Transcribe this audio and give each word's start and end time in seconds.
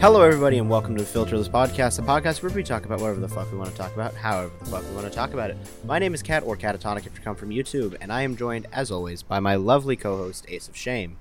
Hello, 0.00 0.22
everybody, 0.22 0.58
and 0.58 0.70
welcome 0.70 0.94
to 0.96 1.02
the 1.02 1.10
Filterless 1.10 1.50
Podcast, 1.50 1.96
the 1.96 2.02
podcast 2.02 2.40
where 2.40 2.52
we 2.52 2.62
talk 2.62 2.84
about 2.84 3.00
whatever 3.00 3.18
the 3.18 3.28
fuck 3.28 3.50
we 3.50 3.58
want 3.58 3.68
to 3.68 3.76
talk 3.76 3.92
about, 3.94 4.14
however 4.14 4.52
the 4.60 4.66
fuck 4.66 4.88
we 4.88 4.94
want 4.94 5.08
to 5.08 5.12
talk 5.12 5.32
about 5.32 5.50
it. 5.50 5.56
My 5.84 5.98
name 5.98 6.14
is 6.14 6.22
Cat, 6.22 6.44
or 6.44 6.56
Catatonic 6.56 7.04
if 7.04 7.18
you 7.18 7.24
come 7.24 7.34
from 7.34 7.50
YouTube, 7.50 7.96
and 8.00 8.12
I 8.12 8.22
am 8.22 8.36
joined, 8.36 8.68
as 8.72 8.92
always, 8.92 9.24
by 9.24 9.40
my 9.40 9.56
lovely 9.56 9.96
co-host, 9.96 10.46
Ace 10.48 10.68
of 10.68 10.76
Shame. 10.76 11.16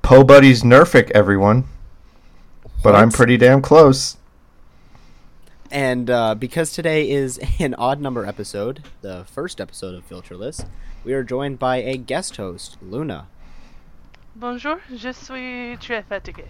Po 0.00 0.24
Buddy's 0.24 0.62
Nerfic, 0.62 1.10
everyone. 1.10 1.64
But 2.82 2.94
I'm 2.94 3.10
pretty 3.10 3.36
damn 3.36 3.60
close. 3.60 4.16
And 5.70 6.08
uh, 6.08 6.34
because 6.36 6.72
today 6.72 7.10
is 7.10 7.38
an 7.58 7.74
odd 7.74 8.00
number 8.00 8.24
episode, 8.24 8.82
the 9.02 9.26
first 9.26 9.60
episode 9.60 9.94
of 9.94 10.08
Filterless, 10.08 10.64
we 11.04 11.12
are 11.12 11.22
joined 11.22 11.58
by 11.58 11.82
a 11.82 11.98
guest 11.98 12.38
host, 12.38 12.78
Luna. 12.80 13.26
Bonjour, 14.34 14.80
je 14.90 15.12
suis 15.12 15.76
très 15.76 16.02
fatigué. 16.02 16.46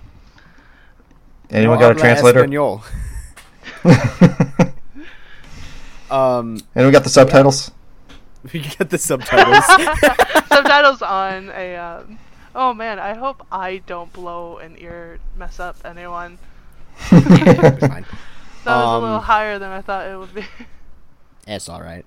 Anyone 1.51 1.79
No 1.79 1.89
got 1.89 1.97
a 1.97 2.01
translator? 2.01 2.45
español. 2.45 2.83
Um, 6.09 6.61
Anyone 6.77 6.93
got 6.93 7.03
the 7.03 7.11
subtitles? 7.11 7.73
we 8.53 8.61
get 8.61 8.91
the 8.91 8.99
subtitles. 8.99 9.65
Subtitles 10.49 11.03
on 11.03 11.51
a. 11.53 11.77
Um, 11.77 12.19
oh 12.55 12.73
man, 12.73 13.01
I 13.01 13.15
hope 13.15 13.45
I 13.51 13.79
don't 13.87 14.13
blow 14.13 14.59
an 14.59 14.77
ear, 14.79 15.19
mess 15.37 15.59
up 15.59 15.77
anyone. 15.85 16.39
That 17.11 17.23
was 17.23 17.93
a 18.67 18.71
Um, 18.71 19.03
little 19.03 19.21
higher 19.21 19.59
than 19.59 19.71
I 19.71 19.81
thought 19.81 20.07
it 20.07 20.17
would 20.17 20.33
be. 20.35 20.45
It's 21.47 21.69
all 21.69 21.83
right. 21.83 22.07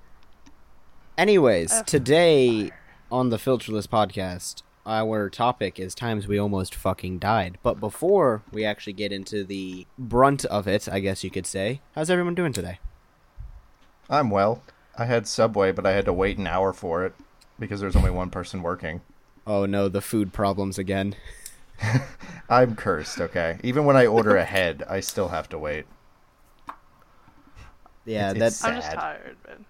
Anyways, 1.18 1.82
today 1.82 2.70
on 3.12 3.28
the 3.28 3.36
Filterless 3.36 3.86
podcast, 3.86 4.62
our 4.86 5.28
topic 5.30 5.78
is 5.78 5.94
times 5.94 6.26
we 6.26 6.38
almost 6.38 6.74
fucking 6.74 7.18
died. 7.18 7.58
But 7.62 7.80
before 7.80 8.42
we 8.52 8.64
actually 8.64 8.94
get 8.94 9.12
into 9.12 9.44
the 9.44 9.86
brunt 9.98 10.44
of 10.46 10.66
it, 10.66 10.88
I 10.88 11.00
guess 11.00 11.22
you 11.24 11.30
could 11.30 11.46
say, 11.46 11.80
how's 11.94 12.10
everyone 12.10 12.34
doing 12.34 12.52
today? 12.52 12.78
I'm 14.08 14.30
well. 14.30 14.62
I 14.98 15.04
had 15.04 15.26
Subway, 15.26 15.72
but 15.72 15.86
I 15.86 15.92
had 15.92 16.04
to 16.06 16.12
wait 16.12 16.38
an 16.38 16.46
hour 16.46 16.72
for 16.72 17.04
it 17.04 17.14
because 17.58 17.80
there's 17.80 17.96
only 17.96 18.10
one 18.10 18.30
person 18.30 18.62
working. 18.62 19.00
Oh 19.46 19.66
no, 19.66 19.88
the 19.88 20.00
food 20.00 20.32
problems 20.32 20.78
again. 20.78 21.14
I'm 22.48 22.74
cursed, 22.76 23.20
okay? 23.20 23.58
Even 23.62 23.84
when 23.84 23.96
I 23.96 24.06
order 24.06 24.36
ahead, 24.36 24.82
I 24.88 25.00
still 25.00 25.28
have 25.28 25.48
to 25.50 25.58
wait. 25.58 25.86
Yeah, 28.04 28.30
It's- 28.30 28.38
that's 28.60 28.64
I'm 28.64 28.74
just 28.74 28.88
sad. 28.88 28.96
tired, 28.98 29.36
man. 29.46 29.64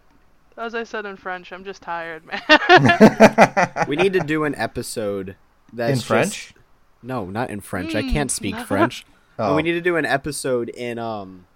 As 0.56 0.74
I 0.74 0.84
said 0.84 1.06
in 1.06 1.16
French, 1.16 1.52
I'm 1.52 1.64
just 1.64 1.80
tired, 1.82 2.22
man. 2.26 3.84
we 3.88 3.96
need 3.96 4.12
to 4.12 4.20
do 4.20 4.44
an 4.44 4.54
episode 4.56 5.36
that's 5.72 5.90
In 5.90 5.96
just- 5.96 6.06
French? 6.06 6.54
No, 7.02 7.24
not 7.26 7.48
in 7.50 7.60
French. 7.60 7.94
I 7.94 8.02
Mm. 8.02 8.12
can't 8.12 8.30
speak 8.30 8.56
French. 8.58 9.06
But 9.36 9.52
Oh. 9.52 9.56
we 9.56 9.62
need 9.62 9.72
to 9.72 9.80
do 9.80 9.96
an 9.96 10.04
episode 10.04 10.68
in 10.68 10.98
um 10.98 11.46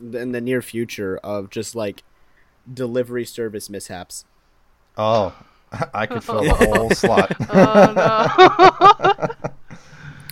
in 0.00 0.30
the 0.30 0.40
near 0.40 0.62
future 0.62 1.18
of 1.24 1.50
just 1.50 1.74
like 1.74 2.04
delivery 2.72 3.24
service 3.24 3.68
mishaps. 3.68 4.24
Oh, 4.96 5.34
I 5.92 6.06
could 6.06 6.22
fill 6.22 6.44
the 6.44 6.54
whole 6.54 6.90
slot. 6.90 7.32
oh 7.50 7.92
no. 9.18 9.48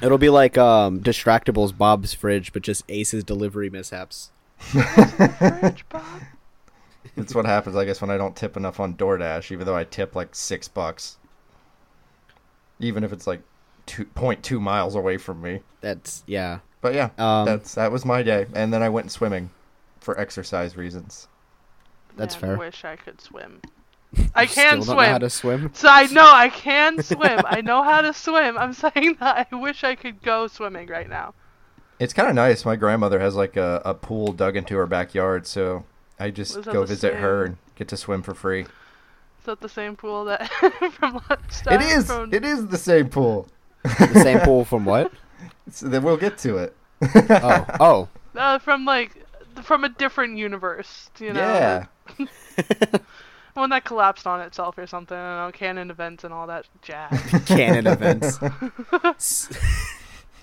It'll 0.02 0.18
be 0.18 0.28
like 0.28 0.56
um 0.56 1.00
Distractible's 1.00 1.72
Bob's 1.72 2.14
fridge, 2.14 2.52
but 2.52 2.62
just 2.62 2.84
Ace's 2.88 3.24
delivery 3.24 3.68
mishaps. 3.68 4.30
French, 4.58 5.88
Bob. 5.88 6.04
That's 7.16 7.34
what 7.34 7.46
happens, 7.46 7.76
I 7.76 7.84
guess, 7.84 8.00
when 8.00 8.10
I 8.10 8.18
don't 8.18 8.36
tip 8.36 8.56
enough 8.56 8.78
on 8.78 8.94
DoorDash, 8.94 9.50
even 9.50 9.66
though 9.66 9.76
I 9.76 9.84
tip 9.84 10.14
like 10.14 10.34
six 10.34 10.68
bucks. 10.68 11.16
Even 12.78 13.04
if 13.04 13.12
it's 13.12 13.26
like 13.26 13.40
two 13.86 14.04
point 14.04 14.42
two 14.42 14.60
miles 14.60 14.94
away 14.94 15.16
from 15.16 15.40
me. 15.40 15.60
That's 15.80 16.22
yeah. 16.26 16.58
But 16.82 16.94
yeah, 16.94 17.10
Um, 17.18 17.46
that's 17.46 17.74
that 17.74 17.90
was 17.90 18.04
my 18.04 18.22
day, 18.22 18.46
and 18.54 18.72
then 18.72 18.82
I 18.82 18.90
went 18.90 19.10
swimming 19.10 19.50
for 20.00 20.18
exercise 20.20 20.76
reasons. 20.76 21.26
That's 22.16 22.40
Man, 22.40 22.50
fair. 22.50 22.58
wish 22.58 22.84
I 22.84 22.96
could 22.96 23.20
swim. 23.20 23.60
I 24.34 24.46
can 24.46 24.82
still 24.82 24.94
don't 24.96 24.96
know 24.96 25.02
how 25.04 25.18
swim. 25.18 25.20
to 25.20 25.30
swim. 25.30 25.70
So 25.74 25.88
I 25.88 26.06
know 26.06 26.30
I 26.30 26.48
can 26.50 27.02
swim. 27.02 27.40
I 27.46 27.60
know 27.62 27.82
how 27.82 28.02
to 28.02 28.12
swim. 28.12 28.56
I'm 28.58 28.72
saying 28.84 29.16
that 29.20 29.48
I 29.50 29.56
wish 29.56 29.84
I 29.84 29.94
could 29.94 30.22
go 30.22 30.46
swimming 30.48 30.88
right 30.88 31.08
now. 31.08 31.34
It's 31.98 32.12
kind 32.12 32.28
of 32.28 32.34
nice. 32.34 32.64
My 32.64 32.76
grandmother 32.76 33.18
has 33.20 33.34
like 33.34 33.56
a, 33.56 33.80
a 33.84 33.94
pool 33.94 34.32
dug 34.32 34.56
into 34.56 34.76
her 34.76 34.86
backyard, 34.86 35.46
so 35.46 35.84
I 36.18 36.30
just 36.30 36.62
go 36.62 36.80
the 36.80 36.86
visit 36.86 37.14
her 37.14 37.44
and 37.44 37.56
get 37.74 37.88
to 37.88 37.96
swim 37.96 38.22
for 38.22 38.34
free. 38.34 38.62
Is 38.62 38.68
that 39.44 39.60
the 39.60 39.68
same 39.68 39.96
pool 39.96 40.24
that 40.24 40.48
from 40.92 41.20
last 41.28 41.64
time? 41.64 41.80
It 41.80 41.86
is. 41.86 42.06
From... 42.06 42.32
It 42.32 42.44
is 42.44 42.66
the 42.68 42.78
same 42.78 43.08
pool. 43.08 43.48
The 43.82 44.20
same 44.22 44.40
pool 44.40 44.64
from 44.64 44.84
what? 44.84 45.12
So 45.68 45.88
then 45.88 46.04
we'll 46.04 46.16
get 46.16 46.38
to 46.38 46.58
it. 46.58 46.76
Oh, 47.02 47.66
oh. 47.80 48.08
Uh, 48.36 48.60
from 48.60 48.84
like 48.84 49.26
from 49.64 49.82
a 49.82 49.88
different 49.88 50.38
universe. 50.38 51.10
You 51.18 51.32
know. 51.32 51.84
yeah. 52.18 52.98
One 53.54 53.70
that 53.70 53.84
collapsed 53.84 54.28
on 54.28 54.40
itself 54.42 54.78
or 54.78 54.86
something. 54.86 55.16
I 55.16 55.36
don't 55.38 55.46
know. 55.48 55.52
Canon 55.58 55.90
events 55.90 56.22
and 56.22 56.32
all 56.32 56.46
that 56.46 56.66
jazz. 56.82 57.20
Canon 57.46 57.88
events. 57.88 58.38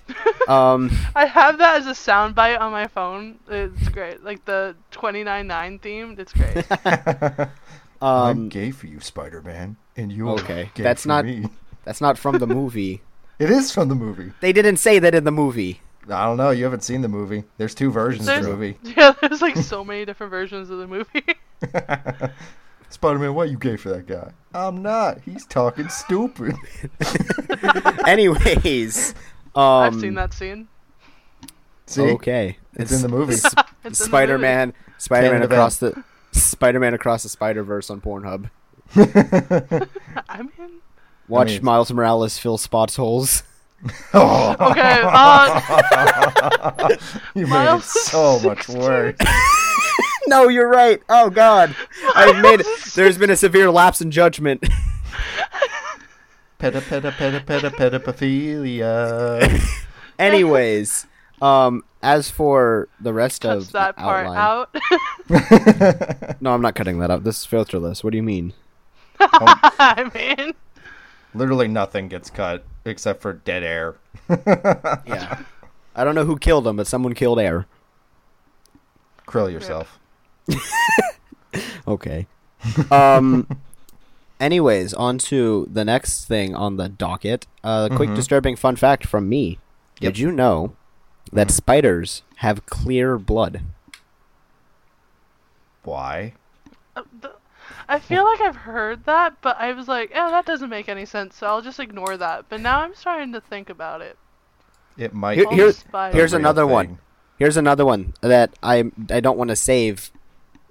S- 0.08 0.48
um, 0.48 0.90
I 1.14 1.26
have 1.26 1.58
that 1.58 1.76
as 1.80 1.86
a 1.86 1.90
soundbite 1.92 2.60
on 2.60 2.72
my 2.72 2.86
phone. 2.86 3.38
It's 3.48 3.88
great. 3.88 4.22
Like 4.24 4.44
the 4.44 4.76
29.9 4.92 5.80
themed. 5.80 6.18
It's 6.18 6.32
great. 6.32 7.48
I'm 8.02 8.38
um, 8.38 8.48
gay 8.50 8.70
for 8.70 8.86
you, 8.86 9.00
Spider-Man, 9.00 9.76
and 9.96 10.12
you're 10.12 10.30
Okay, 10.40 10.70
gay 10.74 10.82
that's 10.82 11.02
for 11.02 11.08
not- 11.08 11.24
me. 11.24 11.46
that's 11.84 12.00
not 12.00 12.18
from 12.18 12.38
the 12.38 12.46
movie. 12.46 13.02
It 13.36 13.50
is 13.50 13.72
from 13.72 13.88
the 13.88 13.96
movie. 13.96 14.30
They 14.40 14.52
didn't 14.52 14.76
say 14.76 15.00
that 15.00 15.12
in 15.12 15.24
the 15.24 15.32
movie. 15.32 15.80
I 16.08 16.24
don't 16.24 16.36
know. 16.36 16.50
You 16.50 16.62
haven't 16.62 16.84
seen 16.84 17.02
the 17.02 17.08
movie. 17.08 17.42
There's 17.58 17.74
two 17.74 17.90
versions 17.90 18.28
of 18.28 18.44
the 18.44 18.48
movie. 18.48 18.78
yeah, 18.84 19.12
there's 19.20 19.42
like 19.42 19.56
so 19.56 19.82
many 19.84 20.04
different 20.04 20.30
versions 20.30 20.70
of 20.70 20.78
the 20.78 20.86
movie. 20.86 21.24
Spider-Man, 22.90 23.34
why 23.34 23.46
you 23.46 23.58
gay 23.58 23.74
for 23.76 23.88
that 23.88 24.06
guy? 24.06 24.30
I'm 24.54 24.82
not. 24.82 25.20
He's 25.22 25.44
talking 25.46 25.88
stupid. 25.88 26.54
Anyways, 28.06 29.14
I've 29.56 29.94
seen 30.00 30.14
that 30.14 30.32
scene. 30.34 30.68
See, 31.86 32.02
Okay, 32.02 32.58
it's 32.74 32.92
in 32.92 33.02
the 33.02 33.08
movie. 33.08 33.34
It's 33.34 33.44
in 33.44 33.52
the. 33.84 33.94
Spider-Man, 33.94 34.72
Spider-Man 34.98 35.40
Canon 35.42 35.52
across 35.52 35.76
the 35.76 36.02
Spider-Man 36.32 36.94
across 36.94 37.22
the 37.22 37.28
Spider-Verse 37.28 37.90
on 37.90 38.00
Pornhub. 38.00 38.50
I 40.28 40.42
mean, 40.42 40.80
Watch 41.28 41.46
mean, 41.48 41.54
it's- 41.56 41.62
Miles 41.62 41.92
Morales 41.92 42.38
fill 42.38 42.58
spots 42.58 42.96
holes. 42.96 43.42
oh, 44.14 44.56
okay. 44.70 45.02
Uh, 45.04 46.96
you 47.34 47.46
made 47.46 47.64
it 47.64 47.64
Miles 47.64 47.84
so 47.84 48.40
much 48.40 48.64
16. 48.64 48.80
worse. 48.80 49.16
no, 50.26 50.48
you're 50.48 50.68
right. 50.70 51.02
Oh 51.10 51.28
God, 51.28 51.76
I've 52.14 52.40
made 52.42 52.60
it. 52.60 52.66
There's 52.94 53.18
been 53.18 53.28
a 53.30 53.36
severe 53.36 53.70
lapse 53.70 54.00
in 54.00 54.10
judgment. 54.10 54.64
Peta 56.64 56.80
peta 56.80 57.12
peta 57.12 57.40
peta 57.42 57.70
pedophilia. 57.70 59.60
Anyways, 60.18 61.06
um, 61.42 61.84
as 62.02 62.30
for 62.30 62.88
the 62.98 63.12
rest 63.12 63.42
cuts 63.42 63.66
of 63.66 63.72
that 63.72 63.96
the 63.96 64.00
part 64.00 64.26
outline, 64.26 64.72
out. 65.28 66.40
no, 66.40 66.54
I'm 66.54 66.62
not 66.62 66.74
cutting 66.74 67.00
that 67.00 67.10
out. 67.10 67.22
This 67.22 67.40
is 67.40 67.46
filterless. 67.46 68.02
What 68.02 68.12
do 68.12 68.16
you 68.16 68.22
mean? 68.22 68.54
I 69.20 70.10
mean, 70.14 70.54
Literally 71.34 71.68
nothing 71.68 72.08
gets 72.08 72.30
cut 72.30 72.64
except 72.86 73.20
for 73.20 73.34
dead 73.34 73.62
air. 73.62 73.96
Yeah, 75.06 75.42
I 75.94 76.02
don't 76.02 76.14
know 76.14 76.24
who 76.24 76.38
killed 76.38 76.66
him, 76.66 76.76
but 76.76 76.86
someone 76.86 77.12
killed 77.12 77.40
Air. 77.40 77.66
Krill 79.26 79.52
yourself. 79.52 79.98
Okay. 81.86 82.26
Um. 82.90 83.46
Anyways, 84.40 84.94
on 84.94 85.18
to 85.18 85.68
the 85.72 85.84
next 85.84 86.24
thing 86.26 86.54
on 86.54 86.76
the 86.76 86.88
docket. 86.88 87.46
A 87.62 87.88
quick 87.94 88.10
Mhm. 88.10 88.16
disturbing 88.16 88.56
fun 88.56 88.76
fact 88.76 89.06
from 89.06 89.28
me. 89.28 89.58
Yep. 90.00 90.14
Did 90.14 90.18
you 90.18 90.32
know 90.32 90.74
that 91.32 91.50
spiders 91.50 92.22
have 92.36 92.66
clear 92.66 93.18
blood? 93.18 93.62
Why? 95.84 96.32
uh, 96.96 97.02
I 97.88 97.98
feel 97.98 98.24
like 98.24 98.40
I've 98.40 98.56
heard 98.56 99.04
that, 99.04 99.34
but 99.42 99.56
I 99.58 99.72
was 99.72 99.88
like, 99.88 100.10
oh, 100.14 100.30
that 100.30 100.46
doesn't 100.46 100.70
make 100.70 100.88
any 100.88 101.04
sense, 101.04 101.36
so 101.36 101.46
I'll 101.46 101.60
just 101.62 101.80
ignore 101.80 102.16
that. 102.16 102.46
But 102.48 102.60
now 102.60 102.80
I'm 102.80 102.94
starting 102.94 103.32
to 103.32 103.40
think 103.40 103.68
about 103.68 104.00
it. 104.00 104.16
It 104.96 105.12
might. 105.12 105.36
Here- 105.38 105.46
here's- 105.50 105.84
here's 106.12 106.32
real 106.32 106.40
another 106.40 106.66
one. 106.66 106.98
Here's 107.36 107.56
another 107.56 107.84
one 107.84 108.14
that 108.20 108.50
I 108.62 108.84
I 109.10 109.18
don't 109.20 109.36
want 109.36 109.48
to 109.50 109.56
save 109.56 110.12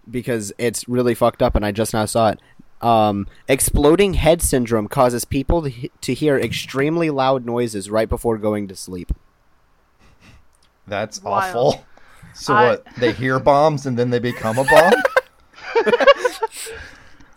because 0.10 0.54
it's 0.58 0.88
really 0.88 1.14
fucked 1.14 1.42
up 1.44 1.56
and 1.56 1.66
I 1.66 1.72
just 1.72 1.94
now 1.94 2.06
saw 2.06 2.30
it. 2.30 2.40
Um, 2.84 3.28
exploding 3.48 4.16
head 4.16 4.42
syndrome 4.42 4.88
causes 4.88 5.24
people 5.26 5.62
to, 5.64 5.90
to 6.02 6.14
hear 6.14 6.38
extremely 6.38 7.10
loud 7.10 7.46
noises 7.46 7.90
right 7.90 8.10
before 8.10 8.38
going 8.38 8.68
to 8.68 8.76
sleep. 8.76 9.14
That's 10.86 11.22
Wild. 11.24 11.56
awful. 11.56 11.86
So 12.34 12.54
I- 12.54 12.70
what? 12.72 12.86
They 12.98 13.14
hear 13.14 13.40
bombs 13.40 13.86
and 13.86 13.98
then 13.98 14.10
they 14.10 14.20
become 14.20 14.58
a 14.58 14.64
bomb. 14.66 14.94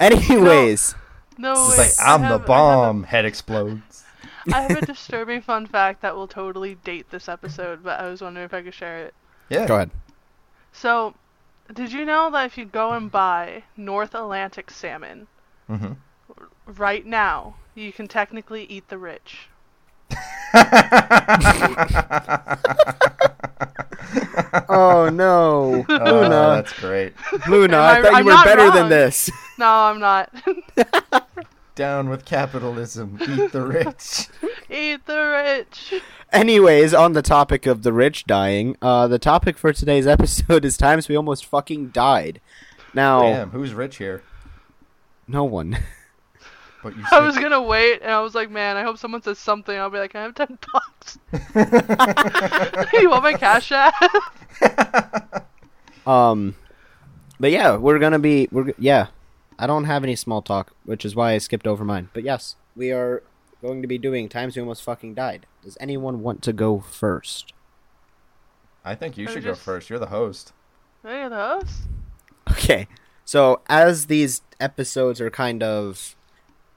Anyways, 0.01 0.95
No, 1.39 1.53
It's 1.69 1.79
like 1.79 2.07
I 2.09 2.15
I'm 2.15 2.21
the 2.23 2.27
have- 2.29 2.33
I 2.33 2.33
have 2.33 2.43
a- 2.43 2.47
bomb. 2.47 3.03
Head 3.05 3.25
explodes. 3.25 4.05
I 4.53 4.63
have 4.63 4.83
a 4.83 4.87
disturbing 4.87 5.43
fun 5.43 5.67
fact 5.67 6.03
that 6.03 6.15
will 6.15 6.29
totally 6.29 6.77
date 6.77 7.11
this 7.11 7.29
episode, 7.29 7.83
but 7.83 7.99
I 7.99 8.09
was 8.09 8.21
wondering 8.21 8.45
if 8.45 8.55
I 8.55 8.63
could 8.63 8.75
share 8.75 8.99
it. 9.07 9.15
Yeah. 9.49 9.67
Go 9.67 9.75
ahead. 9.77 9.91
So, 10.73 11.15
did 11.73 11.93
you 11.93 12.05
know 12.05 12.31
that 12.31 12.47
if 12.47 12.57
you 12.59 12.65
go 12.65 12.93
and 12.93 13.11
buy 13.11 13.65
North 13.77 14.15
Atlantic 14.15 14.71
salmon 14.71 15.27
hmm 15.69 15.93
right 16.67 17.07
now, 17.07 17.57
you 17.75 17.93
can 17.93 18.09
technically 18.09 18.65
eat 18.65 18.89
the 18.89 18.99
rich? 18.99 19.49
Oh 24.69 25.09
no, 25.13 25.85
Oh, 25.89 25.95
Luna, 26.21 26.29
that's 26.29 26.73
great. 26.81 27.13
Luna! 27.49 27.77
Am 27.77 27.83
I 27.83 27.99
I- 27.99 28.03
thought 28.03 28.11
you 28.13 28.17
I'm 28.19 28.25
were 28.25 28.31
not 28.31 28.45
better 28.45 28.71
than 28.71 28.89
this. 28.89 29.31
No, 29.59 29.67
I'm 29.69 29.99
not. 30.01 30.31
Down 31.75 32.09
with 32.09 32.25
capitalism. 32.25 33.19
Eat 33.21 33.53
the 33.53 33.63
rich. 33.63 34.29
eat 34.71 35.05
the 35.07 35.57
rich. 35.67 36.03
Anyways, 36.33 36.95
on 36.95 37.13
the 37.13 37.23
topic 37.23 37.67
of 37.67 37.83
the 37.83 37.93
rich 37.93 38.25
dying, 38.27 38.77
uh, 38.81 39.07
the 39.09 39.19
topic 39.19 39.59
for 39.59 39.73
today's 39.73 40.07
episode 40.07 40.65
is 40.65 40.77
times 40.77 41.09
we 41.09 41.17
almost 41.17 41.45
fucking 41.45 41.89
died. 41.89 42.41
Now, 42.95 43.23
Damn, 43.23 43.51
who's 43.51 43.75
rich 43.75 43.97
here? 43.99 44.23
No 45.29 45.45
one. 45.45 45.79
But 46.83 46.97
you 46.97 47.05
I 47.11 47.19
was 47.21 47.37
gonna 47.37 47.63
wait, 47.63 48.03
and 48.03 48.13
I 48.13 48.21
was 48.21 48.35
like, 48.37 48.49
man, 48.49 48.77
I 48.77 48.83
hope 48.83 48.99
someone 48.99 49.21
says 49.21 49.41
something. 49.41 49.77
I'll 49.77 49.91
be 49.91 49.99
like, 49.99 50.15
I 50.15 50.23
have 50.23 50.35
ten 50.37 50.57
bucks. 50.73 51.19
you 52.93 53.11
want 53.11 53.25
my 53.25 53.33
cash 53.33 53.73
app? 53.73 53.93
Um, 56.07 56.55
but 57.41 57.51
yeah, 57.51 57.77
we're 57.77 57.99
gonna 57.99 58.21
be 58.21 58.49
we're 58.53 58.73
yeah. 58.79 59.09
I 59.59 59.67
don't 59.67 59.85
have 59.85 60.05
any 60.05 60.15
small 60.15 60.43
talk, 60.43 60.75
which 60.85 61.05
is 61.05 61.17
why 61.17 61.33
I 61.33 61.39
skipped 61.39 61.67
over 61.67 61.85
mine. 61.85 62.11
But 62.13 62.23
yes, 62.23 62.55
we 62.77 62.93
are 62.93 63.23
going 63.63 63.83
to 63.83 63.89
be 63.89 63.99
doing 63.99 64.29
times 64.29 64.55
we 64.55 64.61
almost 64.61 64.83
fucking 64.83 65.15
died. 65.15 65.47
Does 65.65 65.77
anyone 65.81 66.23
want 66.23 66.43
to 66.43 66.53
go 66.53 66.79
first? 66.81 67.53
I 68.85 68.95
think 68.95 69.17
you 69.17 69.27
Or 69.27 69.31
should 69.31 69.45
go 69.45 69.55
first. 69.55 69.91
You're 69.91 69.99
the 69.99 70.07
host. 70.07 70.53
Look 71.03 71.31
the 71.31 71.37
host? 71.37 71.81
Okay, 72.51 72.87
so 73.27 73.61
as 73.69 74.07
these 74.07 74.41
episodes 74.59 75.21
are 75.21 75.29
kind 75.31 75.63
of 75.63 76.17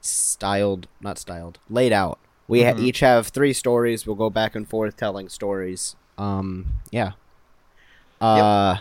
styled, 0.02 0.86
not 1.00 1.18
styled, 1.18 1.58
laid 1.70 1.92
out, 1.92 2.18
we 2.48 2.64
ha- 2.64 2.72
Mhm. 2.72 2.80
each 2.80 3.00
have 3.00 3.28
three 3.28 3.52
stories. 3.54 4.06
We'll 4.06 4.16
go 4.16 4.28
back 4.28 4.54
and 4.54 4.68
forth 4.68 4.96
telling 4.98 5.28
stories. 5.30 5.96
Um, 6.18 6.74
yeah. 6.90 7.12
Uh, 8.20 8.76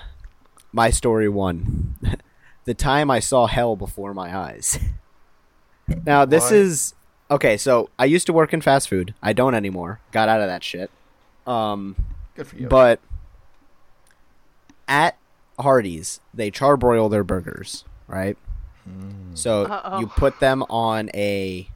my 0.73 0.89
story 0.89 1.29
one: 1.29 1.95
the 2.65 2.73
time 2.73 3.09
I 3.09 3.19
saw 3.19 3.47
hell 3.47 3.75
before 3.77 4.13
my 4.13 4.35
eyes. 4.35 4.77
now 6.05 6.25
this 6.25 6.45
What? 6.45 6.53
is 6.53 6.93
okay. 7.31 7.55
So 7.57 7.89
I 7.97 8.05
used 8.05 8.25
to 8.27 8.33
work 8.33 8.53
in 8.53 8.59
fast 8.61 8.89
food. 8.89 9.13
I 9.23 9.31
don't 9.33 9.55
anymore. 9.55 9.99
Got 10.11 10.27
out 10.29 10.41
of 10.41 10.47
that 10.47 10.63
shit. 10.63 10.89
Um, 11.47 11.95
Good 12.35 12.47
for 12.47 12.55
you. 12.57 12.67
but 12.67 12.99
at 14.87 15.15
Hardee's, 15.59 16.19
they 16.33 16.51
charbroil 16.51 17.09
their 17.11 17.23
burgers, 17.23 17.85
right? 18.07 18.37
Mm. 18.89 19.37
So 19.37 19.65
Uh-oh. 19.65 19.99
you 19.99 20.07
put 20.07 20.39
them 20.39 20.63
on 20.69 21.09
a. 21.13 21.67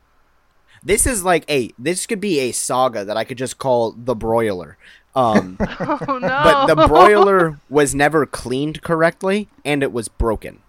This 0.83 1.05
is 1.05 1.23
like 1.23 1.49
a. 1.49 1.71
This 1.77 2.05
could 2.07 2.19
be 2.21 2.39
a 2.39 2.51
saga 2.51 3.05
that 3.05 3.17
I 3.17 3.23
could 3.23 3.37
just 3.37 3.57
call 3.57 3.91
the 3.91 4.15
broiler. 4.15 4.77
Um, 5.15 5.57
Oh 5.79 6.17
no. 6.19 6.27
but 6.27 6.65
the 6.67 6.87
broiler 6.87 7.59
was 7.69 7.93
never 7.93 8.25
cleaned 8.25 8.81
correctly, 8.81 9.47
and 9.63 9.83
it 9.83 9.91
was 9.91 10.07
broken. 10.07 10.59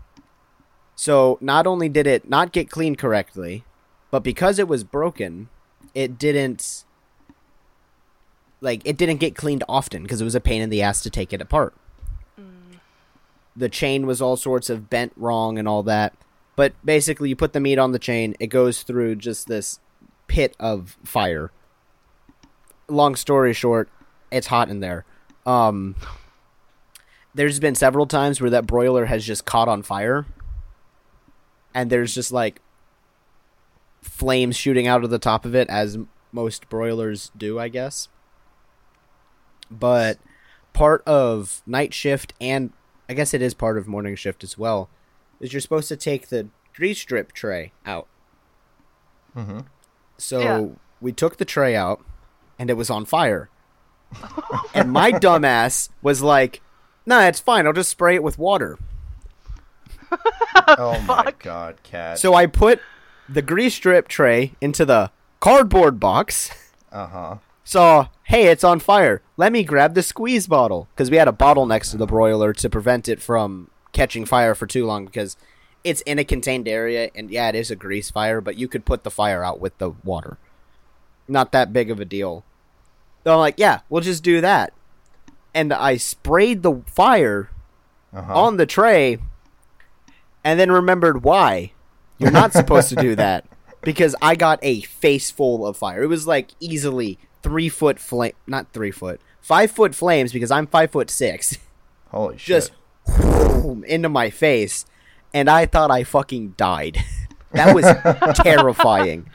So 0.97 1.39
not 1.41 1.67
only 1.67 1.89
did 1.89 2.07
it 2.07 2.29
not 2.29 2.53
get 2.53 2.71
cleaned 2.71 2.99
correctly, 2.99 3.65
but 4.11 4.23
because 4.23 4.59
it 4.59 4.69
was 4.69 4.85
broken, 4.85 5.49
it 5.95 6.19
didn't. 6.19 6.85
Like 8.61 8.83
it 8.85 8.97
didn't 8.97 9.19
get 9.19 9.35
cleaned 9.35 9.65
often 9.69 10.03
because 10.03 10.21
it 10.21 10.25
was 10.25 10.35
a 10.35 10.41
pain 10.41 10.63
in 10.63 10.71
the 10.71 10.83
ass 10.83 11.03
to 11.03 11.11
take 11.11 11.33
it 11.33 11.41
apart. 11.43 11.75
The 13.57 13.69
chain 13.69 14.07
was 14.07 14.21
all 14.21 14.37
sorts 14.37 14.69
of 14.69 14.91
bent 14.91 15.13
wrong 15.17 15.59
and 15.59 15.69
all 15.69 15.83
that. 15.85 16.15
But 16.57 16.75
basically, 16.85 17.29
you 17.29 17.37
put 17.37 17.53
the 17.53 17.61
meat 17.61 17.79
on 17.79 17.93
the 17.93 17.99
chain, 17.99 18.37
it 18.39 18.47
goes 18.49 18.83
through 18.83 19.17
just 19.17 19.49
this 19.49 19.81
pit 20.29 20.57
of 20.61 20.97
fire. 21.05 21.51
Long 22.89 23.17
story 23.17 23.53
short, 23.53 23.89
it's 24.31 24.49
hot 24.49 24.69
in 24.69 24.81
there. 24.81 25.05
Um, 25.47 25.97
there's 27.35 27.59
been 27.59 27.75
several 27.75 28.07
times 28.07 28.41
where 28.41 28.51
that 28.51 28.67
broiler 28.67 29.07
has 29.07 29.25
just 29.25 29.45
caught 29.45 29.69
on 29.69 29.83
fire, 29.83 30.27
and 31.75 31.91
there's 31.91 32.15
just 32.15 32.31
like 32.31 32.61
flames 34.01 34.57
shooting 34.57 34.87
out 34.87 35.03
of 35.03 35.11
the 35.11 35.19
top 35.19 35.45
of 35.45 35.55
it, 35.55 35.69
as 35.69 35.99
most 36.31 36.69
broilers 36.69 37.33
do, 37.37 37.59
I 37.59 37.69
guess. 37.69 38.09
But 39.71 40.19
part 40.73 41.03
of 41.07 41.63
night 41.67 41.93
shift, 41.95 42.33
and 42.41 42.73
I 43.09 43.15
guess 43.15 43.35
it 43.35 43.43
is 43.43 43.55
part 43.55 43.77
of 43.79 43.87
morning 43.87 44.17
shift 44.17 44.43
as 44.45 44.57
well, 44.57 44.89
is 45.41 45.53
you're 45.53 45.61
supposed 45.61 45.89
to 45.89 45.97
take 45.97 46.29
the 46.29 46.49
grease 46.75 46.99
strip 46.99 47.33
tray 47.33 47.73
out. 47.85 48.07
hmm 49.35 49.61
So 50.19 50.41
Yeah. 50.41 50.67
we 51.01 51.13
took 51.13 51.37
the 51.37 51.45
tray 51.45 51.75
out, 51.77 52.03
and 52.59 52.71
it 52.71 52.75
was 52.75 52.91
on 52.91 53.05
fire. 53.05 53.49
and 54.75 54.93
my 54.93 55.11
dumbass 55.13 55.89
was 56.03 56.23
like, 56.23 56.61
"Nah, 57.05 57.23
it's 57.27 57.41
fine. 57.41 57.67
I'll 57.67 57.73
just 57.73 57.91
spray 57.91 58.15
it 58.15 58.23
with 58.23 58.39
water." 58.39 58.79
Oh 60.79 61.01
my 61.07 61.33
god, 61.41 61.83
cat. 61.83 62.19
So 62.19 62.35
I 62.35 62.47
put 62.47 62.81
the 63.29 63.43
grease 63.43 63.75
strip 63.75 64.07
tray 64.09 64.55
into 64.61 64.85
the 64.85 65.11
cardboard 65.41 65.99
box. 65.99 66.51
uh 66.93 67.07
huh. 67.09 67.37
Saw, 67.65 68.09
hey, 68.25 68.47
it's 68.49 68.63
on 68.65 68.79
fire. 68.79 69.23
Let 69.37 69.51
me 69.53 69.65
grab 69.65 69.95
the 69.95 70.03
squeeze 70.03 70.47
bottle 70.47 70.89
because 70.95 71.11
we 71.11 71.17
had 71.17 71.29
a 71.29 71.33
bottle 71.33 71.67
next 71.67 71.91
to 71.93 71.97
the 71.97 72.07
broiler 72.07 72.53
to 72.53 72.69
prevent 72.71 73.09
it 73.09 73.21
from 73.23 73.71
catching 73.93 74.25
fire 74.27 74.55
for 74.55 74.67
too 74.67 74.85
long 74.87 75.07
because 75.07 75.37
it's 75.83 76.03
in 76.03 76.19
a 76.19 76.25
contained 76.25 76.69
area 76.69 77.11
and 77.15 77.31
yeah, 77.31 77.49
it 77.49 77.55
is 77.55 77.71
a 77.71 77.77
grease 77.77 78.11
fire, 78.11 78.41
but 78.41 78.57
you 78.57 78.69
could 78.69 78.85
put 78.85 79.03
the 79.03 79.11
fire 79.11 79.43
out 79.43 79.61
with 79.61 79.77
the 79.79 79.91
water. 80.05 80.37
Not 81.27 81.53
that 81.53 81.73
big 81.73 81.91
of 81.91 82.01
a 82.01 82.05
deal. 82.05 82.45
So 83.25 83.33
I'm 83.33 83.39
like, 83.39 83.55
yeah, 83.57 83.81
we'll 83.89 84.03
just 84.03 84.23
do 84.23 84.41
that. 84.43 84.75
And 85.55 85.73
I 85.73 85.97
sprayed 85.97 86.63
the 86.63 86.83
fire 86.87 87.49
Uh 88.13 88.23
huh. 88.23 88.35
on 88.43 88.57
the 88.59 88.67
tray 88.67 89.19
and 90.43 90.61
then 90.61 90.71
remembered 90.71 91.23
why 91.25 91.73
you're 92.19 92.31
not 92.31 92.53
supposed 92.53 92.91
to 92.91 92.97
do 92.97 93.15
that 93.17 93.47
because 93.81 94.15
I 94.21 94.35
got 94.35 94.59
a 94.63 94.83
face 94.83 95.31
full 95.31 95.67
of 95.67 95.79
fire. 95.79 96.03
It 96.03 96.09
was 96.09 96.27
like 96.27 96.51
easily 96.61 97.19
three 97.45 97.69
foot 97.69 98.01
flame, 98.01 98.33
not 98.47 98.73
three 98.73 98.91
foot, 98.91 99.21
five 99.41 99.71
foot 99.71 99.95
flames 99.95 100.33
because 100.33 100.51
I'm 100.51 100.67
five 100.67 100.91
foot 100.91 101.11
six, 101.11 101.59
Holy 102.09 102.37
shit. 102.39 102.47
just 103.07 103.85
into 103.87 104.09
my 104.09 104.31
face, 104.31 104.87
and 105.33 105.49
I 105.49 105.67
thought 105.67 105.91
I 105.91 106.03
fucking 106.05 106.55
died. 106.57 106.99
that 107.53 107.75
was 107.75 107.85
terrifying. 108.43 109.29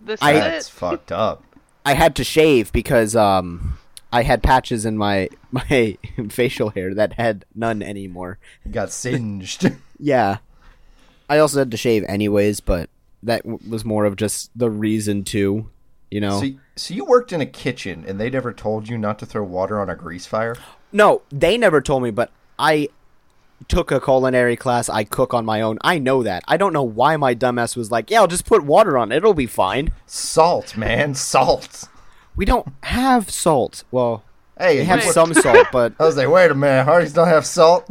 this 0.00 0.20
I- 0.22 0.32
is 0.34 0.40
That's 0.40 0.68
fucked 0.68 1.10
up. 1.10 1.42
I 1.86 1.92
had 1.94 2.16
to 2.16 2.24
shave 2.24 2.72
because 2.72 3.14
um 3.16 3.78
I 4.12 4.22
had 4.22 4.42
patches 4.42 4.84
in 4.86 4.96
my 4.96 5.28
my 5.50 5.98
facial 6.30 6.70
hair 6.70 6.94
that 6.94 7.14
had 7.14 7.44
none 7.54 7.82
anymore. 7.82 8.38
You 8.64 8.72
got 8.72 8.90
singed. 8.92 9.70
Yeah. 9.98 10.38
I 11.28 11.38
also 11.38 11.58
had 11.58 11.70
to 11.70 11.76
shave 11.76 12.04
anyways, 12.04 12.60
but 12.60 12.90
that 13.22 13.42
w- 13.44 13.58
was 13.68 13.84
more 13.84 14.04
of 14.04 14.16
just 14.16 14.50
the 14.54 14.68
reason 14.70 15.24
to, 15.24 15.70
you 16.14 16.20
know. 16.20 16.40
so, 16.40 16.46
so 16.76 16.94
you 16.94 17.04
worked 17.04 17.32
in 17.32 17.40
a 17.40 17.46
kitchen 17.46 18.04
and 18.06 18.20
they 18.20 18.30
never 18.30 18.52
told 18.52 18.88
you 18.88 18.96
not 18.96 19.18
to 19.18 19.26
throw 19.26 19.42
water 19.42 19.80
on 19.80 19.90
a 19.90 19.96
grease 19.96 20.26
fire? 20.26 20.56
no, 20.92 21.22
they 21.30 21.58
never 21.58 21.80
told 21.80 22.04
me, 22.04 22.10
but 22.12 22.30
I 22.56 22.88
took 23.66 23.90
a 23.90 24.00
culinary 24.00 24.56
class. 24.56 24.88
I 24.88 25.02
cook 25.02 25.34
on 25.34 25.44
my 25.44 25.60
own. 25.60 25.78
I 25.82 25.98
know 25.98 26.22
that. 26.22 26.44
I 26.46 26.56
don't 26.56 26.72
know 26.72 26.84
why 26.84 27.16
my 27.16 27.34
dumbass 27.34 27.76
was 27.76 27.90
like, 27.90 28.10
"Yeah, 28.10 28.20
I'll 28.20 28.28
just 28.28 28.46
put 28.46 28.62
water 28.62 28.96
on 28.96 29.10
it. 29.10 29.16
It'll 29.16 29.34
be 29.34 29.46
fine." 29.46 29.90
Salt, 30.06 30.76
man, 30.76 31.14
salt. 31.32 31.88
We 32.36 32.44
don't 32.44 32.68
have 32.84 33.28
salt. 33.30 33.82
Well, 33.90 34.22
Hey, 34.58 34.78
we 34.78 34.84
have 34.84 35.00
you 35.00 35.06
Wait. 35.06 35.14
some 35.14 35.34
salt, 35.34 35.66
but 35.72 35.94
I 35.98 36.04
was 36.04 36.16
like, 36.16 36.28
wait 36.28 36.50
a 36.50 36.54
minute, 36.54 36.84
Hardee's 36.84 37.12
don't 37.12 37.26
have 37.26 37.44
salt. 37.44 37.88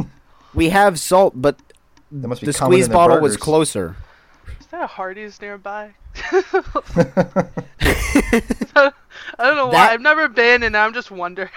we 0.53 0.69
have 0.69 0.97
salt, 0.97 1.33
but 1.35 1.59
must 2.09 2.39
be 2.39 2.45
the 2.45 2.53
squeeze 2.53 2.85
in 2.85 2.91
their 2.91 2.97
bottle 2.99 3.19
was 3.19 3.35
closer. 3.35 3.97
Is 4.61 4.67
there 4.67 4.83
a 4.83 4.87
Hardee's 4.87 5.41
nearby? 5.41 5.95
I 8.65 8.91
don't 9.47 9.55
know 9.55 9.65
why. 9.67 9.71
That- 9.73 9.91
I've 9.93 10.01
never 10.01 10.27
been, 10.27 10.63
and 10.63 10.75
I'm 10.77 10.93
just 10.93 11.11
wondering. 11.11 11.49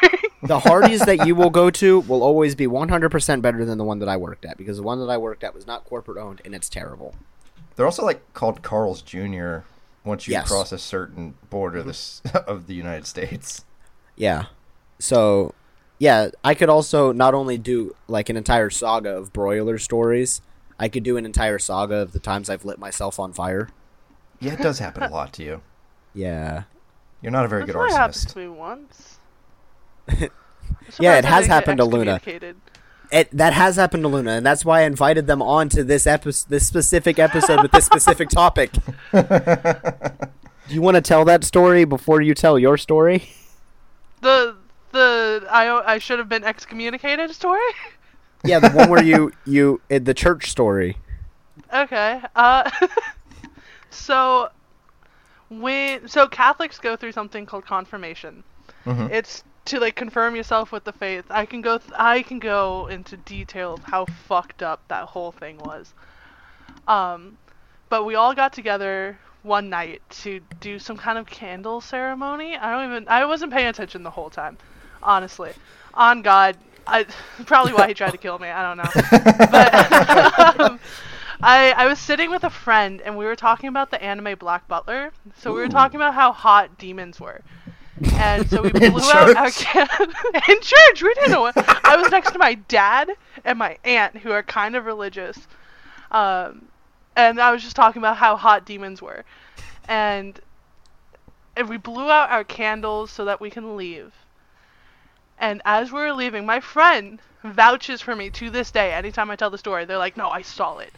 The 0.43 0.59
Hardee's 0.61 1.05
that 1.05 1.27
you 1.27 1.35
will 1.35 1.51
go 1.51 1.71
to 1.83 2.01
will 2.01 2.23
always 2.23 2.55
be 2.55 2.67
100% 2.67 3.43
better 3.43 3.65
than 3.65 3.79
the 3.79 3.85
one 3.85 3.99
that 3.99 4.09
I 4.09 4.17
worked 4.17 4.45
at 4.45 4.57
because 4.57 4.77
the 4.77 4.83
one 4.83 4.99
that 5.01 5.11
I 5.11 5.17
worked 5.19 5.43
at 5.45 5.55
was 5.55 5.67
not 5.67 5.85
corporate 5.85 6.19
owned 6.19 6.41
and 6.45 6.55
it's 6.55 6.69
terrible. 6.69 7.15
They're 7.75 7.87
also 7.87 8.05
like 8.05 8.33
called 8.33 8.63
Carl's 8.63 9.03
Jr. 9.03 9.59
once 10.05 10.27
you 10.27 10.33
Yes. 10.33 10.49
cross 10.49 10.73
a 10.73 10.79
certain 10.79 11.35
border 11.51 11.83
this 11.83 12.23
of 12.47 12.67
the 12.67 12.75
United 12.75 13.07
States. 13.07 13.65
Yeah. 14.15 14.47
So, 14.99 15.53
yeah, 15.99 16.31
I 16.45 16.55
could 16.55 16.69
also 16.71 17.13
not 17.13 17.35
only 17.35 17.59
do 17.59 17.95
like 18.09 18.29
an 18.29 18.37
entire 18.37 18.71
saga 18.71 19.11
of 19.11 19.33
broiler 19.33 19.79
stories, 19.79 20.41
I 20.79 20.89
could 20.89 21.03
do 21.03 21.17
an 21.17 21.25
entire 21.27 21.59
saga 21.59 21.97
of 21.97 22.13
the 22.13 22.19
times 22.21 22.49
I've 22.49 22.65
lit 22.65 22.79
myself 22.79 23.19
on 23.19 23.33
fire. 23.33 23.69
Yeah, 24.41 24.53
it 24.55 24.61
does 24.61 24.79
happen 24.79 25.03
a 25.03 25.11
lot 25.11 25.33
to 25.35 25.43
you. 25.43 25.63
Yeah. 26.15 26.65
You're 27.23 27.33
not 27.33 27.45
a 27.45 27.49
very 27.49 27.63
That's 27.63 27.73
good 27.73 27.79
only 27.79 27.93
happened 27.95 28.15
arsonist. 28.17 28.33
to 28.33 28.39
me 28.39 28.49
once. 28.49 29.19
Yeah, 31.01 31.19
it 31.19 31.25
has 31.25 31.47
happened 31.47 31.79
to 31.79 31.85
Luna. 31.85 32.21
It 33.13 33.31
that 33.37 33.53
has 33.53 33.77
happened 33.77 34.03
to 34.05 34.09
Luna, 34.09 34.33
and 34.33 34.47
that's 34.47 34.65
why 34.65 34.81
I 34.81 34.83
invited 34.85 35.27
them 35.27 35.43
on 35.43 35.69
to 35.71 35.85
this 35.85 36.07
episode, 36.07 36.49
this 36.49 36.67
specific 36.67 37.19
episode 37.19 37.63
with 37.63 37.73
this 37.73 37.85
specific 37.87 38.29
topic. 38.29 38.71
Do 39.13 40.75
you 40.75 40.81
want 40.83 40.97
to 40.97 41.01
tell 41.01 41.25
that 41.25 41.45
story 41.45 41.85
before 41.85 42.21
you 42.21 42.35
tell 42.35 42.59
your 42.59 42.77
story? 42.77 43.29
The 44.23 44.57
the 44.93 45.47
I 45.51 45.95
I 45.95 45.99
should 45.99 46.19
have 46.19 46.29
been 46.29 46.45
excommunicated 46.45 47.31
story. 47.33 47.61
Yeah, 48.45 48.59
the 48.61 48.71
one 48.71 48.89
where 48.91 49.03
you 49.13 49.33
you 49.45 49.81
the 49.89 50.15
church 50.15 50.51
story. 50.51 50.97
Okay. 51.73 52.21
Uh, 52.35 52.71
so 53.97 54.49
when 55.49 56.09
so 56.09 56.27
Catholics 56.27 56.79
go 56.79 56.97
through 56.97 57.13
something 57.13 57.47
called 57.47 57.65
confirmation. 57.67 58.43
Mhm. 58.85 59.11
It's 59.11 59.45
to 59.67 59.81
like 59.81 59.97
confirm 59.97 60.37
yourself 60.37 60.73
with 60.73 60.85
the 60.85 60.93
faith. 60.93 61.25
I 61.31 61.45
can 61.47 61.61
go 61.61 61.79
th- 61.79 61.93
I 61.97 62.23
can 62.23 62.39
go 62.39 62.87
into 62.89 63.17
detail 63.17 63.75
of 63.75 63.85
how 63.85 64.05
fucked 64.29 64.63
up 64.63 64.81
that 64.89 65.05
whole 65.07 65.33
thing 65.33 65.59
was. 65.59 65.93
Um, 66.87 67.37
but 67.89 68.05
we 68.05 68.15
all 68.15 68.35
got 68.35 68.53
together 68.53 69.19
one 69.43 69.69
night 69.71 70.03
to 70.11 70.41
do 70.61 70.79
some 70.79 70.97
kind 70.97 71.19
of 71.19 71.27
candle 71.27 71.81
ceremony. 71.81 72.57
I 72.57 72.71
don't 72.73 72.91
even 72.91 73.09
I 73.09 73.25
wasn't 73.25 73.53
paying 73.53 73.69
attention 73.69 74.03
the 74.03 74.11
whole 74.11 74.31
time, 74.31 74.59
honestly. 75.03 75.53
On 75.95 76.23
God, 76.23 76.57
I 76.87 77.05
probably 77.47 77.73
why 77.73 77.89
he 77.89 77.95
tried 77.95 78.11
to 78.13 78.19
kill 78.19 78.39
me. 78.39 78.49
I 78.49 78.63
don't 78.63 78.77
know. 78.79 78.91
But 79.51 80.61
um, 80.61 80.81
I 81.43 81.73
I 81.73 81.87
was 81.87 81.99
sitting 81.99 82.31
with 82.31 82.45
a 82.45 82.51
friend 82.51 83.01
and 83.03 83.17
we 83.17 83.25
were 83.25 83.37
talking 83.37 83.69
about 83.69 83.91
the 83.91 84.03
anime 84.03 84.37
Black 84.39 84.67
Butler. 84.69 85.13
So 85.39 85.53
we 85.53 85.61
were 85.61 85.67
Ooh. 85.67 85.69
talking 85.69 85.97
about 85.97 86.15
how 86.15 86.33
hot 86.33 86.79
demons 86.79 87.21
were. 87.21 87.43
And 88.15 88.49
so 88.49 88.63
we 88.63 88.71
blew 88.73 89.11
out 89.11 89.37
our 89.37 89.51
church? 89.51 89.57
can 89.57 89.89
in 90.49 90.61
church. 90.61 91.03
We 91.03 91.15
didn't 91.15 91.31
know 91.31 91.43
what. 91.43 91.57
I 91.85 91.97
was 91.97 92.11
next 92.11 92.33
to 92.33 92.39
my 92.39 92.55
dad 92.55 93.11
and 93.45 93.59
my 93.59 93.79
aunt, 93.85 94.19
who 94.19 94.31
are 94.31 94.43
kind 94.43 94.77
of 94.77 94.85
religious, 94.85 95.47
um, 96.11 96.67
and 97.15 97.41
I 97.41 97.51
was 97.53 97.63
just 97.63 97.77
talking 97.77 98.01
about 98.01 98.19
how 98.19 98.37
hot 98.37 98.67
demons 98.67 99.01
were, 99.01 99.25
and 99.89 100.39
and 101.57 101.69
we 101.69 101.79
blew 101.79 102.11
out 102.11 102.31
our 102.31 102.45
candles 102.45 103.11
so 103.11 103.25
that 103.25 103.41
we 103.41 103.51
can 103.51 103.77
leave. 103.77 104.13
And 105.39 105.63
as 105.65 105.91
we 105.91 106.01
were 106.01 106.13
leaving, 106.13 106.45
my 106.45 106.61
friend 106.61 107.19
vouches 107.45 108.03
for 108.03 108.15
me 108.15 108.31
to 108.31 108.51
this 108.51 108.71
day. 108.71 108.93
Anytime 108.93 109.31
I 109.31 109.37
tell 109.37 109.51
the 109.51 109.59
story, 109.59 109.85
they're 109.87 109.99
like, 109.99 110.17
"No, 110.17 110.29
I 110.29 110.43
saw 110.43 110.79
it." 110.79 110.93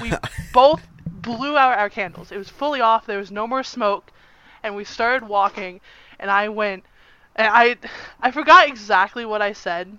We 0.00 0.12
both 0.52 0.86
blew 1.06 1.56
out 1.56 1.78
our 1.78 1.90
candles. 1.90 2.32
It 2.32 2.38
was 2.38 2.48
fully 2.48 2.80
off. 2.80 3.06
There 3.06 3.18
was 3.18 3.30
no 3.30 3.46
more 3.46 3.62
smoke, 3.62 4.10
and 4.62 4.76
we 4.76 4.84
started 4.84 5.28
walking. 5.28 5.80
And 6.18 6.30
I 6.30 6.48
went, 6.48 6.84
and 7.36 7.48
I, 7.48 7.76
I 8.20 8.30
forgot 8.30 8.68
exactly 8.68 9.24
what 9.24 9.42
I 9.42 9.52
said. 9.52 9.98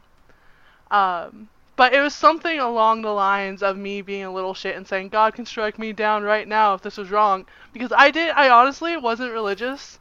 Um, 0.92 1.50
but 1.76 1.94
it 1.94 2.02
was 2.02 2.14
something 2.14 2.60
along 2.60 3.02
the 3.02 3.14
lines 3.14 3.64
of 3.64 3.78
me 3.78 4.02
being 4.02 4.26
a 4.26 4.34
little 4.34 4.54
shit 4.54 4.76
and 4.76 4.86
saying, 4.86 5.10
"God 5.10 5.34
can 5.34 5.46
strike 5.46 5.80
me 5.80 5.94
down 5.94 6.24
right 6.24 6.48
now 6.48 6.74
if 6.74 6.82
this 6.82 6.98
was 6.98 7.10
wrong," 7.10 7.46
because 7.72 7.94
I 7.96 8.12
did. 8.12 8.32
I 8.32 8.50
honestly 8.50 8.98
wasn't 8.98 9.32
religious. 9.32 10.00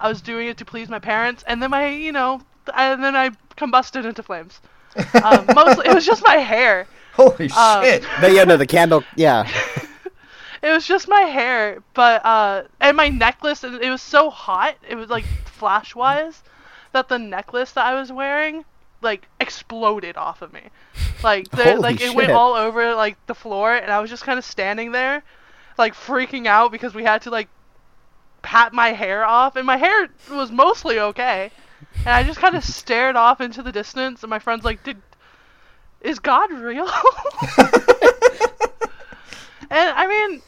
I 0.00 0.08
was 0.08 0.20
doing 0.22 0.48
it 0.48 0.56
to 0.58 0.64
please 0.64 0.88
my 0.88 0.98
parents, 0.98 1.44
and 1.46 1.62
then 1.62 1.70
my, 1.70 1.88
you 1.88 2.10
know, 2.10 2.40
and 2.74 3.04
then 3.04 3.14
I 3.14 3.30
combusted 3.56 4.04
into 4.04 4.22
flames. 4.22 4.60
Um, 5.22 5.46
mostly, 5.54 5.86
it 5.86 5.94
was 5.94 6.04
just 6.04 6.24
my 6.24 6.38
hair. 6.38 6.88
Holy 7.20 7.50
Um, 7.50 7.84
shit! 7.84 8.04
But 8.20 8.32
yeah, 8.32 8.44
no, 8.44 8.56
the 8.56 8.66
candle. 8.66 9.04
Yeah, 9.16 9.48
It 10.62 10.70
was 10.70 10.86
just 10.86 11.08
my 11.08 11.22
hair, 11.22 11.82
but 11.94 12.24
uh, 12.24 12.64
and 12.80 12.96
my 12.96 13.08
necklace. 13.08 13.64
and 13.64 13.82
It 13.82 13.90
was 13.90 14.02
so 14.02 14.28
hot. 14.28 14.76
It 14.86 14.94
was 14.94 15.08
like 15.08 15.24
flash 15.46 15.94
wise, 15.94 16.42
that 16.92 17.08
the 17.08 17.18
necklace 17.18 17.72
that 17.72 17.86
I 17.86 17.94
was 17.94 18.12
wearing 18.12 18.64
like 19.02 19.26
exploded 19.40 20.16
off 20.16 20.42
of 20.42 20.52
me. 20.52 20.62
Like 21.22 21.50
the, 21.50 21.64
Holy 21.64 21.76
like 21.78 22.00
it 22.02 22.14
went 22.14 22.30
all 22.30 22.54
over 22.54 22.94
like 22.94 23.16
the 23.26 23.34
floor, 23.34 23.74
and 23.74 23.90
I 23.90 24.00
was 24.00 24.10
just 24.10 24.24
kind 24.24 24.38
of 24.38 24.44
standing 24.44 24.92
there, 24.92 25.22
like 25.78 25.94
freaking 25.94 26.46
out 26.46 26.72
because 26.72 26.94
we 26.94 27.04
had 27.04 27.22
to 27.22 27.30
like 27.30 27.48
pat 28.42 28.74
my 28.74 28.88
hair 28.88 29.24
off, 29.24 29.56
and 29.56 29.66
my 29.66 29.78
hair 29.78 30.08
was 30.30 30.50
mostly 30.50 30.98
okay. 30.98 31.50
And 32.00 32.08
I 32.08 32.22
just 32.22 32.38
kind 32.38 32.54
of 32.54 32.64
stared 32.64 33.16
off 33.16 33.40
into 33.40 33.62
the 33.62 33.72
distance, 33.72 34.22
and 34.22 34.28
my 34.28 34.38
friend's 34.38 34.64
like, 34.64 34.82
"Did 34.84 35.00
is 36.00 36.18
God 36.18 36.50
real?" 36.52 36.88
and 39.70 39.90
I 39.90 40.06
mean, 40.06 40.42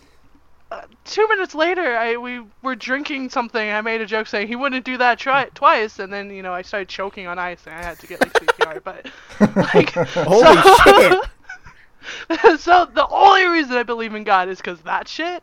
uh, 0.70 0.82
two 1.04 1.28
minutes 1.28 1.54
later, 1.54 1.96
I 1.96 2.16
we 2.16 2.42
were 2.62 2.74
drinking 2.74 3.30
something. 3.30 3.60
And 3.68 3.76
I 3.76 3.80
made 3.80 4.00
a 4.00 4.06
joke 4.06 4.26
saying 4.26 4.48
he 4.48 4.56
wouldn't 4.56 4.84
do 4.84 4.96
that 4.98 5.18
try- 5.18 5.50
twice, 5.54 5.98
and 5.98 6.12
then 6.12 6.30
you 6.30 6.42
know 6.42 6.52
I 6.52 6.62
started 6.62 6.88
choking 6.88 7.26
on 7.26 7.38
ice, 7.38 7.60
and 7.66 7.74
I 7.74 7.82
had 7.82 7.98
to 8.00 8.06
get 8.06 8.20
like 8.20 8.32
CPR. 8.32 8.82
But 8.82 9.06
like, 9.74 9.90
holy 9.90 10.62
so, 10.62 10.76
shit! 10.84 12.60
so 12.60 12.86
the 12.92 13.06
only 13.10 13.46
reason 13.46 13.76
I 13.76 13.82
believe 13.82 14.14
in 14.14 14.24
God 14.24 14.48
is 14.48 14.58
because 14.58 14.80
that 14.82 15.08
shit. 15.08 15.42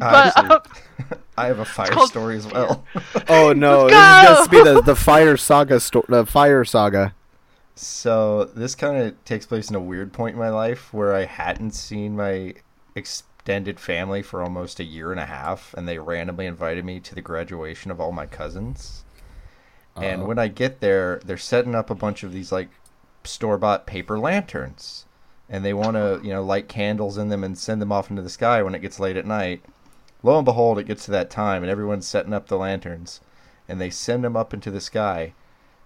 Uh, 0.00 0.30
But 0.34 0.50
uh, 0.52 0.60
I 1.36 1.46
have 1.46 1.58
a 1.58 1.64
fire 1.64 1.92
story 2.06 2.36
as 2.36 2.46
well. 2.46 2.84
Oh 3.28 3.52
no, 3.52 3.84
Let's 3.86 3.92
this 3.92 4.00
is 4.00 4.28
go! 4.28 4.34
just 4.34 4.50
be 4.50 4.62
the 4.62 4.82
the 4.82 4.96
fire 4.96 5.36
saga 5.36 5.78
sto- 5.80 6.06
the 6.08 6.24
fire 6.24 6.64
saga. 6.64 7.14
So 7.82 8.44
this 8.44 8.74
kind 8.74 9.02
of 9.02 9.24
takes 9.24 9.46
place 9.46 9.70
in 9.70 9.74
a 9.74 9.80
weird 9.80 10.12
point 10.12 10.34
in 10.34 10.38
my 10.38 10.50
life 10.50 10.92
where 10.92 11.14
I 11.14 11.24
hadn't 11.24 11.70
seen 11.70 12.14
my 12.14 12.52
extended 12.94 13.80
family 13.80 14.20
for 14.20 14.42
almost 14.42 14.80
a 14.80 14.84
year 14.84 15.12
and 15.12 15.18
a 15.18 15.24
half, 15.24 15.72
and 15.72 15.88
they 15.88 15.98
randomly 15.98 16.44
invited 16.44 16.84
me 16.84 17.00
to 17.00 17.14
the 17.14 17.22
graduation 17.22 17.90
of 17.90 17.98
all 17.98 18.12
my 18.12 18.26
cousins. 18.26 19.02
And 19.96 20.20
Uh-oh. 20.20 20.28
when 20.28 20.38
I 20.38 20.48
get 20.48 20.80
there, 20.80 21.22
they're 21.24 21.38
setting 21.38 21.74
up 21.74 21.88
a 21.88 21.94
bunch 21.94 22.22
of 22.22 22.34
these 22.34 22.52
like 22.52 22.68
store 23.24 23.56
bought 23.56 23.86
paper 23.86 24.18
lanterns, 24.18 25.06
and 25.48 25.64
they 25.64 25.72
want 25.72 25.94
to 25.94 26.20
you 26.22 26.34
know 26.34 26.44
light 26.44 26.68
candles 26.68 27.16
in 27.16 27.30
them 27.30 27.42
and 27.42 27.56
send 27.56 27.80
them 27.80 27.92
off 27.92 28.10
into 28.10 28.20
the 28.20 28.28
sky 28.28 28.62
when 28.62 28.74
it 28.74 28.82
gets 28.82 29.00
late 29.00 29.16
at 29.16 29.24
night. 29.24 29.64
Lo 30.22 30.36
and 30.36 30.44
behold, 30.44 30.78
it 30.78 30.84
gets 30.86 31.06
to 31.06 31.10
that 31.12 31.30
time, 31.30 31.62
and 31.62 31.70
everyone's 31.70 32.06
setting 32.06 32.34
up 32.34 32.48
the 32.48 32.58
lanterns, 32.58 33.22
and 33.66 33.80
they 33.80 33.88
send 33.88 34.22
them 34.22 34.36
up 34.36 34.52
into 34.52 34.70
the 34.70 34.82
sky. 34.82 35.32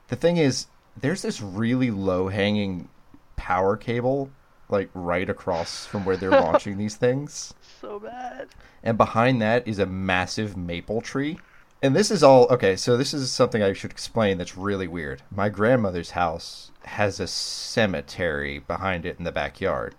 The 0.08 0.16
thing 0.16 0.38
is, 0.38 0.66
there's 1.00 1.22
this 1.22 1.40
really 1.40 1.90
low 1.90 2.28
hanging 2.28 2.88
power 3.36 3.76
cable 3.76 4.30
like 4.68 4.88
right 4.94 5.28
across 5.28 5.84
from 5.86 6.04
where 6.04 6.16
they're 6.16 6.30
launching 6.42 6.78
these 6.78 6.96
things 6.96 7.52
so 7.80 7.98
bad. 7.98 8.48
and 8.82 8.96
behind 8.96 9.40
that 9.42 9.66
is 9.68 9.78
a 9.78 9.86
massive 9.86 10.56
maple 10.56 11.00
tree 11.00 11.38
and 11.82 11.94
this 11.94 12.10
is 12.10 12.22
all 12.22 12.46
okay 12.46 12.74
so 12.76 12.96
this 12.96 13.12
is 13.12 13.30
something 13.30 13.62
i 13.62 13.72
should 13.72 13.90
explain 13.90 14.38
that's 14.38 14.56
really 14.56 14.88
weird 14.88 15.20
my 15.30 15.48
grandmother's 15.48 16.12
house 16.12 16.70
has 16.84 17.18
a 17.20 17.26
cemetery 17.26 18.58
behind 18.60 19.04
it 19.04 19.18
in 19.18 19.24
the 19.24 19.32
backyard 19.32 19.94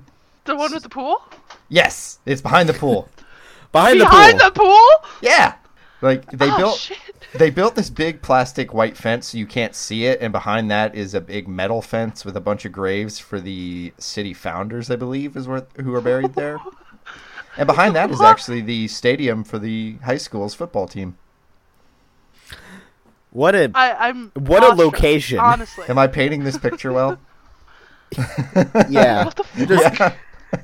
The 0.46 0.56
one 0.56 0.72
with 0.74 0.84
the 0.84 0.90
pool? 0.90 1.22
yes 1.70 2.20
it's 2.26 2.42
behind 2.42 2.70
the 2.70 2.74
pool 2.74 3.10
Behind, 3.72 4.00
Behind 4.00 4.40
the 4.40 4.46
the 4.46 4.52
pool. 4.52 4.66
pool? 4.66 5.10
yeah 5.22 5.56
like 6.02 6.30
they 6.32 6.50
oh, 6.52 6.58
built 6.58 6.78
Shit. 6.78 6.98
they 7.34 7.50
built 7.50 7.76
this 7.76 7.90
big 7.90 8.22
plastic 8.22 8.74
white 8.74 8.98
fence 8.98 9.28
so 9.28 9.38
you 9.38 9.46
can't 9.46 9.76
see 9.76 10.06
it 10.06 10.20
and 10.22 10.32
behind 10.32 10.70
that 10.72 10.96
is 10.96 11.14
a 11.14 11.22
big 11.22 11.48
metal 11.48 11.82
fence 11.82 12.26
with 12.26 12.36
a 12.36 12.42
bunch 12.42 12.66
of 12.66 12.72
graves 12.72 13.18
for 13.20 13.40
the 13.40 13.94
city 13.98 14.34
founders 14.34 14.92
i 14.92 14.96
believe 14.96 15.36
is 15.36 15.48
where 15.48 15.66
who 15.78 15.94
are 15.94 16.02
buried 16.02 16.34
there 16.34 16.60
and 17.58 17.68
behind 17.68 17.96
that 17.96 18.12
is 18.12 18.22
actually 18.22 18.62
the 18.62 18.88
stadium 18.88 19.44
for 19.44 19.58
the 19.60 19.96
high 20.04 20.18
school's 20.18 20.54
football 20.54 20.88
team 20.88 21.18
What 23.32 23.54
a 23.56 23.72
I, 23.76 24.10
I'm. 24.10 24.32
What 24.36 24.64
a 24.64 24.68
awestruck, 24.68 24.78
location. 24.94 25.40
Honestly. 25.40 25.86
am 25.90 25.98
i 25.98 26.08
painting 26.08 26.44
this 26.44 26.58
picture 26.58 26.94
well 26.94 27.20
yeah. 28.90 29.26
What 29.26 29.36
the 29.36 29.44
f- 29.44 29.68
Just, 29.68 30.00
yeah, 30.00 30.16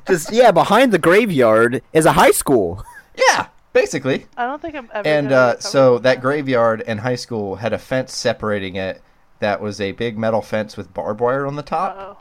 just 0.07 0.31
yeah. 0.31 0.51
Behind 0.51 0.91
the 0.93 0.99
graveyard 0.99 1.81
is 1.91 2.05
a 2.05 2.13
high 2.13 2.31
school. 2.31 2.85
yeah 3.17 3.47
basically 3.73 4.25
I 4.37 4.45
don't 4.45 4.61
think 4.61 4.75
I'm 4.75 4.89
ever. 4.93 5.07
and 5.07 5.29
gonna 5.29 5.41
uh, 5.41 5.47
recover 5.49 5.61
so 5.61 5.95
from 5.95 6.03
that 6.03 6.21
graveyard 6.21 6.83
and 6.85 6.99
high 6.99 7.15
school 7.15 7.55
had 7.55 7.73
a 7.73 7.77
fence 7.79 8.15
separating 8.15 8.75
it 8.75 9.01
that 9.39 9.61
was 9.61 9.79
a 9.81 9.91
big 9.93 10.17
metal 10.17 10.41
fence 10.41 10.77
with 10.77 10.93
barbed 10.93 11.19
wire 11.21 11.45
on 11.45 11.55
the 11.55 11.63
top 11.63 11.97
Uh-oh. 11.97 12.17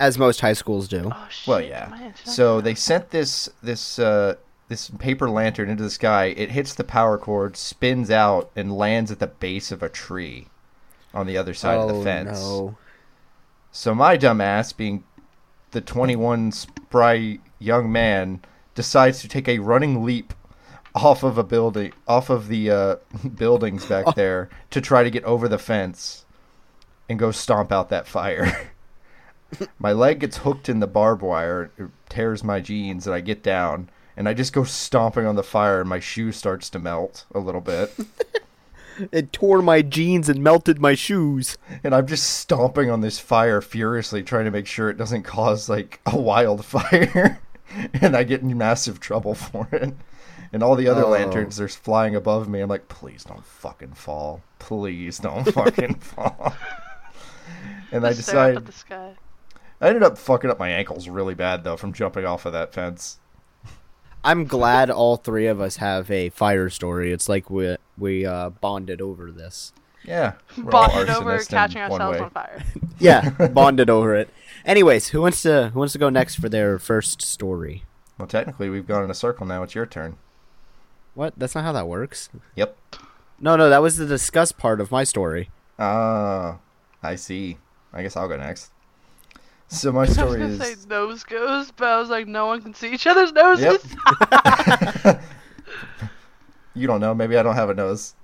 As 0.00 0.16
most 0.16 0.40
high 0.40 0.52
schools 0.52 0.86
do. 0.86 1.10
Oh 1.12 1.26
shit. 1.28 1.48
Well, 1.48 1.60
yeah. 1.60 1.88
man, 1.90 2.14
So 2.22 2.60
they 2.60 2.76
sent 2.76 3.10
this 3.10 3.48
this 3.64 3.98
uh, 3.98 4.36
this 4.68 4.90
paper 4.90 5.28
lantern 5.28 5.68
into 5.68 5.82
the 5.82 5.90
sky. 5.90 6.26
It 6.26 6.52
hits 6.52 6.72
the 6.72 6.84
power 6.84 7.18
cord, 7.18 7.56
spins 7.56 8.08
out, 8.08 8.48
and 8.54 8.76
lands 8.78 9.10
at 9.10 9.18
the 9.18 9.26
base 9.26 9.72
of 9.72 9.82
a 9.82 9.88
tree 9.88 10.46
on 11.12 11.26
the 11.26 11.36
other 11.36 11.52
side 11.52 11.78
of 11.78 11.88
the 11.88 12.04
fence. 12.04 12.38
Oh, 12.40 12.66
No. 12.66 12.78
So 13.72 13.92
my 13.92 14.16
dumb 14.16 14.40
ass, 14.40 14.72
being 14.72 15.02
the 15.72 15.80
21 15.80 16.52
spry 16.52 17.38
young 17.58 17.90
man, 17.90 18.40
decides 18.76 19.20
to 19.22 19.28
take 19.28 19.48
a 19.48 19.58
running 19.58 20.04
leap 20.04 20.32
off 20.94 21.22
of 21.22 21.38
a 21.38 21.44
building, 21.44 21.92
off 22.06 22.30
of 22.30 22.48
the 22.48 22.70
uh, 22.70 22.96
buildings 23.36 23.86
back 23.86 24.14
there, 24.14 24.48
to 24.70 24.80
try 24.80 25.02
to 25.02 25.10
get 25.10 25.24
over 25.24 25.48
the 25.48 25.58
fence 25.58 26.24
and 27.08 27.18
go 27.18 27.30
stomp 27.30 27.72
out 27.72 27.88
that 27.88 28.06
fire. 28.06 28.70
my 29.78 29.92
leg 29.92 30.20
gets 30.20 30.38
hooked 30.38 30.68
in 30.68 30.80
the 30.80 30.86
barbed 30.86 31.22
wire, 31.22 31.70
it 31.78 31.88
tears 32.08 32.44
my 32.44 32.60
jeans, 32.60 33.06
and 33.06 33.14
I 33.14 33.20
get 33.20 33.42
down. 33.42 33.88
and 34.16 34.28
I 34.28 34.34
just 34.34 34.52
go 34.52 34.64
stomping 34.64 35.26
on 35.26 35.36
the 35.36 35.42
fire, 35.42 35.80
and 35.80 35.88
my 35.88 36.00
shoe 36.00 36.32
starts 36.32 36.68
to 36.70 36.78
melt 36.78 37.24
a 37.34 37.38
little 37.38 37.60
bit. 37.60 37.94
It 39.12 39.32
tore 39.32 39.62
my 39.62 39.82
jeans 39.82 40.28
and 40.28 40.42
melted 40.42 40.80
my 40.80 40.94
shoes. 40.94 41.56
and 41.84 41.94
I'm 41.94 42.06
just 42.06 42.28
stomping 42.38 42.90
on 42.90 43.00
this 43.00 43.18
fire 43.18 43.60
furiously, 43.60 44.22
trying 44.22 44.44
to 44.46 44.50
make 44.50 44.66
sure 44.66 44.90
it 44.90 44.98
doesn't 44.98 45.22
cause 45.22 45.68
like 45.68 46.00
a 46.06 46.18
wildfire, 46.18 47.40
and 47.94 48.16
I 48.16 48.24
get 48.24 48.42
in 48.42 48.58
massive 48.58 48.98
trouble 48.98 49.34
for 49.34 49.68
it. 49.72 49.94
And 50.52 50.62
all 50.62 50.76
the 50.76 50.88
other 50.88 51.04
Oh. 51.04 51.10
lanterns 51.10 51.60
are 51.60 51.68
flying 51.68 52.14
above 52.14 52.48
me. 52.48 52.60
I'm 52.60 52.68
like, 52.70 52.88
please 52.88 53.24
don't 53.24 53.44
fucking 53.44 53.92
fall. 53.92 54.42
Please 54.58 55.18
don't 55.18 55.44
fucking 55.52 55.96
fall. 55.96 56.54
And 57.92 58.06
I 58.06 58.12
decided. 58.12 58.56
up 58.56 58.62
at 58.62 58.66
the 58.66 58.72
sky. 58.72 59.14
I 59.80 59.88
ended 59.88 60.02
up 60.02 60.18
fucking 60.18 60.50
up 60.50 60.58
my 60.58 60.68
ankles 60.70 61.08
really 61.08 61.34
bad 61.34 61.64
though 61.64 61.76
from 61.76 61.92
jumping 61.92 62.24
off 62.24 62.46
of 62.46 62.52
that 62.52 62.72
fence. 62.72 63.18
I'm 64.24 64.44
glad 64.46 64.90
all 64.90 65.16
three 65.16 65.46
of 65.46 65.60
us 65.60 65.76
have 65.76 66.10
a 66.10 66.30
fire 66.30 66.68
story. 66.68 67.12
It's 67.12 67.28
like 67.28 67.48
we 67.48 67.76
we 67.96 68.26
uh, 68.26 68.50
bonded 68.50 69.00
over 69.00 69.30
this. 69.30 69.72
Yeah, 70.04 70.34
we're 70.56 70.64
Bonded 70.64 71.10
over 71.10 71.38
catching 71.44 71.82
ourselves 71.82 72.18
way. 72.18 72.24
on 72.24 72.30
fire. 72.30 72.62
Yeah, 73.00 73.30
bonded 73.48 73.88
over 73.90 74.16
it. 74.16 74.28
Anyways, 74.64 75.08
who 75.08 75.20
wants 75.20 75.42
to 75.42 75.70
who 75.72 75.78
wants 75.78 75.92
to 75.92 75.98
go 76.00 76.08
next 76.08 76.34
for 76.36 76.48
their 76.48 76.78
first 76.80 77.22
story? 77.22 77.84
Well, 78.18 78.26
technically, 78.26 78.68
we've 78.70 78.86
gone 78.88 79.04
in 79.04 79.10
a 79.10 79.14
circle 79.14 79.46
now. 79.46 79.62
It's 79.62 79.74
your 79.76 79.86
turn. 79.86 80.16
What? 81.18 81.34
That's 81.36 81.56
not 81.56 81.64
how 81.64 81.72
that 81.72 81.88
works. 81.88 82.28
Yep. 82.54 82.76
No, 83.40 83.56
no, 83.56 83.68
that 83.68 83.82
was 83.82 83.96
the 83.96 84.06
discuss 84.06 84.52
part 84.52 84.80
of 84.80 84.92
my 84.92 85.02
story. 85.02 85.50
Ah, 85.76 86.58
I 87.02 87.16
see. 87.16 87.58
I 87.92 88.02
guess 88.02 88.14
I'll 88.16 88.28
go 88.28 88.36
next. 88.36 88.70
So 89.66 89.90
my 89.90 89.98
I 90.02 90.02
was 90.02 90.12
story 90.14 90.38
gonna 90.38 90.52
is. 90.52 90.60
say 90.60 90.76
nose 90.88 91.24
goes, 91.24 91.72
but 91.72 91.88
I 91.88 91.98
was 91.98 92.08
like, 92.08 92.28
no 92.28 92.46
one 92.46 92.62
can 92.62 92.72
see 92.72 92.92
each 92.92 93.08
other's 93.08 93.32
noses. 93.32 93.84
Yep. 94.14 95.20
you 96.74 96.86
don't 96.86 97.00
know. 97.00 97.16
Maybe 97.16 97.36
I 97.36 97.42
don't 97.42 97.56
have 97.56 97.70
a 97.70 97.74
nose. 97.74 98.14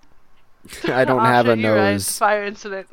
I 0.85 1.05
don't 1.05 1.25
have 1.25 1.49
a 1.49 1.57
shit, 1.57 1.65
you're 1.65 1.75
right, 1.75 1.95
it's 1.95 2.07
a 2.07 2.11
nose. 2.11 2.19
Fire 2.19 2.45
incident. 2.45 2.87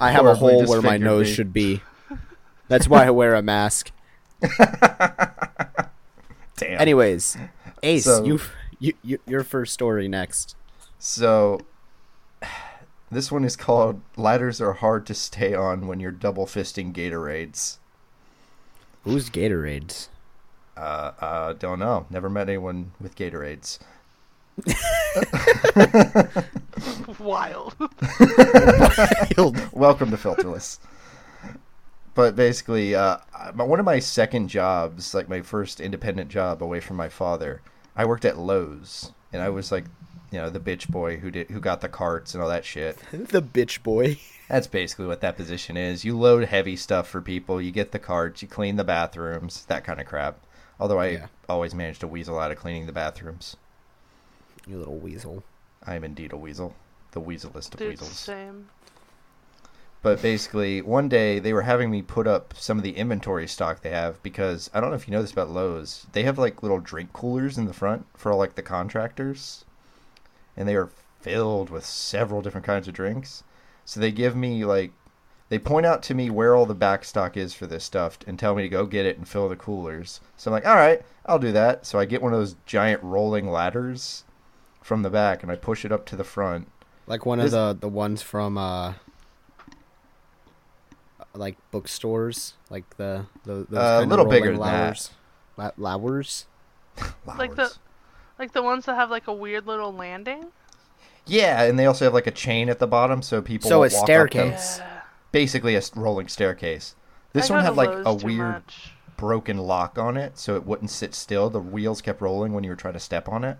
I 0.00 0.12
have 0.12 0.26
a 0.26 0.36
hole 0.36 0.64
where 0.66 0.80
my 0.80 0.96
nose 0.96 1.26
me. 1.26 1.32
should 1.32 1.52
be. 1.52 1.82
That's 2.68 2.86
why 2.86 3.04
I 3.04 3.10
wear 3.10 3.34
a 3.34 3.42
mask. 3.42 3.90
Damn. 6.58 6.80
Anyways, 6.80 7.36
Ace, 7.82 8.04
So- 8.04 8.24
you, 8.24 8.40
you 8.78 8.92
you 9.02 9.18
your 9.26 9.44
first 9.44 9.72
story 9.72 10.08
next. 10.08 10.56
So, 10.98 11.60
this 13.10 13.30
one 13.32 13.44
is 13.44 13.56
called 13.56 14.00
"Ladders 14.16 14.60
Are 14.60 14.74
Hard 14.74 15.06
to 15.06 15.14
Stay 15.14 15.54
On 15.54 15.86
When 15.86 16.00
You're 16.00 16.10
Double 16.12 16.46
Fisting 16.46 16.92
Gatorades." 16.92 17.78
Who's 19.04 19.30
Gatorades? 19.30 20.08
Uh, 20.76 21.12
uh, 21.20 21.52
don't 21.54 21.78
know. 21.78 22.06
Never 22.10 22.28
met 22.28 22.48
anyone 22.48 22.92
with 23.00 23.16
Gatorades. 23.16 23.78
Wild. 27.18 27.74
Welcome 29.72 30.10
to 30.10 30.16
Filterless. 30.16 30.78
But 32.18 32.34
basically, 32.34 32.96
uh, 32.96 33.18
one 33.54 33.78
of 33.78 33.86
my 33.86 34.00
second 34.00 34.48
jobs, 34.48 35.14
like 35.14 35.28
my 35.28 35.40
first 35.40 35.80
independent 35.80 36.28
job 36.30 36.64
away 36.64 36.80
from 36.80 36.96
my 36.96 37.08
father, 37.08 37.62
I 37.94 38.06
worked 38.06 38.24
at 38.24 38.36
Lowe's, 38.36 39.12
and 39.32 39.40
I 39.40 39.50
was 39.50 39.70
like, 39.70 39.84
you 40.32 40.38
know, 40.40 40.50
the 40.50 40.58
bitch 40.58 40.88
boy 40.88 41.18
who 41.18 41.30
did 41.30 41.48
who 41.50 41.60
got 41.60 41.80
the 41.80 41.88
carts 41.88 42.34
and 42.34 42.42
all 42.42 42.48
that 42.48 42.64
shit. 42.64 42.98
the 43.12 43.40
bitch 43.40 43.84
boy. 43.84 44.18
That's 44.48 44.66
basically 44.66 45.06
what 45.06 45.20
that 45.20 45.36
position 45.36 45.76
is. 45.76 46.04
You 46.04 46.18
load 46.18 46.46
heavy 46.46 46.74
stuff 46.74 47.06
for 47.06 47.20
people, 47.20 47.62
you 47.62 47.70
get 47.70 47.92
the 47.92 48.00
carts, 48.00 48.42
you 48.42 48.48
clean 48.48 48.74
the 48.74 48.82
bathrooms, 48.82 49.64
that 49.66 49.84
kind 49.84 50.00
of 50.00 50.06
crap. 50.08 50.40
Although 50.80 50.98
I 50.98 51.06
Yeah. 51.10 51.26
always 51.48 51.72
managed 51.72 52.00
to 52.00 52.08
weasel 52.08 52.36
out 52.40 52.50
of 52.50 52.58
cleaning 52.58 52.86
the 52.86 52.92
bathrooms. 52.92 53.56
You 54.66 54.76
little 54.78 54.98
weasel. 54.98 55.44
I 55.86 55.94
am 55.94 56.02
indeed 56.02 56.32
a 56.32 56.36
weasel, 56.36 56.74
the 57.12 57.20
weaselest 57.20 57.74
of 57.74 57.78
Dude, 57.78 57.90
weasels. 57.90 58.10
same. 58.18 58.70
But 60.00 60.22
basically, 60.22 60.80
one 60.80 61.08
day 61.08 61.38
they 61.40 61.52
were 61.52 61.62
having 61.62 61.90
me 61.90 62.02
put 62.02 62.26
up 62.28 62.54
some 62.56 62.78
of 62.78 62.84
the 62.84 62.96
inventory 62.96 63.48
stock 63.48 63.80
they 63.82 63.90
have 63.90 64.22
because 64.22 64.70
I 64.72 64.80
don't 64.80 64.90
know 64.90 64.96
if 64.96 65.08
you 65.08 65.12
know 65.12 65.22
this 65.22 65.32
about 65.32 65.50
Lowe's. 65.50 66.06
They 66.12 66.22
have 66.22 66.38
like 66.38 66.62
little 66.62 66.78
drink 66.78 67.12
coolers 67.12 67.58
in 67.58 67.64
the 67.66 67.72
front 67.72 68.06
for 68.16 68.32
like 68.34 68.54
the 68.54 68.62
contractors, 68.62 69.64
and 70.56 70.68
they 70.68 70.76
are 70.76 70.90
filled 71.20 71.68
with 71.68 71.84
several 71.84 72.42
different 72.42 72.64
kinds 72.66 72.86
of 72.86 72.94
drinks. 72.94 73.42
So 73.84 73.98
they 73.98 74.12
give 74.12 74.36
me 74.36 74.64
like 74.64 74.92
they 75.48 75.58
point 75.58 75.84
out 75.86 76.02
to 76.04 76.14
me 76.14 76.30
where 76.30 76.54
all 76.54 76.66
the 76.66 76.74
back 76.74 77.04
stock 77.04 77.36
is 77.36 77.52
for 77.54 77.66
this 77.66 77.82
stuff 77.82 78.18
and 78.26 78.38
tell 78.38 78.54
me 78.54 78.62
to 78.62 78.68
go 78.68 78.86
get 78.86 79.04
it 79.06 79.16
and 79.16 79.26
fill 79.26 79.48
the 79.48 79.56
coolers. 79.56 80.20
So 80.36 80.50
I'm 80.50 80.52
like, 80.52 80.66
all 80.66 80.76
right, 80.76 81.02
I'll 81.26 81.38
do 81.40 81.50
that. 81.52 81.86
So 81.86 81.98
I 81.98 82.04
get 82.04 82.22
one 82.22 82.32
of 82.32 82.38
those 82.38 82.54
giant 82.66 83.02
rolling 83.02 83.50
ladders 83.50 84.24
from 84.82 85.02
the 85.02 85.10
back 85.10 85.42
and 85.42 85.50
I 85.50 85.56
push 85.56 85.84
it 85.84 85.90
up 85.90 86.06
to 86.06 86.16
the 86.16 86.22
front. 86.24 86.68
Like 87.08 87.26
one 87.26 87.38
This- 87.38 87.52
of 87.52 87.80
the 87.80 87.86
the 87.86 87.92
ones 87.92 88.22
from 88.22 88.56
uh 88.56 88.92
like 91.38 91.56
bookstores, 91.70 92.54
like 92.68 92.96
the, 92.96 93.26
the 93.44 93.66
those 93.70 93.78
Uh, 93.78 94.00
a 94.02 94.06
little 94.06 94.24
of 94.26 94.30
bigger 94.30 94.50
rolling 94.52 94.60
than 94.60 94.72
that. 94.72 94.84
lowers. 94.84 95.10
La- 95.56 95.70
lowers. 95.76 96.46
Like 97.26 97.54
the- 97.54 97.74
Like 98.38 98.52
the 98.52 98.62
ones 98.62 98.84
that 98.86 98.94
have 98.94 99.10
like 99.10 99.26
a 99.26 99.32
weird 99.32 99.66
little 99.66 99.92
landing. 99.92 100.46
Yeah, 101.26 101.62
and 101.64 101.78
they 101.78 101.86
also 101.86 102.04
have 102.04 102.14
like 102.14 102.26
a 102.26 102.30
chain 102.32 102.68
at 102.68 102.78
the 102.78 102.86
bottom, 102.86 103.20
so 103.22 103.42
people. 103.42 103.68
So 103.68 103.80
won't 103.80 103.92
a 103.92 103.96
walk 103.96 104.02
up 104.02 104.06
them. 104.08 104.28
staircase. 104.28 104.78
Yeah. 104.78 105.00
Basically, 105.32 105.74
a 105.76 105.82
rolling 105.94 106.28
staircase. 106.28 106.94
This 107.32 107.50
I 107.50 107.54
one 107.56 107.64
had 107.64 107.76
like 107.76 107.90
a 108.06 108.14
weird 108.14 108.54
much. 108.64 108.92
broken 109.16 109.58
lock 109.58 109.98
on 109.98 110.16
it, 110.16 110.38
so 110.38 110.56
it 110.56 110.64
wouldn't 110.64 110.90
sit 110.90 111.14
still. 111.14 111.50
The 111.50 111.60
wheels 111.60 112.00
kept 112.00 112.20
rolling 112.22 112.52
when 112.52 112.64
you 112.64 112.70
were 112.70 112.76
trying 112.76 112.94
to 112.94 113.00
step 113.00 113.28
on 113.28 113.44
it. 113.44 113.58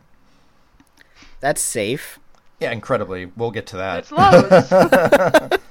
That's 1.41 1.61
safe. 1.61 2.19
Yeah, 2.61 2.71
incredibly. 2.73 3.27
We'll 3.27 3.51
get 3.51 3.67
to 3.69 3.77
that. 3.77 3.99
It's 3.99 4.13
Lowe's. 4.13 5.61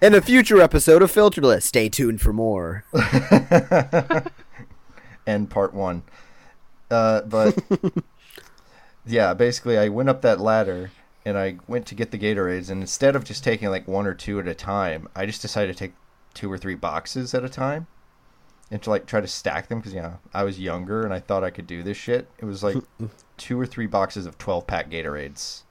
In 0.00 0.14
a 0.14 0.20
future 0.20 0.60
episode 0.60 1.02
of 1.02 1.10
Filterless, 1.10 1.62
stay 1.62 1.88
tuned 1.88 2.20
for 2.20 2.32
more. 2.32 2.84
and 5.26 5.48
part 5.48 5.72
one. 5.72 6.02
Uh, 6.90 7.22
but 7.22 7.58
yeah, 9.06 9.32
basically, 9.32 9.78
I 9.78 9.88
went 9.88 10.08
up 10.08 10.22
that 10.22 10.40
ladder 10.40 10.90
and 11.24 11.38
I 11.38 11.56
went 11.66 11.86
to 11.86 11.94
get 11.94 12.10
the 12.10 12.18
Gatorades, 12.18 12.70
and 12.70 12.80
instead 12.80 13.16
of 13.16 13.24
just 13.24 13.42
taking 13.42 13.70
like 13.70 13.88
one 13.88 14.06
or 14.06 14.14
two 14.14 14.38
at 14.38 14.46
a 14.46 14.54
time, 14.54 15.08
I 15.16 15.24
just 15.26 15.42
decided 15.42 15.72
to 15.72 15.78
take 15.78 15.94
two 16.34 16.52
or 16.52 16.58
three 16.58 16.74
boxes 16.74 17.32
at 17.34 17.44
a 17.44 17.48
time 17.48 17.86
and 18.70 18.82
to 18.82 18.90
like 18.90 19.06
try 19.06 19.20
to 19.20 19.26
stack 19.26 19.68
them 19.68 19.78
because 19.78 19.94
yeah, 19.94 20.16
I 20.34 20.44
was 20.44 20.60
younger 20.60 21.04
and 21.04 21.14
I 21.14 21.20
thought 21.20 21.42
I 21.42 21.50
could 21.50 21.66
do 21.66 21.82
this 21.82 21.96
shit. 21.96 22.28
It 22.38 22.44
was 22.44 22.62
like 22.62 22.76
two 23.38 23.58
or 23.58 23.66
three 23.66 23.86
boxes 23.86 24.26
of 24.26 24.36
twelve 24.38 24.66
pack 24.66 24.90
Gatorades. 24.90 25.62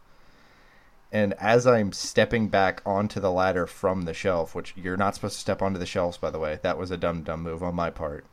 And 1.11 1.33
as 1.35 1.65
I'm 1.65 1.91
stepping 1.91 2.49
back 2.49 2.81
onto 2.85 3.19
the 3.19 3.31
ladder 3.31 3.67
from 3.67 4.01
the 4.03 4.13
shelf, 4.13 4.53
which 4.53 4.73
you're 4.75 4.97
not 4.97 5.15
supposed 5.15 5.35
to 5.35 5.39
step 5.39 5.61
onto 5.61 5.79
the 5.79 5.85
shelves, 5.85 6.17
by 6.17 6.29
the 6.29 6.39
way, 6.39 6.59
that 6.61 6.77
was 6.77 6.91
a 6.91 6.97
dumb, 6.97 7.23
dumb 7.23 7.41
move 7.41 7.63
on 7.63 7.75
my 7.75 7.89
part. 7.89 8.25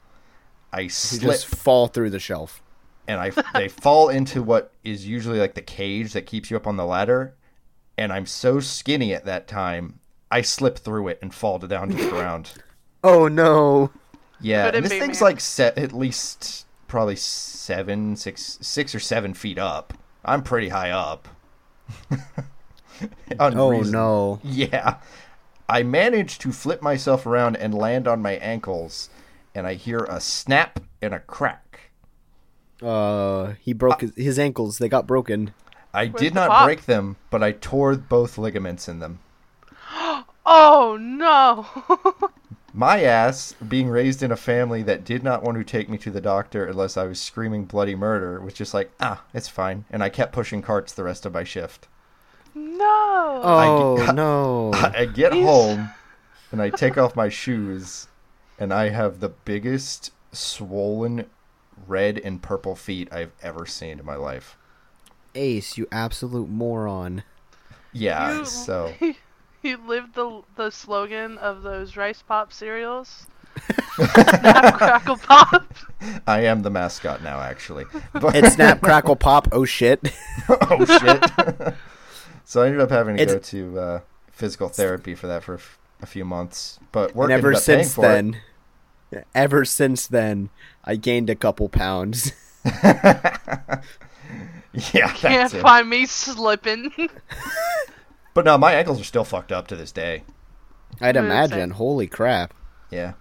I 0.73 0.89
slip 0.89 1.23
just 1.23 1.47
fall 1.47 1.87
through 1.87 2.11
the 2.11 2.19
shelf. 2.19 2.63
and 3.07 3.21
I 3.21 3.31
they 3.55 3.69
fall 3.85 4.09
into 4.09 4.43
what 4.43 4.73
is 4.83 5.07
usually 5.07 5.39
like 5.39 5.55
the 5.55 5.63
cage 5.63 6.13
that 6.15 6.27
keeps 6.27 6.51
you 6.51 6.57
up 6.57 6.67
on 6.67 6.77
the 6.77 6.87
ladder, 6.87 7.35
and 7.99 8.13
I'm 8.13 8.27
so 8.27 8.59
skinny 8.59 9.15
at 9.15 9.27
that 9.27 9.47
time, 9.47 10.01
I 10.31 10.41
slip 10.41 10.79
through 10.79 11.09
it 11.09 11.19
and 11.21 11.33
fall 11.33 11.59
down 11.59 11.91
to 11.91 11.97
the 11.97 12.11
ground. 12.11 12.53
Oh 13.05 13.27
no. 13.27 13.91
Yeah, 14.41 14.71
and 14.73 14.85
this 14.85 14.93
thing's 14.93 15.21
me. 15.21 15.25
like 15.27 15.41
set 15.41 15.77
at 15.77 15.93
least 15.93 16.67
probably 16.87 17.17
seven, 17.17 18.15
six, 18.15 18.59
six 18.61 18.95
or 18.95 19.01
seven 19.01 19.35
feet 19.35 19.59
up. 19.59 19.93
I'm 20.25 20.45
pretty 20.45 20.69
high 20.69 20.91
up. 20.91 21.27
Oh 23.39 23.51
Unreason- 23.51 23.91
no. 23.93 24.41
Yeah. 24.43 24.97
I 25.69 25.83
managed 25.83 26.41
to 26.43 26.53
flip 26.53 26.83
myself 26.83 27.25
around 27.27 27.57
and 27.57 27.73
land 27.73 28.07
on 28.07 28.21
my 28.21 28.33
ankles, 28.33 29.09
and 29.55 29.67
I 29.67 29.75
hear 29.75 30.01
a 30.05 30.21
snap 30.21 30.81
and 31.01 31.15
a 31.15 31.21
crack. 31.21 31.91
Uh, 32.83 33.55
he 33.61 33.73
broke 33.73 34.01
his, 34.03 34.15
his 34.17 34.39
ankles. 34.39 34.79
They 34.79 34.89
got 34.89 35.07
broken. 35.07 35.55
I 35.95 36.07
Where's 36.07 36.21
did 36.21 36.35
not 36.35 36.51
pop? 36.51 36.67
break 36.67 36.87
them, 36.87 37.17
but 37.31 37.43
I 37.43 37.53
tore 37.53 37.97
both 37.97 38.39
ligaments 38.39 38.89
in 38.89 38.99
them. 38.99 39.21
oh 40.47 40.99
no. 41.01 41.67
My 42.75 43.03
ass, 43.03 43.55
being 43.69 43.89
raised 43.89 44.23
in 44.23 44.33
a 44.33 44.37
family 44.37 44.83
that 44.85 45.05
did 45.05 45.23
not 45.23 45.43
want 45.43 45.59
to 45.59 45.65
take 45.65 45.91
me 45.91 45.99
to 45.99 46.11
the 46.11 46.23
doctor 46.23 46.65
unless 46.65 46.97
I 46.97 47.05
was 47.05 47.21
screaming 47.21 47.67
bloody 47.67 47.95
murder, 47.95 48.41
was 48.41 48.55
just 48.55 48.73
like, 48.73 48.91
ah, 48.99 49.23
it's 49.35 49.49
fine. 49.49 49.85
And 49.91 50.03
I 50.03 50.09
kept 50.09 50.33
pushing 50.33 50.63
carts 50.63 50.93
the 50.93 51.05
rest 51.05 51.27
of 51.27 51.35
my 51.35 51.45
shift. 51.45 51.87
No. 52.55 53.41
Oh 53.45 53.99
I- 54.09 54.13
no. 54.15 54.73
I 54.75 55.07
get 55.07 55.33
He's- 55.33 55.47
home 55.47 55.91
and 56.51 56.61
I 56.61 56.71
take 56.71 56.99
off 56.99 57.17
my 57.17 57.29
shoes, 57.31 58.09
and 58.59 58.73
I 58.75 58.91
have 58.91 59.21
the 59.21 59.31
biggest 59.31 60.13
swollen 60.33 61.27
red 61.87 62.19
and 62.19 62.43
purple 62.43 62.75
feet 62.77 63.09
I've 63.13 63.33
ever 63.43 63.65
seen 63.67 63.99
in 63.99 64.05
my 64.05 64.17
life. 64.17 64.57
Ace, 65.35 65.79
you 65.79 65.87
absolute 65.91 66.49
moron. 66.51 67.23
Yeah, 67.93 68.39
You- 68.41 68.45
so 68.45 68.93
You 69.63 69.79
lived 69.87 70.15
the 70.15 70.43
the 70.57 70.71
slogan 70.71 71.39
of 71.39 71.63
those 71.63 71.97
rice 71.97 72.21
pop 72.23 72.53
cereals. 72.53 73.27
Snap, 73.95 74.75
crackle, 74.79 75.17
pop. 75.19 75.73
I 76.27 76.41
am 76.41 76.63
the 76.63 76.71
mascot 76.71 77.23
now, 77.23 77.39
actually. 77.41 77.85
But 78.13 78.35
It's 78.35 78.55
snap, 78.55 78.81
crackle, 78.81 79.15
pop. 79.15 79.49
Oh 79.53 79.65
shit! 79.65 80.11
oh 80.49 80.85
shit. 80.85 81.75
So 82.45 82.63
I 82.63 82.67
ended 82.67 82.81
up 82.81 82.91
having 82.91 83.17
to 83.17 83.23
It's- 83.23 83.35
go 83.35 83.41
to 83.41 83.81
uh, 83.81 84.01
physical 84.31 84.69
therapy 84.69 85.15
for 85.15 85.27
that 85.27 85.43
for 85.43 85.59
a 86.01 86.07
few 86.07 86.25
months. 86.25 86.79
But 86.93 87.15
work 87.15 87.31
and 87.31 87.39
ever 87.39 87.49
ended 87.49 87.59
up 87.59 87.63
since 87.65 87.95
for 87.95 88.05
it. 88.05 88.09
then, 88.09 88.37
ever 89.35 89.65
since 89.65 90.07
then, 90.07 90.51
I 90.85 90.97
gained 90.97 91.31
a 91.31 91.35
couple 91.35 91.69
pounds. 91.69 92.33
yeah, 92.65 93.81
Can't 95.15 95.53
it. 95.53 95.61
find 95.61 95.89
me 95.89 96.07
slipping. 96.07 96.93
But 98.35 98.47
no, 98.47 98.57
my 98.57 98.73
ankles 98.73 98.99
are 98.99 99.05
still 99.05 99.25
fucked 99.25 99.53
up 99.53 99.67
to 99.69 99.77
this 99.77 99.93
day. 99.93 100.25
I'd 101.01 101.01
What 101.01 101.01
did 101.01 101.17
it 101.17 101.21
say? 101.21 101.25
imagine. 101.27 101.71
Holy 101.73 102.07
crap! 102.07 102.55
Yeah. 102.91 103.13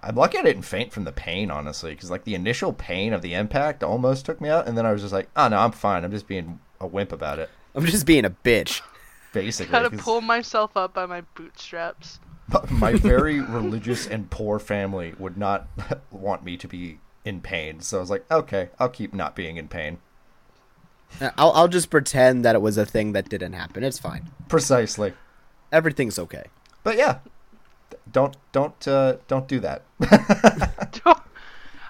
I'm 0.00 0.14
lucky 0.14 0.38
I 0.38 0.42
didn't 0.42 0.62
faint 0.62 0.92
from 0.92 1.02
the 1.02 1.10
pain, 1.10 1.50
honestly, 1.50 1.90
because 1.92 2.08
like 2.08 2.22
the 2.22 2.36
initial 2.36 2.72
pain 2.72 3.12
of 3.12 3.20
the 3.20 3.34
impact 3.34 3.82
almost 3.82 4.26
took 4.26 4.40
me 4.40 4.48
out, 4.48 4.68
and 4.68 4.78
then 4.78 4.86
I 4.86 4.92
was 4.92 5.02
just 5.02 5.12
like, 5.12 5.28
"Oh 5.34 5.48
no, 5.48 5.58
I'm 5.58 5.72
fine. 5.72 6.04
I'm 6.04 6.12
just 6.12 6.28
being 6.28 6.60
a 6.80 6.86
wimp 6.86 7.10
about 7.10 7.40
it." 7.40 7.50
I'm 7.74 7.86
just 7.86 8.06
being 8.06 8.24
a 8.24 8.30
bitch. 8.30 8.80
Basically, 9.32 9.70
Gotta 9.70 9.90
'cause 9.90 10.00
pull 10.00 10.20
myself 10.20 10.76
up 10.76 10.92
by 10.94 11.06
my 11.06 11.20
bootstraps. 11.36 12.18
my 12.70 12.94
very 12.94 13.40
religious 13.58 14.06
and 14.06 14.28
poor 14.30 14.58
family 14.58 15.14
would 15.18 15.36
not 15.38 15.68
want 16.10 16.44
me 16.44 16.56
to 16.56 16.66
be 16.66 16.98
in 17.24 17.40
pain, 17.40 17.80
so 17.80 17.98
I 17.98 18.00
was 18.00 18.10
like, 18.10 18.24
"Okay, 18.30 18.70
I'll 18.78 18.88
keep 18.88 19.14
not 19.14 19.36
being 19.36 19.56
in 19.56 19.68
pain." 19.68 19.98
I'll 21.36 21.52
I'll 21.52 21.68
just 21.68 21.90
pretend 21.90 22.44
that 22.44 22.54
it 22.54 22.62
was 22.62 22.76
a 22.76 22.86
thing 22.86 23.12
that 23.12 23.28
didn't 23.28 23.52
happen. 23.52 23.82
It's 23.84 23.98
fine. 23.98 24.30
Precisely. 24.48 25.12
Everything's 25.72 26.18
okay. 26.18 26.44
But 26.82 26.96
yeah, 26.96 27.18
don't 28.10 28.36
don't 28.52 28.88
uh, 28.88 29.16
don't 29.28 29.46
do 29.46 29.60
that. 29.60 29.82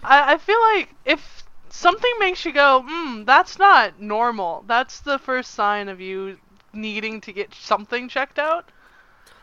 I, 0.02 0.34
I 0.34 0.38
feel 0.38 0.60
like 0.74 0.94
if 1.04 1.39
something 1.70 2.10
makes 2.18 2.44
you 2.44 2.52
go, 2.52 2.84
hmm, 2.86 3.24
that's 3.24 3.58
not 3.58 4.00
normal, 4.00 4.64
that's 4.66 5.00
the 5.00 5.18
first 5.18 5.52
sign 5.54 5.88
of 5.88 6.00
you 6.00 6.38
needing 6.72 7.20
to 7.22 7.32
get 7.32 7.54
something 7.54 8.08
checked 8.08 8.38
out. 8.38 8.70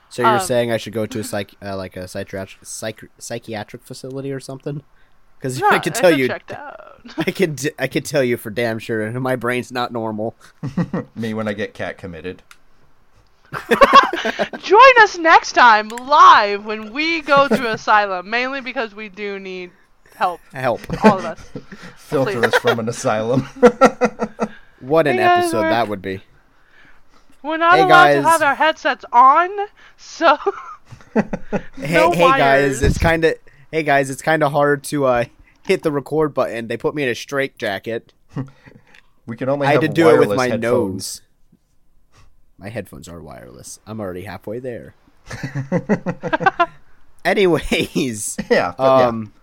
So 0.09 0.21
you're 0.21 0.35
Um, 0.35 0.39
saying 0.39 0.71
I 0.71 0.77
should 0.77 0.93
go 0.93 1.05
to 1.05 1.19
a 1.19 1.23
psych 1.23 1.55
uh, 1.61 1.75
like 1.75 1.97
a 1.97 2.07
psychiatric 2.07 2.65
psych- 2.65 3.09
psychiatric 3.19 3.83
facility 3.83 4.31
or 4.31 4.39
something? 4.39 4.81
Because 5.37 5.59
No, 5.59 5.69
I 5.69 5.79
can 5.79 5.93
tell 5.93 6.11
got 6.11 6.19
you, 6.19 6.27
checked 6.27 6.51
out. 6.51 7.01
I 7.17 7.31
can 7.31 7.55
d- 7.55 7.71
I 7.77 7.87
can 7.87 8.03
tell 8.03 8.23
you 8.23 8.37
for 8.37 8.49
damn 8.49 8.79
sure, 8.79 9.11
my 9.19 9.35
brain's 9.35 9.71
not 9.71 9.91
normal. 9.91 10.35
me 11.15 11.33
when 11.33 11.47
I 11.47 11.53
get 11.53 11.73
cat 11.73 11.97
committed. 11.97 12.41
Join 14.59 14.93
us 15.01 15.17
next 15.17 15.53
time 15.53 15.89
live 15.89 16.65
when 16.65 16.91
we 16.91 17.21
go 17.21 17.47
to 17.47 17.71
asylum, 17.71 18.29
mainly 18.29 18.61
because 18.61 18.93
we 18.93 19.09
do 19.09 19.39
need 19.39 19.71
help, 20.17 20.41
Help! 20.53 20.81
all 21.05 21.19
of 21.19 21.25
us. 21.25 21.51
Filter 21.97 22.43
us 22.45 22.55
from 22.57 22.79
an 22.79 22.89
asylum. 22.89 23.47
What 24.79 25.07
an 25.07 25.15
Hey, 25.15 25.23
guys, 25.23 25.43
episode 25.45 25.59
we're- 25.61 25.69
that 25.71 25.87
would 25.87 26.01
be. 26.03 26.21
We're 27.41 27.57
not 27.57 27.75
Hey, 27.75 27.81
allowed 27.83 28.07
to 28.09 28.13
guys. 28.21 28.25
have 28.25 28.41
our 28.43 28.55
headsets 28.55 29.05
on, 29.11 29.49
so 29.97 30.37
Hey, 31.15 31.23
No 31.93 32.11
hey 32.11 32.27
guys, 32.37 32.83
it's 32.83 32.97
kind 32.99 33.25
of 33.25 33.33
hey 33.71 33.81
guys, 33.83 34.09
it's 34.11 34.21
kind 34.21 34.43
of 34.43 34.51
hard 34.51 34.83
to 34.85 35.05
uh 35.05 35.25
hit 35.65 35.81
the 35.81 35.91
record 35.91 36.33
button. 36.35 36.67
They 36.67 36.77
put 36.77 36.93
me 36.93 37.01
in 37.03 37.09
a 37.09 37.15
straight 37.15 37.57
jacket. 37.57 38.13
we 39.25 39.35
can 39.35 39.49
only 39.49 39.65
I 39.67 39.71
have 39.71 39.81
had 39.81 39.95
to 39.95 39.95
do 39.95 40.09
it 40.09 40.19
with 40.19 40.37
my 40.37 40.47
headphones. 40.49 40.61
nose. 40.61 41.21
My 42.59 42.69
headphones 42.69 43.07
are 43.07 43.19
wireless. 43.21 43.79
I'm 43.87 43.99
already 43.99 44.23
halfway 44.23 44.59
there. 44.59 44.93
Anyways, 47.25 48.37
Yeah, 48.49 48.73
but 48.77 48.99
yeah. 48.99 49.07
um, 49.07 49.33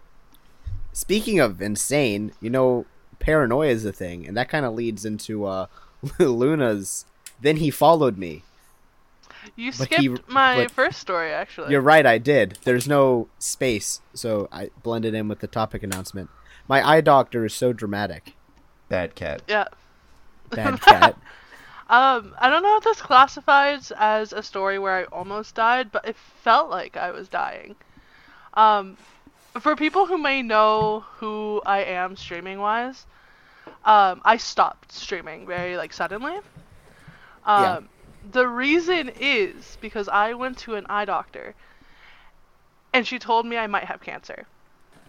speaking 0.95 1.39
of 1.41 1.61
insane, 1.61 2.33
you 2.41 2.49
know, 2.49 2.87
paranoia 3.19 3.69
is 3.69 3.85
a 3.85 3.93
thing, 3.93 4.27
and 4.27 4.35
that 4.39 4.49
kind 4.49 4.65
of 4.65 4.73
leads 4.73 5.05
into 5.05 5.45
uh, 5.45 5.67
Luna's. 6.19 7.05
Then 7.41 7.57
he 7.57 7.71
followed 7.71 8.17
me. 8.17 8.43
you 9.57 9.71
But 9.73 9.89
skipped 9.89 10.01
he- 10.03 10.17
my 10.29 10.67
first 10.69 10.99
story 11.01 11.31
actually. 11.33 11.71
You're 11.73 11.81
right, 11.83 12.07
I 12.07 12.17
did. 12.19 12.59
There's 12.65 12.89
no 12.89 13.29
space, 13.39 14.01
so 14.15 14.49
I 14.51 14.71
blended 14.83 15.15
in 15.15 15.29
with 15.29 15.41
the 15.41 15.47
topic 15.47 15.83
announcement. 15.83 16.31
My 16.69 16.83
eye 16.89 17.03
doctor 17.03 17.45
is 17.45 17.53
so 17.53 17.73
dramatic. 17.75 18.35
Bad 18.89 19.15
cat. 19.15 19.43
Yeah. 19.49 19.67
Bad 20.51 20.81
cat. 20.81 21.17
Um, 21.91 22.35
I 22.39 22.49
don't 22.49 22.63
know 22.63 22.77
if 22.79 22.85
this 22.85 23.03
classifies 23.03 23.93
as 23.99 24.33
a 24.33 24.43
story 24.43 24.79
where 24.79 24.95
I 24.95 25.05
almost 25.05 25.55
died, 25.55 25.93
but 25.93 26.09
it 26.09 26.17
felt 26.17 26.71
like 26.71 26.97
I 26.97 27.11
was 27.11 27.29
dying. 27.29 27.77
Um, 28.55 28.97
for 29.61 29.77
people 29.77 30.07
who 30.07 30.19
may 30.19 30.43
know 30.43 31.05
who 31.19 31.62
I 31.64 31.85
am 31.85 32.17
streaming 32.17 32.59
wise, 32.59 33.07
um, 33.85 34.21
I 34.25 34.37
stopped 34.37 34.93
streaming 34.93 35.47
very 35.47 35.77
like 35.77 35.93
suddenly. 35.93 36.37
Um, 37.47 37.62
Yeah. 37.62 37.81
The 38.33 38.49
reason 38.49 39.11
is 39.21 39.77
because 39.83 40.09
I 40.09 40.33
went 40.33 40.57
to 40.59 40.77
an 40.77 40.87
eye 40.88 41.05
doctor, 41.05 41.55
and 42.95 43.07
she 43.07 43.19
told 43.19 43.45
me 43.45 43.59
I 43.59 43.67
might 43.67 43.85
have 43.85 44.01
cancer 44.01 44.47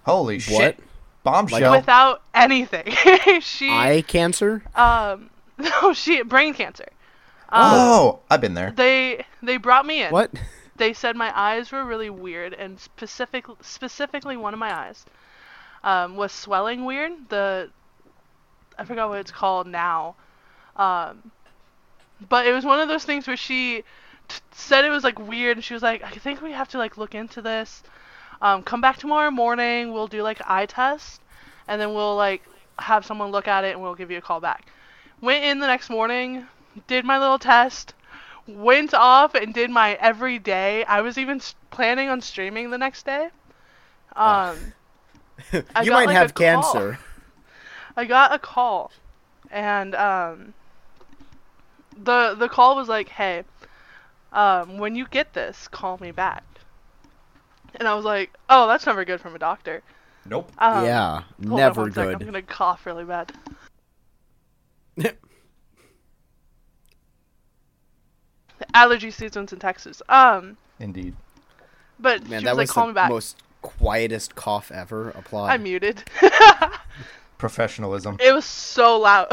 Holy 0.06 0.36
What? 0.36 0.44
shit! 0.44 0.80
Bombshell. 1.24 1.72
without 1.72 2.22
anything. 2.34 2.94
she 3.42 3.72
Eye 3.72 4.04
cancer? 4.06 4.64
um 4.76 5.30
no 5.58 5.94
she 5.94 6.22
brain 6.24 6.54
cancer. 6.54 6.86
Um, 7.50 7.72
oh, 7.74 8.20
I've 8.30 8.42
been 8.42 8.54
there. 8.54 8.72
They 8.76 9.26
they 9.42 9.58
brought 9.58 9.86
me 9.86 10.04
in. 10.04 10.12
What? 10.12 10.32
They 10.78 10.94
said 10.94 11.16
my 11.16 11.32
eyes 11.38 11.72
were 11.72 11.86
really 11.86 12.10
weird, 12.10 12.54
and 12.54 12.80
specific 12.80 13.46
specifically 13.62 14.36
one 14.38 14.54
of 14.54 14.60
my 14.60 14.74
eyes 14.74 15.06
um, 15.84 16.16
was 16.16 16.32
swelling 16.32 16.84
weird. 16.86 17.30
The 17.30 17.72
I 18.78 18.84
forgot 18.84 19.10
what 19.10 19.20
it's 19.20 19.32
called 19.32 19.68
now, 19.68 20.16
um, 20.76 21.32
but 22.30 22.46
it 22.46 22.54
was 22.54 22.66
one 22.66 22.80
of 22.80 22.90
those 22.90 23.06
things 23.06 23.28
where 23.28 23.38
she 23.38 23.84
t- 24.28 24.42
said 24.52 24.86
it 24.86 24.90
was 24.90 25.04
like 25.04 25.18
weird, 25.20 25.58
and 25.58 25.64
she 25.64 25.74
was 25.74 25.84
like, 25.84 26.04
I 26.04 26.12
think 26.12 26.42
we 26.42 26.52
have 26.52 26.70
to 26.70 26.78
like 26.78 26.98
look 26.98 27.16
into 27.16 27.42
this. 27.42 27.84
Um, 28.42 28.64
come 28.64 28.82
back 28.82 28.98
tomorrow 28.98 29.32
morning. 29.32 29.94
We'll 29.94 30.08
do 30.08 30.22
like 30.24 30.42
eye 30.46 30.66
test, 30.66 31.22
and 31.68 31.80
then 31.80 31.94
we'll 31.94 32.16
like 32.18 32.44
have 32.80 33.06
someone 33.06 33.32
look 33.32 33.48
at 33.48 33.64
it, 33.64 33.72
and 33.72 33.82
we'll 33.82 33.96
give 33.96 34.12
you 34.12 34.18
a 34.18 34.22
call 34.22 34.42
back. 34.42 34.66
Went 35.22 35.44
in 35.46 35.60
the 35.60 35.68
next 35.68 35.90
morning, 35.90 36.48
did 36.88 37.06
my 37.06 37.18
little 37.18 37.40
test, 37.40 37.94
went 38.48 38.94
off 38.94 39.36
and 39.36 39.54
did 39.54 39.70
my 39.70 39.94
every 39.94 40.40
day. 40.40 40.84
I 40.86 41.02
was 41.02 41.18
even 41.18 41.42
planning 41.72 42.10
on 42.10 42.22
streaming 42.22 42.70
the 42.70 42.78
next 42.78 43.06
day. 43.06 43.30
Um, 44.16 44.58
you 45.54 45.62
got, 45.62 45.88
might 45.88 46.06
like, 46.06 46.10
a 46.10 46.14
have 46.14 46.34
call. 46.34 46.64
cancer. 46.64 47.00
I 47.98 48.06
got 48.06 48.34
a 48.34 48.40
call, 48.40 48.92
and 49.52 49.96
um, 49.96 50.54
the 51.98 52.36
the 52.38 52.50
call 52.50 52.76
was 52.76 52.88
like, 52.88 53.10
"Hey, 53.10 53.44
um, 54.34 54.78
when 54.78 54.96
you 54.96 55.08
get 55.08 55.34
this, 55.34 55.68
call 55.68 55.98
me 55.98 56.12
back." 56.12 56.44
And 57.76 57.88
I 57.88 57.96
was 57.96 58.06
like, 58.06 58.32
"Oh, 58.50 58.68
that's 58.68 58.86
never 58.86 59.06
good 59.06 59.22
from 59.22 59.36
a 59.36 59.40
doctor." 59.40 59.82
Nope. 60.26 60.52
Um, 60.58 60.86
yeah, 60.86 61.24
never 61.40 61.86
good. 61.86 61.96
sec, 61.96 62.22
I'm 62.22 62.26
gonna 62.26 62.42
cough 62.42 62.86
really 62.86 63.06
bad. 63.06 63.32
Allergy 68.74 69.12
seasons 69.12 69.52
in 69.54 69.60
Texas. 69.60 70.02
Um, 70.10 70.58
Indeed. 70.80 71.16
but 72.00 72.28
Man, 72.28 72.40
she 72.42 72.46
that 72.46 72.52
was 72.56 72.58
like, 72.58 72.68
was 72.68 72.72
"Call 72.72 72.84
the 72.88 72.92
me 72.92 72.94
back." 72.96 73.10
most 73.10 73.38
quietest 73.62 74.36
cough 74.36 74.72
ever. 74.72 75.10
Applaud. 75.12 75.50
I 75.50 75.58
muted. 75.58 76.04
Professionalism. 77.38 78.18
it 78.22 78.32
was 78.34 78.46
so 78.46 78.98
loud. 79.00 79.28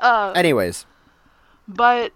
uh, 0.00 0.32
Anyways, 0.36 0.86
But 1.66 2.12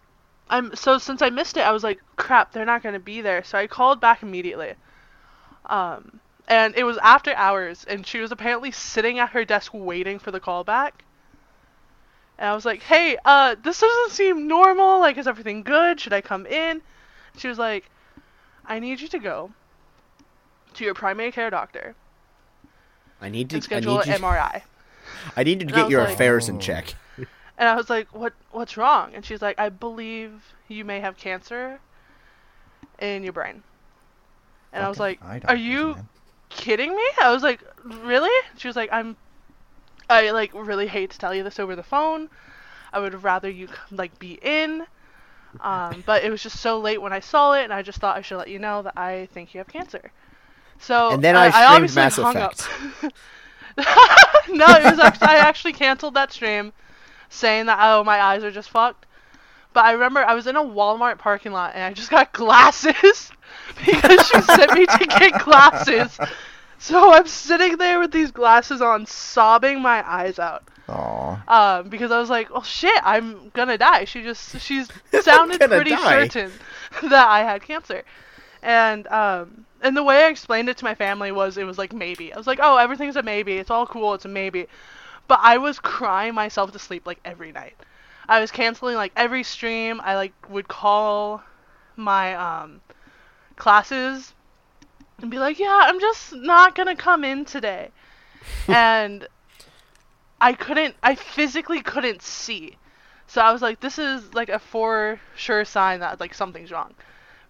I'm 0.51 0.75
so 0.75 0.99
since 0.99 1.23
I 1.23 1.31
missed 1.31 1.57
it, 1.57 1.61
I 1.61 1.71
was 1.73 1.85
like, 1.85 2.01
crap, 2.17 2.53
they're 2.53 2.65
not 2.65 2.83
gonna 2.83 2.99
be 2.99 3.21
there. 3.21 3.45
So 3.45 3.59
I 3.59 3.67
called 3.67 4.01
back 4.01 4.23
immediately. 4.23 4.75
Um, 5.67 6.21
and 6.49 6.75
it 6.77 6.85
was 6.85 6.99
after 6.99 7.33
hours, 7.35 7.85
and 7.89 8.05
she 8.07 8.19
was 8.19 8.33
apparently 8.33 8.73
sitting 8.73 9.19
at 9.21 9.31
her 9.31 9.45
desk 9.45 9.71
waiting 9.73 10.19
for 10.19 10.31
the 10.33 10.41
call 10.41 10.65
back. 10.65 11.05
And 12.43 12.49
I 12.51 12.55
was 12.57 12.65
like, 12.65 12.83
hey, 12.83 13.17
uh, 13.25 13.55
this 13.63 13.79
doesn't 13.79 14.11
seem 14.11 14.49
normal. 14.49 14.99
Like, 14.99 15.17
is 15.17 15.29
everything 15.29 15.63
good? 15.63 16.01
Should 16.01 16.13
I 16.13 16.21
come 16.21 16.45
in? 16.45 16.83
She 17.39 17.47
was 17.47 17.57
like, 17.57 17.89
I 18.67 18.81
need 18.81 19.01
you 19.01 19.07
to 19.07 19.19
go 19.21 19.53
to 20.75 20.85
your 20.85 20.93
primary 20.93 21.31
care 21.31 21.51
doctor 21.51 21.95
I 23.21 23.29
need 23.29 23.49
to. 23.51 23.57
and 23.57 23.63
I 23.63 23.65
schedule 23.65 23.99
need, 23.99 24.09
an 24.09 24.13
you, 24.21 24.27
MRI. 24.27 24.63
I 25.37 25.45
need 25.45 25.61
to 25.61 25.67
And 25.67 25.75
get 25.75 25.89
your 25.89 26.01
like- 26.03 26.15
affairs 26.15 26.49
in 26.49 26.59
check. 26.59 26.95
And 27.59 27.69
I 27.69 27.77
was 27.77 27.89
like, 27.89 28.09
"What? 28.13 28.33
What's 28.51 28.77
wrong?" 28.77 29.15
And 29.15 29.25
she's 29.25 29.41
like, 29.43 29.61
"I 29.61 29.69
believe 29.69 30.33
you 30.67 30.85
may 30.85 30.99
have 30.99 31.17
cancer 31.19 31.79
in 32.99 33.23
your 33.23 33.35
brain." 33.35 33.63
And 34.73 34.83
I 34.85 34.89
was 34.89 34.99
like, 34.99 35.23
eye 35.23 35.41
"Are 35.45 35.55
you 35.55 35.95
man. 35.95 36.09
kidding 36.49 36.97
me?" 36.97 37.05
I 37.23 37.31
was 37.31 37.43
like, 37.45 37.61
"Really?" 37.85 38.33
She 38.57 38.67
was 38.67 38.75
like, 38.75 38.89
"I'm, 38.91 39.17
I 40.09 40.31
like 40.31 40.53
really 40.55 40.87
hate 40.87 41.11
to 41.11 41.19
tell 41.19 41.35
you 41.35 41.43
this 41.43 41.59
over 41.59 41.77
the 41.77 41.83
phone. 41.83 42.29
I 42.93 43.01
would 43.01 43.23
rather 43.23 43.49
you 43.49 43.69
like 43.91 44.19
be 44.19 44.39
in. 44.43 44.87
Um, 45.61 46.03
but 46.07 46.25
it 46.25 46.31
was 46.31 46.43
just 46.43 46.61
so 46.61 46.79
late 46.79 47.01
when 47.01 47.13
I 47.13 47.21
saw 47.21 47.53
it, 47.53 47.65
and 47.65 47.73
I 47.73 47.83
just 47.83 47.99
thought 47.99 48.17
I 48.17 48.23
should 48.23 48.39
let 48.39 48.49
you 48.49 48.59
know 48.59 48.83
that 48.83 48.97
I 48.97 49.29
think 49.33 49.53
you 49.55 49.59
have 49.59 49.69
cancer. 49.69 50.11
So 50.79 51.11
And 51.11 51.23
then 51.23 51.37
I 51.37 51.51
streamed 51.51 51.67
obviously 51.67 52.03
Mass 52.03 52.17
hung 52.17 52.37
Effect. 52.37 52.69
Up. 53.05 53.13
no, 54.51 54.67
it 54.67 54.91
was 54.91 54.99
actually 54.99 55.29
I 55.29 55.37
actually 55.37 55.73
canceled 55.75 56.15
that 56.15 56.33
stream, 56.33 56.73
saying 57.29 57.67
that 57.67 57.79
oh 57.81 58.03
my 58.05 58.21
eyes 58.21 58.43
are 58.45 58.51
just 58.51 58.71
fucked. 58.71 59.07
But 59.73 59.85
I 59.85 59.93
remember 59.93 60.21
I 60.21 60.35
was 60.35 60.47
in 60.47 60.57
a 60.57 60.63
Walmart 60.63 61.19
parking 61.19 61.53
lot 61.53 61.73
and 61.75 61.85
I 61.85 61.93
just 61.93 62.11
got 62.11 62.33
glasses 62.35 63.31
because 63.87 64.27
she 64.27 64.41
sent 64.43 64.75
me 64.75 64.87
to 64.87 65.07
get 65.07 65.43
glasses. 65.43 66.19
So 66.83 67.13
I'm 67.13 67.29
sitting 67.29 67.77
there 67.77 68.01
with 68.01 68.11
these 68.11 68.33
glasses 68.33 68.83
on, 68.83 69.07
sobbing 69.07 69.81
my 69.81 70.03
eyes 70.05 70.41
out. 70.41 70.65
Aw. 70.89 71.43
Um, 71.47 71.89
because 71.89 72.11
I 72.11 72.19
was 72.19 72.29
like, 72.29 72.49
"Oh 72.53 72.65
shit, 72.65 73.01
I'm 73.05 73.51
gonna 73.51 73.79
die." 73.79 74.05
She 74.05 74.21
just 74.25 74.61
she's 74.61 74.89
sounded 75.21 75.61
pretty 75.61 75.91
die. 75.91 76.27
certain 76.27 76.51
that 77.09 77.29
I 77.29 77.45
had 77.45 77.63
cancer, 77.63 78.03
and 78.65 79.07
um, 79.07 79.65
and 79.81 79.97
the 79.97 80.03
way 80.03 80.25
I 80.25 80.29
explained 80.29 80.69
it 80.69 80.77
to 80.79 80.85
my 80.85 80.97
family 80.97 81.31
was 81.31 81.57
it 81.57 81.63
was 81.63 81.79
like 81.79 81.93
maybe. 81.93 82.35
I 82.35 82.37
was 82.37 82.49
like, 82.49 82.59
"Oh, 82.61 82.77
everything's 82.79 83.15
a 83.15 83.23
maybe. 83.23 83.59
It's 83.59 83.71
all 83.71 83.87
cool. 83.87 84.15
It's 84.15 84.25
a 84.25 84.29
maybe," 84.29 84.67
but 85.29 85.39
I 85.41 85.59
was 85.59 85.79
crying 85.79 86.35
myself 86.35 86.73
to 86.73 86.81
sleep 86.81 87.07
like 87.07 87.21
every 87.25 87.53
night. 87.53 87.77
I 88.29 88.41
was 88.41 88.51
canceling 88.51 88.97
like 88.97 89.13
every 89.15 89.45
stream. 89.45 90.01
I 90.03 90.17
like 90.17 90.33
would 90.51 90.67
call 90.67 91.45
my 91.95 92.35
um 92.35 92.81
classes 93.55 94.35
and 95.23 95.31
be 95.31 95.39
like, 95.39 95.59
"Yeah, 95.59 95.81
I'm 95.85 96.01
just 96.01 96.33
not 96.35 96.75
gonna 96.75 96.97
come 96.97 97.25
in 97.25 97.45
today," 97.45 97.93
and 98.69 99.27
I 100.41 100.53
couldn't. 100.53 100.97
I 101.03 101.15
physically 101.15 101.81
couldn't 101.83 102.23
see, 102.23 102.79
so 103.27 103.41
I 103.41 103.53
was 103.53 103.63
like, 103.63 103.81
"This 103.81 103.99
is 103.99 104.35
like 104.35 104.49
a 104.51 104.59
for 104.59 105.21
sure 105.37 105.65
sign 105.65 106.01
that 106.01 106.21
like 106.21 106.35
something's 106.35 106.71
wrong," 106.73 106.95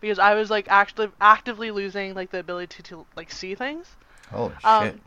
because 0.00 0.18
I 0.18 0.34
was 0.34 0.50
like 0.50 0.66
actually 0.68 1.10
actively 1.20 1.70
losing 1.70 2.14
like 2.14 2.30
the 2.30 2.38
ability 2.38 2.82
to, 2.84 3.06
like 3.16 3.30
see 3.32 3.54
things. 3.54 3.96
Holy 4.30 4.54
Um, 4.64 4.84
shit. 4.84 5.00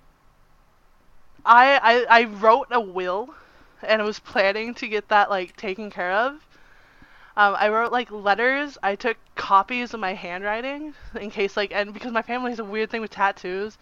I, 1.45 2.06
I 2.10 2.21
I 2.21 2.23
wrote 2.25 2.67
a 2.71 2.80
will, 2.82 3.36
and 3.84 4.01
I 4.01 4.06
was 4.06 4.19
planning 4.19 4.73
to 4.75 4.88
get 4.88 5.10
that 5.10 5.30
like 5.30 5.56
taken 5.56 5.89
care 5.89 6.12
of. 6.12 6.44
Um, 7.38 7.56
I 7.58 7.69
wrote 7.69 7.91
like 7.91 8.12
letters. 8.12 8.78
I 8.82 8.95
took 8.95 9.17
copies 9.36 9.93
of 9.93 10.00
my 10.00 10.13
handwriting 10.13 10.93
in 11.19 11.30
case 11.30 11.58
like, 11.58 11.71
and 11.74 11.93
because 11.93 12.12
my 12.12 12.21
family 12.21 12.52
has 12.52 12.60
a 12.60 12.63
weird 12.63 12.89
thing 12.89 13.02
with 13.02 13.12
tattoos. 13.12 13.78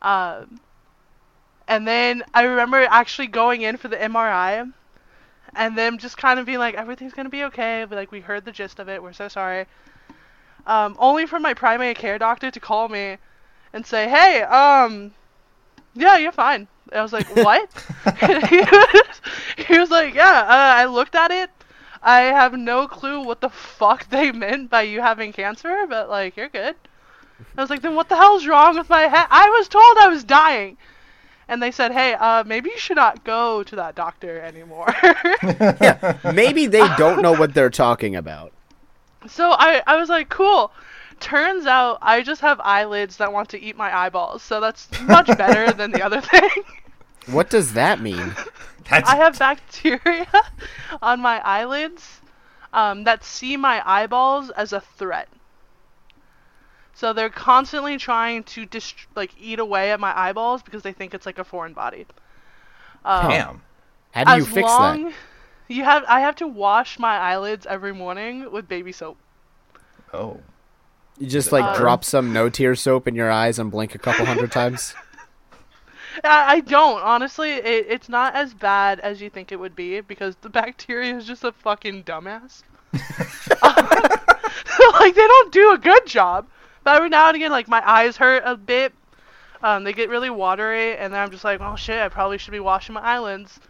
Um, 0.00 0.60
and 1.68 1.86
then 1.86 2.24
I 2.34 2.42
remember 2.42 2.84
actually 2.90 3.28
going 3.28 3.62
in 3.62 3.76
for 3.76 3.88
the 3.88 3.96
MRI, 3.96 4.72
and 5.54 5.78
them 5.78 5.98
just 5.98 6.16
kind 6.16 6.40
of 6.40 6.46
being 6.46 6.58
like, 6.58 6.74
everything's 6.74 7.12
gonna 7.12 7.28
be 7.28 7.44
okay. 7.44 7.86
But 7.88 7.96
like, 7.96 8.10
we 8.10 8.20
heard 8.20 8.44
the 8.44 8.52
gist 8.52 8.80
of 8.80 8.88
it. 8.88 9.00
We're 9.00 9.12
so 9.12 9.28
sorry. 9.28 9.66
Um, 10.66 10.96
only 10.98 11.26
for 11.26 11.38
my 11.38 11.54
primary 11.54 11.94
care 11.94 12.18
doctor 12.18 12.50
to 12.50 12.60
call 12.60 12.88
me 12.88 13.18
and 13.72 13.86
say, 13.86 14.08
hey, 14.08 14.42
um, 14.42 15.12
yeah, 15.94 16.18
you're 16.18 16.32
fine. 16.32 16.68
I 16.92 17.02
was 17.02 17.12
like, 17.12 17.34
what? 17.36 17.70
He, 18.20 18.58
was, 18.58 19.20
he 19.66 19.78
was 19.78 19.90
like, 19.90 20.14
yeah, 20.14 20.42
uh, 20.42 20.80
I 20.80 20.84
looked 20.86 21.14
at 21.14 21.30
it. 21.30 21.50
I 22.02 22.22
have 22.22 22.54
no 22.54 22.88
clue 22.88 23.20
what 23.20 23.40
the 23.40 23.48
fuck 23.48 24.08
they 24.10 24.32
meant 24.32 24.70
by 24.70 24.82
you 24.82 25.00
having 25.00 25.32
cancer, 25.32 25.86
but 25.88 26.10
like, 26.10 26.36
you're 26.36 26.48
good. 26.48 26.74
I 27.56 27.60
was 27.60 27.70
like, 27.70 27.82
then 27.82 27.94
what 27.94 28.08
the 28.08 28.16
hell's 28.16 28.46
wrong 28.46 28.76
with 28.76 28.88
my 28.88 29.02
head? 29.02 29.26
I 29.30 29.48
was 29.50 29.68
told 29.68 29.96
I 30.00 30.08
was 30.08 30.24
dying. 30.24 30.76
And 31.48 31.62
they 31.62 31.70
said, 31.70 31.92
hey, 31.92 32.14
uh, 32.14 32.44
maybe 32.44 32.70
you 32.70 32.78
should 32.78 32.96
not 32.96 33.24
go 33.24 33.62
to 33.64 33.76
that 33.76 33.94
doctor 33.94 34.40
anymore. 34.40 34.94
yeah, 35.42 36.18
maybe 36.32 36.66
they 36.66 36.86
don't 36.96 37.20
know 37.20 37.32
what 37.32 37.52
they're 37.52 37.70
talking 37.70 38.16
about. 38.16 38.52
So 39.28 39.50
I, 39.50 39.82
I 39.86 39.96
was 39.96 40.08
like, 40.08 40.28
cool. 40.28 40.72
Turns 41.20 41.66
out 41.66 41.98
I 42.00 42.22
just 42.22 42.40
have 42.40 42.58
eyelids 42.60 43.18
that 43.18 43.32
want 43.32 43.48
to 43.50 43.60
eat 43.60 43.76
my 43.76 43.96
eyeballs, 43.96 44.42
so 44.42 44.60
that's 44.60 44.88
much 45.02 45.26
better 45.38 45.72
than 45.72 45.92
the 45.92 46.02
other 46.02 46.20
thing. 46.32 46.50
What 47.26 47.50
does 47.50 47.74
that 47.74 48.00
mean? 48.00 48.34
That's 48.88 49.08
I 49.08 49.16
have 49.16 49.38
bacteria 49.38 50.26
on 51.02 51.20
my 51.20 51.40
eyelids 51.40 52.20
um, 52.72 53.04
that 53.04 53.24
see 53.24 53.56
my 53.56 53.82
eyeballs 53.84 54.50
as 54.50 54.72
a 54.72 54.80
threat. 54.80 55.28
So 56.94 57.12
they're 57.12 57.30
constantly 57.30 57.96
trying 57.96 58.44
to 58.44 58.66
dist- 58.66 59.06
like 59.16 59.32
eat 59.40 59.58
away 59.58 59.90
at 59.92 60.00
my 60.00 60.16
eyeballs 60.16 60.62
because 60.62 60.82
they 60.82 60.92
think 60.92 61.14
it's 61.14 61.26
like 61.26 61.38
a 61.38 61.44
foreign 61.44 61.72
body. 61.72 62.06
Um, 63.04 63.28
damn. 63.28 63.62
How 64.12 64.24
do 64.24 64.40
you 64.40 64.44
fix 64.44 64.68
long 64.68 65.04
that? 65.04 65.14
you 65.68 65.84
have, 65.84 66.04
I 66.06 66.20
have 66.20 66.36
to 66.36 66.46
wash 66.46 66.98
my 66.98 67.16
eyelids 67.16 67.66
every 67.66 67.92
morning 67.92 68.50
with 68.52 68.68
baby 68.68 68.92
soap. 68.92 69.16
Oh. 70.12 70.40
You 71.18 71.26
just 71.26 71.50
like 71.52 71.64
Um, 71.64 71.76
drop 71.76 72.04
some 72.04 72.32
no 72.32 72.48
tear 72.48 72.74
soap 72.74 73.08
in 73.08 73.14
your 73.14 73.30
eyes 73.30 73.58
and 73.58 73.70
blink 73.70 73.94
a 73.94 73.98
couple 73.98 74.24
hundred 74.24 74.52
times. 74.60 74.94
I, 76.24 76.54
I 76.56 76.60
don't 76.60 77.02
honestly. 77.02 77.52
It, 77.52 77.86
it's 77.88 78.08
not 78.08 78.34
as 78.34 78.54
bad 78.54 79.00
as 79.00 79.20
you 79.20 79.30
think 79.30 79.52
it 79.52 79.60
would 79.60 79.76
be 79.76 80.00
because 80.00 80.36
the 80.36 80.48
bacteria 80.60 81.16
is 81.16 81.26
just 81.26 81.44
a 81.44 81.52
fucking 81.52 82.04
dumbass. 82.04 82.62
like 85.00 85.14
they 85.14 85.26
don't 85.26 85.52
do 85.52 85.72
a 85.72 85.78
good 85.78 86.06
job. 86.06 86.46
But 86.84 86.96
every 86.96 87.08
now 87.08 87.28
and 87.28 87.36
again, 87.36 87.50
like 87.50 87.68
my 87.68 87.82
eyes 87.88 88.16
hurt 88.16 88.42
a 88.44 88.56
bit. 88.56 88.92
Um, 89.62 89.84
they 89.84 89.92
get 89.92 90.08
really 90.08 90.30
watery, 90.30 90.96
and 90.96 91.12
then 91.12 91.20
I'm 91.20 91.30
just 91.30 91.44
like, 91.44 91.60
oh 91.60 91.76
shit, 91.76 92.00
I 92.00 92.08
probably 92.08 92.38
should 92.38 92.50
be 92.50 92.60
washing 92.60 92.94
my 92.94 93.00
eyelids. 93.00 93.60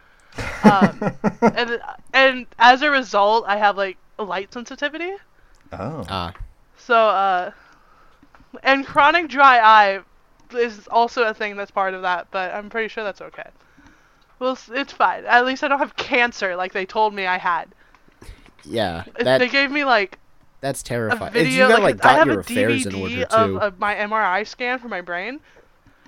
Um, 0.65 1.13
and 1.43 1.81
and 2.15 2.47
as 2.59 2.81
a 2.83 2.91
result, 2.91 3.45
I 3.47 3.59
have 3.59 3.77
like 3.77 3.99
light 4.19 4.53
sensitivity. 4.53 5.13
Oh. 5.73 6.05
Ah, 6.09 6.33
So, 6.77 6.95
uh, 6.97 7.51
and 8.63 8.87
chronic 8.87 9.29
dry 9.29 9.59
eye 9.59 10.01
is 10.55 10.89
also 10.89 11.23
a 11.25 11.35
thing 11.35 11.57
that's 11.57 11.71
part 11.71 11.95
of 11.95 12.03
that, 12.03 12.29
but 12.31 12.53
I'm 12.55 12.69
pretty 12.71 12.89
sure 12.89 13.05
that's 13.05 13.21
okay. 13.21 13.49
Well, 14.39 14.53
it's- 14.53 14.71
it's 14.73 14.93
fine. 14.93 15.25
At 15.25 15.45
least 15.47 15.63
I 15.63 15.69
don't 15.69 15.79
have 15.79 15.95
cancer 15.97 16.57
like 16.57 16.73
they 16.73 16.85
told 16.87 17.15
me 17.15 17.27
I 17.27 17.39
had. 17.39 17.75
yeah, 18.65 19.05
they 19.21 19.49
gave 19.49 19.71
me 19.71 19.85
like 19.85 20.19
that's 20.61 20.83
terrifying. 20.83 21.33
It's- 21.35 21.47
video, 21.47 21.67
you 21.67 21.73
got 21.73 21.83
like, 21.83 21.97
like 21.97 22.05
I 22.05 22.15
have 22.19 22.27
your 22.29 22.37
a 22.39 22.41
affairs 22.41 22.87
in 22.87 22.93
DVD 22.93 23.01
order 23.03 23.23
of, 23.25 23.49
too. 23.51 23.61
of 23.61 23.79
my 23.81 23.95
MRI 23.97 24.47
scan 24.47 24.79
for 24.79 24.89
my 24.89 25.01
brain. 25.01 25.41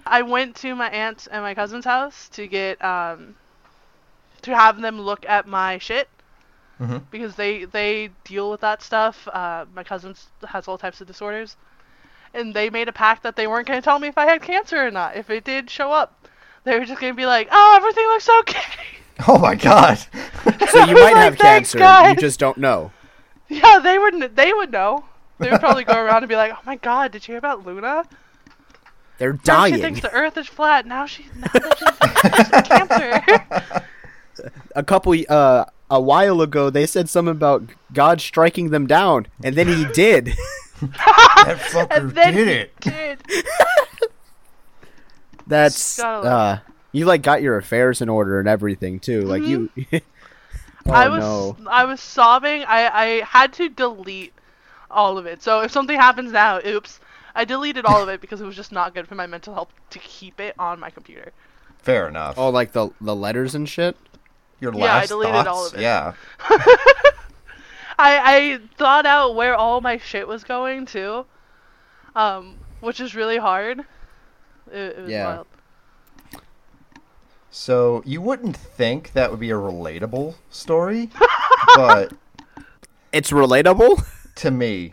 I 0.06 0.22
went 0.22 0.54
to 0.56 0.74
my 0.74 0.88
aunt's 0.90 1.26
and 1.26 1.42
my 1.42 1.54
cousin's 1.54 1.84
house 1.84 2.28
to 2.30 2.46
get 2.46 2.82
um 2.84 3.34
to 4.42 4.54
have 4.54 4.80
them 4.80 5.00
look 5.00 5.24
at 5.26 5.46
my 5.48 5.78
shit 5.78 6.08
Mhm. 6.80 7.02
because 7.10 7.34
they 7.36 7.64
they 7.64 8.10
deal 8.24 8.50
with 8.50 8.60
that 8.60 8.82
stuff. 8.82 9.26
Uh, 9.28 9.64
my 9.74 9.82
cousin 9.84 10.14
has 10.48 10.68
all 10.68 10.76
types 10.78 11.00
of 11.00 11.06
disorders, 11.06 11.56
and 12.34 12.54
they 12.54 12.70
made 12.70 12.88
a 12.88 12.92
pact 12.92 13.22
that 13.22 13.36
they 13.36 13.46
weren't 13.46 13.66
going 13.66 13.80
to 13.80 13.84
tell 13.84 13.98
me 13.98 14.08
if 14.08 14.18
I 14.18 14.26
had 14.26 14.42
cancer 14.42 14.86
or 14.86 14.90
not. 14.90 15.16
If 15.16 15.30
it 15.30 15.44
did 15.44 15.70
show 15.70 15.92
up, 15.92 16.28
they 16.64 16.78
were 16.78 16.84
just 16.84 17.00
going 17.00 17.12
to 17.12 17.16
be 17.16 17.26
like, 17.26 17.48
"Oh, 17.50 17.72
everything 17.76 18.04
looks 18.06 18.28
okay." 18.40 18.60
Oh 19.28 19.38
my 19.38 19.54
god. 19.54 19.96
so 20.70 20.84
you 20.86 20.94
might 20.94 21.12
Like, 21.12 21.14
have 21.16 21.36
"Thanks, 21.38 21.72
cancer, 21.72 22.08
you 22.10 22.16
just 22.16 22.40
don't 22.40 22.58
know. 22.58 22.90
yeah, 23.48 23.78
they 23.78 23.96
would. 23.96 24.14
kn- 24.14 24.34
They 24.34 24.52
would 24.52 24.72
know. 24.72 25.04
They 25.38 25.50
would 25.52 25.60
probably 25.60 25.84
go 25.84 25.94
around 25.94 26.24
and 26.24 26.28
be 26.28 26.34
like, 26.34 26.50
"Oh 26.52 26.58
my 26.66 26.74
God, 26.76 27.12
did 27.12 27.26
you 27.28 27.32
hear 27.32 27.38
about 27.38 27.64
Luna? 27.64 28.04
They're 29.18 29.34
First 29.34 29.44
dying. 29.44 29.74
she 29.74 29.80
thinks 29.80 30.00
the 30.00 30.10
Earth 30.12 30.36
is 30.36 30.48
flat. 30.48 30.84
Now 30.86 31.06
she 31.06 31.26
now 31.36 31.46
that 31.52 31.78
she 31.78 31.84
thinks 31.84 32.48
she 32.48 32.54
has 32.54 32.68
cancer." 32.68 33.84
a 34.74 34.82
couple 34.82 35.14
uh 35.28 35.64
a 35.90 36.00
while 36.00 36.40
ago 36.40 36.70
they 36.70 36.86
said 36.86 37.08
something 37.08 37.32
about 37.32 37.64
God 37.92 38.20
striking 38.20 38.70
them 38.70 38.86
down, 38.86 39.26
and 39.42 39.54
then 39.54 39.68
he 39.68 39.84
did. 39.92 40.26
that 40.80 41.58
fucker 41.70 41.96
and 41.96 42.10
then 42.12 42.34
did 42.34 42.48
he 42.48 42.54
it. 42.54 42.78
did. 42.80 43.46
That's 45.46 45.98
uh 45.98 46.60
you 46.92 47.04
like 47.06 47.22
got 47.22 47.42
your 47.42 47.56
affairs 47.56 48.00
in 48.00 48.08
order 48.08 48.38
and 48.38 48.48
everything 48.48 49.00
too. 49.00 49.22
Like 49.22 49.42
you 49.42 49.70
Oh 50.86 50.90
Mm-hmm. 50.90 50.96
I 50.96 51.08
was 51.08 51.20
no. 51.20 51.56
I 51.66 51.84
was 51.86 52.00
sobbing. 52.00 52.62
I 52.64 52.88
I 52.88 53.06
had 53.24 53.52
to 53.54 53.68
delete 53.70 54.34
all 54.90 55.16
of 55.16 55.24
it. 55.26 55.42
So 55.42 55.60
if 55.60 55.70
something 55.70 55.96
happens 55.98 56.32
now, 56.32 56.60
oops. 56.64 57.00
I 57.34 57.44
deleted 57.44 57.84
all 57.84 58.02
of 58.02 58.08
it 58.10 58.20
because 58.20 58.40
it 58.40 58.44
was 58.44 58.54
just 58.54 58.70
not 58.70 58.94
good 58.94 59.08
for 59.08 59.14
my 59.16 59.26
mental 59.26 59.54
health 59.54 59.70
to 59.90 59.98
keep 59.98 60.38
it 60.40 60.54
on 60.58 60.78
my 60.78 60.90
computer. 60.90 61.32
Fair 61.78 62.06
enough. 62.06 62.36
Oh 62.38 62.50
like 62.50 62.72
the 62.72 62.90
the 63.00 63.16
letters 63.16 63.54
and 63.54 63.68
shit? 63.68 63.96
Your 64.60 64.74
yeah, 64.74 64.96
I 64.96 65.06
deleted 65.06 65.34
thoughts? 65.44 65.48
all 65.48 65.66
of 65.66 65.74
it. 65.74 65.80
Yeah. 65.80 66.12
I 67.98 68.18
I 68.56 68.60
thought 68.76 69.06
out 69.06 69.34
where 69.36 69.54
all 69.54 69.80
my 69.80 69.98
shit 69.98 70.26
was 70.26 70.42
going 70.44 70.86
to, 70.86 71.26
um, 72.16 72.56
which 72.80 73.00
is 73.00 73.14
really 73.14 73.38
hard. 73.38 73.80
It, 74.72 74.96
it 74.98 75.02
was 75.02 75.10
Yeah. 75.10 75.24
wild. 75.24 75.46
So 77.50 78.02
you 78.04 78.20
wouldn't 78.20 78.56
think 78.56 79.12
that 79.12 79.30
would 79.30 79.38
be 79.40 79.50
a 79.50 79.54
relatable 79.56 80.34
story, 80.50 81.10
but 81.76 82.12
It's 83.12 83.30
relatable? 83.30 84.04
to 84.36 84.50
me, 84.50 84.92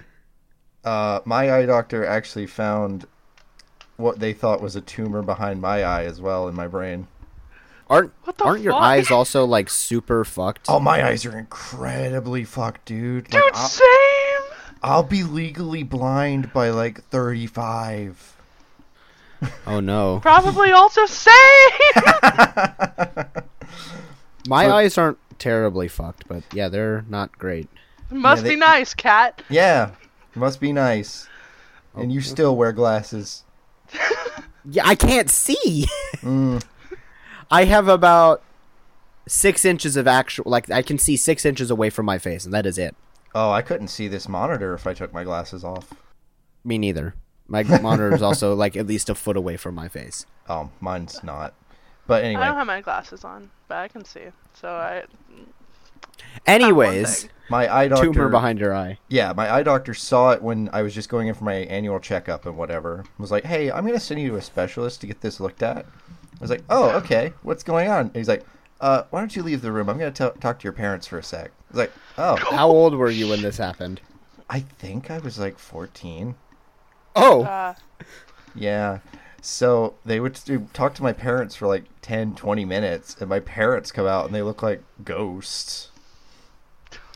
uh, 0.84 1.22
my 1.26 1.52
eye 1.52 1.66
doctor 1.66 2.06
actually 2.06 2.46
found 2.46 3.08
what 3.98 4.20
they 4.20 4.34
thought 4.34 4.62
was 4.62 4.76
a 4.76 4.82
tumor 4.82 5.24
behind 5.24 5.60
my 5.62 5.84
eye 5.84 6.04
as 6.06 6.22
well 6.22 6.48
in 6.48 6.54
my 6.54 6.68
brain. 6.68 7.08
Aren't 7.92 8.14
What 8.24 8.38
the 8.38 8.46
aren't 8.46 8.62
your 8.64 8.74
eyes 8.74 9.12
also 9.12 9.44
like 9.46 9.70
super 9.70 10.24
fucked? 10.24 10.68
Oh, 10.70 10.80
my 10.80 11.06
eyes 11.06 11.26
are 11.26 11.38
incredibly 11.38 12.46
fucked, 12.46 12.86
dude. 12.86 13.26
Dude, 13.26 13.34
Like, 13.44 13.54
I'll, 13.56 13.68
same. 13.68 14.42
I'll 14.82 15.04
be 15.04 15.24
legally 15.24 15.84
blind 15.84 16.54
by 16.54 16.70
like 16.70 17.04
35. 17.10 18.38
Oh 19.68 19.80
no. 19.82 20.20
Probably 20.24 20.72
also 20.72 21.06
same. 21.06 21.34
My 24.48 24.66
So- 24.66 24.72
eyes 24.76 24.98
aren't 24.98 25.18
terribly 25.38 25.88
fucked, 25.88 26.28
but 26.28 26.44
yeah, 26.54 26.68
they're 26.70 27.06
not 27.10 27.38
great. 27.38 27.68
Must 28.10 28.44
they- 28.44 28.52
be 28.52 28.56
nice, 28.56 28.94
cat. 28.94 29.42
Yeah, 29.50 29.92
must 30.36 30.60
be 30.60 30.72
nice. 30.74 31.28
And 31.96 32.12
you 32.12 32.22
still 32.22 32.56
wear 32.56 32.72
glasses. 32.72 33.44
Yeah, 34.64 34.84
I 34.86 34.94
can't 34.94 35.28
see. 35.28 35.88
Mm. 36.18 36.62
I 37.52 37.66
have 37.66 37.88
about 37.88 38.42
six 39.28 39.66
inches 39.66 39.98
of 39.98 40.08
actual, 40.08 40.46
like 40.48 40.72
I 40.72 40.82
can 40.82 40.98
see 40.98 41.18
six 41.18 41.46
inches 41.46 41.70
away 41.70 41.90
from 41.90 42.06
my 42.06 42.18
face, 42.18 42.46
and 42.46 42.54
that 42.54 42.66
is 42.66 42.78
it. 42.78 42.96
Oh, 43.36 43.52
I 43.52 43.62
couldn't 43.62 43.90
see 43.90 44.08
this 44.08 44.28
monitor 44.28 44.74
if 44.74 44.88
I 44.88 44.94
took 44.94 45.14
my 45.14 45.24
glasses 45.24 45.64
off. 45.64 45.94
Me 46.64 46.78
neither. 46.78 47.16
My 47.48 47.64
monitor 47.82 48.14
is 48.14 48.22
also 48.22 48.56
like 48.56 48.76
at 48.76 48.88
least 48.88 49.10
a 49.10 49.16
foot 49.16 49.38
away 49.38 49.58
from 49.58 49.76
my 49.76 49.88
face. 49.88 50.26
Oh, 50.48 50.70
mine's 50.80 51.24
not. 51.24 51.54
But 52.08 52.24
anyway, 52.24 52.44
I 52.44 52.48
don't 52.48 52.58
have 52.58 52.68
my 52.68 52.82
glasses 52.82 53.24
on, 53.24 53.52
but 53.68 53.78
I 53.78 53.88
can 53.88 54.06
see. 54.06 54.28
So 54.54 54.70
I. 54.70 55.04
Anyways, 56.46 57.30
my 57.50 57.74
eye 57.74 57.88
doctor. 57.88 58.06
tumor 58.06 58.30
behind 58.30 58.60
your 58.60 58.76
eye. 58.76 58.98
Yeah, 59.10 59.34
my 59.34 59.54
eye 59.54 59.64
doctor 59.64 59.94
saw 59.94 60.32
it 60.32 60.42
when 60.42 60.70
I 60.72 60.82
was 60.82 60.94
just 60.94 61.10
going 61.10 61.28
in 61.28 61.34
for 61.34 61.44
my 61.44 61.56
annual 61.56 62.00
checkup 62.00 62.46
and 62.46 62.58
whatever. 62.58 63.06
Was 63.18 63.32
like, 63.32 63.44
"Hey, 63.46 63.72
I'm 63.72 63.86
gonna 63.86 64.00
send 64.00 64.22
you 64.22 64.30
to 64.30 64.36
a 64.36 64.42
specialist 64.42 65.02
to 65.02 65.08
get 65.08 65.22
this 65.22 65.40
looked 65.40 65.64
at." 65.64 65.86
I 66.42 66.44
was 66.44 66.50
like, 66.50 66.64
"Oh, 66.70 66.90
okay. 66.98 67.34
What's 67.44 67.64
going 67.64 67.88
on?" 67.88 68.08
And 68.08 68.16
he's 68.16 68.28
like, 68.28 68.44
"Uh, 68.82 69.04
why 69.12 69.20
don't 69.20 69.36
you 69.36 69.44
leave 69.44 69.62
the 69.62 69.72
room? 69.72 69.90
I'm 69.90 70.00
gonna 70.00 70.12
t- 70.12 70.40
talk 70.40 70.58
to 70.60 70.64
your 70.64 70.74
parents 70.74 71.06
for 71.08 71.20
a 71.20 71.24
sec." 71.24 71.52
I 71.52 71.72
was 71.72 71.78
like, 71.78 71.92
"Oh, 72.18 72.36
How 72.52 72.68
old 72.68 72.96
were 72.96 73.10
you 73.12 73.28
when 73.30 73.42
this 73.44 73.58
happened? 73.58 74.02
I 74.50 74.62
think 74.62 75.12
I 75.12 75.20
was 75.20 75.38
like 75.40 75.60
14." 75.60 76.36
Oh, 77.16 77.44
Uh, 77.44 77.76
Yeah. 78.56 79.00
So 79.44 79.96
they 80.06 80.20
would 80.20 80.40
do, 80.46 80.68
talk 80.74 80.94
to 80.96 81.04
my 81.04 81.14
parents 81.14 81.56
for 81.56 81.68
like 81.68 81.86
10, 82.02 82.36
20 82.36 82.66
minutes, 82.66 83.16
and 83.20 83.30
my 83.30 83.40
parents 83.40 83.92
come 83.92 84.06
out 84.08 84.26
and 84.26 84.34
they 84.36 84.42
look 84.42 84.62
like 84.64 84.84
ghosts. 85.04 85.90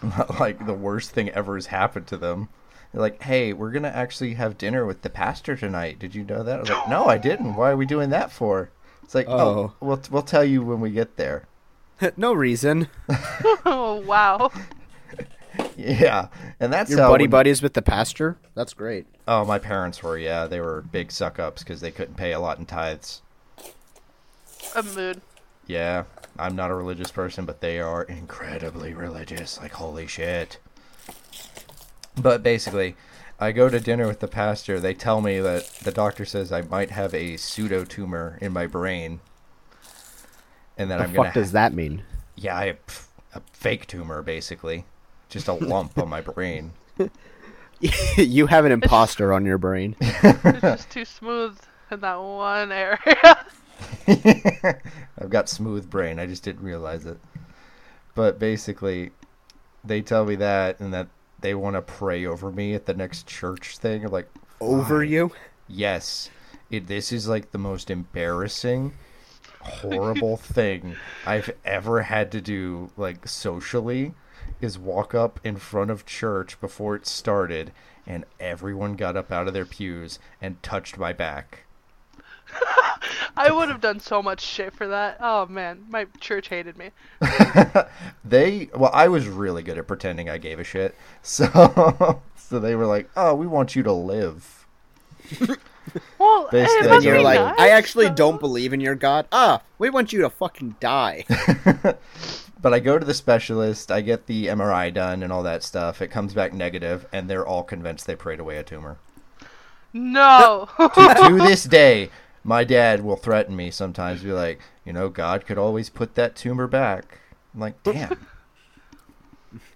like 0.40 0.66
the 0.66 0.74
worst 0.74 1.12
thing 1.12 1.30
ever 1.30 1.56
has 1.56 1.68
happened 1.68 2.08
to 2.08 2.18
them. 2.18 2.50
They're 2.92 3.02
like, 3.02 3.22
hey, 3.24 3.54
we're 3.54 3.72
going 3.72 3.84
to 3.84 3.96
actually 3.96 4.36
have 4.36 4.58
dinner 4.58 4.86
with 4.86 5.02
the 5.02 5.10
pastor 5.10 5.56
tonight. 5.56 6.00
Did 6.00 6.16
you 6.16 6.24
know 6.24 6.44
that? 6.44 6.58
I 6.58 6.60
was 6.62 6.70
like, 6.70 6.88
no, 6.90 7.06
I 7.06 7.18
didn't. 7.18 7.56
Why 7.56 7.72
are 7.72 7.78
we 7.78 7.86
doing 7.86 8.10
that 8.12 8.32
for? 8.32 8.70
It's 9.06 9.16
like, 9.16 9.28
oh, 9.30 9.38
Oh. 9.38 9.74
we'll, 9.80 10.02
we'll 10.12 10.22
tell 10.24 10.44
you 10.44 10.62
when 10.64 10.80
we 10.82 10.90
get 10.92 11.16
there. 11.16 11.48
no 12.18 12.34
reason. 12.34 12.90
oh 13.66 14.04
wow. 14.06 14.52
Yeah. 15.78 16.28
And 16.60 16.74
that's 16.74 16.90
Your 16.92 17.00
how 17.02 17.10
buddy 17.12 17.24
when- 17.26 17.30
buddies 17.32 17.62
with 17.62 17.74
the 17.74 17.82
pastor. 17.82 18.38
That's 18.56 18.74
great. 18.74 19.06
Oh, 19.28 19.46
my 19.46 19.58
parents 19.60 20.04
were, 20.04 20.18
yeah. 20.18 20.46
They 20.48 20.60
were 20.60 20.82
big 20.92 21.12
suck 21.12 21.40
ups 21.40 21.64
because 21.64 21.82
they 21.82 21.92
couldn't 21.92 22.16
pay 22.16 22.34
a 22.34 22.40
lot 22.40 22.60
in 22.60 22.66
tithes. 22.66 23.22
A 24.76 24.84
mood. 24.84 25.22
Yeah, 25.68 26.04
I'm 26.38 26.56
not 26.56 26.70
a 26.70 26.76
religious 26.76 27.10
person, 27.12 27.46
but 27.46 27.60
they 27.62 27.80
are 27.80 28.04
incredibly 28.04 28.94
religious. 28.94 29.60
Like, 29.60 29.72
holy 29.72 30.06
shit. 30.08 30.60
But 32.22 32.44
basically, 32.44 32.96
I 33.40 33.52
go 33.52 33.70
to 33.70 33.80
dinner 33.80 34.08
with 34.08 34.22
the 34.22 34.28
pastor. 34.28 34.80
They 34.80 34.94
tell 34.94 35.22
me 35.22 35.40
that 35.40 35.66
the 35.84 35.92
doctor 35.92 36.26
says 36.26 36.52
I 36.52 36.62
might 36.62 36.92
have 36.92 37.14
a 37.14 37.38
pseudo 37.38 37.84
tumor 37.84 38.38
in 38.42 38.54
my 38.54 38.66
brain. 38.66 39.20
And 40.78 40.90
that 40.90 40.98
The 40.98 41.04
I'm 41.04 41.14
going 41.14 41.16
to. 41.16 41.20
What 41.20 41.34
does 41.34 41.52
that 41.52 41.74
mean? 41.74 42.04
Yeah, 42.36 42.58
I 42.58 42.66
have 42.68 43.08
a 43.34 43.42
fake 43.52 43.88
tumor, 43.88 44.22
basically. 44.22 44.86
Just 45.30 45.48
a 45.48 45.54
lump 45.54 45.98
on 45.98 46.10
my 46.10 46.22
brain. 46.22 46.74
you 48.18 48.48
have 48.48 48.66
an 48.66 48.72
imposter 48.72 49.34
on 49.34 49.46
your 49.46 49.58
brain. 49.58 49.96
It's 50.02 50.62
just 50.62 50.90
too 50.90 51.06
smooth 51.06 51.58
in 51.92 52.00
that 52.00 52.16
one 52.22 52.72
area. 52.72 53.46
I've 55.20 55.30
got 55.30 55.50
smooth 55.50 55.90
brain. 55.90 56.20
I 56.20 56.26
just 56.26 56.44
didn't 56.44 56.64
realize 56.64 57.06
it. 57.06 57.18
But 58.14 58.40
basically, 58.40 59.12
they 59.84 60.02
tell 60.02 60.26
me 60.26 60.36
that 60.36 60.80
and 60.80 60.94
that 60.94 61.08
they 61.46 61.54
want 61.54 61.76
to 61.76 61.82
pray 61.84 62.26
over 62.26 62.52
me 62.52 62.74
at 62.74 62.88
the 62.88 62.94
next 62.96 63.28
church 63.28 63.78
thing. 63.78 64.04
I'm 64.04 64.12
like, 64.12 64.28
Over 64.60 64.98
why? 64.98 65.04
you? 65.04 65.32
Yes. 65.68 66.32
It, 66.72 66.88
this 66.88 67.12
is 67.12 67.28
like 67.28 67.52
the 67.52 67.60
most 67.60 67.92
embarrassing, 67.92 68.94
horrible 69.62 70.38
thing 70.58 70.96
I've 71.24 71.52
ever 71.64 72.02
had 72.02 72.32
to 72.32 72.42
do, 72.42 72.90
like 72.98 73.28
socially, 73.28 74.16
is 74.60 74.80
walk 74.80 75.14
up 75.14 75.40
in 75.44 75.58
front 75.58 75.92
of 75.92 76.08
church 76.08 76.60
before 76.60 76.96
it 76.96 77.06
started 77.06 77.72
and 78.08 78.26
everyone 78.40 78.96
got 78.96 79.16
up 79.16 79.32
out 79.32 79.48
of 79.48 79.54
their 79.54 79.66
pews 79.68 80.18
and 80.42 80.62
touched 80.64 80.98
my 80.98 81.14
back. 81.14 81.66
I 83.38 83.52
would 83.52 83.70
have 83.70 83.82
done 83.82 84.00
so 84.00 84.22
much 84.24 84.42
shit 84.42 84.74
for 84.74 84.88
that. 84.88 85.18
Oh 85.20 85.46
man, 85.48 85.86
my 85.90 86.06
church 86.20 86.48
hated 86.48 86.78
me. 86.78 86.92
they 88.24 88.70
well 88.76 88.92
i 88.94 89.08
was 89.08 89.28
really 89.28 89.62
good 89.64 89.78
at 89.78 89.88
pretending 89.88 90.30
i 90.30 90.38
gave 90.38 90.60
a 90.60 90.64
shit 90.64 90.96
so 91.22 92.22
so 92.36 92.60
they 92.60 92.76
were 92.76 92.86
like 92.86 93.10
oh 93.16 93.34
we 93.36 93.46
want 93.48 93.76
you 93.76 93.84
to 93.84 93.92
live 93.92 94.66
Well, 96.20 96.50
They 96.52 96.64
it 96.64 96.70
stay 96.70 96.80
And 96.80 96.90
must 96.90 97.06
you're 97.06 97.22
like, 97.22 97.40
nice, 97.40 97.56
I 97.60 97.70
actually 97.70 98.08
though. 98.08 98.16
don't 98.16 98.40
believe 98.40 98.74
in 98.74 98.82
your 98.82 98.96
God. 98.96 99.28
Ah, 99.32 99.62
we 99.78 99.90
want 99.92 100.12
you 100.12 100.22
to 100.22 100.30
fucking 100.30 100.76
die. 100.80 101.26
but 102.62 102.74
i 102.74 102.80
go 102.80 102.98
to 102.98 103.06
the 103.06 103.14
specialist 103.14 103.92
i 103.92 104.02
get 104.02 104.26
the 104.26 104.48
mri 104.48 104.92
done 104.94 105.22
and 105.24 105.32
all 105.32 105.44
that 105.44 105.62
stuff 105.64 106.02
it 106.02 106.08
comes 106.10 106.34
back 106.34 106.54
negative 106.54 107.06
and 107.14 107.30
they're 107.30 107.46
all 107.46 107.64
convinced 107.64 108.08
they 108.08 108.16
prayed 108.16 108.40
away 108.40 108.58
a 108.58 108.64
tumor 108.64 108.98
No. 109.94 110.68
to 110.80 111.38
this 111.48 111.64
day 111.66 112.10
my 112.46 112.64
dad 112.64 113.04
will 113.04 113.18
threaten 113.18 113.56
me 113.58 113.70
sometimes 113.72 114.24
be 114.24 114.32
like 114.32 114.62
you 114.86 114.94
know 114.94 115.10
god 115.10 115.46
could 115.46 115.58
always 115.58 115.90
put 115.90 116.16
that 116.16 116.36
tumor 116.36 116.68
back 116.68 117.20
i'm 117.54 117.60
like 117.60 117.82
damn 117.84 118.28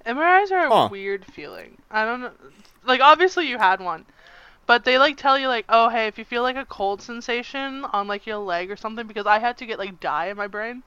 MRIs 0.05 0.51
are 0.51 0.65
a 0.67 0.71
Huh. 0.73 0.89
weird 0.89 1.25
feeling. 1.25 1.77
I 1.91 2.05
don't 2.05 2.21
know. 2.21 2.32
Like, 2.84 3.01
obviously 3.01 3.47
you 3.47 3.58
had 3.58 3.79
one, 3.82 4.05
but 4.65 4.86
they 4.86 4.97
like 4.97 5.17
tell 5.17 5.38
you 5.39 5.47
like, 5.47 5.65
oh 5.69 5.89
hey, 5.89 6.08
if 6.08 6.17
you 6.17 6.25
feel 6.25 6.43
like 6.43 6.55
a 6.55 6.65
cold 6.65 7.01
sensation 7.01 7.86
on 7.86 8.08
like 8.08 8.25
your 8.27 8.38
leg 8.38 8.71
or 8.71 8.75
something, 8.77 9.08
because 9.08 9.25
I 9.25 9.39
had 9.39 9.58
to 9.60 9.65
get 9.65 9.79
like 9.79 9.99
dye 9.99 10.27
in 10.27 10.38
my 10.38 10.47
brain, 10.47 10.84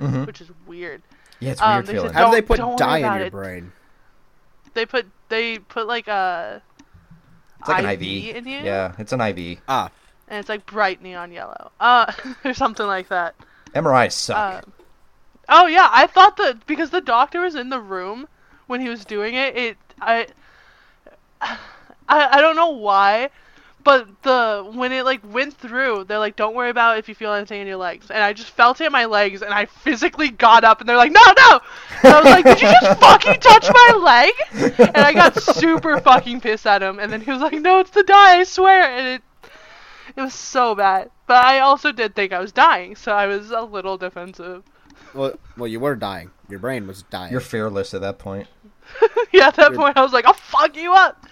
Mhm. 0.00 0.24
which 0.26 0.40
is 0.40 0.50
weird. 0.66 1.02
yeah 1.40 1.52
it's 1.52 1.60
Um, 1.60 1.72
weird 1.76 1.86
they 1.86 1.92
feeling 1.92 2.12
said 2.12 2.14
How 2.14 2.26
do 2.26 2.30
they 2.36 2.42
put 2.42 2.76
dye 2.76 2.98
in 2.98 3.14
your 3.14 3.26
it. 3.26 3.32
brain? 3.32 3.72
They 4.74 4.86
put 4.86 5.06
they 5.28 5.58
put 5.58 5.86
like 5.86 6.08
a 6.08 6.62
it's 7.60 7.68
like 7.68 7.78
an 7.78 7.84
IV 7.84 8.02
iv 8.02 8.36
in 8.36 8.46
you, 8.46 8.64
yeah 8.64 8.92
it's 8.98 9.12
an 9.12 9.20
iv 9.20 9.58
Ah, 9.68 9.90
and 10.28 10.38
it's 10.38 10.48
like 10.48 10.66
bright 10.66 11.02
neon 11.02 11.32
yellow, 11.32 11.70
uh, 11.80 12.12
or 12.44 12.54
something 12.54 12.86
like 12.86 13.08
that. 13.08 13.34
mris 13.74 14.12
suck 14.12 14.36
Uh, 14.36 14.70
oh 15.48 15.66
yeah, 15.66 15.88
I 15.92 16.06
thought 16.06 16.36
that 16.38 16.66
because 16.66 16.90
the 16.90 17.00
doctor 17.00 17.40
was 17.42 17.54
in 17.54 17.68
the 17.70 17.80
room 17.80 18.28
when 18.66 18.80
he 18.80 18.88
was 18.88 19.04
doing 19.04 19.34
it. 19.34 19.56
It 19.56 19.76
I 20.00 20.26
I 21.40 21.58
I 22.08 22.40
don't 22.40 22.56
know 22.56 22.70
why, 22.70 23.30
but 23.84 24.08
the 24.22 24.68
when 24.74 24.92
it 24.92 25.04
like 25.04 25.20
went 25.32 25.54
through, 25.54 26.04
they're 26.04 26.18
like, 26.18 26.36
"Don't 26.36 26.54
worry 26.54 26.70
about 26.70 26.98
if 26.98 27.08
you 27.08 27.14
feel 27.14 27.32
anything 27.32 27.60
in 27.60 27.66
your 27.66 27.76
legs," 27.76 28.10
and 28.10 28.22
I 28.22 28.32
just 28.32 28.50
felt 28.50 28.80
it 28.80 28.86
in 28.86 28.92
my 28.92 29.04
legs, 29.04 29.42
and 29.42 29.52
I 29.54 29.66
physically 29.66 30.30
got 30.30 30.64
up, 30.64 30.80
and 30.80 30.88
they're 30.88 30.96
like, 30.96 31.12
"No, 31.12 31.20
no!" 31.20 31.60
And 32.02 32.12
I 32.14 32.20
was 32.20 32.30
like, 32.30 32.44
"Did 32.44 32.62
you 32.62 32.68
just 32.80 33.00
fucking 33.06 33.40
touch 33.40 33.68
my 33.72 33.98
leg?" 34.02 34.78
And 34.78 34.96
I 34.98 35.12
got 35.12 35.40
super 35.40 36.00
fucking 36.00 36.40
pissed 36.40 36.66
at 36.66 36.82
him, 36.82 36.98
and 36.98 37.12
then 37.12 37.20
he 37.20 37.30
was 37.30 37.40
like, 37.40 37.54
"No, 37.54 37.78
it's 37.78 37.90
the 37.90 38.02
dye, 38.02 38.40
I 38.40 38.44
swear," 38.44 38.82
and 38.82 39.06
it. 39.06 39.22
It 40.16 40.22
was 40.22 40.34
so 40.34 40.74
bad, 40.74 41.10
but 41.26 41.44
I 41.44 41.60
also 41.60 41.92
did 41.92 42.14
think 42.14 42.32
I 42.32 42.40
was 42.40 42.50
dying, 42.52 42.96
so 42.96 43.12
I 43.12 43.26
was 43.26 43.50
a 43.50 43.60
little 43.62 43.98
defensive. 43.98 44.62
well, 45.14 45.34
well, 45.58 45.68
you 45.68 45.78
were 45.78 45.94
dying. 45.94 46.30
Your 46.48 46.58
brain 46.58 46.86
was 46.86 47.02
dying. 47.02 47.32
you're 47.32 47.40
fearless 47.40 47.92
at 47.92 48.00
that 48.02 48.18
point 48.18 48.46
yeah, 49.32 49.48
at 49.48 49.56
that 49.56 49.72
You're- 49.72 49.76
point 49.76 49.96
I 49.96 50.02
was 50.02 50.12
like, 50.12 50.24
I'll 50.26 50.32
fuck 50.32 50.76
you 50.76 50.92
up. 50.94 51.26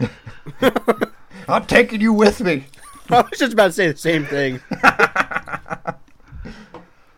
i'm 1.49 1.65
taking 1.67 2.01
you 2.01 2.13
with 2.13 2.41
me 2.41 2.65
I 3.11 3.21
was 3.23 3.39
just 3.39 3.53
about 3.53 3.67
to 3.69 3.73
say 3.73 3.93
the 3.93 3.97
same 3.99 4.25
thing. 4.25 4.61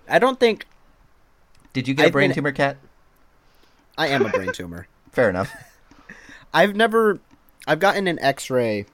I 0.08 0.18
don't 0.18 0.38
think 0.38 0.66
did 1.72 1.88
you 1.88 1.94
get 1.94 2.04
a 2.04 2.06
I've 2.06 2.12
brain 2.12 2.30
been- 2.30 2.34
tumor 2.36 2.52
cat 2.52 2.76
I 3.98 4.08
am 4.08 4.24
a 4.26 4.28
brain 4.28 4.52
tumor. 4.52 4.88
fair 5.12 5.28
enough 5.30 5.52
I've 6.54 6.74
never. 6.76 7.18
I've 7.66 7.80
gotten 7.80 8.06
an 8.06 8.18
X-ray, 8.20 8.86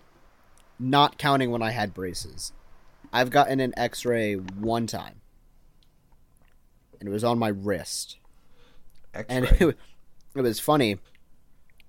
not 0.81 1.17
counting 1.19 1.51
when 1.53 1.63
I 1.63 1.71
had 1.71 1.95
braces. 1.95 2.53
I've 3.13 3.31
gotten 3.31 3.61
an 3.61 3.75
X-ray 3.77 4.35
one 4.35 4.87
time, 4.87 5.21
and 6.99 7.09
it 7.09 7.13
was 7.13 7.25
on 7.25 7.39
my 7.39 7.49
wrist, 7.49 8.19
and 9.15 9.47
X-ray. 9.47 9.69
it, 9.69 9.79
it 10.37 10.41
was 10.41 10.61
funny. 10.61 10.99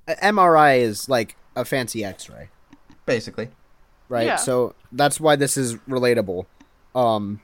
A 0.08 0.16
MRI 0.16 0.80
is 0.80 1.08
like 1.08 1.38
a 1.56 1.64
fancy 1.64 2.04
X-ray, 2.04 2.50
basically 3.06 3.50
right? 4.14 4.28
Yeah. 4.28 4.36
So 4.36 4.76
that's 4.92 5.20
why 5.20 5.36
this 5.36 5.58
is 5.58 5.76
relatable. 5.90 6.46
Um, 6.96 7.42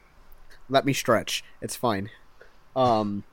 let 0.69 0.85
me 0.85 0.93
stretch. 0.93 1.43
It's 1.61 1.75
fine. 1.75 2.09
Um, 2.75 3.23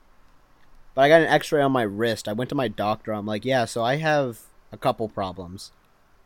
but 0.95 1.01
I 1.03 1.09
got 1.09 1.21
an 1.21 1.27
X-ray 1.27 1.61
on 1.61 1.71
my 1.71 1.83
wrist. 1.83 2.27
I 2.27 2.33
went 2.33 2.49
to 2.49 2.55
my 2.55 2.67
doctor. 2.67 3.13
I'm 3.13 3.25
like, 3.25 3.45
yeah, 3.45 3.65
so 3.65 3.83
I 3.83 3.97
have 3.97 4.39
a 4.71 4.77
couple 4.77 5.07
problems. 5.07 5.71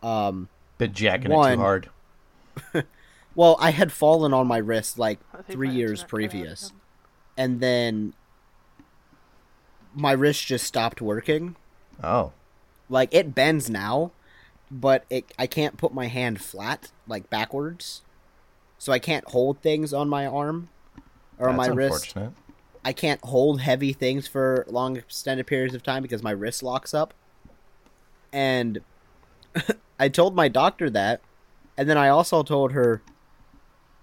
Um, 0.02 0.48
Been 0.78 0.94
jacking 0.94 1.32
it 1.32 1.36
One- 1.36 1.58
too 1.58 1.62
hard. 1.62 1.90
well, 3.36 3.56
I 3.60 3.72
had 3.72 3.92
fallen 3.92 4.34
on 4.34 4.48
my 4.48 4.58
wrist 4.58 5.00
like 5.00 5.20
three 5.48 5.70
years 5.70 6.02
internet 6.02 6.02
cut 6.02 6.06
out 6.06 6.10
previous, 6.10 6.74
and 7.38 7.60
then 7.60 8.14
my 9.94 10.12
wrist 10.12 10.46
just 10.46 10.66
stopped 10.66 11.02
working. 11.02 11.56
Oh, 12.04 12.34
Like 12.90 13.14
it 13.14 13.34
bends 13.36 13.70
now, 13.70 14.12
but 14.70 15.06
it 15.10 15.32
I 15.38 15.48
can't 15.48 15.78
put 15.78 15.94
my 15.94 16.08
hand 16.08 16.42
flat 16.42 16.92
like 17.08 17.30
backwards, 17.30 18.02
so 18.78 18.92
I 18.92 19.00
can't 19.00 19.28
hold 19.30 19.62
things 19.62 19.94
on 19.94 20.10
my 20.10 20.26
arm 20.26 20.70
or 21.38 21.50
on 21.50 21.58
that's 21.58 21.70
my 21.70 21.74
wrist. 21.74 22.16
I 22.84 22.94
can't 22.94 23.24
hold 23.24 23.62
heavy 23.62 23.94
things 23.94 24.28
for 24.28 24.66
long 24.68 24.98
extended 24.98 25.46
periods 25.46 25.76
of 25.76 25.84
time 25.84 26.02
because 26.02 26.24
my 26.24 26.32
wrist 26.32 26.64
locks 26.64 26.94
up. 26.94 27.14
And 28.34 28.82
I 30.00 30.10
told 30.10 30.36
my 30.36 30.48
doctor 30.48 30.90
that, 30.90 31.22
and 31.78 31.88
then 31.88 31.98
I 31.98 32.10
also 32.10 32.42
told 32.42 32.72
her, 32.72 33.04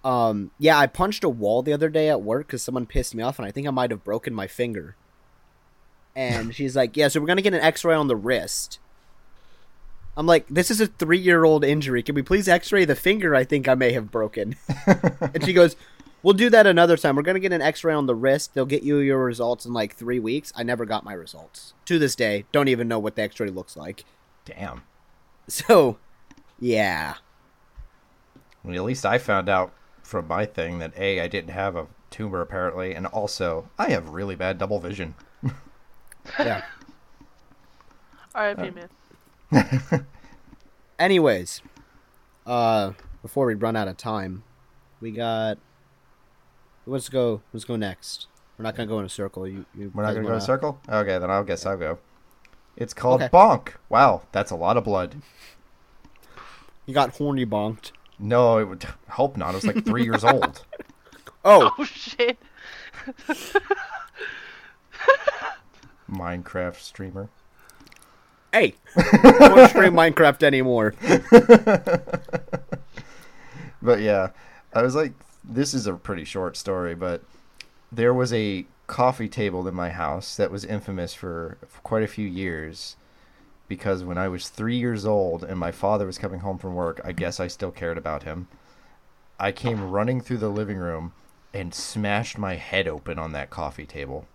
um, 0.05 0.51
yeah, 0.59 0.79
I 0.79 0.87
punched 0.87 1.25
a 1.25 1.29
wall 1.29 1.63
the 1.63 1.73
other 1.73 1.89
day 1.89 2.09
at 2.09 2.23
work 2.23 2.47
because 2.47 2.63
someone 2.63 2.87
pissed 2.87 3.15
me 3.15 3.23
off, 3.23 3.39
and 3.39 3.47
I 3.47 3.51
think 3.51 3.67
I 3.67 3.71
might 3.71 3.91
have 3.91 4.05
broken 4.05 4.35
my 4.35 4.47
finger. 4.47 4.97
And 6.15 6.55
she's 6.55 6.77
like, 6.77 6.97
yeah, 6.97 7.09
so 7.09 7.21
we're 7.21 7.27
gonna 7.27 7.43
get 7.43 7.55
an 7.55 7.61
X-ray 7.61 7.95
on 7.95 8.09
the 8.09 8.17
wrist. 8.17 8.79
I'm 10.17 10.27
like, 10.27 10.47
this 10.49 10.71
is 10.71 10.81
a 10.81 10.87
three-year-old 10.89 11.65
injury. 11.65 12.03
Can 12.03 12.17
we 12.17 12.23
please 12.23 12.49
X-ray 12.49 12.85
the 12.85 12.97
finger? 12.97 13.35
I 13.37 13.45
think 13.45 13.69
I 13.69 13.75
may 13.75 13.93
have 13.93 14.11
broken. 14.11 14.57
and 14.87 15.45
she 15.45 15.53
goes, 15.53 15.77
We'll 16.21 16.35
do 16.35 16.51
that 16.51 16.67
another 16.67 16.97
time. 16.97 17.15
We're 17.15 17.23
gonna 17.23 17.39
get 17.39 17.53
an 17.53 17.63
X-ray 17.63 17.95
on 17.95 18.07
the 18.07 18.15
wrist. 18.15 18.53
They'll 18.55 18.67
get 18.67 18.83
you 18.83 18.99
your 18.99 19.23
results 19.25 19.65
in 19.65 19.73
like 19.73 19.95
three 19.95 20.19
weeks. 20.19 20.53
I 20.57 20.65
never 20.65 20.85
got 20.85 21.05
my 21.05 21.13
results 21.13 21.75
to 21.85 21.99
this 21.99 22.17
day. 22.17 22.45
Don't 22.51 22.67
even 22.67 22.89
know 22.89 22.99
what 22.99 23.15
the 23.15 23.23
X-ray 23.23 23.51
looks 23.51 23.77
like. 23.77 24.05
Damn. 24.45 24.83
So, 25.51 25.97
yeah, 26.61 27.15
Well, 28.63 28.77
at 28.77 28.85
least 28.85 29.07
I 29.07 29.17
found 29.17 29.49
out 29.49 29.73
from 30.09 30.27
my 30.27 30.47
thing 30.47 30.79
that 30.79 30.93
a 30.97 31.21
I 31.21 31.29
didn't 31.29 31.51
have 31.51 31.77
a 31.77 31.87
tumor 32.11 32.41
apparently, 32.41 32.95
and 32.95 33.07
also 33.07 33.69
I 33.79 33.91
have 33.91 34.09
really 34.09 34.35
bad 34.35 34.57
double 34.59 34.81
vision. 34.81 35.15
yeah. 36.39 36.63
R.I.P. 38.35 38.71
man. 38.71 40.07
Anyways, 40.99 41.61
uh, 42.47 42.93
before 43.21 43.47
we 43.47 43.55
run 43.55 43.77
out 43.77 43.87
of 43.89 43.97
time, 43.97 44.45
we 45.01 45.11
got. 45.11 45.59
Let's 46.87 47.11
go. 47.11 47.43
Let's 47.53 47.67
go 47.67 47.77
next. 47.77 48.29
We're 48.57 48.63
not 48.63 48.77
gonna 48.77 48.89
go 48.89 48.99
in 48.99 49.05
a 49.05 49.11
circle. 49.11 49.47
You, 49.47 49.67
you 49.77 49.93
We're 49.95 50.05
not 50.05 50.15
gonna 50.15 50.27
go 50.27 50.33
in 50.33 50.39
a 50.39 50.41
circle. 50.41 50.81
Okay, 50.89 51.19
then 51.19 51.31
I'll 51.31 51.45
guess 51.45 51.67
I'll 51.67 51.77
go. 51.77 51.99
It's 52.77 52.95
called 52.95 53.23
Okay. 53.23 53.29
bonk. 53.29 53.75
Wow, 53.91 54.23
that's 54.33 54.51
a 54.51 54.57
lot 54.57 54.79
of 54.79 54.85
blood. 54.85 55.17
You 56.87 56.95
got 56.95 57.17
horny 57.17 57.45
bonked. 57.45 57.93
No, 58.19 58.59
it 58.59 58.65
would 58.65 58.85
hope 59.11 59.37
not. 59.37 59.51
I 59.51 59.55
was 59.55 59.67
like 59.67 59.85
three 59.85 60.05
years 60.05 60.25
old. 60.25 60.65
Oh, 61.45 61.71
Oh 61.79 61.85
shit. 61.85 62.37
Minecraft 66.11 66.81
streamer. 66.81 67.29
hey! 68.53 68.75
don't 68.97 69.69
stream 69.71 69.95
Minecraft 69.95 70.43
anymore. 70.43 70.95
But 73.81 74.01
yeah, 74.01 74.31
I 74.75 74.83
was 74.83 74.95
like, 74.95 75.13
this 75.45 75.73
is 75.73 75.87
a 75.87 75.95
pretty 75.95 76.25
short 76.25 76.57
story, 76.57 76.95
but 76.95 77.23
there 77.93 78.13
was 78.13 78.33
a 78.33 78.67
coffee 78.87 79.29
table 79.29 79.67
in 79.69 79.75
my 79.75 79.91
house 79.91 80.37
that 80.37 80.51
was 80.51 80.65
infamous 80.65 81.15
for, 81.15 81.59
for 81.67 81.81
quite 81.83 82.03
a 82.03 82.09
few 82.09 82.27
years 82.27 82.97
because 83.69 84.03
when 84.03 84.19
I 84.19 84.29
was 84.29 84.49
three 84.49 84.77
years 84.77 85.05
old 85.05 85.45
and 85.45 85.59
my 85.59 85.71
father 85.71 86.07
was 86.07 86.19
coming 86.19 86.41
home 86.41 86.59
from 86.59 86.75
work, 86.75 87.01
I 87.05 87.13
guess 87.13 87.39
I 87.39 87.47
still 87.47 87.71
cared 87.71 87.99
about 87.99 88.25
him. 88.25 88.49
I 89.39 89.53
came 89.53 89.91
running 89.91 90.21
through 90.21 90.39
the 90.39 90.49
living 90.49 90.79
room 90.79 91.13
and 91.55 91.75
smashed 91.75 92.39
my 92.39 92.57
head 92.57 92.89
open 92.89 93.19
on 93.19 93.33
that 93.33 93.51
coffee 93.51 93.87
table. 93.87 94.27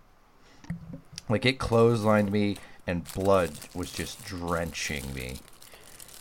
Like 1.28 1.44
it 1.44 1.58
clotheslined 1.58 2.30
me 2.30 2.56
and 2.86 3.12
blood 3.12 3.52
was 3.74 3.92
just 3.92 4.24
drenching 4.24 5.12
me 5.12 5.38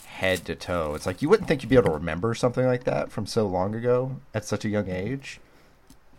head 0.06 0.46
to 0.46 0.56
toe. 0.56 0.94
It's 0.96 1.06
like 1.06 1.22
you 1.22 1.30
wouldn't 1.30 1.48
think 1.48 1.62
you'd 1.64 1.70
be 1.70 1.76
able 1.76 1.90
to 1.90 1.96
remember 1.96 2.34
something 2.34 2.66
like 2.66 2.84
that 2.86 3.12
from 3.12 3.26
so 3.26 3.48
long 3.48 3.76
ago 3.76 4.18
at 4.34 4.46
such 4.46 4.64
a 4.64 4.70
young 4.70 4.90
age. 4.90 5.40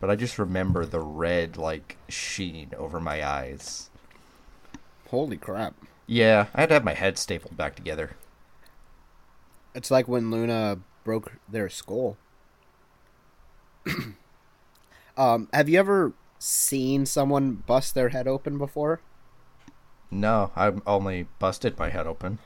But 0.01 0.11
I 0.11 0.17
just 0.17 0.39
remember 0.39 0.85
the 0.85 1.01
red 1.01 1.57
like 1.57 1.97
sheen 2.09 2.73
over 2.77 3.01
my 3.01 3.27
eyes. 3.27 3.91
Holy 5.09 5.37
crap! 5.37 5.75
Yeah, 6.07 6.47
I 6.55 6.61
had 6.61 6.69
to 6.69 6.75
have 6.75 6.85
my 6.85 6.95
head 6.95 7.19
stapled 7.19 7.57
back 7.57 7.75
together. 7.77 8.17
It's 9.75 9.91
like 9.91 10.07
when 10.07 10.31
Luna 10.31 10.79
broke 11.03 11.33
their 11.49 11.69
skull. 11.69 12.17
um, 15.17 15.49
have 15.53 15.69
you 15.69 15.79
ever 15.79 16.13
seen 16.39 17.07
someone 17.07 17.55
bust 17.67 17.95
their 17.95 18.11
head 18.11 18.29
open 18.29 18.59
before? 18.59 19.01
No, 20.11 20.53
I've 20.55 20.81
only 20.87 21.27
busted 21.39 21.79
my 21.79 21.89
head 21.91 22.07
open. 22.07 22.39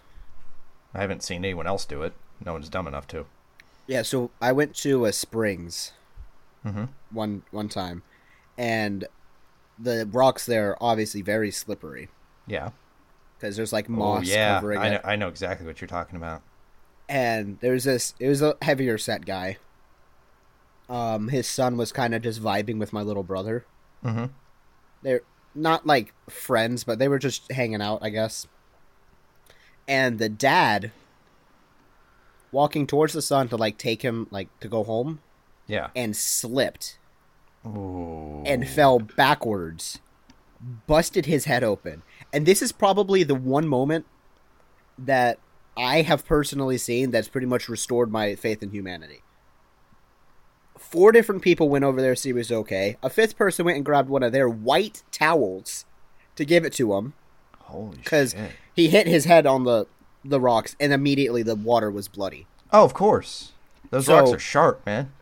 I 0.94 1.00
haven't 1.00 1.22
seen 1.22 1.44
anyone 1.44 1.66
else 1.66 1.84
do 1.84 2.02
it. 2.02 2.14
No 2.44 2.52
one's 2.54 2.68
dumb 2.68 2.86
enough 2.86 3.06
to. 3.09 3.26
Yeah, 3.86 4.02
so 4.02 4.30
I 4.40 4.52
went 4.52 4.74
to 4.76 5.04
a 5.04 5.12
Springs 5.12 5.92
Mm-hmm. 6.64 6.86
one 7.12 7.42
one 7.52 7.68
time, 7.68 8.02
and 8.59 9.06
the 9.78 10.09
rocks 10.11 10.44
there 10.44 10.70
are 10.70 10.78
obviously 10.80 11.22
very 11.22 11.52
slippery 11.52 12.09
Yeah. 12.48 12.70
Because 13.39 13.57
there's 13.57 13.72
like 13.72 13.86
Oh 13.89 13.93
moss 13.93 14.26
yeah, 14.26 14.57
covering 14.57 14.78
I 14.78 14.89
know, 14.91 14.95
it. 14.97 15.01
I 15.05 15.16
know 15.16 15.28
exactly 15.28 15.66
what 15.66 15.80
you're 15.80 15.89
talking 15.89 16.16
about. 16.16 16.43
And 17.09 17.59
there's 17.61 17.84
this. 17.84 18.14
It 18.20 18.28
was 18.28 18.43
a 18.43 18.57
heavier 18.62 18.99
set 18.99 19.24
guy. 19.24 19.57
Um, 20.91 21.28
his 21.28 21.47
son 21.47 21.76
was 21.76 21.93
kind 21.93 22.14
of 22.14 22.22
just 22.22 22.43
vibing 22.43 22.78
with 22.78 22.93
my 22.93 23.03
little 23.03 23.22
brother. 23.22 23.64
Mm-hmm. 24.05 24.26
they're 25.03 25.22
not 25.55 25.86
like 25.86 26.14
friends, 26.28 26.84
but 26.84 26.99
they 27.01 27.09
were 27.09 27.18
just 27.18 27.51
hanging 27.51 27.82
out, 27.82 27.99
I 28.01 28.11
guess. 28.11 28.47
And 29.89 30.18
the 30.18 30.28
dad 30.28 30.93
walking 32.53 32.86
towards 32.86 33.12
the 33.12 33.22
son 33.22 33.49
to 33.49 33.57
like 33.57 33.76
take 33.78 34.03
him 34.03 34.26
like 34.30 34.49
to 34.61 34.68
go 34.68 34.84
home 34.84 35.20
Yeah. 35.66 35.89
and 35.97 36.16
slipped 36.16 36.99
Ooh. 37.66 38.43
and 38.47 38.68
fell 38.68 38.99
backwards, 39.01 39.99
busted 40.86 41.26
his 41.26 41.45
head 41.47 41.64
open. 41.64 42.03
And 42.32 42.44
this 42.46 42.62
is 42.62 42.72
probably 42.72 43.22
the 43.22 43.34
one 43.34 43.66
moment 43.66 44.06
that 44.98 45.38
I 45.76 46.02
have 46.02 46.26
personally 46.26 46.76
seen 46.78 47.10
that's 47.10 47.28
pretty 47.28 47.46
much 47.46 47.68
restored 47.68 48.10
my 48.10 48.34
faith 48.34 48.62
in 48.62 48.70
humanity. 48.70 49.22
Four 50.76 51.12
different 51.12 51.42
people 51.42 51.68
went 51.68 51.84
over 51.84 52.00
there 52.00 52.14
to 52.14 52.20
see 52.20 52.32
was 52.32 52.52
okay. 52.52 52.96
A 53.02 53.10
fifth 53.10 53.36
person 53.36 53.64
went 53.64 53.76
and 53.76 53.84
grabbed 53.84 54.08
one 54.08 54.22
of 54.22 54.32
their 54.32 54.48
white 54.48 55.02
towels 55.10 55.84
to 56.36 56.44
give 56.44 56.64
it 56.64 56.72
to 56.74 56.94
him 56.94 57.14
Holy 57.60 57.96
because 57.96 58.34
he 58.74 58.88
hit 58.88 59.06
his 59.06 59.24
head 59.24 59.46
on 59.46 59.64
the 59.64 59.86
the 60.24 60.40
rocks 60.40 60.76
and 60.80 60.92
immediately 60.92 61.42
the 61.42 61.54
water 61.54 61.90
was 61.90 62.08
bloody. 62.08 62.46
Oh, 62.72 62.84
of 62.84 62.94
course. 62.94 63.52
Those 63.90 64.06
So- 64.06 64.18
rocks 64.18 64.32
are 64.32 64.38
sharp, 64.38 64.84
man. 64.86 65.12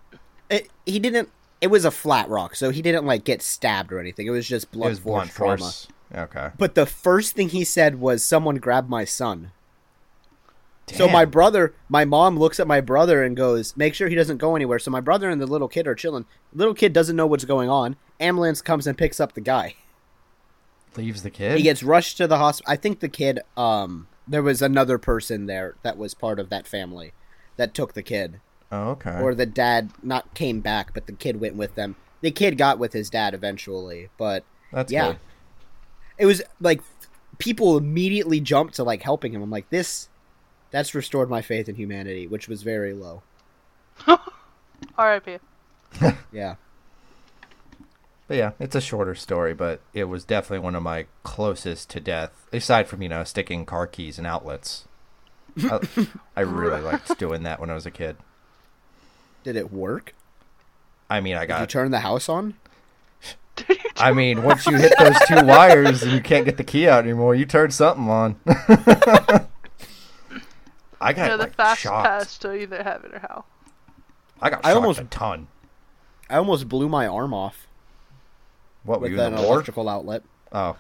It, 0.49 0.69
he 0.85 0.99
didn't. 0.99 1.29
It 1.61 1.69
was 1.69 1.85
a 1.85 1.91
flat 1.91 2.29
rock, 2.29 2.55
so 2.55 2.71
he 2.71 2.83
didn't 2.83 3.05
like 3.05 3.25
get 3.25 3.43
stabbed 3.43 3.93
or 3.93 3.99
anything. 3.99 4.27
It 4.27 4.31
was 4.31 4.47
just 4.47 4.67
It 4.73 4.77
was 4.77 4.99
force 4.99 5.31
blunt 5.31 5.31
trauma. 5.33 5.73
Okay. 6.15 6.51
But 6.59 6.75
the 6.75 6.87
first 6.87 7.35
thing 7.35 7.49
he 7.49 7.65
said 7.65 8.01
was, 8.01 8.23
"Someone 8.23 8.57
grabbed 8.57 8.89
my 8.89 9.05
son." 9.05 9.53
So 10.89 11.09
my 11.09 11.25
brother, 11.25 11.75
my 11.89 12.05
mom 12.05 12.39
looks 12.39 12.61
at 12.61 12.69
my 12.69 12.81
brother 12.81 13.25
and 13.25 13.37
goes, 13.37 13.77
"Make 13.77 13.95
sure 13.95 14.09
he 14.09 14.15
doesn't 14.15 14.39
go 14.39 14.55
anywhere." 14.55 14.79
So 14.79 14.91
my 14.91 15.01
brother 15.01 15.29
and 15.29 15.41
the 15.41 15.47
little 15.47 15.67
kid 15.67 15.89
are 15.89 15.97
chilling. 15.97 16.27
Little 16.55 16.75
kid 16.75 16.93
doesn't 16.93 17.17
know 17.17 17.27
what's 17.27 17.45
going 17.45 17.69
on. 17.69 17.97
Ambulance 18.21 18.63
comes 18.63 18.87
and 18.87 18.97
picks 18.97 19.19
up 19.19 19.33
the 19.33 19.41
guy. 19.41 19.75
leaves 20.97 21.23
the 21.23 21.31
kid. 21.31 21.59
He 21.59 21.63
gets 21.63 21.83
rushed 21.83 22.17
to 22.17 22.27
the 22.27 22.39
hospital. 22.39 22.73
I 22.73 22.77
think 22.77 23.01
the 23.01 23.09
kid. 23.09 23.41
Um, 23.57 24.09
there 24.29 24.43
was 24.43 24.63
another 24.63 24.99
person 24.99 25.47
there 25.47 25.77
that 25.83 25.97
was 25.97 26.15
part 26.15 26.39
of 26.39 26.51
that 26.51 26.67
family 26.67 27.13
that 27.57 27.75
took 27.75 27.95
the 27.95 28.03
kid, 28.03 28.41
oh, 28.73 28.91
okay. 28.91 29.21
or 29.21 29.35
the 29.35 29.47
dad 29.47 29.91
not 30.03 30.35
came 30.35 30.61
back, 30.61 30.93
but 30.95 31.07
the 31.07 31.13
kid 31.13 31.41
went 31.41 31.57
with 31.57 31.75
them. 31.75 31.97
The 32.21 32.31
kid 32.31 32.59
got 32.59 32.79
with 32.79 32.93
his 32.93 33.11
dad 33.11 33.35
eventually, 33.35 34.09
but 34.19 34.45
That's 34.73 34.93
yeah, 34.93 35.09
good. 35.09 35.19
It 36.19 36.27
was 36.27 36.43
like 36.61 36.81
people 37.39 37.77
immediately 37.77 38.41
jumped 38.41 38.75
to 38.75 38.85
like 38.85 39.03
helping 39.03 39.33
him. 39.33 39.43
I'm 39.43 39.51
like, 39.51 39.69
this, 39.71 40.09
that's 40.71 40.95
restored 40.95 41.29
my 41.31 41.43
faith 41.43 41.69
in 41.69 41.75
humanity, 41.75 42.27
which 42.27 42.49
was 42.49 42.63
very 42.63 42.93
low. 42.93 43.23
R.I.P. 44.99 45.39
Yeah. 46.33 46.57
But 48.29 48.37
yeah, 48.39 48.51
it's 48.59 48.75
a 48.75 48.81
shorter 48.81 49.15
story, 49.15 49.55
but 49.55 49.81
it 49.95 50.05
was 50.05 50.25
definitely 50.25 50.59
one 50.59 50.75
of 50.75 50.83
my 50.83 51.07
closest 51.23 51.91
to 51.91 52.01
death, 52.01 52.33
aside 52.53 52.89
from, 52.89 53.01
you 53.01 53.09
know, 53.09 53.23
sticking 53.23 53.65
car 53.65 53.87
keys 53.87 54.19
in 54.19 54.27
outlets. 54.27 54.87
I, 55.59 55.81
I 56.37 56.41
really 56.41 56.81
liked 56.83 57.17
doing 57.19 57.45
that 57.45 57.61
when 57.61 57.71
I 57.71 57.75
was 57.75 57.87
a 57.87 57.91
kid. 57.91 58.17
Did 59.45 59.55
it 59.55 59.73
work? 59.73 60.13
I 61.09 61.21
mean, 61.21 61.37
I 61.37 61.47
Did 61.47 61.53
you 61.53 61.59
got 61.61 61.69
turn 61.71 61.91
the 61.93 62.01
house 62.01 62.29
on? 62.29 62.55
Did 63.57 63.69
you 63.71 63.77
I 63.97 64.13
mean, 64.13 64.43
once 64.43 64.67
you 64.67 64.77
hit 64.77 64.93
those 64.99 65.17
two 65.27 65.45
wires 65.47 66.03
and 66.03 66.13
you 66.13 66.21
can't 66.21 66.45
get 66.45 66.57
the 66.59 66.65
key 66.65 66.89
out 66.89 67.05
anymore, 67.05 67.35
you 67.35 67.45
turned 67.47 67.73
something 67.75 68.09
on. 68.09 68.37
I 71.01 71.13
got 71.13 71.23
You 71.23 71.29
know, 71.29 71.37
the 71.37 71.43
like, 71.45 71.55
fast 71.55 71.81
shocked. 71.83 72.07
pass 72.07 72.39
to 72.39 72.55
either 72.55 72.83
heaven 72.83 73.15
or 73.15 73.19
hell. 73.19 73.47
I 74.41 74.51
got 74.51 74.65
I 74.65 74.73
almost- 74.73 75.01
a 75.01 75.05
ton. 75.05 75.49
I 76.29 76.37
almost 76.39 76.69
blew 76.69 76.89
my 76.89 77.07
arm 77.07 77.33
off 77.33 77.69
What 78.83 78.99
were 79.01 79.05
with 79.05 79.13
you 79.13 79.21
in 79.21 79.27
an 79.27 79.37
the 79.37 79.43
war? 79.43 79.55
electrical 79.55 79.89
outlet. 79.89 80.23
Oh, 80.53 80.77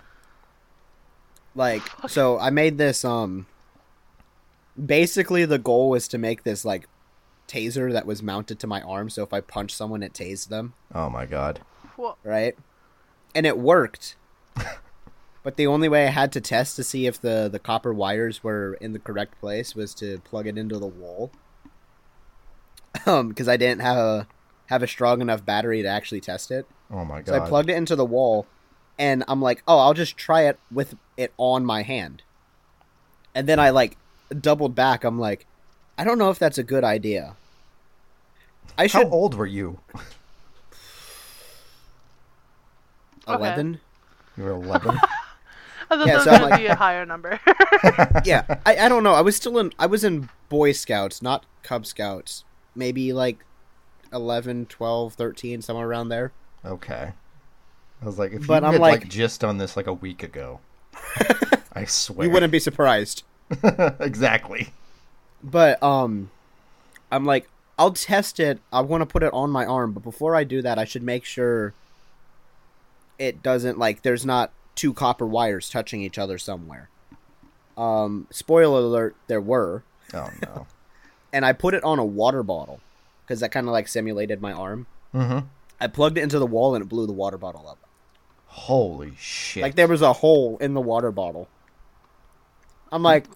Like, 1.54 1.82
so 2.08 2.38
I 2.38 2.50
made 2.50 2.78
this. 2.78 3.04
Um, 3.04 3.46
basically, 4.84 5.44
the 5.44 5.58
goal 5.58 5.88
was 5.90 6.08
to 6.08 6.18
make 6.18 6.42
this 6.42 6.64
like 6.64 6.88
taser 7.46 7.92
that 7.92 8.06
was 8.06 8.22
mounted 8.24 8.58
to 8.58 8.66
my 8.66 8.80
arm. 8.82 9.08
So 9.08 9.22
if 9.22 9.32
I 9.32 9.40
punched 9.40 9.76
someone, 9.76 10.02
it 10.02 10.12
tased 10.12 10.48
them. 10.48 10.74
oh 10.94 11.08
my 11.08 11.26
god. 11.26 11.60
Right? 12.24 12.57
And 13.34 13.47
it 13.47 13.59
worked. 13.59 14.16
but 15.42 15.57
the 15.57 15.66
only 15.66 15.88
way 15.88 16.07
I 16.07 16.11
had 16.11 16.32
to 16.32 16.40
test 16.40 16.76
to 16.76 16.84
see 16.84 17.07
if 17.07 17.20
the, 17.20 17.49
the 17.51 17.59
copper 17.59 17.92
wires 17.92 18.42
were 18.42 18.74
in 18.80 18.92
the 18.92 18.99
correct 18.99 19.38
place 19.40 19.74
was 19.74 19.94
to 19.94 20.18
plug 20.20 20.47
it 20.47 20.59
into 20.59 20.78
the 20.78 20.86
wall. 20.86 21.30
Um, 23.05 23.28
because 23.28 23.49
I 23.49 23.57
didn't 23.57 23.82
have 23.82 23.97
a 23.99 24.26
have 24.66 24.82
a 24.82 24.86
strong 24.86 25.20
enough 25.20 25.44
battery 25.44 25.82
to 25.82 25.88
actually 25.88 26.20
test 26.20 26.51
it. 26.51 26.66
Oh 26.90 27.05
my 27.05 27.20
god. 27.20 27.26
So 27.26 27.42
I 27.42 27.49
plugged 27.49 27.70
it 27.70 27.76
into 27.76 27.97
the 27.97 28.05
wall, 28.05 28.47
and 28.99 29.24
I'm 29.28 29.42
like, 29.42 29.62
oh, 29.66 29.78
I'll 29.78 29.94
just 29.94 30.16
try 30.16 30.42
it 30.42 30.59
with 30.70 30.97
it 31.16 31.32
on 31.36 31.64
my 31.64 31.82
hand. 31.82 32.22
And 33.34 33.47
then 33.47 33.59
I 33.59 33.70
like 33.70 33.97
doubled 34.40 34.74
back. 34.74 35.05
I'm 35.05 35.18
like, 35.18 35.47
I 35.99 36.05
don't 36.05 36.18
know 36.18 36.30
if 36.30 36.38
that's 36.38 36.59
a 36.59 36.62
good 36.62 36.84
idea. 36.84 37.36
I 38.78 38.86
should. 38.86 39.07
How 39.07 39.11
old 39.11 39.34
were 39.34 39.47
you? 39.47 39.80
Okay. 43.28 43.36
eleven. 43.36 43.80
You 44.36 44.44
were 44.44 44.50
11. 44.52 44.90
I 45.90 45.96
thought 45.96 46.06
Yeah, 46.06 46.14
that 46.14 46.16
was 46.18 46.26
I'm 46.26 46.32
gonna 46.40 46.50
like- 46.50 46.60
be 46.60 46.66
a 46.66 46.74
higher 46.74 47.06
number. 47.06 47.38
yeah 48.24 48.44
I, 48.66 48.76
I 48.76 48.88
don't 48.88 49.02
know 49.04 49.12
i 49.14 49.20
was 49.20 49.36
still 49.36 49.58
in 49.58 49.72
i 49.78 49.86
was 49.86 50.02
in 50.02 50.28
boy 50.48 50.72
scouts 50.72 51.22
not 51.22 51.46
cub 51.62 51.86
scouts 51.86 52.44
maybe 52.74 53.12
like 53.12 53.38
11 54.12 54.66
12 54.66 55.14
13 55.14 55.62
somewhere 55.62 55.86
around 55.86 56.08
there 56.08 56.32
okay. 56.64 57.12
I 58.02 58.04
was 58.04 58.18
like, 58.18 58.32
if 58.32 58.46
But 58.46 58.62
you 58.62 58.66
I'm 58.66 58.72
had 58.74 58.80
like- 58.82 59.00
like 59.02 59.08
just 59.08 59.42
on 59.44 59.56
this 59.58 59.74
like 59.76 59.86
a 59.86 59.92
week 59.92 60.22
ago, 60.22 60.60
I 61.72 61.84
swear. 61.86 62.26
you 62.26 62.32
wouldn't 62.32 62.52
be 62.52 62.58
surprised 62.58 63.22
exactly. 64.00 64.68
but 65.42 65.80
um 65.82 66.30
i'm 67.12 67.24
like 67.24 67.48
i'll 67.78 67.92
test 67.92 68.40
it 68.40 68.58
i 68.72 68.80
want 68.80 69.02
to 69.02 69.06
put 69.06 69.22
it 69.22 69.32
on 69.32 69.50
my 69.50 69.64
arm 69.64 69.92
but 69.92 70.02
before 70.02 70.34
i 70.34 70.42
do 70.44 70.60
that 70.62 70.78
i 70.78 70.84
should 70.84 71.02
make 71.02 71.24
sure 71.24 71.72
it 73.18 73.42
doesn't 73.42 73.78
like 73.78 74.02
there's 74.02 74.26
not 74.26 74.52
two 74.74 74.92
copper 74.92 75.26
wires 75.26 75.70
touching 75.70 76.02
each 76.02 76.18
other 76.18 76.38
somewhere 76.38 76.88
um 77.76 78.26
spoiler 78.30 78.80
alert 78.80 79.16
there 79.26 79.40
were 79.40 79.82
Oh 80.14 80.30
no. 80.42 80.66
and 81.32 81.44
i 81.44 81.52
put 81.52 81.74
it 81.74 81.84
on 81.84 81.98
a 81.98 82.04
water 82.04 82.42
bottle 82.42 82.80
because 83.24 83.40
that 83.40 83.50
kind 83.50 83.66
of 83.66 83.72
like 83.72 83.88
simulated 83.88 84.40
my 84.40 84.52
arm 84.52 84.86
mm-hmm. 85.14 85.46
i 85.80 85.86
plugged 85.86 86.18
it 86.18 86.22
into 86.22 86.38
the 86.38 86.46
wall 86.46 86.74
and 86.74 86.82
it 86.82 86.88
blew 86.88 87.06
the 87.06 87.12
water 87.12 87.38
bottle 87.38 87.68
up 87.68 87.78
Holy 88.56 89.12
shit. 89.18 89.62
Like 89.62 89.74
there 89.74 89.86
was 89.86 90.00
a 90.00 90.14
hole 90.14 90.56
in 90.62 90.72
the 90.72 90.80
water 90.80 91.12
bottle. 91.12 91.46
I'm 92.90 93.02
like, 93.02 93.26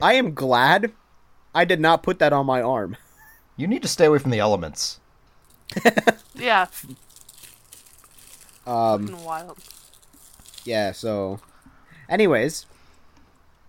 I 0.00 0.12
am 0.14 0.34
glad 0.34 0.92
I 1.52 1.64
did 1.64 1.80
not 1.80 2.04
put 2.04 2.20
that 2.20 2.32
on 2.32 2.46
my 2.46 2.62
arm. 2.62 2.96
You 3.56 3.66
need 3.66 3.82
to 3.82 3.88
stay 3.88 4.04
away 4.04 4.20
from 4.20 4.30
the 4.30 4.38
elements. 4.38 5.00
yeah, 6.36 6.66
Um, 8.66 9.06
fucking 9.06 9.24
wild. 9.24 9.58
yeah. 10.64 10.92
So, 10.92 11.40
anyways, 12.08 12.66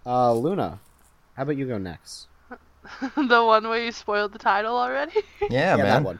uh, 0.06 0.34
Luna, 0.34 0.80
how 1.36 1.44
about 1.44 1.58
you 1.58 1.68
go 1.68 1.78
next? 1.78 2.28
the 3.16 3.44
one 3.44 3.68
where 3.68 3.84
you 3.84 3.92
spoiled 3.92 4.32
the 4.34 4.40
title 4.40 4.76
already. 4.78 5.22
Yeah, 5.50 5.78
that 5.78 5.84
man. 5.84 6.04
one. 6.04 6.20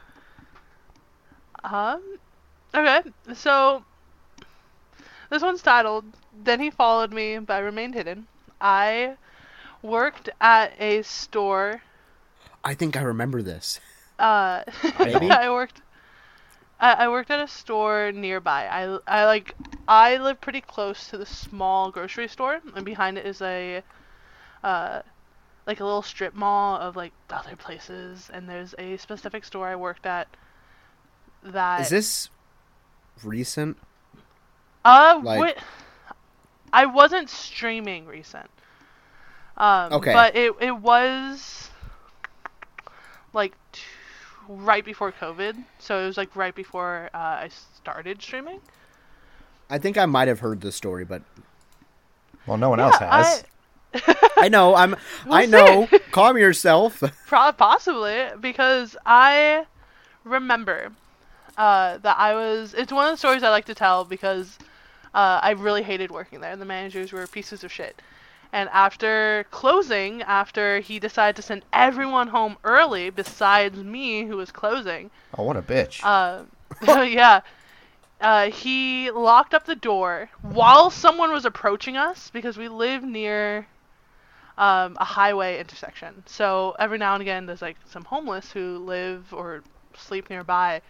Um. 1.64 2.02
Okay, 2.74 3.02
so 3.34 3.82
this 5.30 5.42
one's 5.42 5.62
titled 5.62 6.04
"Then 6.44 6.60
He 6.60 6.70
Followed 6.70 7.12
Me, 7.12 7.38
but 7.38 7.54
I 7.54 7.58
Remained 7.60 7.94
Hidden." 7.94 8.26
I 8.60 9.16
worked 9.82 10.28
at 10.40 10.72
a 10.80 11.02
store. 11.02 11.82
I 12.64 12.74
think 12.74 12.96
I 12.96 13.00
remember 13.02 13.42
this. 13.42 13.80
Uh, 14.18 14.62
Maybe? 14.98 15.30
I 15.30 15.50
worked. 15.50 15.80
I, 16.80 16.92
I 16.92 17.08
worked 17.08 17.30
at 17.30 17.40
a 17.40 17.48
store 17.48 18.12
nearby. 18.12 18.66
I, 18.66 18.98
I 19.06 19.24
like 19.24 19.54
I 19.88 20.16
live 20.18 20.40
pretty 20.40 20.60
close 20.60 21.08
to 21.08 21.18
the 21.18 21.26
small 21.26 21.90
grocery 21.90 22.28
store, 22.28 22.60
and 22.74 22.84
behind 22.84 23.18
it 23.18 23.26
is 23.26 23.42
a, 23.42 23.82
uh, 24.62 25.02
like 25.66 25.80
a 25.80 25.84
little 25.84 26.02
strip 26.02 26.34
mall 26.34 26.76
of 26.78 26.94
like 26.96 27.12
other 27.30 27.56
places, 27.56 28.30
and 28.32 28.48
there's 28.48 28.74
a 28.78 28.96
specific 28.98 29.44
store 29.44 29.68
I 29.68 29.76
worked 29.76 30.06
at. 30.06 30.28
That 31.42 31.80
Is 31.82 31.88
this 31.90 32.30
recent? 33.24 33.76
Uh, 34.84 35.20
Like- 35.22 35.40
wait, 35.40 35.56
I 36.72 36.86
wasn't 36.86 37.30
streaming 37.30 38.06
recent. 38.06 38.50
Um, 39.56 39.92
Okay. 39.94 40.12
But 40.12 40.36
it 40.36 40.52
it 40.60 40.76
was 40.76 41.70
like 43.32 43.54
right 44.48 44.84
before 44.84 45.12
COVID, 45.12 45.56
so 45.78 46.00
it 46.02 46.06
was 46.06 46.16
like 46.16 46.34
right 46.34 46.54
before 46.54 47.10
uh, 47.14 47.18
I 47.18 47.50
started 47.76 48.20
streaming. 48.22 48.60
I 49.70 49.78
think 49.78 49.98
I 49.98 50.06
might 50.06 50.28
have 50.28 50.40
heard 50.40 50.60
the 50.62 50.72
story, 50.72 51.04
but 51.04 51.22
Well, 52.46 52.56
no 52.56 52.70
one 52.70 52.80
else 52.80 52.96
has. 52.96 53.44
I 54.38 54.48
know 54.48 54.74
I'm. 54.74 54.94
I 55.30 55.46
We'll 55.46 55.48
know. 55.48 55.86
see. 55.90 55.98
Calm 56.10 56.36
yourself. 56.38 57.02
Pro- 57.26 57.52
possibly 57.52 58.26
because 58.40 58.96
I 59.04 59.66
remember 60.24 60.92
uh, 61.56 61.98
that 61.98 62.18
I 62.18 62.34
was. 62.34 62.74
It's 62.74 62.92
one 62.92 63.06
of 63.06 63.12
the 63.12 63.16
stories 63.18 63.42
I 63.42 63.50
like 63.50 63.66
to 63.66 63.74
tell 63.74 64.04
because 64.04 64.58
uh, 65.14 65.40
I 65.42 65.50
really 65.52 65.82
hated 65.82 66.10
working 66.10 66.40
there. 66.40 66.56
The 66.56 66.64
managers 66.64 67.12
were 67.12 67.26
pieces 67.26 67.64
of 67.64 67.72
shit. 67.72 68.00
And 68.52 68.68
after 68.70 69.44
closing, 69.50 70.22
after 70.22 70.80
he 70.80 70.98
decided 70.98 71.36
to 71.36 71.42
send 71.42 71.64
everyone 71.72 72.28
home 72.28 72.56
early 72.64 73.10
besides 73.10 73.76
me, 73.82 74.24
who 74.24 74.36
was 74.36 74.50
closing, 74.50 75.10
Oh, 75.36 75.42
what 75.44 75.56
a 75.56 75.62
bitch. 75.62 76.00
uh, 76.02 76.44
yeah. 77.04 77.40
Uh, 78.20 78.50
he 78.50 79.10
locked 79.10 79.54
up 79.54 79.64
the 79.66 79.76
door 79.76 80.28
while 80.42 80.90
someone 80.90 81.30
was 81.30 81.44
approaching 81.44 81.96
us 81.96 82.30
because 82.30 82.56
we 82.56 82.68
live 82.68 83.04
near 83.04 83.66
um, 84.56 84.96
a 84.98 85.04
highway 85.04 85.60
intersection. 85.60 86.22
So 86.26 86.74
every 86.78 86.98
now 86.98 87.14
and 87.14 87.22
again, 87.22 87.46
there's 87.46 87.62
like 87.62 87.76
some 87.88 88.04
homeless 88.04 88.50
who 88.50 88.78
live 88.78 89.32
or 89.32 89.62
sleep 89.96 90.30
nearby. 90.30 90.80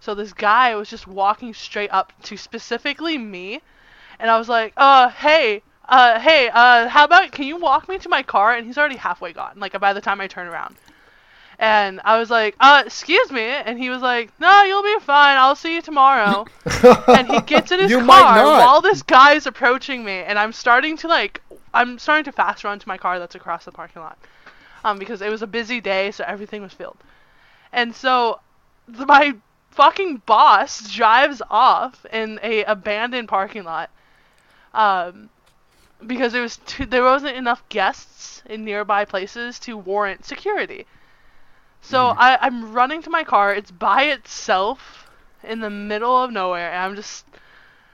So 0.00 0.14
this 0.14 0.32
guy 0.32 0.74
was 0.76 0.88
just 0.88 1.06
walking 1.08 1.52
straight 1.54 1.90
up 1.90 2.12
to 2.24 2.36
specifically 2.36 3.18
me, 3.18 3.60
and 4.20 4.30
I 4.30 4.38
was 4.38 4.48
like, 4.48 4.72
"Uh, 4.76 5.08
hey, 5.08 5.62
uh, 5.88 6.20
hey, 6.20 6.48
uh, 6.52 6.88
how 6.88 7.04
about 7.04 7.32
can 7.32 7.46
you 7.46 7.56
walk 7.56 7.88
me 7.88 7.98
to 7.98 8.08
my 8.08 8.22
car?" 8.22 8.54
And 8.54 8.66
he's 8.66 8.78
already 8.78 8.96
halfway 8.96 9.32
gone. 9.32 9.54
Like 9.56 9.78
by 9.80 9.92
the 9.92 10.00
time 10.00 10.20
I 10.20 10.26
turn 10.26 10.46
around. 10.46 10.76
And 11.60 12.00
I 12.04 12.18
was 12.18 12.30
like, 12.30 12.54
uh, 12.60 12.84
excuse 12.86 13.32
me. 13.32 13.42
And 13.42 13.78
he 13.78 13.90
was 13.90 14.00
like, 14.00 14.30
no, 14.38 14.62
you'll 14.62 14.82
be 14.84 14.96
fine. 15.00 15.36
I'll 15.36 15.56
see 15.56 15.74
you 15.74 15.82
tomorrow. 15.82 16.46
and 17.08 17.26
he 17.26 17.40
gets 17.40 17.72
in 17.72 17.80
his 17.80 17.90
You 17.90 17.98
car 17.98 18.44
while 18.44 18.80
this 18.80 19.02
guy 19.02 19.34
is 19.34 19.46
approaching 19.46 20.04
me. 20.04 20.22
And 20.22 20.38
I'm 20.38 20.52
starting 20.52 20.96
to, 20.98 21.08
like, 21.08 21.42
I'm 21.74 21.98
starting 21.98 22.24
to 22.26 22.32
fast 22.32 22.62
run 22.62 22.78
to 22.78 22.86
my 22.88 22.96
car 22.96 23.18
that's 23.18 23.34
across 23.34 23.64
the 23.64 23.72
parking 23.72 24.02
lot. 24.02 24.18
Um, 24.84 25.00
because 25.00 25.20
it 25.20 25.30
was 25.30 25.42
a 25.42 25.48
busy 25.48 25.80
day, 25.80 26.12
so 26.12 26.22
everything 26.24 26.62
was 26.62 26.72
filled. 26.72 26.98
And 27.72 27.92
so 27.92 28.38
the, 28.86 29.04
my 29.04 29.34
fucking 29.72 30.22
boss 30.26 30.88
drives 30.92 31.42
off 31.50 32.06
in 32.12 32.38
a 32.44 32.62
abandoned 32.64 33.28
parking 33.28 33.64
lot. 33.64 33.90
Um, 34.72 35.28
because 36.06 36.32
there 36.32 36.42
was 36.42 36.58
too, 36.58 36.86
there 36.86 37.02
wasn't 37.02 37.36
enough 37.36 37.68
guests 37.68 38.42
in 38.46 38.64
nearby 38.64 39.04
places 39.04 39.58
to 39.60 39.76
warrant 39.76 40.24
security. 40.24 40.86
So 41.80 42.08
I, 42.08 42.38
I'm 42.40 42.72
running 42.72 43.02
to 43.02 43.10
my 43.10 43.24
car. 43.24 43.54
It's 43.54 43.70
by 43.70 44.04
itself 44.04 45.08
in 45.42 45.60
the 45.60 45.70
middle 45.70 46.22
of 46.22 46.30
nowhere, 46.32 46.70
and 46.72 46.82
I'm 46.82 46.96
just 46.96 47.24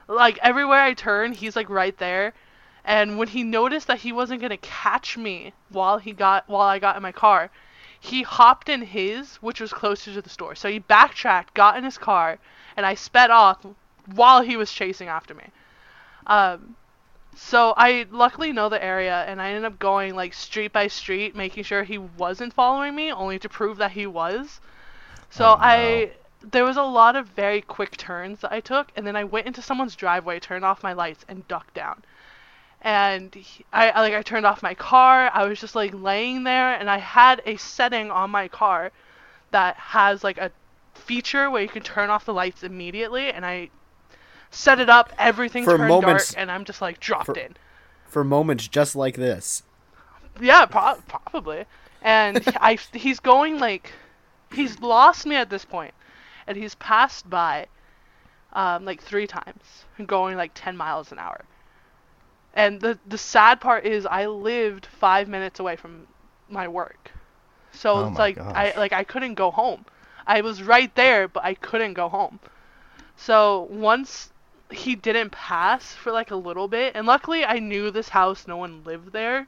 like 0.08 0.38
everywhere 0.42 0.80
I 0.80 0.94
turn, 0.94 1.32
he's 1.32 1.56
like 1.56 1.70
right 1.70 1.96
there. 1.98 2.32
And 2.84 3.18
when 3.18 3.28
he 3.28 3.42
noticed 3.42 3.86
that 3.86 4.00
he 4.00 4.12
wasn't 4.12 4.42
gonna 4.42 4.58
catch 4.58 5.16
me 5.16 5.52
while 5.70 5.98
he 5.98 6.12
got 6.12 6.48
while 6.48 6.68
I 6.68 6.78
got 6.78 6.96
in 6.96 7.02
my 7.02 7.12
car, 7.12 7.50
he 7.98 8.22
hopped 8.22 8.68
in 8.68 8.82
his, 8.82 9.36
which 9.36 9.60
was 9.60 9.72
closer 9.72 10.12
to 10.12 10.20
the 10.20 10.28
store. 10.28 10.54
So 10.54 10.68
he 10.68 10.78
backtracked, 10.78 11.54
got 11.54 11.78
in 11.78 11.84
his 11.84 11.96
car, 11.96 12.38
and 12.76 12.84
I 12.84 12.94
sped 12.94 13.30
off 13.30 13.64
while 14.14 14.42
he 14.42 14.56
was 14.56 14.70
chasing 14.70 15.08
after 15.08 15.34
me. 15.34 15.44
Um, 16.26 16.76
so 17.36 17.74
I 17.76 18.06
luckily 18.10 18.52
know 18.52 18.68
the 18.68 18.82
area, 18.82 19.24
and 19.26 19.40
I 19.40 19.48
ended 19.50 19.64
up 19.64 19.78
going 19.78 20.14
like 20.14 20.34
street 20.34 20.72
by 20.72 20.86
street, 20.88 21.34
making 21.36 21.64
sure 21.64 21.82
he 21.84 21.98
wasn't 21.98 22.52
following 22.54 22.94
me, 22.94 23.12
only 23.12 23.38
to 23.40 23.48
prove 23.48 23.78
that 23.78 23.92
he 23.92 24.06
was. 24.06 24.60
So 25.30 25.44
Oh, 25.46 25.56
no. 25.56 25.58
I 25.60 26.12
there 26.42 26.64
was 26.64 26.76
a 26.76 26.82
lot 26.82 27.16
of 27.16 27.28
very 27.28 27.60
quick 27.62 27.96
turns 27.96 28.40
that 28.40 28.52
I 28.52 28.60
took, 28.60 28.92
and 28.96 29.06
then 29.06 29.16
I 29.16 29.24
went 29.24 29.46
into 29.46 29.62
someone's 29.62 29.96
driveway, 29.96 30.38
turned 30.40 30.64
off 30.64 30.82
my 30.82 30.92
lights, 30.92 31.24
and 31.28 31.46
ducked 31.48 31.74
down. 31.74 32.04
And 32.82 33.34
he, 33.34 33.64
I, 33.72 33.90
I 33.90 34.00
like 34.00 34.14
I 34.14 34.22
turned 34.22 34.46
off 34.46 34.62
my 34.62 34.74
car. 34.74 35.30
I 35.32 35.46
was 35.46 35.60
just 35.60 35.74
like 35.74 35.92
laying 35.94 36.44
there, 36.44 36.74
and 36.74 36.90
I 36.90 36.98
had 36.98 37.42
a 37.46 37.56
setting 37.56 38.10
on 38.10 38.30
my 38.30 38.48
car 38.48 38.92
that 39.50 39.76
has 39.76 40.22
like 40.24 40.38
a 40.38 40.52
feature 40.94 41.50
where 41.50 41.62
you 41.62 41.68
can 41.68 41.82
turn 41.82 42.10
off 42.10 42.24
the 42.26 42.34
lights 42.34 42.62
immediately, 42.62 43.30
and 43.32 43.44
I 43.46 43.70
set 44.54 44.80
it 44.80 44.88
up. 44.88 45.12
Everything 45.18 45.64
For 45.64 45.76
turned 45.76 45.88
moments- 45.88 46.32
dark, 46.32 46.40
and 46.42 46.50
I'm 46.50 46.64
just 46.64 46.80
like 46.80 47.00
dropped 47.00 47.26
for- 47.26 47.38
in. 47.38 47.56
For 48.08 48.22
moments 48.24 48.68
just 48.68 48.94
like 48.94 49.16
this. 49.16 49.62
Yeah, 50.40 50.66
pro- 50.66 51.00
probably. 51.08 51.64
And 52.02 52.42
I, 52.60 52.78
he's 52.92 53.20
going 53.20 53.58
like, 53.58 53.92
he's 54.52 54.78
lost 54.80 55.26
me 55.26 55.36
at 55.36 55.50
this 55.50 55.64
point, 55.64 55.94
and 56.46 56.56
he's 56.56 56.74
passed 56.76 57.28
by, 57.28 57.66
um, 58.52 58.84
like 58.84 59.02
three 59.02 59.26
times, 59.26 59.84
going 60.06 60.36
like 60.36 60.52
ten 60.54 60.76
miles 60.76 61.10
an 61.12 61.18
hour. 61.18 61.44
And 62.54 62.80
the 62.80 62.98
the 63.06 63.18
sad 63.18 63.60
part 63.60 63.84
is, 63.84 64.06
I 64.06 64.26
lived 64.26 64.86
five 64.86 65.28
minutes 65.28 65.58
away 65.58 65.74
from 65.76 66.06
my 66.48 66.68
work, 66.68 67.10
so 67.72 67.94
Oh 67.96 68.08
it's 68.08 68.18
like 68.18 68.36
gosh. 68.36 68.54
I 68.54 68.74
like 68.76 68.92
I 68.92 69.02
couldn't 69.02 69.34
go 69.34 69.50
home. 69.50 69.84
I 70.26 70.40
was 70.40 70.62
right 70.62 70.94
there, 70.94 71.26
but 71.26 71.42
I 71.44 71.54
couldn't 71.54 71.94
go 71.94 72.08
home. 72.08 72.38
So 73.16 73.66
once 73.70 74.30
he 74.74 74.94
didn't 74.94 75.30
pass 75.30 75.94
for 75.94 76.12
like 76.12 76.30
a 76.30 76.36
little 76.36 76.68
bit, 76.68 76.94
and 76.94 77.06
luckily 77.06 77.44
I 77.44 77.58
knew 77.58 77.90
this 77.90 78.10
house, 78.10 78.46
no 78.46 78.56
one 78.56 78.84
lived 78.84 79.12
there. 79.12 79.46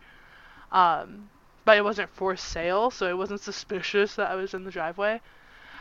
Um, 0.73 1.31
but 1.65 1.77
it 1.77 1.85
wasn't 1.85 2.11
for 2.11 2.37
sale, 2.37 2.91
so 2.91 3.09
it 3.09 3.19
wasn't 3.19 3.41
suspicious 3.41 4.15
that 4.15 4.31
I 4.31 4.37
was 4.37 4.55
in 4.55 4.65
the 4.65 4.71
driveway. 4.71 5.21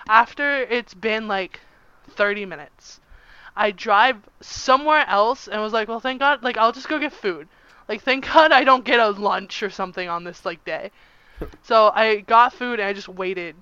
After 0.09 0.61
it's 0.63 0.93
been 0.93 1.27
like 1.27 1.59
30 2.09 2.45
minutes, 2.45 2.99
I 3.55 3.71
drive 3.71 4.17
somewhere 4.41 5.05
else 5.07 5.47
and 5.47 5.61
was 5.61 5.73
like, 5.73 5.87
well, 5.87 5.99
thank 5.99 6.19
God, 6.19 6.43
like 6.43 6.57
I'll 6.57 6.71
just 6.71 6.89
go 6.89 6.99
get 6.99 7.13
food. 7.13 7.47
Like 7.87 8.01
thank 8.01 8.25
God 8.33 8.51
I 8.51 8.63
don't 8.63 8.83
get 8.83 8.99
a 8.99 9.09
lunch 9.09 9.63
or 9.63 9.69
something 9.69 10.09
on 10.09 10.23
this 10.23 10.45
like 10.45 10.63
day. 10.65 10.91
so 11.63 11.91
I 11.93 12.17
got 12.21 12.53
food 12.53 12.79
and 12.79 12.89
I 12.89 12.93
just 12.93 13.07
waited 13.09 13.55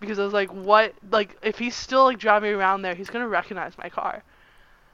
because 0.00 0.18
I 0.18 0.24
was 0.24 0.32
like, 0.32 0.50
what? 0.52 0.94
Like 1.10 1.36
if 1.42 1.58
he's 1.58 1.76
still 1.76 2.04
like 2.04 2.18
driving 2.18 2.52
around 2.52 2.82
there, 2.82 2.94
he's 2.94 3.10
gonna 3.10 3.28
recognize 3.28 3.78
my 3.78 3.88
car. 3.88 4.22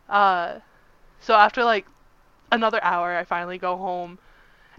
Uh, 0.08 0.60
so 1.20 1.34
after 1.34 1.64
like 1.64 1.86
another 2.52 2.82
hour, 2.82 3.16
I 3.16 3.24
finally 3.24 3.58
go 3.58 3.76
home 3.76 4.18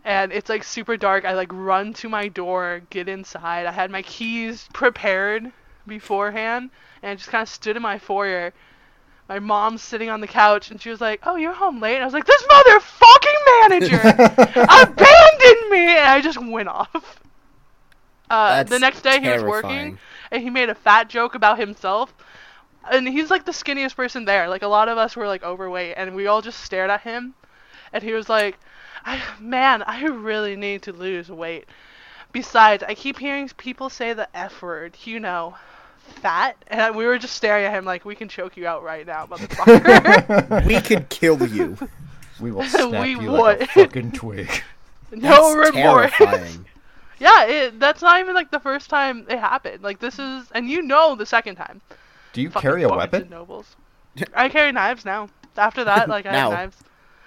and 0.07 0.31
it's 0.31 0.49
like 0.49 0.63
super 0.63 0.95
dark. 0.97 1.25
I 1.25 1.33
like 1.33 1.49
run 1.51 1.93
to 1.95 2.09
my 2.09 2.29
door, 2.29 2.81
get 2.89 3.09
inside. 3.09 3.65
I 3.65 3.71
had 3.71 3.91
my 3.91 4.01
keys 4.03 4.67
prepared 4.73 5.51
beforehand, 5.85 6.69
and 7.01 7.11
I 7.11 7.15
just 7.15 7.29
kind 7.29 7.41
of 7.41 7.49
stood 7.49 7.75
in 7.75 7.81
my 7.81 7.99
foyer. 7.99 8.53
My 9.27 9.39
mom's 9.39 9.81
sitting 9.81 10.09
on 10.09 10.21
the 10.21 10.27
couch, 10.27 10.71
and 10.71 10.81
she 10.81 10.89
was 10.89 11.01
like, 11.01 11.19
"Oh, 11.23 11.35
you're 11.35 11.53
home 11.53 11.81
late." 11.81 11.95
And 11.95 12.03
I 12.03 12.05
was 12.05 12.13
like, 12.13 12.25
"This 12.25 12.41
motherfucking 12.43 13.59
manager 13.61 13.99
abandoned 14.55 15.69
me!" 15.69 15.87
And 15.97 16.07
I 16.07 16.21
just 16.23 16.41
went 16.41 16.69
off. 16.69 17.19
Uh, 18.29 18.63
the 18.63 18.79
next 18.79 19.01
day, 19.01 19.19
he 19.19 19.29
was 19.29 19.43
working, 19.43 19.97
and 20.31 20.41
he 20.41 20.49
made 20.49 20.69
a 20.69 20.75
fat 20.75 21.09
joke 21.09 21.35
about 21.35 21.59
himself. 21.59 22.13
And 22.91 23.07
he's 23.07 23.29
like 23.29 23.45
the 23.45 23.51
skinniest 23.51 23.95
person 23.95 24.25
there. 24.25 24.47
Like 24.49 24.61
a 24.63 24.67
lot 24.67 24.89
of 24.89 24.97
us 24.97 25.15
were 25.15 25.27
like 25.27 25.43
overweight, 25.43 25.95
and 25.97 26.15
we 26.15 26.27
all 26.27 26.41
just 26.41 26.61
stared 26.61 26.89
at 26.89 27.01
him. 27.01 27.33
And 27.93 28.03
he 28.03 28.11
was 28.13 28.29
like, 28.29 28.57
I, 29.05 29.21
"Man, 29.39 29.83
I 29.83 30.03
really 30.05 30.55
need 30.55 30.81
to 30.83 30.93
lose 30.93 31.29
weight." 31.29 31.65
Besides, 32.31 32.83
I 32.83 32.93
keep 32.93 33.17
hearing 33.17 33.49
people 33.57 33.89
say 33.89 34.13
the 34.13 34.27
F 34.35 34.61
word. 34.61 34.97
You 35.03 35.19
know, 35.19 35.55
fat. 36.21 36.57
And 36.67 36.95
we 36.95 37.05
were 37.05 37.17
just 37.17 37.35
staring 37.35 37.65
at 37.65 37.73
him 37.73 37.85
like, 37.85 38.05
"We 38.05 38.15
can 38.15 38.27
choke 38.29 38.57
you 38.57 38.67
out 38.67 38.83
right 38.83 39.05
now, 39.05 39.25
motherfucker." 39.25 40.65
We 40.67 40.79
could 40.81 41.09
kill 41.09 41.45
you. 41.47 41.77
We 42.39 42.51
will 42.51 42.63
snap 42.65 43.01
We 43.01 43.11
you 43.11 43.31
like 43.31 43.57
a 43.57 43.59
would. 43.61 43.69
fucking 43.69 44.11
twig. 44.11 44.49
no 45.11 45.55
That's 45.55 45.73
remorse. 45.73 46.11
terrifying. 46.17 46.65
yeah, 47.19 47.45
it, 47.45 47.79
that's 47.79 48.01
not 48.01 48.19
even 48.19 48.35
like 48.35 48.51
the 48.51 48.59
first 48.59 48.89
time 48.89 49.25
it 49.29 49.39
happened. 49.39 49.81
Like 49.83 49.99
this 49.99 50.19
is, 50.19 50.51
and 50.51 50.69
you 50.69 50.81
know 50.81 51.15
the 51.15 51.25
second 51.25 51.55
time. 51.55 51.81
Do 52.33 52.41
you 52.41 52.49
carry 52.49 52.83
a 52.83 52.89
weapon? 52.89 53.29
Nobles. 53.29 53.75
I 54.33 54.49
carry 54.49 54.71
knives 54.71 55.05
now. 55.05 55.29
After 55.55 55.83
that, 55.83 56.07
like 56.15 56.25
I 56.25 56.31
Now. 56.31 56.51
have 56.51 56.59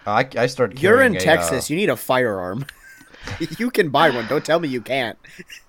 knives. 0.06 0.36
I, 0.36 0.42
I 0.42 0.46
started. 0.46 0.80
You're 0.82 1.02
in 1.02 1.12
carrying 1.14 1.16
a, 1.16 1.20
Texas. 1.20 1.70
uh, 1.70 1.72
You 1.72 1.76
need 1.76 1.90
a 1.90 1.96
firearm. 1.96 2.64
you 3.58 3.70
can 3.70 3.90
buy 3.90 4.10
one. 4.10 4.26
Don't 4.28 4.44
tell 4.44 4.58
me 4.60 4.68
you 4.68 4.80
can't. 4.80 5.18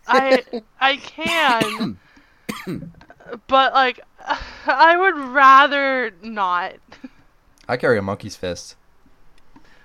I 0.08 0.44
I 0.80 0.96
can, 0.98 1.98
but 3.48 3.74
like 3.74 4.00
I 4.66 4.96
would 4.98 5.18
rather 5.18 6.12
not. 6.22 6.76
I 7.68 7.78
carry 7.78 7.98
a 7.98 8.02
monkey's 8.02 8.36
fist. 8.38 8.76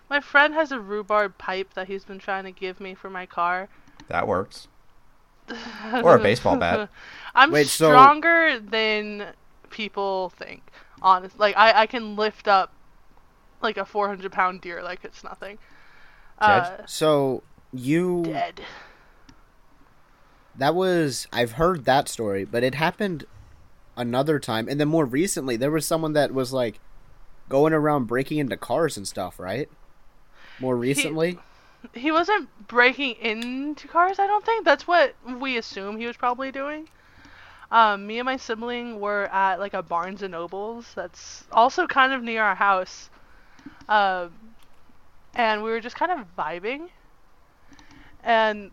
My 0.08 0.20
friend 0.20 0.54
has 0.54 0.70
a 0.70 0.78
rhubarb 0.80 1.36
pipe 1.38 1.74
that 1.74 1.88
he's 1.88 2.04
been 2.04 2.20
trying 2.20 2.44
to 2.44 2.52
give 2.52 2.78
me 2.78 2.94
for 2.94 3.10
my 3.10 3.26
car. 3.26 3.68
That 4.08 4.28
works. 4.28 4.68
Or 6.02 6.16
a 6.16 6.18
baseball 6.18 6.56
bat. 6.56 6.88
I'm 7.34 7.50
Wait, 7.50 7.66
so- 7.66 7.88
stronger 7.90 8.58
than 8.60 9.28
people 9.70 10.30
think. 10.30 10.62
Honest, 11.02 11.38
like 11.38 11.56
I, 11.56 11.82
I 11.82 11.86
can 11.86 12.16
lift 12.16 12.48
up 12.48 12.72
like 13.62 13.76
a 13.76 13.84
400 13.84 14.32
pound 14.32 14.60
deer 14.62 14.82
like 14.82 15.04
it's 15.04 15.22
nothing. 15.22 15.58
Uh, 16.38 16.78
So 16.86 17.42
you 17.72 18.22
dead. 18.24 18.62
that 20.56 20.74
was 20.74 21.26
I've 21.32 21.52
heard 21.52 21.84
that 21.84 22.08
story, 22.08 22.44
but 22.44 22.62
it 22.62 22.74
happened 22.74 23.24
another 23.96 24.38
time, 24.38 24.68
and 24.68 24.80
then 24.80 24.88
more 24.88 25.04
recently 25.04 25.56
there 25.56 25.70
was 25.70 25.86
someone 25.86 26.12
that 26.14 26.32
was 26.32 26.52
like 26.52 26.80
going 27.48 27.72
around 27.72 28.06
breaking 28.06 28.38
into 28.38 28.56
cars 28.56 28.96
and 28.96 29.06
stuff, 29.06 29.38
right? 29.38 29.68
More 30.58 30.76
recently, 30.76 31.38
He 31.94 32.12
wasn't 32.12 32.48
breaking 32.68 33.12
into 33.14 33.88
cars. 33.88 34.18
I 34.18 34.26
don't 34.26 34.44
think 34.44 34.64
that's 34.64 34.86
what 34.86 35.14
we 35.38 35.56
assume 35.56 35.98
he 35.98 36.06
was 36.06 36.16
probably 36.16 36.50
doing. 36.50 36.88
Um, 37.70 38.06
me 38.06 38.18
and 38.18 38.26
my 38.26 38.36
sibling 38.36 39.00
were 39.00 39.26
at 39.26 39.58
like 39.58 39.74
a 39.74 39.82
Barnes 39.82 40.22
and 40.22 40.32
Nobles 40.32 40.92
that's 40.94 41.44
also 41.50 41.86
kind 41.86 42.12
of 42.12 42.22
near 42.22 42.42
our 42.42 42.54
house, 42.54 43.10
um, 43.88 44.32
and 45.34 45.62
we 45.62 45.70
were 45.70 45.80
just 45.80 45.96
kind 45.96 46.12
of 46.12 46.26
vibing. 46.36 46.88
And 48.22 48.70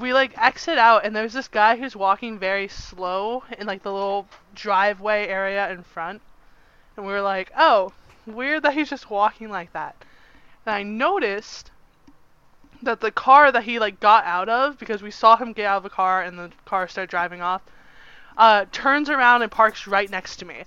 we 0.00 0.12
like 0.12 0.36
exit 0.36 0.78
out, 0.78 1.04
and 1.04 1.14
there's 1.14 1.32
this 1.32 1.48
guy 1.48 1.76
who's 1.76 1.94
walking 1.94 2.38
very 2.38 2.68
slow 2.68 3.44
in 3.56 3.66
like 3.66 3.82
the 3.82 3.92
little 3.92 4.26
driveway 4.54 5.26
area 5.28 5.70
in 5.70 5.82
front, 5.82 6.20
and 6.96 7.06
we 7.06 7.12
were 7.12 7.22
like, 7.22 7.52
"Oh, 7.56 7.92
weird 8.26 8.64
that 8.64 8.74
he's 8.74 8.90
just 8.90 9.10
walking 9.10 9.48
like 9.48 9.72
that." 9.72 9.94
And 10.66 10.74
I 10.74 10.82
noticed 10.82 11.70
that 12.82 13.00
the 13.00 13.10
car 13.10 13.50
that 13.50 13.64
he 13.64 13.78
like 13.78 14.00
got 14.00 14.24
out 14.24 14.48
of 14.48 14.78
because 14.78 15.02
we 15.02 15.10
saw 15.10 15.36
him 15.36 15.52
get 15.52 15.66
out 15.66 15.78
of 15.78 15.82
the 15.82 15.90
car 15.90 16.22
and 16.22 16.38
the 16.38 16.50
car 16.64 16.88
started 16.88 17.10
driving 17.10 17.40
off 17.40 17.62
uh 18.36 18.64
turns 18.72 19.10
around 19.10 19.42
and 19.42 19.50
parks 19.50 19.86
right 19.86 20.10
next 20.10 20.36
to 20.36 20.44
me 20.44 20.64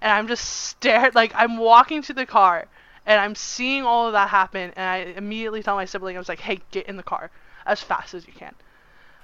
and 0.00 0.12
i'm 0.12 0.28
just 0.28 0.44
stared 0.44 1.14
like 1.14 1.32
i'm 1.34 1.56
walking 1.56 2.02
to 2.02 2.12
the 2.12 2.26
car 2.26 2.66
and 3.06 3.20
i'm 3.20 3.34
seeing 3.34 3.82
all 3.82 4.06
of 4.06 4.12
that 4.12 4.28
happen 4.28 4.72
and 4.76 4.86
i 4.86 4.98
immediately 5.16 5.62
tell 5.62 5.76
my 5.76 5.84
sibling 5.84 6.16
i 6.16 6.18
was 6.18 6.28
like 6.28 6.40
hey 6.40 6.60
get 6.70 6.86
in 6.86 6.96
the 6.96 7.02
car 7.02 7.30
as 7.66 7.80
fast 7.80 8.14
as 8.14 8.26
you 8.26 8.32
can 8.32 8.54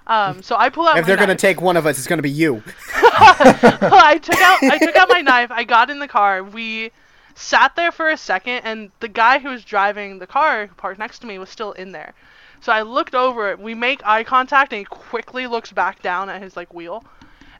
um 0.09 0.43
so 0.43 0.57
i 0.57 0.69
pull 0.69 0.87
out 0.87 0.99
if 0.99 1.07
they're 1.07 1.17
gonna 1.17 1.35
take 1.35 1.61
one 1.61 1.77
of 1.77 1.87
us, 1.87 1.99
it's 1.99 2.07
gonna 2.07 2.23
be 2.23 2.31
you. 2.31 2.55
well, 3.03 4.05
I 4.05 4.19
took 4.23 4.41
out 4.41 4.63
I 4.63 4.79
took 4.79 4.95
out 4.97 5.09
my 5.09 5.21
knife. 5.21 5.51
I 5.51 5.65
got 5.65 5.91
in 5.91 5.99
the 5.99 6.07
car. 6.09 6.45
We 6.45 6.93
sat 7.37 7.77
there 7.77 7.93
for 7.93 8.09
a 8.09 8.17
second, 8.17 8.65
and 8.65 8.91
the 9.01 9.09
guy 9.09 9.39
who 9.39 9.51
was 9.51 9.63
driving 9.63 10.19
the 10.19 10.27
car, 10.27 10.67
who 10.67 10.75
parked 10.75 10.99
next 10.99 11.21
to 11.21 11.27
me, 11.27 11.39
was 11.39 11.51
still 11.51 11.73
in 11.73 11.93
there. 11.93 12.15
So 12.61 12.73
I 12.73 12.83
looked 12.83 13.15
over. 13.15 13.51
It. 13.51 13.61
We 13.61 13.75
make 13.75 14.05
eye 14.05 14.25
contact, 14.25 14.73
and 14.73 14.81
he 14.81 14.85
quickly 14.87 15.47
looks 15.47 15.71
back 15.71 16.03
down 16.03 16.29
at 16.29 16.43
his 16.43 16.57
like 16.57 16.73
wheel, 16.75 17.05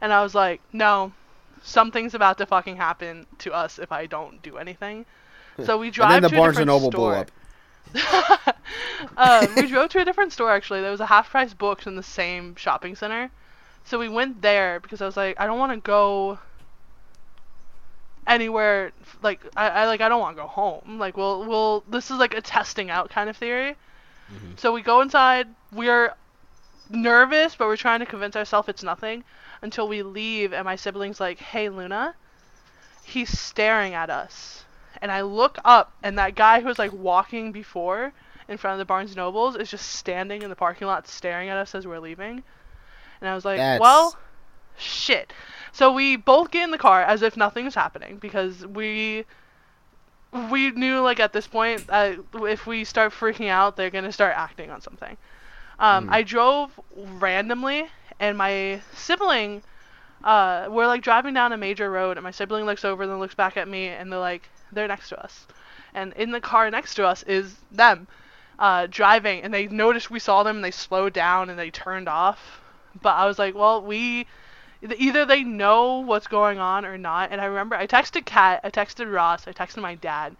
and 0.01 0.13
I 0.13 0.23
was 0.23 0.35
like, 0.35 0.61
"No, 0.73 1.13
something's 1.63 2.15
about 2.15 2.39
to 2.39 2.47
fucking 2.47 2.77
happen 2.77 3.27
to 3.39 3.53
us 3.53 3.79
if 3.79 3.93
I 3.93 4.07
don't 4.07 4.43
do 4.43 4.57
anything." 4.57 5.05
So 5.65 5.79
we 5.79 5.91
drive 5.91 6.13
and 6.13 6.15
then 6.17 6.23
the 6.23 6.29
to 6.31 6.37
a 6.37 6.39
Barnes 6.39 6.59
and 6.59 6.67
different 6.67 6.83
Noble 6.83 6.91
blew 6.91 7.27
store. 7.95 8.47
up. 8.47 8.57
um, 9.17 9.55
we 9.57 9.67
drove 9.69 9.91
to 9.91 10.01
a 10.01 10.05
different 10.05 10.33
store 10.33 10.51
actually. 10.51 10.81
There 10.81 10.91
was 10.91 11.01
a 11.01 11.07
half 11.07 11.31
price 11.31 11.55
books 11.55 11.87
in 11.87 11.97
the 11.97 12.03
same 12.03 12.57
shopping 12.57 12.95
center. 12.95 13.31
So 13.85 13.99
we 13.99 14.09
went 14.09 14.43
there 14.43 14.81
because 14.81 15.01
I 15.01 15.07
was 15.07 15.17
like, 15.17 15.39
I 15.39 15.47
don't 15.47 15.59
want 15.59 15.73
to 15.73 15.81
go 15.81 16.39
anywhere 18.27 18.93
like 19.23 19.41
I, 19.57 19.69
I 19.69 19.87
like 19.87 20.01
I 20.01 20.09
don't 20.09 20.21
want 20.21 20.37
to 20.37 20.43
go 20.43 20.49
home. 20.49 20.99
Like 20.99 21.17
we'll 21.17 21.45
we'll 21.47 21.85
this 21.89 22.11
is 22.11 22.19
like 22.19 22.35
a 22.35 22.41
testing 22.41 22.91
out 22.91 23.11
kind 23.11 23.31
of 23.31 23.37
theory. 23.37 23.77
Mm-hmm. 24.33 24.53
So 24.57 24.73
we 24.73 24.83
go 24.83 25.01
inside. 25.01 25.49
We're 25.73 26.15
nervous, 26.91 27.55
but 27.55 27.69
we're 27.69 27.77
trying 27.77 28.01
to 28.01 28.07
convince 28.07 28.37
ourselves 28.37 28.69
it's 28.69 28.83
nothing 28.83 29.25
until 29.63 29.89
we 29.89 30.03
leave 30.03 30.53
and 30.53 30.65
my 30.65 30.77
siblings 30.77 31.21
like, 31.21 31.39
"Hey 31.39 31.69
Luna, 31.69 32.15
he's 33.05 33.39
staring 33.39 33.95
at 33.95 34.11
us." 34.11 34.65
And 35.01 35.13
I 35.13 35.21
look 35.21 35.59
up 35.65 35.93
and 36.03 36.19
that 36.19 36.35
guy 36.35 36.61
who 36.61 36.67
was 36.67 36.79
like 36.79 36.93
walking 36.93 37.53
before 37.53 38.13
in 38.49 38.57
front 38.57 38.75
of 38.75 38.79
the 38.79 38.85
Barnes 38.85 39.15
Nobles 39.15 39.57
is 39.57 39.71
just 39.71 39.91
standing 39.91 40.43
in 40.43 40.51
the 40.51 40.57
parking 40.57 40.87
lot 40.87 41.07
staring 41.07 41.49
at 41.49 41.57
us 41.57 41.75
as 41.75 41.87
we're 41.87 41.99
leaving. 41.99 42.43
And 43.21 43.29
I 43.29 43.35
was 43.35 43.45
like, 43.45 43.59
That's- 43.59 43.81
"Well, 43.81 44.17
shit." 44.79 45.33
So 45.77 45.93
we 45.93 46.17
both 46.17 46.51
get 46.51 46.65
in 46.65 46.71
the 46.71 46.79
car 46.79 47.03
as 47.03 47.21
if 47.21 47.37
nothing 47.37 47.65
nothing's 47.65 47.75
happening 47.75 48.17
because 48.17 48.67
we 48.67 49.27
we 50.51 50.71
knew 50.71 51.01
like 51.03 51.21
at 51.21 51.35
this 51.35 51.47
point 51.47 51.85
uh, 51.91 52.15
if 52.45 52.67
we 52.67 52.83
start 52.85 53.13
freaking 53.13 53.49
out, 53.51 53.77
they're 53.77 53.91
gonna 53.91 54.11
start 54.11 54.35
acting 54.35 54.71
on 54.71 54.81
something. 54.81 55.19
Um, 55.79 56.07
Mm. 56.07 56.13
I 56.15 56.23
drove 56.23 56.81
randomly, 56.97 57.91
and 58.19 58.39
my 58.39 58.81
sibling, 58.95 59.63
uh, 60.25 60.67
we're 60.71 60.87
like 60.87 61.03
driving 61.03 61.35
down 61.35 61.53
a 61.53 61.59
major 61.59 61.91
road, 61.91 62.17
and 62.17 62.25
my 62.25 62.31
sibling 62.31 62.65
looks 62.65 62.83
over 62.83 63.03
and 63.03 63.13
then 63.13 63.19
looks 63.19 63.35
back 63.35 63.59
at 63.59 63.69
me, 63.69 63.89
and 63.89 64.11
they're 64.11 64.19
like, 64.19 64.49
they're 64.73 64.89
next 64.89 65.11
to 65.11 65.23
us, 65.23 65.47
and 65.93 66.15
in 66.15 66.31
the 66.31 66.41
car 66.41 66.71
next 66.71 66.95
to 66.95 67.07
us 67.07 67.23
is 67.25 67.55
them, 67.71 68.09
uh, 68.59 68.87
driving, 68.91 69.43
and 69.43 69.53
they 69.53 69.67
noticed 69.67 70.11
we 70.11 70.21
saw 70.21 70.43
them, 70.43 70.57
and 70.57 70.65
they 70.65 70.71
slowed 70.71 71.13
down 71.13 71.51
and 71.51 71.59
they 71.59 71.71
turned 71.71 72.09
off, 72.09 72.63
but 73.03 73.15
I 73.15 73.27
was 73.27 73.39
like, 73.39 73.55
well, 73.55 73.83
we. 73.83 74.27
Either 74.83 75.25
they 75.25 75.43
know 75.43 76.01
what's 76.01 76.27
going 76.27 76.59
on 76.59 76.85
or 76.85 76.99
not, 76.99 77.33
and 77.33 77.41
I 77.41 77.47
remember 77.47 77.77
I 77.77 77.87
texted 77.87 78.25
Cat, 78.25 78.61
I 78.63 78.71
texted 78.71 79.13
Ross, 79.13 79.49
I 79.49 79.53
texted 79.53 79.83
my 79.83 79.95
dad. 79.95 80.37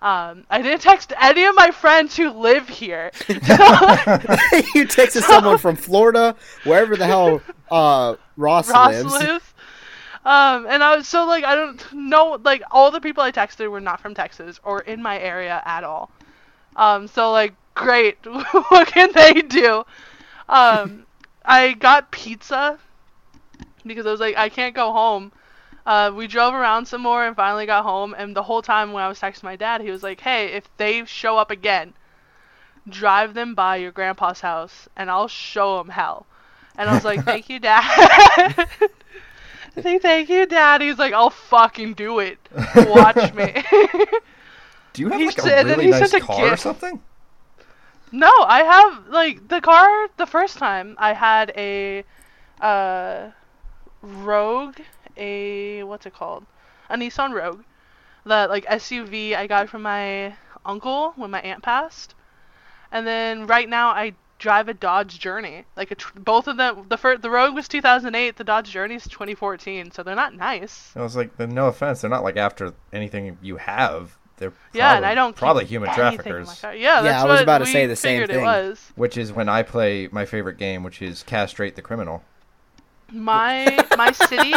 Um, 0.00 0.44
I 0.48 0.62
didn't 0.62 0.80
text 0.80 1.12
any 1.20 1.44
of 1.44 1.56
my 1.56 1.72
friends 1.72 2.16
who 2.16 2.30
live 2.30 2.68
here. 2.68 3.10
you 3.28 3.36
texted 4.86 5.22
someone 5.22 5.58
from 5.58 5.74
Florida, 5.74 6.36
wherever 6.64 6.96
the 6.96 7.06
hell 7.06 7.42
uh, 7.70 8.14
Ross, 8.36 8.70
Ross 8.70 8.92
lives. 8.92 9.12
lives. 9.12 9.54
Um, 10.24 10.66
and 10.68 10.84
I 10.84 10.96
was 10.96 11.08
so 11.08 11.26
like 11.26 11.44
I 11.44 11.54
don't 11.54 11.92
know 11.92 12.38
like 12.44 12.62
all 12.70 12.90
the 12.90 13.00
people 13.00 13.22
I 13.22 13.32
texted 13.32 13.70
were 13.70 13.80
not 13.80 14.00
from 14.00 14.14
Texas 14.14 14.60
or 14.62 14.80
in 14.82 15.02
my 15.02 15.18
area 15.18 15.62
at 15.64 15.84
all. 15.84 16.10
Um, 16.76 17.08
so 17.08 17.32
like 17.32 17.54
great, 17.74 18.18
what 18.50 18.88
can 18.88 19.10
they 19.12 19.42
do? 19.42 19.84
Um, 20.48 21.06
I 21.44 21.72
got 21.72 22.10
pizza 22.10 22.78
because 23.88 24.06
I 24.06 24.10
was 24.10 24.20
like 24.20 24.36
I 24.36 24.48
can't 24.48 24.74
go 24.74 24.92
home. 24.92 25.32
Uh, 25.86 26.12
we 26.14 26.26
drove 26.26 26.52
around 26.54 26.86
some 26.86 27.00
more 27.00 27.24
and 27.26 27.34
finally 27.34 27.64
got 27.66 27.82
home. 27.82 28.14
And 28.16 28.36
the 28.36 28.42
whole 28.42 28.60
time 28.60 28.92
when 28.92 29.02
I 29.02 29.08
was 29.08 29.18
texting 29.18 29.44
my 29.44 29.56
dad, 29.56 29.80
he 29.80 29.90
was 29.90 30.02
like, 30.02 30.20
"Hey, 30.20 30.48
if 30.52 30.64
they 30.76 31.04
show 31.06 31.38
up 31.38 31.50
again, 31.50 31.94
drive 32.88 33.32
them 33.34 33.54
by 33.54 33.76
your 33.76 33.90
grandpa's 33.90 34.40
house, 34.40 34.88
and 34.96 35.10
I'll 35.10 35.28
show 35.28 35.78
them 35.78 35.88
hell." 35.88 36.26
And 36.76 36.88
I 36.90 36.94
was 36.94 37.04
like, 37.04 37.24
"Thank 37.24 37.48
you, 37.48 37.58
dad." 37.58 37.82
I 39.76 39.80
think, 39.80 40.02
"Thank 40.02 40.28
you, 40.28 40.44
dad." 40.46 40.80
He's 40.82 40.98
like, 40.98 41.12
"I'll 41.14 41.30
fucking 41.30 41.94
do 41.94 42.18
it. 42.18 42.38
Watch 42.76 43.32
me." 43.34 43.64
Do 44.92 45.02
you 45.02 45.08
have 45.10 45.20
He 45.20 45.26
like 45.26 45.38
a 45.38 45.42
said- 45.42 45.66
really 45.66 45.86
nice 45.88 46.12
a 46.12 46.20
car 46.20 46.52
or 46.52 46.56
something? 46.56 47.00
No, 48.10 48.30
I 48.46 48.62
have 48.62 49.08
like 49.08 49.48
the 49.48 49.60
car. 49.60 50.08
The 50.16 50.26
first 50.26 50.58
time 50.58 50.96
I 50.98 51.12
had 51.12 51.52
a 51.56 52.04
uh, 52.60 53.28
Rogue, 54.02 54.78
a 55.16 55.82
what's 55.84 56.06
it 56.06 56.14
called? 56.14 56.46
A 56.88 56.96
Nissan 56.96 57.32
Rogue, 57.34 57.62
that 58.24 58.50
like 58.50 58.64
SUV 58.66 59.34
I 59.34 59.46
got 59.46 59.68
from 59.68 59.82
my 59.82 60.34
uncle 60.64 61.12
when 61.16 61.30
my 61.30 61.40
aunt 61.40 61.62
passed, 61.62 62.14
and 62.92 63.06
then 63.06 63.46
right 63.46 63.68
now 63.68 63.88
I 63.88 64.14
drive 64.38 64.68
a 64.68 64.74
Dodge 64.74 65.18
Journey. 65.18 65.64
Like 65.76 65.90
a 65.90 65.94
tr- 65.96 66.18
both 66.18 66.46
of 66.46 66.56
them. 66.56 66.86
The 66.88 66.96
first 66.96 67.22
the 67.22 67.30
Rogue 67.30 67.54
was 67.54 67.68
2008. 67.68 68.36
The 68.36 68.44
Dodge 68.44 68.70
Journey 68.70 68.94
is 68.94 69.04
2014. 69.04 69.90
So 69.90 70.02
they're 70.02 70.14
not 70.14 70.34
nice. 70.34 70.92
I 70.96 71.02
was 71.02 71.16
like, 71.16 71.38
no 71.38 71.66
offense, 71.66 72.00
they're 72.00 72.10
not 72.10 72.22
like 72.24 72.36
after 72.36 72.72
anything 72.92 73.36
you 73.42 73.56
have. 73.56 74.16
They're 74.36 74.52
Yeah, 74.72 74.96
and 74.96 75.04
I 75.04 75.16
don't 75.16 75.34
probably 75.34 75.64
human 75.64 75.88
anything 75.88 76.04
in 76.04 76.10
my 76.10 76.22
traffickers. 76.22 76.60
car. 76.60 76.74
Yeah, 76.74 77.02
that's 77.02 77.24
I 77.24 77.26
was 77.26 77.38
what 77.38 77.42
about 77.42 77.58
to 77.58 77.66
say 77.66 77.86
the 77.86 77.96
same 77.96 78.26
thing. 78.26 78.38
It 78.40 78.42
was. 78.42 78.92
Which 78.94 79.18
is 79.18 79.32
when 79.32 79.48
I 79.48 79.64
play 79.64 80.08
my 80.12 80.24
favorite 80.24 80.58
game, 80.58 80.84
which 80.84 81.02
is 81.02 81.24
castrate 81.24 81.74
the 81.74 81.82
criminal. 81.82 82.22
My 83.12 83.84
my 83.96 84.12
city 84.12 84.52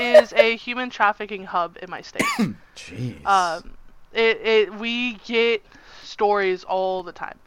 is 0.00 0.32
a 0.32 0.56
human 0.56 0.90
trafficking 0.90 1.44
hub 1.44 1.78
in 1.82 1.88
my 1.90 2.00
state. 2.02 2.22
Jeez. 2.76 3.24
Um, 3.24 3.72
it, 4.12 4.40
it 4.44 4.74
we 4.74 5.14
get 5.24 5.64
stories 6.02 6.64
all 6.64 7.02
the 7.02 7.12
time. 7.12 7.38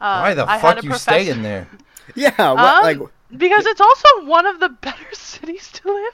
Uh, 0.00 0.20
Why 0.20 0.34
the 0.34 0.48
I 0.48 0.58
fuck 0.58 0.82
you 0.82 0.90
professor- 0.90 1.22
stay 1.24 1.28
in 1.30 1.42
there? 1.42 1.68
Yeah, 2.14 2.30
what, 2.52 2.58
Um, 2.58 2.82
like 2.84 2.98
Because 3.36 3.66
it's 3.66 3.80
also 3.80 4.08
one 4.26 4.46
of 4.46 4.60
the 4.60 4.68
better 4.86 5.12
cities 5.14 5.70
to 5.72 5.92
live. 5.92 6.12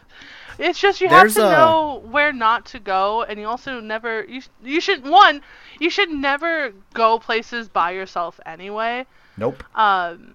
It's 0.59 0.79
just 0.81 1.01
you 1.03 1.09
have 1.09 1.33
to 1.35 1.47
a- 1.47 1.51
know 1.51 2.03
where 2.11 2.33
not 2.33 2.65
to 2.67 2.79
go, 2.79 3.23
and 3.23 3.39
you 3.39 3.47
also 3.47 3.79
never 3.81 4.25
you 4.25 4.43
you 4.63 4.81
should 4.81 5.07
one 5.07 5.43
you 5.79 5.91
should 5.91 6.11
never 6.11 6.73
go 6.95 7.19
places 7.19 7.69
by 7.69 7.91
yourself 7.93 8.41
anyway. 8.47 9.07
Nope. 9.37 9.63
Um, 9.75 10.35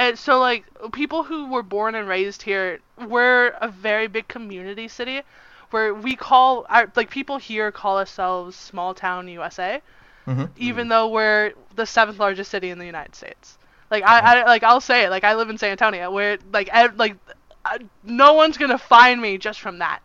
and 0.00 0.18
so 0.18 0.38
like 0.40 0.64
people 0.92 1.24
who 1.24 1.48
were 1.50 1.62
born 1.62 1.94
and 1.94 2.08
raised 2.08 2.42
here, 2.42 2.80
we're 3.08 3.48
a 3.60 3.68
very 3.68 4.08
big 4.08 4.28
community 4.28 4.88
city, 4.88 5.22
where 5.70 5.94
we 5.94 6.16
call 6.16 6.66
our 6.68 6.90
like 6.96 7.10
people 7.10 7.38
here 7.38 7.72
call 7.72 7.98
ourselves 7.98 8.56
small 8.56 8.94
town 8.94 9.28
USA, 9.28 9.82
hmm 10.26 10.50
even 10.56 10.88
though 10.88 11.08
we're 11.08 11.52
the 11.74 11.86
seventh 11.86 12.18
largest 12.18 12.50
city 12.50 12.70
in 12.70 12.78
the 12.78 12.86
United 12.86 13.14
States. 13.14 13.58
Like 13.90 14.04
I, 14.04 14.20
I 14.20 14.44
like 14.44 14.62
I'll 14.64 14.80
say 14.80 15.04
it 15.04 15.10
like 15.10 15.24
I 15.24 15.34
live 15.34 15.50
in 15.50 15.58
San 15.58 15.70
Antonio, 15.72 16.10
where 16.10 16.38
like 16.52 16.68
ev- 16.72 16.96
like 16.98 17.16
uh, 17.64 17.78
no 18.02 18.34
one's 18.34 18.58
gonna 18.58 18.78
find 18.78 19.20
me 19.20 19.38
just 19.38 19.60
from 19.60 19.78
that. 19.78 20.00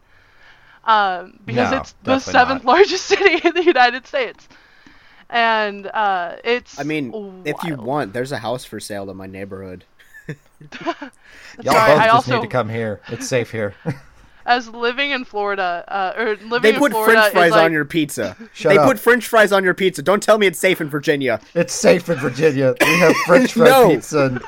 Um, 0.84 1.40
because 1.46 1.72
No, 1.72 1.74
it's 1.74 1.94
the 2.04 2.20
seventh 2.20 2.64
not. 2.64 2.66
largest 2.66 3.06
city 3.08 3.48
in 3.48 3.54
the 3.54 3.64
United 3.64 4.08
States, 4.08 4.48
and 5.30 5.88
uh, 5.88 6.36
it's 6.44 6.80
I 6.80 6.84
mean, 6.84 7.44
if 7.46 7.56
you 7.64 7.76
want, 7.76 8.14
there's 8.14 8.32
a 8.32 8.38
house 8.38 8.66
for 8.66 8.80
sale 8.80 9.10
in 9.10 9.18
my 9.18 9.28
neighborhood. 9.28 9.86
Y'all 10.28 10.36
Sorry, 10.38 11.12
both 11.64 12.00
I 12.00 12.06
just 12.06 12.16
also 12.16 12.36
need 12.36 12.42
to 12.42 12.48
come 12.48 12.70
here. 12.70 13.02
It's 13.10 13.28
safe 13.28 13.52
here. 13.52 13.76
as 14.46 14.70
living 14.70 15.12
in 15.12 15.26
Florida, 15.26 15.84
uh, 15.88 16.14
or 16.16 16.26
living 16.36 16.42
in 16.42 16.48
Florida. 16.48 16.62
They 16.62 16.74
in 16.74 16.80
put 16.80 16.92
Florida 16.92 17.22
French 17.22 17.34
fries 17.34 17.52
like, 17.52 17.64
on 17.64 17.72
your 17.72 17.86
pizza. 17.86 18.38
Shut 18.54 18.72
they 18.72 18.78
up. 18.78 18.88
put 18.88 19.00
French 19.00 19.28
fries 19.28 19.52
on 19.52 19.64
your 19.64 19.74
pizza. 19.74 20.02
Don't 20.02 20.22
tell 20.22 20.38
me 20.38 20.48
it's 20.48 20.60
safe 20.60 20.82
in 20.82 20.90
Virginia. 20.90 21.40
it's 21.54 21.74
safe 21.74 22.10
in 22.10 22.18
Virginia. 22.18 22.76
We 22.80 23.00
have 23.00 23.16
French 23.26 23.54
fry 23.54 23.66
No. 23.66 23.90
pizza. 23.90 24.26
And 24.26 24.44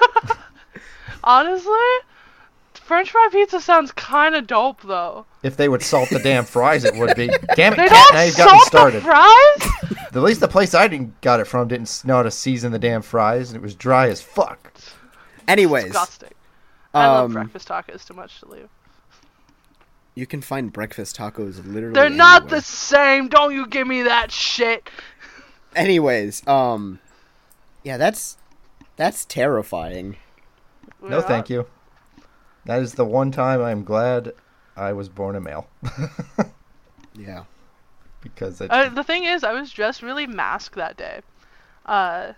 honestly, 1.23 1.73
French 2.87 3.11
fry 3.11 3.27
pizza 3.31 3.59
sounds 3.59 3.91
kind 3.91 4.33
of 4.33 4.47
dope 4.47 4.81
though. 4.81 5.25
if 5.43 5.57
they 5.57 5.67
would 5.67 5.83
salt 5.83 6.09
the 6.09 6.19
damn 6.19 6.45
fries, 6.45 6.85
it 6.85 6.95
would 6.95 7.15
be. 7.17 7.27
Damn 7.55 7.73
it, 7.73 7.77
They 7.77 7.87
Cat, 7.89 8.05
don't 8.07 8.13
now 8.13 8.21
you've 8.23 8.37
got 8.37 8.45
me 8.45 8.49
salt 8.59 8.67
started. 8.67 9.03
the 9.03 9.05
fries. 9.05 9.97
At 10.15 10.23
least 10.23 10.39
the 10.39 10.47
place 10.47 10.73
I 10.73 10.87
didn't 10.87 11.19
got 11.21 11.39
it 11.41 11.45
from 11.45 11.67
didn't 11.67 12.03
know 12.05 12.15
how 12.15 12.23
to 12.23 12.31
season 12.31 12.71
the 12.71 12.79
damn 12.79 13.01
fries, 13.01 13.49
and 13.51 13.57
it 13.57 13.61
was 13.61 13.75
dry 13.75 14.07
as 14.07 14.21
fuck. 14.21 14.73
Anyways, 15.47 15.85
Disgusting. 15.87 16.31
I 16.93 17.07
love 17.07 17.25
um, 17.25 17.33
breakfast 17.33 17.67
tacos 17.67 18.07
too 18.07 18.13
much 18.15 18.39
to 18.39 18.47
leave. 18.47 18.69
you 20.15 20.25
can 20.25 20.41
find 20.41 20.71
breakfast 20.73 21.17
tacos 21.17 21.57
literally. 21.65 21.93
They're 21.93 22.09
not 22.09 22.43
anywhere. 22.43 22.59
the 22.59 22.65
same. 22.65 23.27
Don't 23.27 23.53
you 23.53 23.67
give 23.67 23.85
me 23.85 24.03
that 24.03 24.31
shit. 24.31 24.89
Anyways, 25.75 26.47
um, 26.47 26.99
yeah, 27.83 27.97
that's 27.97 28.37
that's 28.95 29.25
terrifying. 29.25 30.15
No, 31.01 31.21
thank 31.21 31.49
you. 31.49 31.67
That 32.67 32.81
is 32.81 32.93
the 32.93 33.05
one 33.05 33.31
time 33.31 33.61
I'm 33.61 33.83
glad 33.83 34.33
I 34.75 34.93
was 34.93 35.09
born 35.09 35.35
a 35.35 35.41
male. 35.41 35.67
Yeah. 37.19 37.45
because 38.21 38.61
it, 38.61 38.69
Uh, 38.69 38.89
the 38.89 39.03
thing 39.03 39.23
is, 39.23 39.43
I 39.43 39.51
was 39.53 39.71
dressed 39.71 40.03
really 40.03 40.27
masked 40.27 40.75
that 40.75 40.97
day. 40.97 41.21
Uh, 41.83 42.33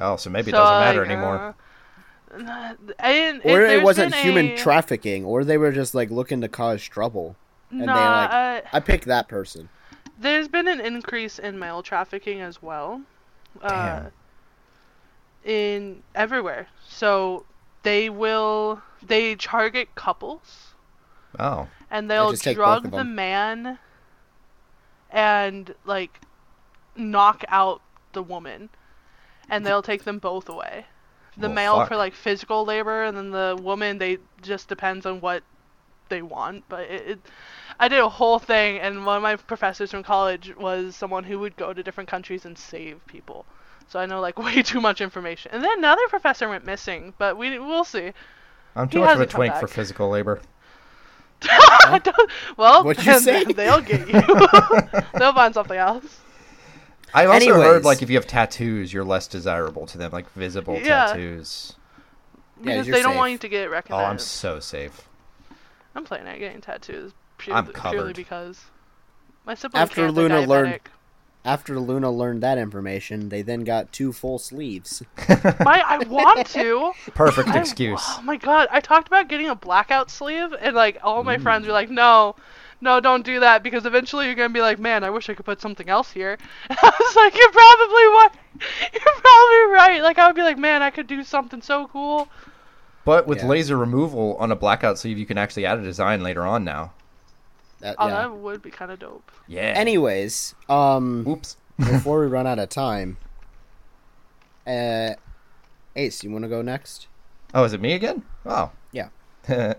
oh, 0.00 0.16
so 0.16 0.30
maybe 0.30 0.48
it 0.48 0.52
doesn't 0.52 0.80
matter 0.80 1.02
like, 1.02 1.10
anymore. 1.12 1.54
uh, 2.34 2.74
and 2.98 3.40
Or 3.44 3.60
it 3.62 3.84
wasn't 3.84 4.12
human 4.16 4.46
a- 4.46 4.56
trafficking, 4.56 5.24
or 5.24 5.44
they 5.44 5.58
were 5.58 5.70
just 5.70 5.94
like 5.94 6.10
looking 6.10 6.40
to 6.40 6.48
cause 6.48 6.82
trouble. 6.82 7.36
and 7.70 7.82
they, 7.82 7.86
like- 7.86 8.30
uh, 8.32 8.60
I 8.72 8.80
picked 8.80 9.04
that 9.04 9.28
person. 9.28 9.68
There's 10.18 10.48
been 10.48 10.66
an 10.66 10.80
increase 10.80 11.38
in 11.38 11.58
male 11.58 11.82
trafficking 11.84 12.40
as 12.40 12.60
well. 12.60 13.02
Uh, 13.62 13.68
Damn. 13.68 14.12
in 15.44 16.02
everywhere. 16.14 16.66
So 16.88 17.44
they 17.84 18.10
will 18.10 18.82
they 19.02 19.34
target 19.36 19.94
couples 19.94 20.74
Oh, 21.38 21.68
and 21.90 22.10
they'll 22.10 22.32
drug 22.32 22.90
the 22.90 23.04
man 23.04 23.78
and 25.10 25.74
like 25.84 26.20
knock 26.96 27.44
out 27.48 27.82
the 28.12 28.22
woman 28.22 28.70
and 29.48 29.64
they'll 29.66 29.82
take 29.82 30.04
them 30.04 30.18
both 30.18 30.48
away. 30.48 30.86
The 31.36 31.48
Well, 31.48 31.54
male 31.54 31.80
fuck. 31.80 31.88
for 31.88 31.96
like 31.96 32.14
physical 32.14 32.64
labor 32.64 33.04
and 33.04 33.16
then 33.16 33.30
the 33.30 33.56
woman 33.60 33.98
they 33.98 34.18
just 34.42 34.68
depends 34.68 35.06
on 35.06 35.20
what 35.20 35.42
they 36.08 36.22
want, 36.22 36.64
but 36.68 36.82
it, 36.90 37.08
it 37.08 37.20
I 37.78 37.88
did 37.88 38.00
a 38.00 38.08
whole 38.08 38.38
thing 38.38 38.78
and 38.78 39.04
one 39.06 39.16
of 39.16 39.22
my 39.22 39.36
professors 39.36 39.90
from 39.90 40.02
college 40.02 40.54
was 40.56 40.96
someone 40.96 41.24
who 41.24 41.38
would 41.40 41.56
go 41.56 41.72
to 41.72 41.82
different 41.82 42.08
countries 42.10 42.44
and 42.44 42.56
save 42.58 43.06
people. 43.06 43.46
So 43.88 43.98
I 44.00 44.06
know 44.06 44.20
like 44.20 44.38
way 44.46 44.62
too 44.62 44.80
much 44.80 45.00
information. 45.00 45.52
And 45.52 45.62
then 45.62 45.78
another 45.78 46.08
professor 46.08 46.48
went 46.48 46.64
missing, 46.64 47.14
but 47.18 47.36
we 47.36 47.58
we'll 47.58 47.84
see. 47.84 48.12
I'm 48.76 48.88
too 48.88 48.98
He 48.98 49.04
much 49.04 49.14
of 49.14 49.16
a 49.16 49.24
hasn't 49.24 49.30
twink 49.30 49.54
for 49.56 49.66
physical 49.66 50.08
labor. 50.10 50.40
Well, 52.56 52.82
What'd 52.84 53.04
you 53.04 53.18
say? 53.20 53.44
they'll 53.52 53.80
get 53.80 54.08
you. 54.08 54.20
they'll 55.18 55.32
find 55.34 55.54
something 55.54 55.76
else. 55.78 56.20
I 57.14 57.26
also 57.26 57.36
Anyways. 57.36 57.62
heard 57.62 57.84
like 57.84 58.02
if 58.02 58.10
you 58.10 58.16
have 58.16 58.26
tattoos, 58.26 58.92
you're 58.92 59.04
less 59.04 59.26
desirable 59.28 59.86
to 59.86 59.98
them, 59.98 60.10
like 60.12 60.30
visible 60.32 60.74
Yeah. 60.82 61.06
tattoos. 61.06 61.74
Because 62.60 62.86
you're 62.86 62.96
they 62.96 63.02
don't 63.02 63.16
want 63.16 63.32
you 63.32 63.38
to 63.38 63.48
get 63.48 63.70
recognized. 63.70 64.02
Oh. 64.02 64.10
I'm 64.10 64.18
so 64.18 64.60
safe. 64.60 65.08
I'm 65.94 66.04
planning 66.04 66.32
on 66.32 66.38
getting 66.38 66.60
tattoos 66.60 67.12
purely, 67.38 67.58
I'm 67.58 67.66
purely 67.68 68.12
because 68.12 68.64
my 69.44 69.54
siblings 69.54 69.82
After 69.82 70.06
can't, 70.06 70.14
they're 70.14 70.28
Luna 70.28 70.46
learned- 70.46 70.72
diabetic. 70.74 70.80
After 71.46 71.78
Luna 71.78 72.10
learned 72.10 72.42
that 72.42 72.58
information, 72.58 73.28
they 73.28 73.40
then 73.40 73.60
got 73.60 73.92
two 73.92 74.12
full 74.12 74.38
sleeves. 74.38 75.02
My, 75.60 75.80
I 75.86 75.98
want 76.08 76.44
to. 76.48 76.92
Perfect 77.14 77.48
I- 77.50 77.58
excuse. 77.60 78.02
oh 78.04 78.20
my 78.22 78.36
god, 78.36 78.66
I 78.72 78.80
talked 78.80 79.06
about 79.06 79.28
getting 79.28 79.48
a 79.48 79.54
blackout 79.54 80.10
sleeve, 80.10 80.52
and 80.60 80.74
like 80.74 80.98
all 81.04 81.22
my 81.22 81.38
friends 81.38 81.64
Mm. 81.64 81.68
were 81.68 81.72
like, 81.72 81.88
"No, 81.90 82.34
no, 82.80 82.98
don't 83.00 83.24
do 83.24 83.38
that," 83.40 83.62
because 83.62 83.86
eventually 83.86 84.26
you're 84.26 84.34
gonna 84.34 84.48
be 84.50 84.60
like, 84.60 84.80
"Man, 84.80 85.04
I 85.04 85.10
wish 85.10 85.30
I 85.30 85.34
could 85.34 85.46
put 85.46 85.60
something 85.60 85.88
else 85.88 86.10
here." 86.10 86.36
And 86.68 86.78
I 86.82 86.92
was 86.98 87.16
like, 87.16 87.36
"You're 87.36 87.52
probably 87.52 88.04
right. 88.18 88.30
You're 88.92 89.14
probably 89.22 89.72
right." 89.72 90.00
Like 90.02 90.18
I 90.18 90.26
would 90.26 90.34
be 90.36 90.42
like, 90.42 90.58
"Man, 90.58 90.82
I 90.82 90.90
could 90.90 91.06
do 91.06 91.22
something 91.22 91.62
so 91.62 91.86
cool." 91.86 92.28
But 93.04 93.28
with 93.28 93.38
Yeah. 93.38 93.46
laser 93.46 93.76
removal 93.76 94.36
on 94.40 94.50
a 94.50 94.56
blackout 94.56 94.98
sleeve, 94.98 95.16
you 95.16 95.26
can 95.26 95.38
actually 95.38 95.64
add 95.64 95.78
a 95.78 95.82
design 95.82 96.24
later 96.24 96.44
on 96.44 96.64
now. 96.64 96.92
That, 97.80 97.96
Oh, 97.98 98.08
yeah. 98.08 98.14
that 98.14 98.32
would 98.36 98.62
be 98.62 98.70
kind 98.70 98.90
of 98.90 98.98
dope. 98.98 99.30
Yeah. 99.46 99.72
Anyways, 99.76 100.54
um, 100.68 101.26
Oops. 101.28 101.56
before 101.78 102.20
we 102.20 102.26
run 102.26 102.46
out 102.46 102.58
of 102.58 102.68
time, 102.68 103.18
uh, 104.66 105.14
Ace, 105.94 106.24
you 106.24 106.30
want 106.30 106.44
to 106.44 106.48
go 106.48 106.62
next? 106.62 107.06
Oh, 107.54 107.64
is 107.64 107.72
it 107.72 107.80
me 107.80 107.92
again? 107.92 108.22
Oh. 108.44 108.70
Yeah. 108.92 109.08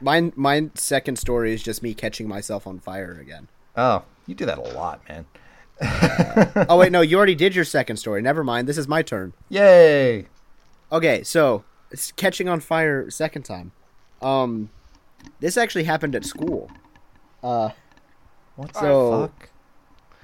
Mine, 0.00 0.32
my 0.34 0.70
second 0.74 1.16
story 1.16 1.52
is 1.52 1.62
just 1.62 1.82
me 1.82 1.92
catching 1.94 2.26
myself 2.26 2.66
on 2.66 2.80
fire 2.80 3.18
again. 3.20 3.48
Oh, 3.76 4.02
you 4.26 4.34
do 4.34 4.46
that 4.46 4.58
a 4.58 4.62
lot, 4.62 5.00
man. 5.08 5.26
Oh 6.68 6.76
wait, 6.76 6.92
no, 6.92 7.00
you 7.00 7.16
already 7.16 7.34
did 7.34 7.54
your 7.54 7.64
second 7.64 7.96
story. 7.96 8.20
Never 8.20 8.44
mind. 8.44 8.68
This 8.68 8.76
is 8.76 8.86
my 8.86 9.00
turn. 9.02 9.32
Yay! 9.48 10.26
Okay, 10.92 11.22
so 11.22 11.64
it's 11.90 12.12
catching 12.12 12.48
on 12.48 12.60
fire 12.60 13.08
second 13.08 13.44
time. 13.44 13.72
Um, 14.20 14.68
this 15.40 15.56
actually 15.56 15.84
happened 15.84 16.14
at 16.14 16.24
school. 16.26 16.70
Uh, 17.42 17.70
What 18.56 18.74
So- 18.76 19.10
the 19.22 19.26
fuck? 19.28 19.48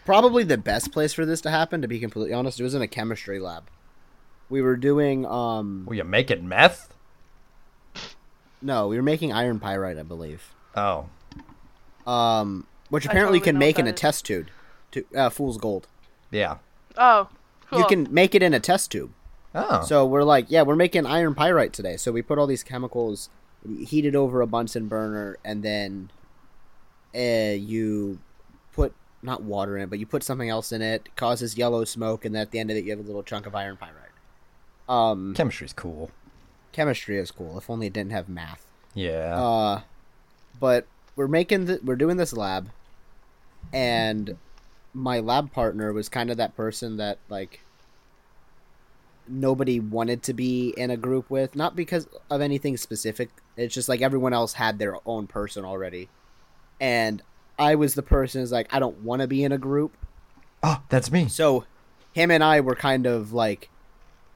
probably 0.05 0.45
the 0.45 0.59
best 0.59 0.93
place 0.93 1.13
for 1.15 1.25
this 1.25 1.41
to 1.43 1.51
happen, 1.51 1.81
to 1.83 1.89
be 1.89 1.99
completely 1.99 2.33
honest. 2.35 2.61
It 2.61 2.63
was 2.63 2.75
in 2.75 2.83
a 2.83 2.87
chemistry 2.89 3.39
lab. 3.39 3.65
We 4.49 4.61
were 4.63 4.77
doing 4.77 5.25
um, 5.27 5.85
Were 5.87 5.95
you 5.95 6.05
making 6.05 6.47
meth? 6.49 6.93
no, 8.63 8.89
we 8.89 8.97
were 8.97 9.03
making 9.03 9.33
iron 9.33 9.59
pyrite, 9.61 9.99
I 9.99 10.03
believe. 10.03 10.53
Oh. 10.75 11.07
Um, 12.07 12.67
which 12.91 13.05
apparently 13.07 13.39
totally 13.39 13.53
can 13.53 13.59
make 13.59 13.77
what 13.77 13.81
in 13.81 13.87
a 13.87 13.91
that 13.93 13.97
is. 13.97 14.01
test 14.01 14.27
tube. 14.27 14.47
To 14.93 15.05
uh, 15.17 15.31
fool's 15.31 15.59
gold. 15.59 15.89
Yeah. 16.31 16.59
Oh, 16.97 17.29
cool. 17.71 17.81
You 17.81 17.87
can 17.87 18.07
make 18.13 18.35
it 18.35 18.43
in 18.43 18.55
a 18.55 18.61
test 18.61 18.93
tube. 18.93 19.11
Oh. 19.55 19.83
So 19.85 20.07
we're 20.07 20.23
like, 20.23 20.47
yeah, 20.49 20.63
we're 20.63 20.77
making 20.77 21.07
iron 21.07 21.35
pyrite 21.35 21.73
today. 21.73 21.97
So 21.97 22.13
we 22.13 22.23
put 22.23 22.39
all 22.39 22.47
these 22.47 22.63
chemicals, 22.63 23.31
heated 23.87 24.15
over 24.15 24.41
a 24.41 24.47
Bunsen 24.47 24.87
burner, 24.87 25.39
and 25.45 25.63
then 25.63 26.11
uh, 27.17 27.55
you 27.55 28.19
put 28.73 28.95
not 29.23 29.43
water 29.43 29.77
in 29.77 29.85
it, 29.85 29.91
but 29.91 29.99
you 29.99 30.07
put 30.07 30.23
something 30.23 30.49
else 30.51 30.71
in 30.73 30.83
it, 30.83 31.09
causes 31.17 31.57
yellow 31.57 31.85
smoke, 31.85 32.25
and 32.25 32.35
then 32.35 32.43
at 32.43 32.51
the 32.51 32.59
end 32.59 32.71
of 32.71 32.77
it, 32.77 32.85
you 32.85 32.91
have 32.91 33.01
a 33.01 33.03
little 33.03 33.23
chunk 33.23 33.47
of 33.47 33.55
iron 33.55 33.77
pyrite. 33.77 33.93
Um, 34.89 35.35
Chemistry's 35.35 35.73
cool. 35.73 36.11
chemistry 36.73 37.19
is 37.19 37.31
cool. 37.31 37.59
If 37.59 37.69
only 37.71 37.87
it 37.89 37.93
didn't 37.93 38.13
have 38.13 38.29
math. 38.29 38.65
Yeah. 38.95 39.35
Uh, 39.37 39.81
but 40.61 40.87
we're 41.17 41.27
making 41.27 41.65
the, 41.65 41.81
we're 41.83 41.97
doing 41.97 42.19
this 42.19 42.33
lab, 42.33 42.69
and 43.73 44.37
my 44.95 45.19
lab 45.21 45.53
partner 45.53 45.93
was 45.93 46.09
kind 46.09 46.31
of 46.31 46.37
that 46.37 46.57
person 46.57 46.97
that 46.99 47.19
like 47.29 47.61
nobody 49.29 49.81
wanted 49.81 50.23
to 50.23 50.33
be 50.33 50.73
in 50.77 50.91
a 50.91 50.97
group 50.97 51.29
with, 51.29 51.57
not 51.57 51.75
because 51.75 52.07
of 52.31 52.41
anything 52.41 52.77
specific. 52.77 53.31
It's 53.57 53.75
just 53.75 53.89
like 53.89 54.01
everyone 54.03 54.33
else 54.33 54.53
had 54.55 54.79
their 54.79 54.97
own 55.05 55.27
person 55.27 55.65
already, 55.65 56.09
and 56.81 57.23
I 57.59 57.75
was 57.75 57.95
the 57.95 58.03
person 58.03 58.41
who's 58.41 58.53
like 58.53 58.73
I 58.73 58.79
don't 58.79 58.99
want 59.03 59.23
to 59.23 59.29
be 59.29 59.43
in 59.45 59.53
a 59.53 59.59
group. 59.59 59.97
oh, 60.63 60.83
that's 60.89 61.11
me. 61.11 61.29
So 61.29 61.65
him 62.13 62.31
and 62.31 62.43
I 62.45 62.61
were 62.61 62.75
kind 62.75 63.07
of 63.07 63.33
like 63.33 63.71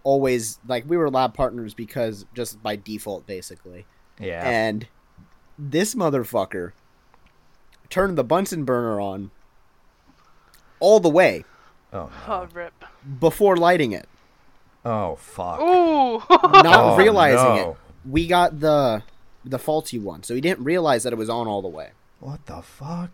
always 0.03 0.59
like 0.67 0.85
we 0.89 0.97
were 0.97 1.11
lab 1.11 1.35
partners 1.35 1.75
because 1.75 2.25
just 2.35 2.63
by 2.63 2.77
default 2.77 3.27
basically. 3.27 3.87
Yeah. 4.19 4.43
And 4.49 4.87
this 5.59 5.95
motherfucker 5.95 6.73
turned 7.91 8.17
the 8.17 8.25
Bunsen 8.25 8.65
burner 8.65 9.01
on 9.01 9.31
all 10.79 11.01
the 11.01 11.09
way 11.11 11.45
oh, 11.93 12.11
Oh, 12.27 12.43
no. 12.45 12.49
rip. 12.55 12.85
before 13.19 13.57
lighting 13.57 13.93
it, 13.93 14.09
oh, 14.85 15.17
fuck. 15.17 15.61
Ooh. 15.61 16.19
not 16.31 16.67
Oh, 16.67 16.97
realizing 16.97 17.57
no. 17.57 17.71
it. 17.73 17.77
We 18.09 18.27
got 18.27 18.61
the 18.61 19.03
the 19.45 19.59
faulty 19.59 19.99
one, 19.99 20.23
so 20.23 20.35
he 20.35 20.41
didn't 20.41 20.65
realize 20.65 21.03
that 21.03 21.13
it 21.13 21.17
was 21.17 21.29
on 21.31 21.47
all 21.47 21.61
the 21.63 21.69
way. 21.69 21.91
What 22.21 22.47
the 22.47 22.63
fuck? 22.63 23.11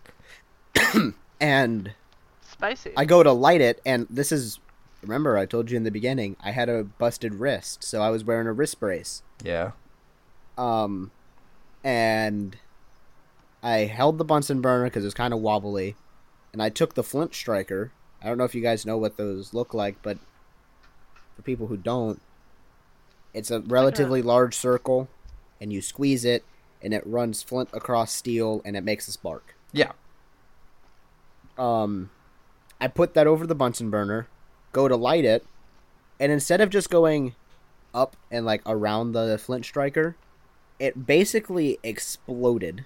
And 1.39 1.93
Spicy. 2.41 2.93
I 2.97 3.05
go 3.05 3.23
to 3.23 3.31
light 3.31 3.61
it, 3.61 3.83
and 3.85 4.07
this 4.09 4.33
is 4.33 4.59
remember 5.03 5.37
I 5.37 5.45
told 5.45 5.71
you 5.71 5.77
in 5.77 5.85
the 5.85 5.91
beginning 5.91 6.37
I 6.43 6.53
had 6.53 6.71
a 6.71 6.85
busted 6.85 7.35
wrist, 7.35 7.85
so 7.85 8.01
I 8.01 8.09
was 8.09 8.25
wearing 8.25 8.47
a 8.47 8.53
wrist 8.53 8.81
brace. 8.81 9.23
Yeah. 9.45 9.73
Um, 10.57 11.11
and 11.85 12.57
I 13.63 13.81
held 13.81 14.17
the 14.17 14.25
Bunsen 14.25 14.63
burner 14.63 14.85
because 14.85 15.05
it 15.05 15.09
was 15.09 15.15
kind 15.15 15.35
of 15.35 15.41
wobbly, 15.41 15.97
and 16.53 16.63
I 16.63 16.71
took 16.71 16.95
the 16.95 17.03
flint 17.03 17.35
striker. 17.35 17.93
I 18.23 18.29
don't 18.29 18.39
know 18.39 18.45
if 18.45 18.55
you 18.55 18.63
guys 18.63 18.87
know 18.87 18.97
what 18.97 19.19
those 19.19 19.53
look 19.53 19.75
like, 19.75 19.97
but 20.03 20.19
for 21.35 21.43
people 21.43 21.67
who 21.67 21.77
don't, 21.77 22.23
it's 23.35 23.51
a 23.51 23.61
relatively 23.61 24.23
large 24.23 24.55
circle, 24.55 25.09
and 25.61 25.71
you 25.71 25.83
squeeze 25.83 26.25
it, 26.25 26.43
and 26.87 26.95
it 26.95 27.05
runs 27.05 27.43
flint 27.43 27.69
across 27.73 28.13
steel, 28.13 28.63
and 28.65 28.77
it 28.77 28.85
makes 28.85 29.09
a 29.09 29.13
spark. 29.13 29.57
Yeah. 29.73 29.91
Um, 31.59 32.11
I 32.81 32.87
put 32.87 33.15
that 33.15 33.27
over 33.27 33.45
the 33.45 33.57
Bunsen 33.57 33.91
burner, 33.91 34.29
go 34.73 34.87
to 34.87 34.95
light 34.97 35.25
it, 35.25 35.45
and 36.21 36.31
instead 36.31 36.61
of 36.61 36.71
just 36.71 36.89
going 36.89 37.35
up 37.93 38.17
and 38.31 38.47
like 38.47 38.63
around 38.67 39.13
the 39.13 39.37
flint 39.39 39.65
striker, 39.65 40.15
it 40.79 41.07
basically 41.07 41.79
exploded, 41.83 42.85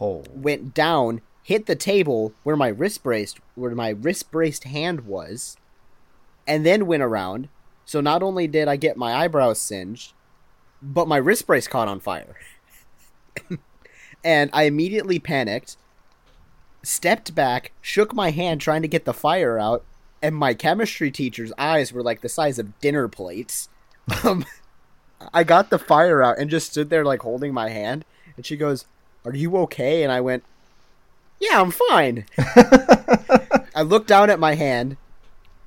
Oh. 0.00 0.24
went 0.32 0.72
down, 0.72 1.20
hit 1.42 1.66
the 1.66 1.76
table 1.76 2.32
where 2.42 2.56
my 2.56 2.68
wrist 2.68 3.02
braced 3.02 3.38
where 3.54 3.74
my 3.74 3.90
wrist 3.90 4.30
braced 4.30 4.64
hand 4.64 5.00
was, 5.06 5.58
and 6.46 6.64
then 6.64 6.86
went 6.86 7.02
around. 7.02 7.48
So 7.84 8.00
not 8.00 8.22
only 8.22 8.46
did 8.46 8.66
I 8.66 8.76
get 8.76 8.96
my 8.96 9.12
eyebrows 9.14 9.58
singed, 9.60 10.14
but 10.80 11.06
my 11.08 11.16
wrist 11.18 11.46
brace 11.46 11.66
caught 11.68 11.88
on 11.88 12.00
fire. 12.00 12.36
and 14.24 14.50
I 14.52 14.64
immediately 14.64 15.18
panicked, 15.18 15.76
stepped 16.82 17.34
back, 17.34 17.72
shook 17.80 18.14
my 18.14 18.30
hand 18.30 18.60
trying 18.60 18.82
to 18.82 18.88
get 18.88 19.04
the 19.04 19.12
fire 19.14 19.58
out, 19.58 19.84
and 20.22 20.34
my 20.34 20.54
chemistry 20.54 21.10
teacher's 21.10 21.52
eyes 21.58 21.92
were 21.92 22.02
like 22.02 22.20
the 22.20 22.28
size 22.28 22.58
of 22.58 22.78
dinner 22.80 23.08
plates. 23.08 23.68
Um, 24.24 24.44
I 25.34 25.44
got 25.44 25.70
the 25.70 25.78
fire 25.78 26.22
out 26.22 26.38
and 26.38 26.50
just 26.50 26.70
stood 26.70 26.90
there 26.90 27.04
like 27.04 27.20
holding 27.22 27.52
my 27.54 27.68
hand, 27.70 28.04
and 28.36 28.44
she 28.46 28.56
goes, 28.56 28.86
"Are 29.24 29.34
you 29.34 29.56
okay?" 29.58 30.02
And 30.02 30.10
I 30.12 30.20
went, 30.20 30.44
"Yeah, 31.38 31.60
I'm 31.60 31.70
fine." 31.70 32.24
I 33.74 33.82
looked 33.82 34.08
down 34.08 34.30
at 34.30 34.38
my 34.40 34.54
hand. 34.54 34.96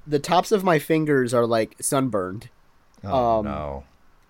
The 0.05 0.19
tops 0.19 0.51
of 0.51 0.63
my 0.63 0.79
fingers 0.79 1.33
are 1.33 1.45
like 1.45 1.75
sunburned. 1.79 2.49
Oh, 3.03 3.39
Um, 3.39 3.45
no. 3.45 3.83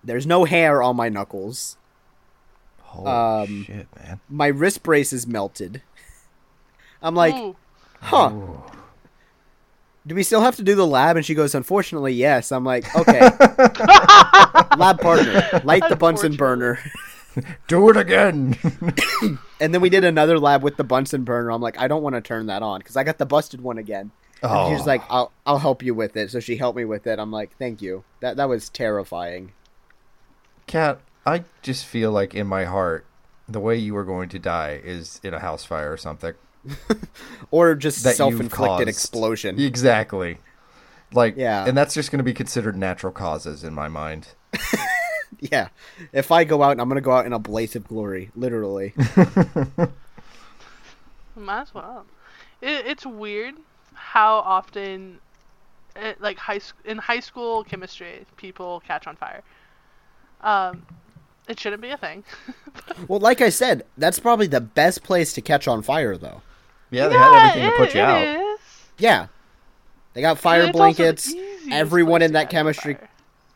There's 0.04 0.26
no 0.26 0.44
hair 0.44 0.82
on 0.82 0.96
my 0.96 1.08
knuckles. 1.08 1.76
Holy 2.94 3.10
um, 3.10 3.64
shit, 3.64 3.88
man. 3.96 4.20
My 4.28 4.46
wrist 4.46 4.82
brace 4.82 5.12
is 5.12 5.26
melted. 5.26 5.82
I'm 7.02 7.14
like, 7.14 7.34
Ooh. 7.34 7.56
huh. 8.00 8.30
Ooh. 8.32 8.62
Do 10.06 10.14
we 10.14 10.22
still 10.22 10.42
have 10.42 10.56
to 10.56 10.62
do 10.62 10.74
the 10.74 10.86
lab? 10.86 11.16
And 11.16 11.24
she 11.24 11.34
goes, 11.34 11.54
unfortunately, 11.54 12.12
yes. 12.12 12.52
I'm 12.52 12.64
like, 12.64 12.94
okay. 12.94 13.20
lab 14.76 15.00
partner, 15.00 15.62
light 15.64 15.82
the 15.88 15.96
Bunsen 15.98 16.36
burner. 16.36 16.78
Do 17.68 17.88
it 17.90 17.96
again. 17.96 18.56
And 19.60 19.72
then 19.72 19.80
we 19.80 19.88
did 19.88 20.04
another 20.04 20.38
lab 20.38 20.62
with 20.62 20.76
the 20.76 20.84
Bunsen 20.84 21.24
burner. 21.24 21.50
I'm 21.50 21.62
like, 21.62 21.78
I 21.78 21.88
don't 21.88 22.02
want 22.02 22.16
to 22.16 22.20
turn 22.20 22.46
that 22.46 22.62
on 22.62 22.80
because 22.80 22.96
I 22.96 23.04
got 23.04 23.16
the 23.16 23.24
busted 23.24 23.62
one 23.62 23.78
again. 23.78 24.10
And 24.42 24.52
oh. 24.52 24.76
she's 24.76 24.84
like, 24.84 25.00
I'll 25.08 25.32
I'll 25.46 25.60
help 25.60 25.82
you 25.82 25.94
with 25.94 26.16
it. 26.16 26.30
So 26.32 26.40
she 26.40 26.56
helped 26.56 26.76
me 26.76 26.84
with 26.84 27.06
it. 27.06 27.18
I'm 27.18 27.30
like, 27.30 27.56
thank 27.56 27.80
you. 27.80 28.04
That 28.20 28.36
that 28.36 28.48
was 28.48 28.68
terrifying. 28.68 29.52
Cat, 30.66 31.00
I 31.26 31.44
just 31.62 31.84
feel 31.86 32.10
like 32.12 32.34
in 32.34 32.46
my 32.46 32.64
heart, 32.64 33.06
the 33.48 33.60
way 33.60 33.76
you 33.76 33.96
are 33.96 34.04
going 34.04 34.28
to 34.30 34.38
die 34.38 34.80
is 34.84 35.20
in 35.22 35.34
a 35.34 35.38
house 35.38 35.64
fire 35.64 35.92
or 35.92 35.96
something. 35.96 36.34
Or 37.50 37.74
just 37.74 38.02
That 38.04 38.16
self-inflicted 38.16 38.88
explosion. 38.88 39.60
Exactly. 39.60 40.38
Like, 41.12 41.34
Yeah. 41.36 41.66
and 41.66 41.76
that's 41.76 41.94
just 41.94 42.10
going 42.10 42.18
to 42.18 42.24
be 42.24 42.32
considered 42.34 42.74
natural 42.76 43.12
causes 43.12 43.62
in 43.64 43.74
my 43.74 43.88
mind. 43.88 44.28
Yeah. 45.40 45.68
If 46.12 46.30
I 46.30 46.44
go 46.44 46.62
out, 46.62 46.78
I'm 46.80 46.88
gonna 46.88 47.00
go 47.02 47.10
out 47.12 47.26
in 47.26 47.32
a 47.34 47.38
blaze 47.38 47.76
of 47.76 47.86
glory, 47.86 48.30
literally. 48.34 48.94
Might 51.36 51.62
as 51.62 51.74
well. 51.74 52.06
It, 52.62 52.86
it's 52.86 53.04
weird 53.04 53.56
how 53.94 54.36
often, 54.36 55.18
it, 55.96 56.20
like 56.20 56.38
high 56.38 56.58
sc- 56.58 56.76
in 56.84 56.98
high 56.98 57.20
school 57.20 57.64
chemistry, 57.64 58.24
people 58.36 58.80
catch 58.86 59.06
on 59.06 59.16
fire. 59.16 59.42
Um, 60.40 60.86
It 61.48 61.60
shouldn't 61.60 61.82
be 61.82 61.90
a 61.90 61.96
thing. 61.96 62.24
Well, 63.08 63.20
like 63.20 63.40
I 63.40 63.48
said, 63.50 63.84
that's 63.96 64.18
probably 64.18 64.46
the 64.46 64.60
best 64.60 65.02
place 65.02 65.32
to 65.34 65.40
catch 65.40 65.66
on 65.68 65.82
fire, 65.82 66.16
though. 66.16 66.42
Yeah, 66.90 67.08
they 67.08 67.16
had 67.16 67.48
everything 67.48 67.70
to 67.70 67.76
put 67.76 67.94
you 67.94 68.00
it 68.00 68.04
out. 68.04 68.22
is. 68.22 68.60
Yeah, 68.98 69.26
they 70.12 70.20
got 70.20 70.38
fire 70.38 70.62
It's 70.62 70.66
also 70.68 70.72
the 70.72 70.78
blankets. 70.78 71.34
Everyone 71.70 72.22
in 72.22 72.32
that 72.32 72.50
chemistry, 72.50 72.96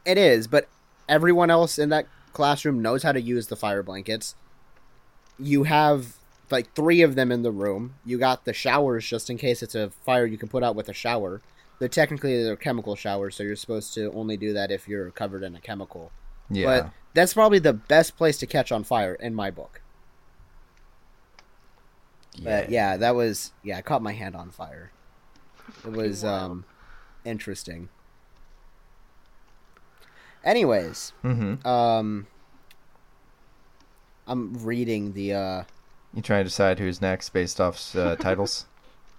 it 0.05 0.19
is, 0.19 0.47
but 0.47 0.69
everyone 1.09 1.51
else 1.51 1.79
in 1.79 1.89
that 1.91 2.07
classroom 2.33 2.81
knows 2.83 3.03
how 3.03 3.13
to 3.13 3.21
use 3.21 3.47
the 3.49 3.57
fire 3.57 3.83
blankets. 3.83 4.35
You 5.39 5.65
have 5.65 6.17
like 6.51 6.73
three 6.75 7.03
of 7.03 7.15
them 7.15 7.31
in 7.31 7.43
the 7.43 7.53
room. 7.53 7.95
You 8.05 8.19
got 8.19 8.45
the 8.45 8.53
showers 8.53 9.07
just 9.07 9.31
in 9.31 9.39
case 9.39 9.63
it's 9.63 9.75
a 9.75 9.91
fire 9.91 10.27
you 10.27 10.39
can 10.39 10.49
put 10.49 10.63
out 10.63 10.75
with 10.75 10.89
a 10.89 10.95
shower. 10.95 11.43
They're 11.79 11.89
technically 11.89 12.43
they're 12.43 12.57
chemical 12.57 12.97
showers, 12.97 13.37
so 13.37 13.43
you're 13.43 13.57
supposed 13.57 13.95
to 13.95 14.13
only 14.13 14.37
do 14.37 14.53
that 14.53 14.71
if 14.71 14.89
you're 14.89 15.11
covered 15.11 15.43
in 15.43 15.55
a 15.55 15.61
chemical. 15.61 16.11
Yeah. 16.51 16.65
But 16.67 16.91
that's 17.19 17.35
probably 17.35 17.59
the 17.59 17.73
best 17.73 18.17
place 18.17 18.39
to 18.39 18.47
catch 18.47 18.71
on 18.71 18.85
fire 18.85 19.15
in 19.15 19.35
my 19.35 19.51
book. 19.51 19.81
But 22.43 22.71
yeah, 22.71 22.97
that 22.97 23.15
was 23.17 23.53
yeah, 23.65 23.79
I 23.79 23.83
caught 23.83 24.03
my 24.03 24.13
hand 24.13 24.37
on 24.37 24.51
fire. 24.51 24.93
It 25.85 25.93
was 25.93 26.25
um 26.25 26.65
interesting. 27.25 27.89
Anyways, 30.45 31.13
Mm-hmm. 31.25 31.67
um 31.67 32.27
I'm 34.27 34.65
reading 34.65 35.13
the 35.15 35.33
uh 35.35 35.63
You 36.15 36.23
trying 36.23 36.41
to 36.41 36.49
decide 36.49 36.79
who's 36.79 37.01
next 37.01 37.31
based 37.31 37.61
off 37.61 37.95
uh, 37.97 38.17
titles? 38.21 38.67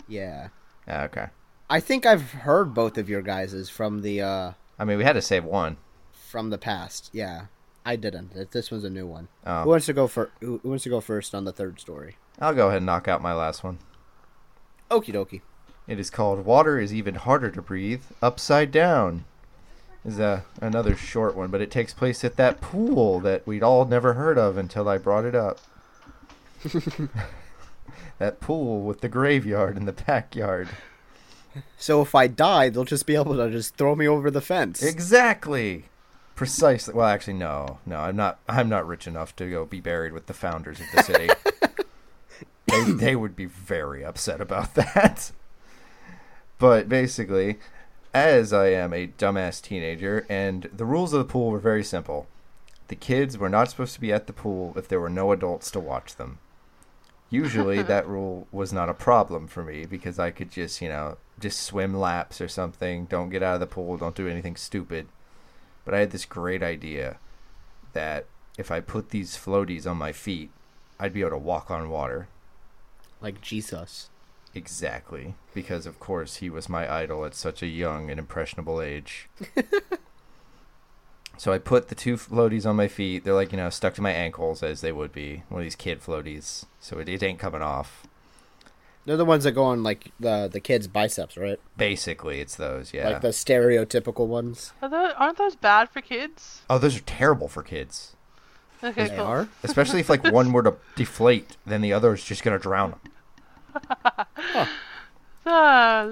yeah. 0.08 0.50
Yeah, 0.88 1.04
okay. 1.04 1.28
I 1.70 1.80
think 1.80 2.06
I've 2.06 2.32
heard 2.32 2.74
both 2.74 2.98
of 2.98 3.10
your 3.10 3.22
guys's 3.22 3.70
from 3.70 4.02
the 4.02 4.22
uh 4.22 4.52
I 4.80 4.86
mean, 4.86 4.98
we 4.98 5.04
had 5.04 5.14
to 5.14 5.22
save 5.22 5.44
one. 5.44 5.76
from 6.14 6.52
the 6.52 6.58
past. 6.58 7.10
Yeah. 7.12 7.48
I 7.86 7.96
didn't. 7.96 8.52
This 8.52 8.72
one's 8.72 8.84
a 8.84 8.90
new 8.90 9.08
one. 9.08 9.28
Oh. 9.46 9.64
Who 9.64 9.70
Oh, 9.70 9.72
wants 9.72 9.86
to 9.88 9.94
go 9.94 10.08
for 10.08 10.30
who 10.42 10.60
who 10.64 10.70
wants 10.70 10.84
to 10.84 10.90
go 10.90 11.02
first 11.02 11.34
on 11.34 11.46
the 11.46 11.52
third 11.54 11.80
story? 11.80 12.18
I'll 12.40 12.54
go 12.54 12.68
ahead 12.68 12.78
and 12.78 12.86
knock 12.86 13.08
out 13.08 13.22
my 13.22 13.34
last 13.34 13.64
one. 13.64 13.80
Okie 14.92 15.14
dokie. 15.14 15.42
It 15.88 16.00
is 16.00 16.10
called 16.10 16.46
"Water 16.46 16.80
is 16.80 16.94
Even 16.94 17.16
Harder 17.16 17.50
to 17.52 17.62
Breathe 17.62 18.04
Upside 18.22 18.72
Down." 18.72 19.26
Is 20.06 20.20
a 20.20 20.46
another 20.62 20.96
short 20.96 21.36
one, 21.36 21.50
but 21.50 21.62
it 21.62 21.72
takes 21.72 21.94
place 21.94 22.24
at 22.24 22.38
that 22.38 22.62
pool 22.62 23.20
that 23.22 23.46
we'd 23.48 23.64
all 23.64 23.86
never 23.86 24.14
heard 24.14 24.38
of 24.38 24.56
until 24.58 24.88
I 24.88 24.98
brought 24.98 25.26
it 25.26 25.36
up. 25.36 25.60
that 28.20 28.40
pool 28.40 28.82
with 28.82 29.02
the 29.02 29.10
graveyard 29.10 29.78
in 29.78 29.86
the 29.86 29.92
backyard. 29.94 30.70
So 31.78 32.02
if 32.02 32.14
I 32.16 32.28
die, 32.28 32.70
they'll 32.70 32.84
just 32.86 33.06
be 33.06 33.16
able 33.16 33.36
to 33.38 33.50
just 33.50 33.76
throw 33.76 33.96
me 33.96 34.08
over 34.08 34.30
the 34.30 34.42
fence. 34.42 34.84
Exactly. 34.84 35.86
Precisely. 36.40 36.94
Well, 36.94 37.06
actually, 37.06 37.34
no, 37.34 37.80
no. 37.86 37.98
I'm 38.00 38.16
not. 38.16 38.40
I'm 38.48 38.70
not 38.70 38.88
rich 38.88 39.08
enough 39.08 39.36
to 39.36 39.52
go 39.52 39.66
be 39.66 39.82
buried 39.82 40.14
with 40.14 40.28
the 40.28 40.34
founders 40.34 40.80
of 40.80 40.86
the 40.96 41.04
city. 41.04 41.30
they, 42.66 42.92
they 42.94 43.16
would 43.18 43.36
be 43.36 43.44
very 43.44 44.06
upset 44.06 44.40
about 44.40 44.74
that. 44.76 45.34
But 46.58 46.88
basically, 46.88 47.60
as 48.14 48.54
I 48.54 48.68
am 48.68 48.94
a 48.94 49.08
dumbass 49.08 49.62
teenager, 49.62 50.26
and 50.30 50.70
the 50.74 50.86
rules 50.86 51.12
of 51.12 51.20
the 51.20 51.30
pool 51.30 51.52
were 51.52 51.60
very 51.60 51.84
simple. 51.84 52.26
The 52.88 52.96
kids 52.96 53.38
were 53.38 53.50
not 53.50 53.70
supposed 53.70 53.96
to 53.96 54.02
be 54.02 54.14
at 54.14 54.26
the 54.26 54.32
pool 54.32 54.74
if 54.78 54.88
there 54.88 55.02
were 55.02 55.10
no 55.10 55.34
adults 55.34 55.70
to 55.72 55.82
watch 55.82 56.16
them. 56.16 56.40
Usually, 57.30 57.82
that 57.84 58.08
rule 58.08 58.48
was 58.54 58.72
not 58.72 58.88
a 58.88 58.94
problem 58.94 59.50
for 59.50 59.66
me 59.66 59.86
because 59.86 60.18
I 60.18 60.32
could 60.32 60.52
just, 60.52 60.82
you 60.82 60.88
know, 60.88 61.18
just 61.38 61.60
swim 61.60 61.94
laps 61.94 62.40
or 62.40 62.48
something. 62.48 63.08
Don't 63.08 63.30
get 63.30 63.44
out 63.44 63.56
of 63.56 63.60
the 63.60 63.68
pool. 63.68 63.98
Don't 63.98 64.16
do 64.16 64.30
anything 64.30 64.56
stupid. 64.56 65.10
But 65.90 65.96
I 65.96 66.02
had 66.02 66.12
this 66.12 66.26
great 66.26 66.62
idea 66.62 67.18
that 67.94 68.28
if 68.60 68.70
I 68.70 68.80
put 68.80 69.10
these 69.10 69.36
floaties 69.36 69.90
on 69.90 69.98
my 69.98 70.12
feet, 70.12 70.52
I'd 71.00 71.14
be 71.14 71.22
able 71.22 71.32
to 71.32 71.38
walk 71.40 71.72
on 71.72 71.90
water. 71.90 72.28
like 73.22 73.42
Jesus. 73.42 74.12
Exactly. 74.54 75.34
Because, 75.56 75.88
of 75.88 76.00
course, 76.00 76.36
he 76.36 76.50
was 76.52 76.70
my 76.70 76.88
idol 76.88 77.26
at 77.26 77.34
such 77.34 77.64
a 77.64 77.68
young 77.68 78.12
and 78.12 78.20
impressionable 78.20 78.80
age. 78.80 79.30
so 81.40 81.52
I 81.52 81.58
put 81.58 81.88
the 81.88 81.96
two 81.96 82.18
floaties 82.18 82.68
on 82.68 82.76
my 82.76 82.88
feet. 82.88 83.24
They're 83.24 83.34
like, 83.34 83.52
you 83.52 83.58
know, 83.58 83.72
stuck 83.72 83.96
to 83.96 84.04
my 84.04 84.12
ankles 84.12 84.62
as 84.62 84.82
they 84.82 84.92
would 84.92 85.12
be. 85.12 85.42
One 85.50 85.62
of 85.62 85.66
these 85.66 85.76
kid 85.76 86.04
floaties. 86.04 86.66
So 86.80 87.00
it, 87.00 87.10
it 87.10 87.24
ain't 87.24 87.40
coming 87.40 87.64
off. 87.64 88.06
They're 89.10 89.18
the 89.18 89.26
ones 89.26 89.44
that 89.46 89.54
go 89.54 89.64
on 89.64 89.82
like 89.82 90.12
the 90.20 90.48
the 90.48 90.60
kids' 90.60 90.88
biceps, 90.88 91.36
right? 91.36 91.60
Basically, 91.76 92.42
it's 92.42 92.56
those, 92.56 92.94
yeah. 92.94 93.10
Like 93.10 93.22
the 93.22 93.30
stereotypical 93.30 94.28
ones. 94.28 94.72
Are 94.84 94.90
those, 94.90 95.14
aren't 95.18 95.40
those 95.40 95.56
bad 95.56 95.90
for 95.90 96.00
kids? 96.00 96.62
oh, 96.70 96.78
those 96.78 96.96
are 96.98 97.02
terrible 97.02 97.48
for 97.48 97.64
kids. 97.64 98.16
Okay, 98.84 99.08
They 99.08 99.16
cool. 99.16 99.26
are. 99.26 99.50
Especially 99.64 100.00
if, 100.00 100.12
like, 100.12 100.24
one 100.32 100.54
were 100.54 100.62
to 100.62 100.76
deflate, 100.96 101.58
then 101.66 101.82
the 101.82 101.92
other 101.92 102.14
is 102.14 102.24
just 102.24 102.44
going 102.44 102.56
to 102.56 102.62
drown 102.62 102.92
them. 102.92 104.68
Ah, 105.46 106.12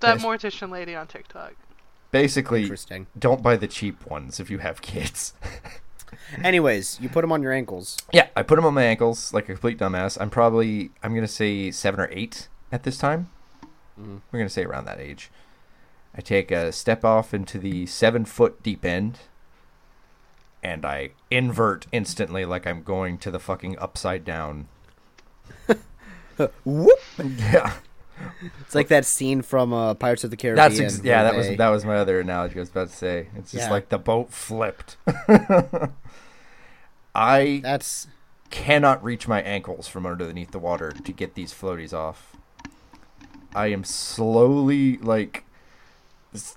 that 0.00 0.16
Yes. 0.16 0.22
mortician 0.22 0.70
lady 0.70 0.94
on 0.94 1.06
TikTok. 1.06 1.54
Basically, 2.10 2.62
Interesting. 2.64 3.06
don't 3.18 3.42
buy 3.42 3.56
the 3.56 3.66
cheap 3.66 4.04
ones 4.06 4.40
if 4.40 4.50
you 4.50 4.58
have 4.58 4.82
kids. 4.82 5.32
Anyways, 6.42 6.98
you 7.00 7.08
put 7.08 7.22
them 7.22 7.32
on 7.32 7.42
your 7.42 7.52
ankles. 7.52 7.96
Yeah, 8.12 8.28
I 8.36 8.42
put 8.42 8.56
them 8.56 8.64
on 8.64 8.74
my 8.74 8.82
ankles 8.84 9.32
like 9.32 9.44
a 9.44 9.52
complete 9.52 9.78
dumbass. 9.78 10.18
I'm 10.20 10.30
probably 10.30 10.90
I'm 11.02 11.14
gonna 11.14 11.28
say 11.28 11.70
seven 11.70 12.00
or 12.00 12.08
eight 12.10 12.48
at 12.72 12.82
this 12.82 12.98
time. 12.98 13.30
Mhm. 13.98 14.20
We're 14.30 14.40
gonna 14.40 14.48
say 14.48 14.64
around 14.64 14.84
that 14.86 15.00
age. 15.00 15.30
I 16.14 16.20
take 16.20 16.50
a 16.50 16.72
step 16.72 17.04
off 17.04 17.32
into 17.34 17.58
the 17.58 17.86
seven 17.86 18.24
foot 18.24 18.62
deep 18.62 18.84
end, 18.84 19.20
and 20.62 20.84
I 20.84 21.10
invert 21.30 21.86
instantly 21.92 22.44
like 22.44 22.66
I'm 22.66 22.82
going 22.82 23.18
to 23.18 23.30
the 23.30 23.38
fucking 23.38 23.78
upside 23.78 24.24
down. 24.24 24.68
Whoop! 26.64 26.98
Yeah, 27.38 27.74
It's 28.60 28.74
like 28.74 28.88
that 28.88 29.04
scene 29.04 29.42
from 29.42 29.72
uh, 29.72 29.94
Pirates 29.94 30.24
of 30.24 30.30
the 30.30 30.36
Caribbean. 30.36 30.56
that's 30.70 30.80
ex- 30.80 31.04
yeah. 31.04 31.22
That 31.22 31.36
was 31.36 31.56
that 31.56 31.68
was 31.68 31.84
my 31.84 31.96
other 31.96 32.20
analogy. 32.20 32.56
I 32.56 32.60
was 32.60 32.70
about 32.70 32.88
to 32.90 32.94
say 32.96 33.28
it's 33.36 33.52
just 33.52 33.66
Yeah. 33.66 33.70
like 33.70 33.88
the 33.88 33.98
boat 33.98 34.32
flipped. 34.32 34.96
I 37.14 37.60
That's 37.62 38.08
cannot 38.50 39.02
reach 39.02 39.26
my 39.26 39.40
ankles 39.42 39.88
from 39.88 40.06
underneath 40.06 40.50
the 40.50 40.58
water 40.58 40.90
to 40.92 41.12
get 41.12 41.34
these 41.34 41.52
floaties 41.52 41.92
off. 41.92 42.36
I 43.54 43.68
am 43.68 43.84
slowly 43.84 44.98
like 44.98 45.44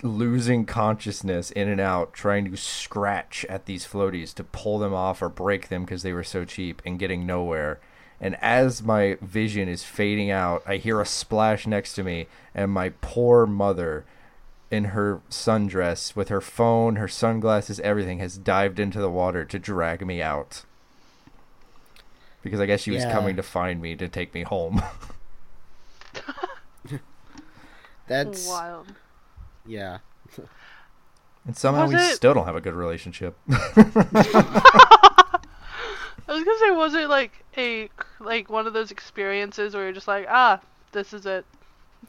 losing 0.03 0.66
consciousness 0.66 1.51
in 1.51 1.70
and 1.70 1.80
out 1.80 2.12
trying 2.14 2.51
to 2.51 2.57
scratch 2.57 3.45
at 3.47 3.66
these 3.66 3.86
floaties 3.88 4.34
to 4.34 4.43
pull 4.43 4.78
them 4.80 4.93
off 4.93 5.22
or 5.22 5.30
break 5.30 5.70
them 5.70 5.86
because 5.86 6.03
they 6.03 6.12
were 6.12 6.24
so 6.24 6.43
cheap 6.43 6.82
and 6.86 6.99
getting 6.99 7.26
nowhere. 7.26 7.80
And 8.22 8.36
as 8.41 8.84
my 8.84 9.17
vision 9.22 9.70
is 9.70 9.84
fading 9.84 10.30
out, 10.30 10.61
I 10.67 10.76
hear 10.78 10.99
a 10.99 11.05
splash 11.05 11.65
next 11.65 11.93
to 11.93 12.03
me 12.03 12.28
and 12.53 12.72
my 12.72 12.89
poor 13.01 13.45
mother 13.45 14.05
in 14.72 14.86
her 14.86 15.22
sundress 15.30 16.15
with 16.15 16.28
her 16.30 16.41
phone, 16.41 16.97
her 16.97 17.07
sunglasses, 17.07 17.80
everything 17.80 18.20
has 18.20 18.38
dived 18.38 18.80
into 18.80 18.99
the 18.99 19.09
water 19.09 19.43
to 19.45 19.57
drag 19.57 20.05
me 20.05 20.22
out. 20.22 20.63
Because 22.43 22.59
I 22.59 22.65
guess 22.65 22.82
she 22.82 22.91
was 22.91 23.03
Yeah. 23.03 23.11
coming 23.11 23.36
to 23.36 23.43
find 23.43 23.82
me 23.82 23.95
to 23.95 24.07
take 24.07 24.34
me 24.34 24.43
home. 24.43 24.82
that's 28.07 28.47
Wild. 28.47 28.93
yeah. 29.65 29.99
and 31.45 31.55
somehow 31.57 31.84
Was 31.86 31.93
we 31.93 31.99
it- 31.99 32.15
still 32.15 32.34
don't 32.34 32.45
have 32.45 32.55
a 32.55 32.61
good 32.61 32.74
relationship. 32.76 33.38
I 36.30 36.34
was 36.34 36.43
gonna 36.43 36.59
say, 36.59 36.71
was 36.71 36.93
it 36.93 37.09
like 37.09 37.43
a 37.57 37.89
like 38.19 38.49
one 38.49 38.67
of 38.67 38.73
those 38.73 38.91
experiences 38.91 39.73
where 39.73 39.84
you're 39.86 39.93
just 39.93 40.07
like, 40.07 40.27
ah, 40.30 40.59
this 40.91 41.11
is 41.13 41.25
it. 41.25 41.45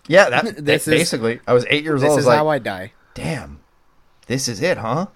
yeah, 0.08 0.28
that, 0.30 0.44
This 0.56 0.84
this 0.84 0.88
is- 0.88 0.94
basically. 0.94 1.40
I 1.46 1.52
was 1.54 1.64
eight 1.70 1.82
years 1.84 2.02
This 2.02 2.10
old. 2.10 2.18
This 2.18 2.24
is 2.24 2.26
was 2.26 2.32
like, 2.32 2.36
how 2.38 2.48
I 2.48 2.58
die. 2.58 2.92
damn, 3.14 3.60
this 4.26 4.46
is 4.46 4.60
it, 4.60 4.76
huh? 4.78 5.06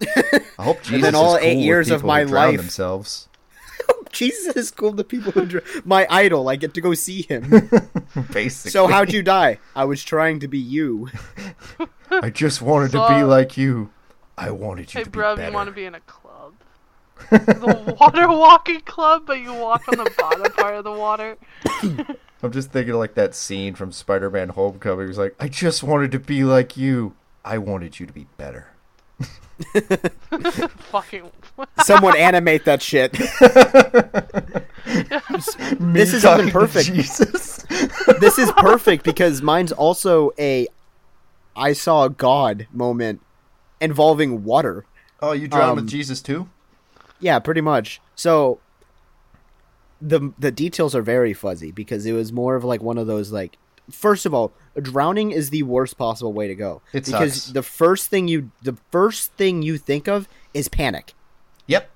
I 0.58 0.62
hope 0.62 0.82
Jesus 0.82 1.02
then 1.02 1.14
all 1.14 1.34
is 1.36 1.40
cool 1.40 1.48
eight 1.48 1.56
with 1.56 1.64
years 1.64 1.90
of 1.90 1.98
people 2.00 2.08
my 2.08 2.22
life- 2.24 2.56
themselves. 2.56 3.28
Jesus 4.12 4.54
is 4.56 4.70
cool 4.70 4.94
to 4.94 5.02
people 5.04 5.32
who 5.32 5.44
dr- 5.44 5.84
my 5.84 6.06
idol. 6.08 6.48
I 6.48 6.54
get 6.56 6.72
to 6.74 6.80
go 6.80 6.94
see 6.94 7.22
him. 7.22 7.50
Basically, 8.32 8.70
so 8.70 8.86
how'd 8.86 9.12
you 9.12 9.22
die? 9.24 9.58
I 9.74 9.84
was 9.86 10.04
trying 10.04 10.38
to 10.40 10.48
be 10.48 10.58
you. 10.58 11.10
I 12.10 12.30
just 12.30 12.62
wanted 12.62 12.92
to 12.92 13.06
be 13.08 13.22
like 13.24 13.56
you. 13.56 13.90
I 14.38 14.50
wanted 14.52 14.94
you 14.94 14.98
Hey, 15.00 15.04
to 15.04 15.10
bro, 15.10 15.34
be 15.34 15.40
better. 15.40 15.42
Hey 15.46 15.50
bro, 15.50 15.50
you 15.50 15.54
want 15.54 15.68
to 15.68 15.74
be 15.74 15.84
in 15.84 15.94
a 15.96 16.00
club? 16.00 16.23
The 17.30 17.96
water 18.00 18.28
walking 18.28 18.80
club, 18.80 19.24
but 19.26 19.40
you 19.40 19.52
walk 19.54 19.86
on 19.88 19.96
the 19.98 20.10
bottom 20.18 20.52
part 20.52 20.74
of 20.76 20.84
the 20.84 20.92
water. 20.92 21.36
I'm 22.42 22.52
just 22.52 22.70
thinking 22.72 22.94
like 22.94 23.14
that 23.14 23.34
scene 23.34 23.74
from 23.74 23.90
Spider-Man: 23.92 24.50
Homecoming. 24.50 25.04
It 25.06 25.08
was 25.08 25.18
like, 25.18 25.34
I 25.40 25.48
just 25.48 25.82
wanted 25.82 26.12
to 26.12 26.18
be 26.18 26.44
like 26.44 26.76
you. 26.76 27.14
I 27.44 27.58
wanted 27.58 27.98
you 28.00 28.06
to 28.06 28.12
be 28.12 28.26
better. 28.36 28.68
Fucking. 30.90 31.30
Someone 31.84 32.16
animate 32.16 32.64
that 32.64 32.82
shit. 32.82 33.16
This 35.80 36.12
is 36.12 36.24
even 36.24 36.50
perfect. 36.50 36.86
Jesus. 36.92 37.64
this 38.20 38.38
is 38.38 38.50
perfect 38.52 39.04
because 39.04 39.40
mine's 39.42 39.72
also 39.72 40.32
a 40.38 40.68
I 41.56 41.72
saw 41.72 42.08
God 42.08 42.66
moment 42.72 43.20
involving 43.80 44.44
water. 44.44 44.84
oh, 45.22 45.32
you 45.32 45.48
drowned 45.48 45.70
Um, 45.70 45.76
with 45.76 45.88
Jesus 45.88 46.20
too? 46.20 46.48
Yeah, 47.20 47.38
pretty 47.38 47.60
much. 47.60 48.00
So 48.14 48.60
the 50.00 50.32
the 50.38 50.50
details 50.50 50.94
are 50.94 51.02
very 51.02 51.32
fuzzy 51.32 51.72
because 51.72 52.04
it 52.06 52.12
was 52.12 52.32
more 52.32 52.56
of 52.56 52.64
like 52.64 52.82
one 52.82 52.98
of 52.98 53.06
those 53.06 53.32
like 53.32 53.56
first 53.90 54.26
of 54.26 54.34
all, 54.34 54.52
drowning 54.80 55.30
is 55.32 55.50
the 55.50 55.62
worst 55.62 55.98
possible 55.98 56.32
way 56.32 56.48
to 56.48 56.54
go. 56.54 56.82
It 56.92 57.06
because 57.06 57.34
sucks. 57.44 57.52
the 57.52 57.62
first 57.62 58.08
thing 58.08 58.28
you 58.28 58.50
the 58.62 58.76
first 58.90 59.32
thing 59.32 59.62
you 59.62 59.78
think 59.78 60.08
of 60.08 60.28
is 60.52 60.68
panic. 60.68 61.14
Yep. 61.66 61.90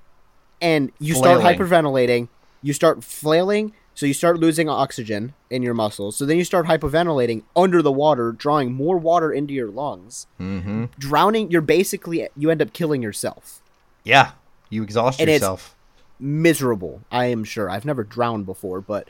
And 0.61 0.93
you 0.99 1.15
start 1.15 1.41
hyperventilating, 1.41 2.29
you 2.63 2.73
start 2.73 3.05
flailing, 3.05 3.73
so 3.95 4.07
you 4.07 4.15
start 4.15 4.41
losing 4.41 4.69
oxygen 4.69 5.35
in 5.51 5.63
your 5.63 5.75
muscles. 5.75 6.17
So 6.17 6.27
then 6.27 6.37
you 6.37 6.45
start 6.45 6.67
hyperventilating 6.67 7.43
under 7.55 7.81
the 7.81 7.93
water, 7.93 8.33
drawing 8.33 8.73
more 8.73 8.99
water 8.99 9.33
into 9.33 9.55
your 9.55 9.71
lungs. 9.71 10.27
Mm-hmm. 10.41 10.87
Drowning, 10.99 11.51
you're 11.51 11.61
basically 11.61 12.29
you 12.37 12.51
end 12.51 12.61
up 12.61 12.73
killing 12.73 13.03
yourself. 13.03 13.63
Yeah. 14.03 14.33
You 14.71 14.83
exhaust 14.83 15.21
And 15.21 15.29
it's- 15.29 15.41
yourself. 15.41 15.75
Miserable, 16.21 17.01
I 17.13 17.27
am 17.27 17.45
sure. 17.45 17.71
I've 17.71 17.85
never 17.85 18.03
drowned 18.03 18.45
before, 18.45 18.81
but 18.81 19.09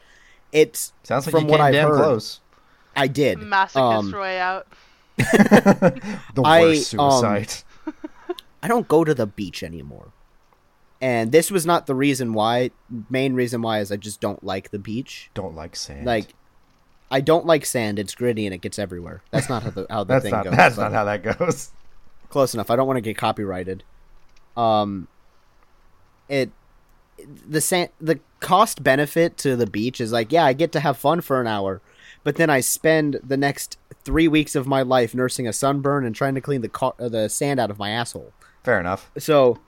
it's 0.52 0.92
Sounds 1.04 1.26
like 1.26 1.30
from 1.32 1.44
you 1.46 1.50
what 1.50 1.56
came 1.56 1.64
I've 1.66 1.72
damn 1.72 1.88
heard. 1.88 1.96
close. 1.96 2.40
I 2.94 3.06
did. 3.06 3.38
Masochist 3.38 3.76
Um, 3.76 4.12
way 4.12 4.38
out. 4.38 4.66
The 5.18 6.42
I, 6.44 6.60
worst 6.60 6.94
um, 6.94 7.10
suicide. 7.10 7.54
I 8.62 8.68
don't 8.68 8.86
go 8.88 9.04
to 9.04 9.14
the 9.14 9.26
beach 9.26 9.62
anymore. 9.62 10.08
And 11.00 11.32
this 11.32 11.50
was 11.50 11.64
not 11.64 11.86
the 11.86 11.94
reason 11.94 12.34
why. 12.34 12.72
Main 13.08 13.32
reason 13.34 13.62
why 13.62 13.78
is 13.80 13.90
I 13.90 13.96
just 13.96 14.20
don't 14.20 14.42
like 14.44 14.70
the 14.70 14.78
beach. 14.78 15.30
Don't 15.32 15.54
like 15.54 15.76
sand. 15.76 16.04
Like, 16.04 16.34
I 17.10 17.20
don't 17.22 17.46
like 17.46 17.64
sand. 17.64 17.98
It's 17.98 18.14
gritty 18.14 18.46
and 18.46 18.54
it 18.54 18.58
gets 18.60 18.78
everywhere. 18.78 19.22
That's 19.30 19.48
not 19.48 19.62
how 19.62 19.70
the 19.70 19.86
how 19.88 20.04
the 20.04 20.12
that's 20.14 20.22
thing 20.24 20.32
not 20.32 20.44
goes. 20.44 20.56
that's 20.56 20.76
not 20.76 20.92
how 20.92 21.04
that 21.04 21.22
goes. 21.22 21.70
close 22.28 22.52
enough. 22.52 22.68
I 22.70 22.76
don't 22.76 22.86
want 22.86 22.96
to 22.98 23.00
get 23.02 23.16
copyrighted. 23.16 23.84
Um, 24.56 25.08
it 26.28 26.50
the 27.48 27.60
sand 27.60 27.90
the 28.00 28.20
cost 28.40 28.82
benefit 28.84 29.36
to 29.36 29.56
the 29.56 29.66
beach 29.66 30.00
is 30.00 30.12
like 30.12 30.30
yeah 30.30 30.44
I 30.44 30.52
get 30.52 30.70
to 30.72 30.80
have 30.80 30.96
fun 30.96 31.20
for 31.20 31.40
an 31.40 31.46
hour, 31.46 31.80
but 32.24 32.36
then 32.36 32.50
I 32.50 32.60
spend 32.60 33.20
the 33.26 33.36
next 33.36 33.76
three 34.04 34.28
weeks 34.28 34.54
of 34.54 34.66
my 34.66 34.82
life 34.82 35.14
nursing 35.14 35.48
a 35.48 35.52
sunburn 35.52 36.04
and 36.04 36.14
trying 36.14 36.34
to 36.36 36.40
clean 36.40 36.60
the 36.60 36.68
co- 36.68 36.94
the 36.98 37.28
sand 37.28 37.58
out 37.60 37.70
of 37.70 37.78
my 37.78 37.90
asshole. 37.90 38.32
Fair 38.62 38.78
enough. 38.80 39.10
So, 39.18 39.58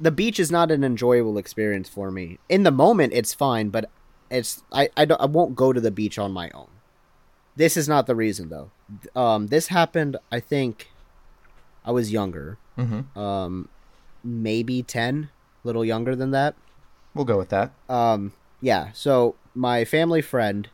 the 0.00 0.10
beach 0.10 0.38
is 0.40 0.50
not 0.50 0.70
an 0.70 0.82
enjoyable 0.84 1.38
experience 1.38 1.88
for 1.88 2.10
me. 2.10 2.38
In 2.48 2.62
the 2.62 2.70
moment, 2.70 3.12
it's 3.12 3.34
fine, 3.34 3.68
but 3.68 3.90
it's 4.30 4.62
I 4.72 4.88
I, 4.96 5.04
don't, 5.04 5.20
I 5.20 5.26
won't 5.26 5.54
go 5.56 5.72
to 5.72 5.80
the 5.80 5.90
beach 5.90 6.18
on 6.18 6.32
my 6.32 6.50
own. 6.54 6.68
This 7.56 7.76
is 7.76 7.88
not 7.88 8.06
the 8.06 8.14
reason 8.16 8.48
though. 8.48 8.70
Um, 9.14 9.48
this 9.48 9.68
happened. 9.68 10.16
I 10.32 10.40
think 10.40 10.88
I 11.84 11.90
was 11.92 12.10
younger, 12.12 12.58
Mm-hmm. 12.78 13.18
um, 13.18 13.68
maybe 14.24 14.82
ten, 14.82 15.28
little 15.64 15.84
younger 15.84 16.14
than 16.14 16.30
that. 16.30 16.54
We'll 17.14 17.24
go 17.24 17.38
with 17.38 17.48
that. 17.48 17.72
Um, 17.88 18.32
yeah. 18.60 18.90
So 18.92 19.34
my 19.54 19.84
family 19.84 20.22
friend, 20.22 20.68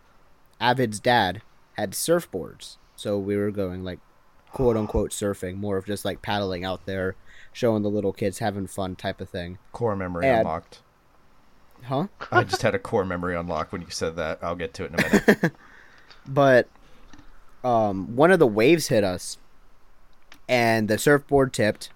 Avid's 0.61 1.01
dad, 1.01 1.43
had 1.77 1.93
surfboards. 1.93 2.77
So 2.97 3.19
we 3.19 3.37
were 3.37 3.51
going 3.51 3.85
like, 3.85 4.01
quote 4.53 4.77
unquote, 4.77 5.11
surfing, 5.11 5.57
more 5.57 5.77
of 5.77 5.87
just 5.87 6.05
like 6.05 6.23
paddling 6.23 6.65
out 6.65 6.85
there, 6.87 7.17
showing 7.53 7.83
the 7.83 7.91
little 7.91 8.13
kids 8.13 8.39
having 8.41 8.67
fun 8.67 8.97
type 8.97 9.21
of 9.21 9.29
thing. 9.29 9.59
Core 9.73 9.97
memory 9.97 10.27
Add- 10.27 10.41
unlocked. 10.41 10.81
Huh? 11.85 12.09
I 12.31 12.45
just 12.45 12.61
had 12.61 12.75
a 12.75 12.79
core 12.79 13.07
memory 13.07 13.35
unlocked 13.35 13.73
when 13.73 13.81
you 13.81 13.89
said 13.89 14.17
that. 14.17 14.39
I'll 14.43 14.55
get 14.55 14.75
to 14.75 14.85
it 14.85 14.93
in 14.93 15.01
a 15.01 15.03
minute. 15.03 15.53
But 16.27 16.69
um, 17.65 18.15
one 18.15 18.31
of 18.31 18.39
the 18.39 18.47
waves 18.47 18.89
hit 18.89 19.03
us, 19.03 19.39
and 20.49 20.87
the 20.87 20.99
surfboard 20.99 21.53
tipped, 21.53 21.91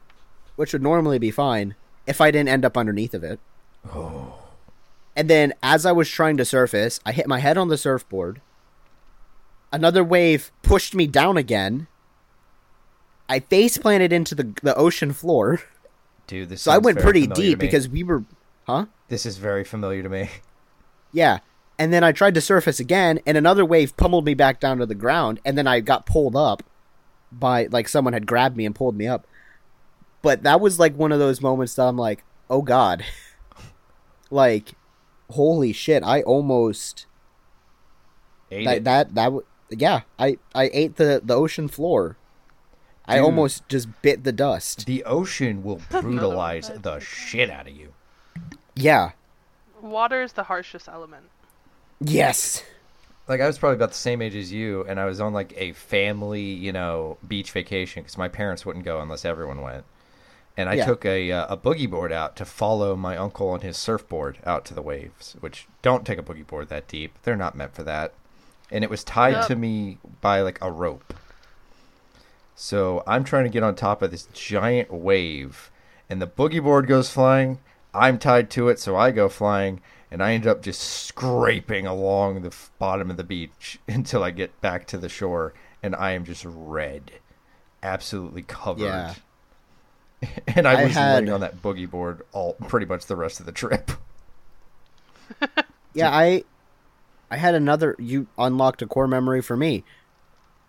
which 0.57 0.73
would 0.73 0.83
normally 0.83 1.19
be 1.19 1.31
fine 1.31 1.75
if 2.07 2.21
I 2.21 2.31
didn't 2.31 2.49
end 2.49 2.65
up 2.65 2.77
underneath 2.77 3.15
of 3.15 3.25
it. 3.25 3.41
oh. 3.93 4.41
And 5.17 5.31
then 5.31 5.55
as 5.63 5.87
I 5.87 5.93
was 5.93 6.09
trying 6.09 6.37
to 6.39 6.45
surface, 6.45 6.99
I 7.07 7.13
hit 7.13 7.29
my 7.29 7.39
head 7.39 7.57
on 7.57 7.69
the 7.69 7.79
surfboard. 7.79 8.41
Another 9.73 10.03
wave 10.03 10.51
pushed 10.63 10.95
me 10.95 11.07
down 11.07 11.37
again. 11.37 11.87
I 13.29 13.41
face 13.41 13.79
planted 13.79 14.13
into 14.13 14.35
the 14.35 14.53
the 14.63 14.75
ocean 14.77 15.13
floor. 15.13 15.61
Dude, 16.27 16.49
this 16.49 16.63
So 16.63 16.73
I 16.73 16.79
went 16.79 16.99
pretty 16.99 17.27
deep 17.27 17.59
because 17.59 17.89
we 17.89 18.03
were 18.03 18.25
huh? 18.67 18.87
this 19.09 19.27
is 19.27 19.37
very 19.37 19.65
familiar 19.65 20.03
to 20.03 20.09
me. 20.09 20.31
Yeah. 21.13 21.39
And 21.79 21.93
then 21.93 22.03
I 22.03 22.11
tried 22.13 22.35
to 22.35 22.41
surface 22.41 22.81
again 22.81 23.21
and 23.25 23.37
another 23.37 23.65
wave 23.65 23.97
pummeled 23.97 24.25
me 24.25 24.35
back 24.35 24.59
down 24.59 24.79
to 24.79 24.87
the 24.87 24.95
ground 24.97 25.41
and 25.45 25.57
then 25.57 25.67
I 25.67 25.79
got 25.81 26.07
pulled 26.07 26.35
up 26.35 26.65
by 27.31 27.67
like 27.67 27.89
someone 27.89 28.13
had 28.15 28.27
grabbed 28.27 28.57
me 28.57 28.67
and 28.67 28.75
pulled 28.75 28.97
me 28.97 29.07
up. 29.07 29.27
But 30.25 30.43
that 30.43 30.61
was 30.61 30.81
like 30.81 30.97
one 30.97 31.13
of 31.13 31.21
those 31.21 31.41
moments 31.41 31.75
that 31.75 31.85
I'm 31.85 31.97
like, 31.99 32.25
"Oh 32.51 32.63
god." 32.63 33.05
like 34.31 34.73
holy 35.31 35.73
shit, 35.73 36.03
I 36.03 36.23
almost 36.23 37.07
Ate 38.51 38.65
that 38.65 38.77
it. 38.79 38.85
that 38.85 39.15
that 39.15 39.33
yeah 39.71 40.03
i 40.19 40.37
i 40.55 40.71
ate 40.73 40.97
the 40.97 41.21
the 41.25 41.35
ocean 41.35 41.67
floor 41.67 42.17
i 43.07 43.19
almost 43.19 43.67
just 43.69 43.89
bit 44.03 44.23
the 44.23 44.31
dust 44.31 44.85
The 44.87 45.03
ocean 45.05 45.65
will 45.65 45.81
brutalize 45.91 46.71
the 46.83 47.01
shit 47.01 47.51
out 47.51 47.67
of 47.67 47.75
you. 47.75 47.95
yeah 48.77 49.13
Water 49.81 50.23
is 50.23 50.35
the 50.35 50.45
harshest 50.45 50.87
element. 50.89 51.25
yes 52.01 52.63
Like 53.27 53.41
I 53.41 53.47
was 53.47 53.59
probably 53.59 53.77
about 53.77 53.89
the 53.91 53.97
same 53.97 54.21
age 54.21 54.37
as 54.37 54.53
you, 54.53 54.85
and 54.87 55.01
I 55.01 55.07
was 55.07 55.19
on 55.21 55.33
like 55.33 55.55
a 55.57 55.73
family, 55.73 56.43
you 56.43 56.73
know, 56.73 57.17
beach 57.27 57.51
vacation 57.53 58.03
because 58.03 58.19
my 58.19 58.29
parents 58.29 58.67
wouldn't 58.67 58.85
go 58.85 59.01
unless 59.01 59.25
everyone 59.25 59.63
went. 59.63 59.85
And 60.57 60.69
I 60.69 60.75
Yeah. 60.75 60.85
took 60.87 61.05
a 61.05 61.33
uh, 61.33 61.47
a 61.55 61.57
boogie 61.57 61.91
board 61.91 62.13
out 62.13 62.37
to 62.37 62.45
follow 62.45 62.95
my 62.95 63.17
uncle 63.17 63.49
on 63.51 63.61
his 63.63 63.77
surfboard 63.77 64.39
out 64.47 64.65
to 64.67 64.75
the 64.75 64.83
waves. 64.83 65.37
Which 65.41 65.67
don't 65.83 66.07
take 66.07 66.19
a 66.19 66.23
boogie 66.23 66.47
board 66.47 66.69
that 66.69 66.87
deep; 66.89 67.19
they're 67.23 67.35
not 67.37 67.57
meant 67.57 67.75
for 67.75 67.83
that. 67.83 68.13
And 68.71 68.85
it 68.85 68.91
was 68.91 69.03
tied 69.05 69.33
Yep. 69.35 69.47
to 69.49 69.57
me 69.57 69.99
by 70.21 70.41
like 70.43 70.59
a 70.63 70.71
rope. 70.71 71.15
So 72.55 73.03
I'm 73.07 73.25
trying 73.25 73.45
to 73.45 73.51
get 73.51 73.63
on 73.63 73.75
top 73.75 74.01
of 74.03 74.11
this 74.11 74.29
giant 74.33 74.93
wave, 74.93 75.71
and 76.09 76.23
the 76.23 76.27
boogie 76.27 76.63
board 76.63 76.87
goes 76.87 77.11
flying. 77.11 77.59
I'm 77.93 78.19
tied 78.19 78.51
to 78.51 78.69
it, 78.69 78.79
so 78.79 78.97
I 78.97 79.11
go 79.11 79.29
flying, 79.29 79.81
and 80.11 80.23
I 80.23 80.33
end 80.35 80.47
up 80.47 80.63
just 80.63 80.81
scraping 80.81 81.87
along 81.87 82.43
the 82.43 82.49
f- 82.49 82.71
bottom 82.79 83.11
of 83.11 83.17
the 83.17 83.25
beach 83.25 83.79
until 83.89 84.23
I 84.23 84.31
get 84.31 84.61
back 84.61 84.87
to 84.89 84.99
the 84.99 85.09
shore, 85.09 85.53
and 85.83 85.95
I 85.97 86.13
am 86.13 86.25
just 86.25 86.45
red, 86.47 87.11
absolutely 87.83 88.43
covered. 88.43 88.83
Yeah. 88.85 89.15
and 90.49 90.67
I 90.69 90.81
I 90.81 90.85
was 90.85 90.93
had- 90.95 91.15
laying 91.25 91.33
on 91.33 91.41
that 91.41 91.61
boogie 91.63 91.89
board 91.91 92.23
all 92.33 92.55
pretty 92.69 92.87
much 92.87 93.07
the 93.07 93.17
rest 93.17 93.41
of 93.41 93.47
the 93.47 93.53
trip. 93.53 93.91
yeah 95.95 96.11
i 96.11 96.45
i 97.31 97.37
had 97.37 97.55
another 97.55 97.97
you 97.99 98.27
unlocked 98.37 98.83
a 98.83 98.87
core 98.87 99.09
memory 99.09 99.41
for 99.41 99.57
me 99.57 99.85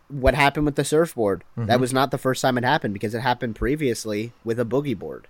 what 0.07 0.33
happened 0.35 0.65
with 0.65 0.75
the 0.75 0.83
surfboard 0.83 1.43
that 1.57 1.77
Mhm. 1.77 1.81
was 1.81 1.91
not 1.91 2.11
the 2.11 2.17
first 2.17 2.41
time 2.41 2.57
it 2.57 2.63
happened 2.63 2.93
because 2.93 3.13
it 3.15 3.19
happened 3.21 3.55
previously 3.55 4.31
with 4.43 4.59
a 4.59 4.65
boogie 4.65 4.97
board 4.97 5.27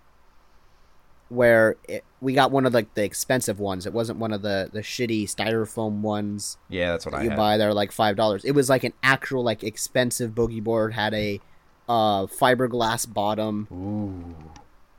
where 1.29 1.75
it, 1.89 2.03
we 2.21 2.33
got 2.33 2.51
one 2.51 2.65
of 2.67 2.73
like 2.73 2.93
the 2.93 3.03
expensive 3.03 3.59
ones 3.59 3.85
it 3.87 3.93
wasn't 3.93 4.19
one 4.19 4.31
of 4.31 4.41
the 4.43 4.69
the 4.71 4.81
shitty 4.81 5.23
styrofoam 5.23 6.01
ones 6.01 6.57
Yeah, 6.69 6.91
that's 6.91 7.05
what 7.05 7.15
I 7.15 7.23
you 7.23 7.29
had. 7.31 7.37
buy 7.37 7.57
they're 7.57 7.73
like 7.73 7.91
five 7.91 8.15
dollars. 8.15 8.45
It 8.45 8.51
was 8.51 8.69
like 8.69 8.83
an 8.83 8.93
actual 9.01 9.43
like 9.43 9.63
expensive 9.63 10.31
boogie 10.35 10.63
board, 10.63 10.93
had 10.93 11.13
a 11.15 11.39
uh 11.87 12.25
fiberglass 12.25 13.11
bottom, 13.11 13.67
Ooh. 13.71 14.51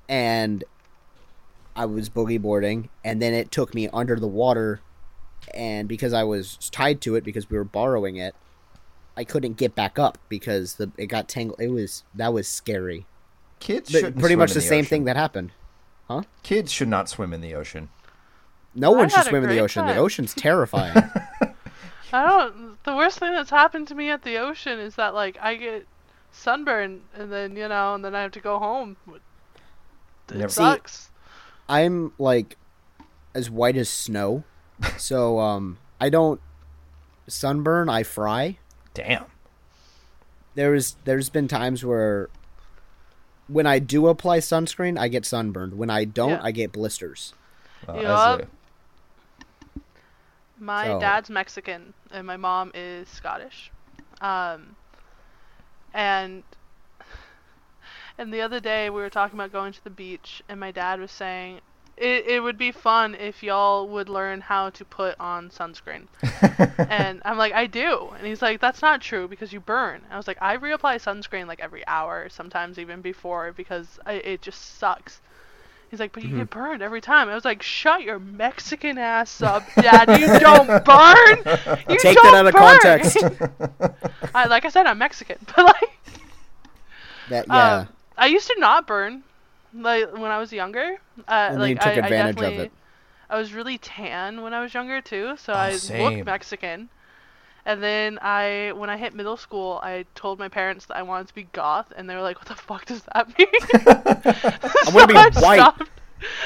and 0.09 0.65
I 1.75 1.85
was 1.87 2.09
boogie 2.09 2.41
boarding, 2.41 2.89
and 3.05 3.21
then 3.21 3.35
it 3.35 3.51
took 3.51 3.75
me 3.75 3.89
under 3.93 4.17
the 4.17 4.27
water, 4.27 4.81
and 5.55 5.89
because 5.89 6.13
I 6.13 6.25
was 6.25 6.57
tied 6.71 7.01
to 7.03 7.15
it 7.17 7.25
because 7.25 7.51
we 7.51 7.59
were 7.59 7.65
borrowing 7.65 8.17
it, 8.17 8.35
I 9.17 9.25
couldn't 9.25 9.57
get 9.57 9.75
back 9.75 9.99
up 9.99 10.19
because 10.29 10.75
the 10.75 10.91
it 10.97 11.07
got 11.07 11.29
tangled. 11.29 11.61
It 11.61 11.69
was 11.69 12.05
that 12.15 12.33
was 12.33 12.49
scary. 12.49 13.07
Kids 13.59 13.91
shouldn't 13.91 14.19
pretty 14.19 14.35
swim 14.35 14.39
much 14.41 14.51
in 14.51 14.55
the, 14.55 14.61
same 14.61 14.81
ocean. 14.81 14.89
thing 14.89 15.05
that 15.05 15.17
happened. 15.17 15.53
Huh? 16.09 16.23
Kids 16.43 16.71
should 16.71 16.89
not 16.89 17.09
swim 17.09 17.33
in 17.33 17.41
the 17.41 17.55
ocean. 17.55 17.89
No 18.75 18.95
I 18.95 18.99
one 18.99 19.09
should 19.09 19.25
swim 19.25 19.43
in 19.43 19.49
the 19.49 19.57
great 19.57 19.61
ocean. 19.61 19.87
The 19.87 19.97
ocean's 19.97 20.35
terrifying. 20.37 20.95
I 22.13 22.25
don't. 22.25 22.83
The 22.85 22.95
worst 22.95 23.19
thing 23.19 23.33
that's 23.33 23.51
happened 23.51 23.89
to 23.89 23.95
me 23.95 24.11
at 24.11 24.23
the 24.23 24.37
ocean 24.37 24.79
is 24.79 24.95
that 24.97 25.15
like 25.15 25.39
I 25.41 25.57
get 25.57 25.87
sunburned 26.37 27.03
and 27.15 27.33
then 27.33 27.57
you 27.57 27.67
know 27.69 27.95
and 27.95 28.05
then 28.05 28.15
I 28.15 28.23
have 28.23 28.33
to 28.33 28.41
go 28.41 28.59
home. 28.59 28.97
It 30.29 30.35
Never- 30.35 30.49
See, 30.49 30.55
sucks. 30.55 31.11
I'm 31.69 32.13
like 32.19 32.57
as 33.35 33.51
white 33.51 33.77
as 33.77 33.89
snow. 33.89 34.45
So 34.99 35.39
um 35.41 35.79
I 36.01 36.09
don't 36.11 36.41
sunburn, 37.29 37.89
I 37.89 38.03
fry. 38.03 38.59
Damn. 38.95 39.25
There's 40.55 40.97
there's 41.05 41.29
been 41.31 41.49
times 41.49 41.85
where 41.85 42.29
when 43.49 43.67
I 43.67 43.79
do 43.79 44.09
apply 44.09 44.39
sunscreen, 44.39 44.99
I 44.99 45.09
get 45.09 45.25
sunburned. 45.25 45.75
When 45.79 45.89
I 45.91 46.05
don't, 46.05 46.31
Yeah. 46.31 46.41
I 46.43 46.51
get 46.51 46.73
blisters. 46.73 47.33
Uh, 47.89 47.95
Yup. 48.01 48.41
as 48.41 48.47
My 50.59 50.87
So- 50.87 51.01
dad's 51.01 51.31
Mexican 51.31 51.95
and 52.11 52.27
my 52.27 52.37
mom 52.37 52.71
is 52.75 53.09
Scottish. 53.09 53.71
Um, 54.21 54.77
and 55.97 56.45
and 58.19 58.33
the 58.33 58.43
other 58.43 58.61
day 58.61 58.89
we 58.91 59.01
were 59.01 59.11
talking 59.11 59.37
about 59.37 59.51
going 59.51 59.73
to 59.73 59.83
the 59.83 59.91
beach 59.91 60.43
and 60.49 60.61
my 60.61 60.71
dad 60.71 61.01
was 61.01 61.11
saying 61.11 61.61
it, 61.97 62.27
it 62.27 62.43
would 62.43 62.59
be 62.59 62.73
fun 62.73 63.15
if 63.15 63.43
y'all 63.43 63.89
would 63.89 64.11
learn 64.11 64.43
how 64.43 64.69
to 64.71 64.85
put 64.85 65.19
on 65.19 65.49
sunscreen. 65.49 66.07
and 66.91 67.23
I'm 67.25 67.39
like, 67.39 67.55
I 67.55 67.67
do. 67.67 68.11
And 68.19 68.27
he's 68.27 68.43
like, 68.43 68.61
that's 68.61 68.83
not 68.83 69.01
true 69.01 69.27
because 69.27 69.51
you 69.51 69.61
burn. 69.61 70.03
I 70.11 70.19
was 70.19 70.27
like, 70.27 70.37
I 70.43 70.59
reapply 70.59 70.97
sunscreen 70.97 71.47
like 71.47 71.61
every 71.61 71.87
hour, 71.87 72.29
sometimes 72.29 72.79
even 72.79 73.01
before 73.01 73.53
because 73.53 73.99
I, 74.05 74.15
it 74.15 74.43
just 74.43 74.79
sucks. 74.79 75.23
He's 75.91 76.01
like, 76.01 76.13
but 76.13 76.25
you 76.25 76.37
get 76.37 76.51
burned 76.51 76.83
every 76.83 77.01
time. 77.01 77.29
I 77.29 77.35
was 77.35 77.45
like, 77.45 77.63
shut 77.63 78.03
your 78.03 78.19
Mexican 78.19 78.99
ass 78.99 79.41
up, 79.41 79.63
Dad. 79.77 80.21
You 80.21 80.39
don't 80.41 80.67
burn. 80.85 81.39
You 81.89 81.99
Take 81.99 82.17
don't 82.17 82.33
that 82.33 82.35
out 82.35 82.47
of 82.47 82.53
burn." 82.53 82.79
context. 82.81 83.17
I, 84.35 84.47
like 84.47 84.65
I 84.65 84.69
said, 84.69 84.87
I'm 84.87 84.99
Mexican, 84.99 85.39
but 85.57 85.65
like, 85.65 85.91
that 87.29 87.47
yeah. 87.49 87.77
um, 87.81 87.89
I 88.17 88.27
used 88.27 88.47
to 88.49 88.57
not 88.59 88.87
burn, 88.87 89.23
like 89.75 90.13
when 90.13 90.31
I 90.31 90.39
was 90.39 90.53
younger. 90.53 90.97
Uh, 91.29 91.53
And 91.53 91.61
like 91.61 91.71
you 91.71 91.77
took 91.77 91.87
I, 91.87 91.91
advantage 91.97 92.41
of 92.43 92.51
I 92.51 92.51
definitely, 92.51 92.65
it. 92.67 92.73
I 93.31 93.39
was 93.39 93.53
really 93.53 93.79
tan 93.79 94.43
when 94.43 94.55
I 94.55 94.61
was 94.61 94.75
younger 94.75 95.01
too, 95.01 95.37
so 95.37 95.53
Oh, 95.53 95.57
I 95.57 95.77
same. 95.77 96.03
looked 96.03 96.27
Mexican. 96.27 96.89
And 97.67 97.83
then 97.83 98.19
I, 98.23 98.73
when 98.77 98.89
I 98.89 98.97
hit 98.97 99.13
middle 99.13 99.37
school, 99.37 99.81
I 99.83 100.07
told 100.15 100.39
my 100.39 100.49
parents 100.49 100.87
that 100.87 100.97
I 100.97 101.03
wanted 101.03 101.27
to 101.29 101.35
be 101.35 101.43
goth, 101.53 101.93
and 101.97 102.09
they 102.09 102.15
were 102.15 102.23
like, 102.23 102.37
"What 102.39 102.47
the 102.47 102.55
fuck 102.55 102.87
does 102.87 103.03
that 103.13 103.27
mean?" 103.39 103.49
I 103.87 104.91
wanna 104.95 105.09
be 105.09 105.33
So 105.35 105.41
white. 105.43 105.57
stopped- 105.59 105.91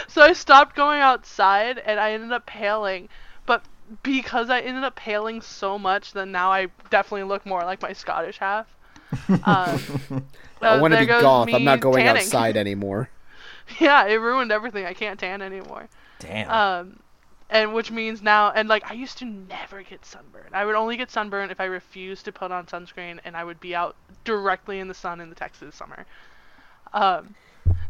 so 0.08 0.22
I 0.22 0.32
stopped 0.32 0.74
going 0.74 1.00
outside, 1.00 1.78
and 1.78 2.00
I 2.00 2.12
ended 2.12 2.32
up 2.32 2.46
paling. 2.46 3.08
But 3.46 3.62
because 4.02 4.50
I 4.50 4.60
ended 4.60 4.82
up 4.82 4.96
paling 4.96 5.42
so 5.42 5.78
much, 5.78 6.12
then 6.12 6.32
now 6.32 6.50
I 6.50 6.68
definitely 6.90 7.24
look 7.24 7.44
more 7.46 7.64
like 7.64 7.80
my 7.82 7.92
Scottish 7.92 8.38
half. 8.38 8.66
Um, 9.44 10.24
I 10.62 10.80
want 10.80 10.92
to 10.92 10.96
there 10.96 11.00
be 11.00 11.06
goes 11.06 11.22
goth. 11.22 11.48
I'm 11.52 11.64
not 11.64 11.80
going 11.80 12.04
tanning. 12.04 12.22
outside 12.22 12.56
anymore. 12.56 13.08
yeah, 13.78 14.06
it 14.06 14.14
ruined 14.16 14.52
everything. 14.52 14.84
I 14.86 14.92
can't 14.94 15.18
tan 15.18 15.42
anymore. 15.42 15.88
Damn. 16.18 16.50
Um, 16.50 17.00
and 17.50 17.74
which 17.74 17.90
means 17.90 18.22
now, 18.22 18.50
and 18.52 18.68
like 18.68 18.88
I 18.90 18.94
used 18.94 19.18
to 19.18 19.24
never 19.24 19.82
get 19.82 20.04
sunburned. 20.06 20.54
I 20.54 20.64
would 20.64 20.74
only 20.76 20.96
get 20.96 21.10
sunburned 21.10 21.50
if 21.50 21.60
I 21.60 21.64
refused 21.64 22.24
to 22.26 22.32
put 22.32 22.52
on 22.52 22.66
sunscreen, 22.66 23.18
and 23.24 23.36
I 23.36 23.44
would 23.44 23.60
be 23.60 23.74
out 23.74 23.96
directly 24.24 24.78
in 24.78 24.88
the 24.88 24.94
sun 24.94 25.20
in 25.20 25.28
the 25.28 25.34
Texas 25.34 25.74
summer. 25.74 26.06
Um, 26.92 27.34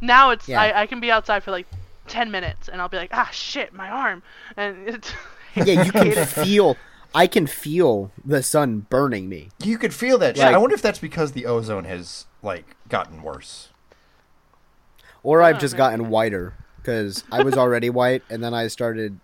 now 0.01 0.31
it's 0.31 0.49
Yeah. 0.49 0.61
I, 0.61 0.83
I 0.83 0.87
can 0.87 1.01
be 1.01 1.11
outside 1.11 1.43
for 1.45 1.51
like 1.51 1.67
ten 2.09 2.31
minutes, 2.31 2.69
and 2.69 2.81
I'll 2.81 2.89
be 2.89 2.97
like, 2.97 3.11
ah 3.13 3.29
shit, 3.33 3.73
my 3.73 3.89
arm, 3.91 4.23
and 4.57 4.89
it's 4.89 5.13
Yeah, 5.55 5.83
you 5.85 5.93
can 5.93 6.25
feel. 6.27 6.77
I 7.13 7.27
can 7.27 7.49
feel 7.49 8.13
the 8.25 8.41
sun 8.41 8.87
burning 8.89 9.29
me. 9.29 9.49
you 9.65 9.79
could 9.79 9.93
feel 9.93 10.17
that. 10.19 10.37
Like- 10.37 10.55
I 10.55 10.59
wonder 10.59 10.75
if 10.75 10.83
that's 10.83 11.01
because 11.01 11.33
the 11.33 11.45
ozone 11.45 11.85
has 11.85 12.27
like 12.41 12.77
gotten 12.89 13.23
worse. 13.23 13.71
Or 15.23 15.43
I've 15.43 15.57
Oh, 15.57 15.59
just 15.59 15.75
maybe. 15.75 15.79
gotten 15.79 16.09
whiter 16.09 16.55
because 16.77 17.25
I 17.31 17.43
was 17.43 17.57
already 17.57 17.91
white, 17.91 18.23
and 18.31 18.43
then 18.43 18.55
I 18.55 18.69
started 18.69 19.19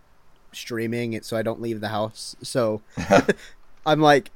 streaming 0.52 1.12
it 1.12 1.24
so 1.24 1.36
I 1.36 1.42
don't 1.42 1.60
leave 1.60 1.80
the 1.80 1.88
house. 1.88 2.36
So 2.42 2.82
I'm 3.86 4.00
like, 4.00 4.30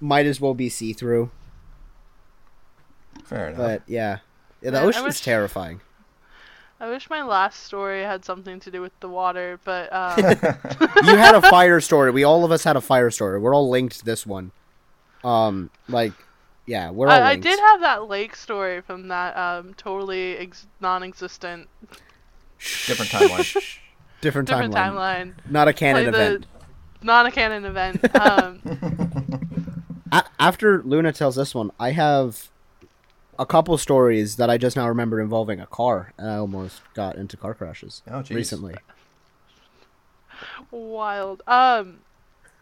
might 0.00 0.26
as 0.26 0.40
well 0.40 0.54
be 0.54 0.68
see 0.68 0.92
through. 0.92 1.30
Fair 3.24 3.48
enough. 3.48 3.58
But 3.58 3.82
yeah, 3.86 4.18
yeah 4.60 4.70
the 4.70 4.72
Man, 4.72 4.82
I 4.82 4.86
ocean's 4.86 5.04
wish- 5.04 5.20
terrifying. 5.20 5.80
I 6.80 6.88
wish 6.88 7.08
my 7.08 7.22
last 7.22 7.62
story 7.62 8.02
had 8.02 8.24
something 8.24 8.58
to 8.58 8.70
do 8.72 8.80
with 8.80 8.98
the 8.98 9.08
water, 9.08 9.60
but 9.62 9.92
um, 9.92 10.18
you 11.04 11.16
had 11.16 11.36
a 11.36 11.42
fire 11.42 11.80
story. 11.80 12.10
We 12.10 12.24
all 12.24 12.44
of 12.44 12.50
us 12.50 12.64
had 12.64 12.74
a 12.74 12.80
fire 12.80 13.12
story. 13.12 13.38
We're 13.38 13.54
all 13.54 13.70
linked 13.70 14.00
to 14.00 14.04
this 14.04 14.26
one. 14.26 14.50
Um, 15.22 15.70
like, 15.88 16.12
yeah, 16.66 16.90
we're 16.90 17.06
all 17.06 17.12
I, 17.12 17.30
I 17.30 17.36
did 17.36 17.56
have 17.60 17.82
that 17.82 18.08
lake 18.08 18.34
story 18.34 18.80
from 18.80 19.06
that 19.08 19.36
um, 19.36 19.74
totally 19.74 20.36
ex- 20.38 20.66
non-existent 20.80 21.68
Different 22.86 23.10
timeline. 23.12 23.78
Different, 24.22 24.48
different 24.48 24.72
timeline. 24.74 25.34
timeline. 25.34 25.50
Not 25.50 25.68
a 25.68 25.72
canon 25.74 26.04
Play 26.04 26.10
the 26.12 26.26
event. 26.26 26.46
not 27.02 27.26
a 27.26 27.30
canon 27.30 27.64
event. 27.66 28.16
Um, 28.16 28.60
A- 30.12 30.24
after 30.40 30.82
Luna 30.82 31.12
tells 31.12 31.36
this 31.36 31.54
one, 31.54 31.70
I 31.78 31.90
have 31.90 32.48
a 33.38 33.44
couple 33.46 33.76
stories 33.78 34.36
that 34.36 34.48
I 34.50 34.56
just 34.58 34.76
now 34.76 34.88
remember 34.88 35.20
involving 35.20 35.58
a 35.60 35.66
car, 35.66 36.12
and 36.18 36.28
I 36.30 36.36
almost 36.36 36.80
got 36.94 37.16
into 37.16 37.36
car 37.36 37.54
crashes 37.54 38.02
Oh, 38.10 38.22
recently. 38.30 38.74
wild. 40.70 41.42
Um, 41.46 41.98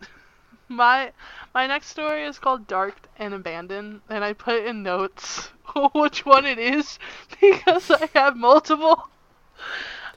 my 0.69 1.12
my 1.55 1.66
next 1.66 1.89
story 1.89 2.24
is 2.24 2.39
called 2.39 2.66
"Dark 2.66 3.09
and 3.19 3.35
Abandoned," 3.35 4.01
and 4.09 4.24
I 4.24 4.32
put 4.32 4.65
in 4.65 4.82
notes 4.82 5.51
which 5.95 6.24
one 6.24 6.47
it 6.47 6.59
is 6.59 6.99
because 7.41 7.91
I 7.91 8.09
have 8.15 8.37
multiple. 8.37 9.09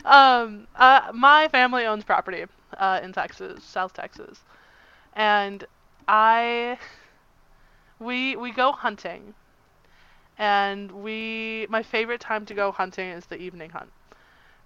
Um, 0.06 0.68
uh, 0.76 1.12
my 1.14 1.48
family 1.48 1.86
owns 1.86 2.04
property 2.04 2.46
uh, 2.78 3.00
in 3.04 3.14
Texas, 3.14 3.64
South 3.64 3.94
Texas, 3.94 4.40
and 5.14 5.66
I 6.08 6.78
we 8.00 8.36
we 8.36 8.52
go 8.52 8.72
hunting, 8.72 9.34
and 10.38 10.92
we 10.92 11.68
my 11.70 11.84
favorite 11.84 12.20
time 12.22 12.46
to 12.48 12.54
go 12.54 12.72
hunting 12.72 13.10
is 13.10 13.26
the 13.28 13.38
evening 13.38 13.70
hunt. 13.70 13.92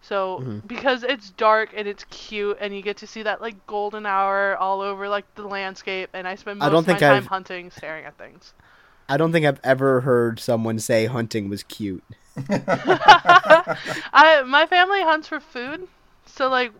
So 0.01 0.39
Mhm. 0.41 0.67
because 0.67 1.03
it's 1.03 1.31
dark 1.31 1.71
and 1.75 1.87
it's 1.87 2.05
cute 2.05 2.57
and 2.61 2.75
you 2.75 2.81
get 2.81 2.97
to 2.97 3.07
see 3.07 3.23
that 3.23 3.41
like 3.41 3.65
golden 3.67 4.05
hour 4.05 4.55
all 4.55 4.81
over 4.81 5.09
like 5.09 5.25
the 5.35 5.43
landscape 5.47 6.09
and 6.13 6.27
I 6.27 6.35
spend 6.35 6.61
I 6.61 6.67
most 6.67 6.71
don't 6.73 6.81
of 6.81 6.87
my 6.87 6.99
time 6.99 7.17
I've- 7.17 7.27
hunting 7.27 7.71
staring 7.71 8.05
at 8.05 8.17
things. 8.17 8.53
I 9.09 9.17
don't 9.17 9.31
think 9.31 9.45
I've 9.45 9.59
ever 9.63 10.01
heard 10.01 10.39
someone 10.39 10.79
say 10.79 11.05
hunting 11.05 11.49
was 11.49 11.63
cute. 11.63 12.03
I 14.13 14.43
my 14.45 14.65
family 14.67 15.01
hunts 15.01 15.27
for 15.27 15.39
food. 15.39 15.87
So 16.25 16.49
like 16.49 16.71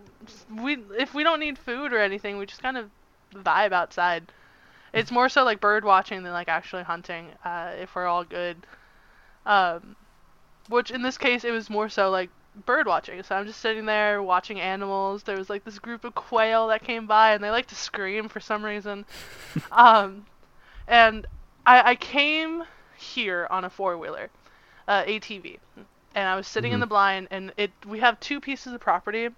we 0.56 0.78
if 0.98 1.14
we 1.14 1.24
don't 1.24 1.40
need 1.40 1.58
food 1.58 1.94
or 1.94 2.00
anything, 2.00 2.38
we 2.38 2.46
just 2.46 2.62
kind 2.62 2.78
of 2.78 2.90
vibe 3.34 3.72
outside. 3.72 4.32
It's 4.94 5.12
more 5.12 5.30
so 5.30 5.44
like 5.44 5.60
bird 5.60 5.84
watching 5.84 6.24
than 6.24 6.34
like 6.34 6.48
actually 6.48 6.84
hunting. 6.84 7.30
Uh, 7.44 7.72
if 7.80 7.96
we're 7.96 8.06
all 8.06 8.24
good, 8.24 8.58
um, 9.46 9.96
which 10.70 10.92
in 10.92 11.02
this 11.02 11.18
case 11.18 11.44
it 11.44 11.52
was 11.52 11.70
more 11.70 11.90
so 11.90 12.10
like 12.10 12.30
bird 12.66 12.88
watching. 12.88 13.22
So 13.24 13.36
I'm 13.36 13.46
just 13.46 13.60
sitting 13.60 13.86
there 13.86 14.22
watching 14.24 14.60
animals. 14.60 15.24
There 15.24 15.38
was 15.38 15.50
like 15.50 15.64
this 15.64 15.80
group 15.80 16.04
of 16.04 16.16
quail 16.16 16.68
that 16.68 16.84
came 16.84 17.08
by 17.08 17.34
and 17.34 17.44
they 17.44 17.50
like 17.50 17.68
to 17.68 17.76
scream 17.76 18.30
for 18.30 18.40
some 18.40 18.64
reason. 18.64 19.06
um, 19.72 20.26
and 20.88 21.26
I, 21.66 21.92
I 21.92 21.96
came 21.96 22.64
here 22.98 23.48
on 23.50 23.64
a 23.64 23.70
four 23.70 23.98
wheeler, 23.98 24.30
uh, 24.88 25.04
ATV, 25.04 25.58
and 26.16 26.28
I 26.28 26.36
was 26.36 26.48
sitting 26.48 26.72
in 26.72 26.78
Mhm. 26.78 26.82
the 26.82 26.88
blind 26.88 27.28
and 27.32 27.54
it 27.58 27.72
we 27.86 28.00
have 28.00 28.20
two 28.20 28.40
pieces 28.40 28.74
of 28.74 28.80
property. 28.82 29.30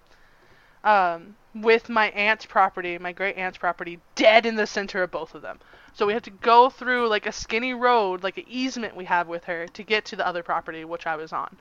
Um, 0.84 1.36
with 1.54 1.88
my 1.88 2.10
aunt's 2.10 2.46
property, 2.46 2.96
my 2.98 3.12
great 3.12 3.36
aunt's 3.36 3.58
property, 3.58 3.98
dead 4.14 4.46
in 4.46 4.54
the 4.54 4.66
center 4.66 5.02
of 5.02 5.10
both 5.10 5.34
of 5.34 5.42
them. 5.42 5.58
So 5.92 6.06
we 6.06 6.12
had 6.12 6.22
to 6.24 6.30
go 6.30 6.70
through 6.70 7.08
like 7.08 7.26
a 7.26 7.32
skinny 7.32 7.74
road, 7.74 8.22
like 8.22 8.38
an 8.38 8.44
easement 8.48 8.94
we 8.96 9.04
have 9.06 9.26
with 9.26 9.44
her, 9.44 9.66
to 9.66 9.82
get 9.82 10.04
to 10.06 10.16
the 10.16 10.26
other 10.26 10.42
property 10.44 10.84
which 10.84 11.06
I 11.06 11.16
was 11.16 11.32
on. 11.32 11.58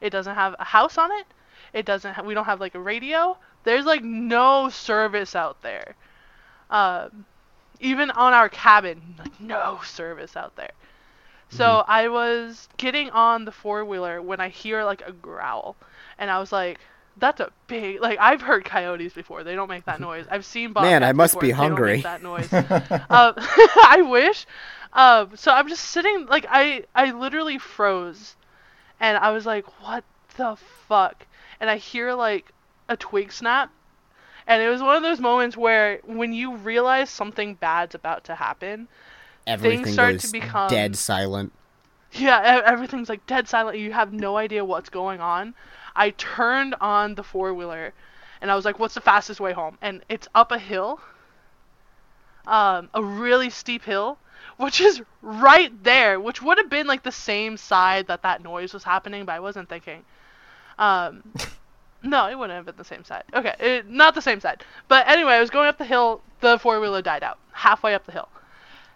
It 0.00 0.10
doesn't 0.10 0.34
have 0.34 0.56
a 0.58 0.64
house 0.64 0.96
on 0.98 1.12
it. 1.12 1.26
It 1.74 1.84
doesn't. 1.84 2.14
Ha- 2.14 2.22
we 2.22 2.32
don't 2.34 2.46
have 2.46 2.60
like 2.60 2.74
a 2.74 2.80
radio. 2.80 3.36
There's 3.64 3.84
like 3.84 4.02
no 4.02 4.70
service 4.70 5.36
out 5.36 5.60
there. 5.62 5.94
Um, 6.70 7.26
even 7.80 8.10
on 8.10 8.32
our 8.32 8.48
cabin, 8.48 9.14
like 9.18 9.38
no 9.40 9.78
service 9.84 10.36
out 10.36 10.56
there. 10.56 10.72
So 11.50 11.84
I 11.86 12.08
was 12.08 12.68
getting 12.76 13.10
on 13.10 13.44
the 13.44 13.52
four 13.52 13.84
wheeler 13.84 14.20
when 14.20 14.40
I 14.40 14.48
hear 14.48 14.84
like 14.84 15.02
a 15.06 15.12
growl, 15.12 15.76
and 16.18 16.30
I 16.30 16.38
was 16.40 16.52
like, 16.52 16.78
"That's 17.16 17.40
a 17.40 17.50
big 17.66 18.00
like 18.00 18.18
I've 18.20 18.42
heard 18.42 18.64
coyotes 18.64 19.14
before. 19.14 19.44
They 19.44 19.54
don't 19.54 19.68
make 19.68 19.84
that 19.86 20.00
noise. 20.00 20.26
I've 20.30 20.44
seen 20.44 20.72
Man, 20.74 21.02
I 21.02 21.12
bobcats 21.12 21.16
must 21.16 21.32
before, 21.34 21.40
be 21.40 21.50
hungry." 21.52 21.92
make 21.96 22.02
that 22.04 22.22
noise. 22.22 22.52
um, 22.52 23.34
I 23.38 24.04
wish. 24.08 24.46
Um, 24.92 25.36
so 25.36 25.52
I'm 25.52 25.68
just 25.68 25.84
sitting 25.84 26.26
like 26.26 26.46
I 26.48 26.84
I 26.94 27.12
literally 27.12 27.58
froze, 27.58 28.36
and 29.00 29.16
I 29.18 29.30
was 29.30 29.46
like, 29.46 29.64
"What 29.82 30.04
the 30.36 30.56
fuck?" 30.88 31.26
And 31.60 31.70
I 31.70 31.76
hear 31.76 32.12
like 32.14 32.52
a 32.88 32.96
twig 32.96 33.32
snap, 33.32 33.70
and 34.46 34.62
it 34.62 34.68
was 34.68 34.82
one 34.82 34.96
of 34.96 35.02
those 35.02 35.20
moments 35.20 35.56
where 35.56 36.00
when 36.04 36.32
you 36.32 36.56
realize 36.56 37.10
something 37.10 37.54
bad's 37.54 37.94
about 37.94 38.24
to 38.24 38.34
happen, 38.34 38.88
Everything 39.48 39.86
start 39.92 40.12
goes 40.14 40.22
to 40.22 40.32
become- 40.32 40.70
dead 40.70 40.96
silent. 40.96 41.52
yeah, 42.12 42.62
everything's 42.64 43.08
like 43.08 43.26
dead 43.26 43.48
silent. 43.48 43.78
You 43.78 43.92
have 43.92 44.12
no 44.12 44.36
idea 44.36 44.64
what's 44.64 44.88
going 44.88 45.20
on. 45.20 45.54
I 45.96 46.10
turned 46.10 46.74
on 46.80 47.14
the 47.16 47.22
four 47.24 47.52
wheeler, 47.54 47.92
and 48.40 48.50
I 48.50 48.54
was 48.54 48.64
like, 48.64 48.78
"What's 48.78 48.94
the 48.94 49.00
fastest 49.00 49.40
way 49.40 49.52
home?" 49.52 49.78
And 49.82 50.02
it's 50.08 50.28
up 50.34 50.52
a 50.52 50.58
hill, 50.58 51.00
um, 52.46 52.88
a 52.94 53.02
really 53.02 53.50
steep 53.50 53.84
hill, 53.84 54.18
which 54.56 54.80
is 54.80 55.02
right 55.22 55.72
there, 55.84 56.18
which 56.20 56.40
would 56.42 56.58
have 56.58 56.70
been 56.70 56.86
like 56.86 57.02
the 57.02 57.12
same 57.12 57.56
side 57.56 58.06
that 58.06 58.22
that 58.22 58.42
noise 58.42 58.72
was 58.72 58.84
happening, 58.84 59.24
but 59.24 59.32
I 59.32 59.40
wasn't 59.40 59.68
thinking. 59.68 60.04
Um, 60.78 61.22
no, 62.02 62.28
it 62.28 62.38
wouldn't 62.38 62.56
have 62.56 62.66
been 62.66 62.76
the 62.76 62.84
same 62.84 63.04
side. 63.04 63.24
Okay, 63.34 63.54
it, 63.58 63.88
not 63.88 64.14
the 64.14 64.22
same 64.22 64.40
side. 64.40 64.64
But 64.86 65.08
anyway, 65.08 65.32
I 65.32 65.40
was 65.40 65.50
going 65.50 65.68
up 65.68 65.78
the 65.78 65.84
hill. 65.84 66.22
The 66.40 66.58
four 66.58 66.80
wheeler 66.80 67.02
died 67.02 67.22
out 67.24 67.38
halfway 67.52 67.94
up 67.94 68.06
the 68.06 68.12
hill, 68.12 68.28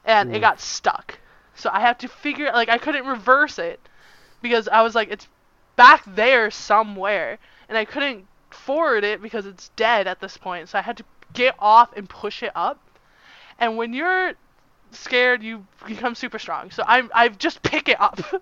and 0.05 0.35
it 0.35 0.39
mm. 0.39 0.41
got 0.41 0.61
stuck. 0.61 1.19
So 1.55 1.71
I 1.73 1.81
have 1.81 1.99
to 1.99 2.09
figure 2.09 2.51
like 2.53 2.69
I 2.69 2.79
couldn't 2.79 3.07
reverse 3.07 3.59
it 3.59 3.81
because 4.41 4.69
I 4.69 4.83
was 4.83 4.95
like 4.95 5.11
it's 5.11 5.29
back 5.77 6.03
there 6.07 6.51
somewhere, 6.51 7.39
and 7.69 7.77
I 7.79 7.85
couldn't 7.85 8.27
forward 8.51 9.05
it 9.05 9.23
because 9.23 9.47
it's 9.47 9.71
dead 9.77 10.07
at 10.07 10.21
this 10.21 10.37
point. 10.37 10.69
So 10.69 10.79
I 10.79 10.83
had 10.83 10.97
to 10.99 11.05
get 11.33 11.55
off 11.59 11.93
and 11.97 12.09
push 12.09 12.43
it 12.43 12.53
up. 12.55 12.81
And 13.59 13.77
when 13.77 13.93
you're 13.93 14.33
scared, 14.91 15.43
you 15.43 15.67
become 15.87 16.15
super 16.15 16.39
strong. 16.39 16.71
So 16.71 16.85
I 16.87 17.03
I 17.15 17.29
just 17.29 17.63
pick 17.63 17.89
it 17.89 18.01
up. 18.01 18.21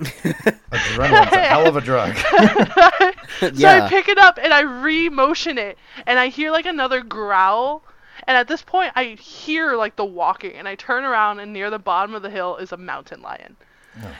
Adrenaline's 0.00 1.32
a 1.32 1.40
hell 1.40 1.66
of 1.66 1.76
a 1.76 1.80
drug. 1.80 2.16
so 3.40 3.50
Yeah. 3.54 3.84
I 3.84 3.88
pick 3.88 4.08
it 4.08 4.18
up 4.18 4.38
and 4.42 4.52
I 4.52 4.60
re-motion 4.60 5.58
it, 5.58 5.78
and 6.06 6.18
I 6.18 6.28
hear 6.28 6.50
like 6.50 6.66
another 6.66 7.02
growl. 7.02 7.82
And 8.26 8.36
at 8.36 8.48
this 8.48 8.62
point, 8.62 8.92
I 8.94 9.16
hear 9.20 9.74
like 9.74 9.96
the 9.96 10.04
walking, 10.04 10.52
and 10.52 10.68
I 10.68 10.74
turn 10.76 11.04
around, 11.04 11.40
and 11.40 11.52
near 11.52 11.70
the 11.70 11.78
bottom 11.78 12.14
of 12.14 12.22
the 12.22 12.30
hill 12.30 12.56
is 12.56 12.72
a 12.72 12.76
mountain 12.76 13.20
lion. 13.22 13.56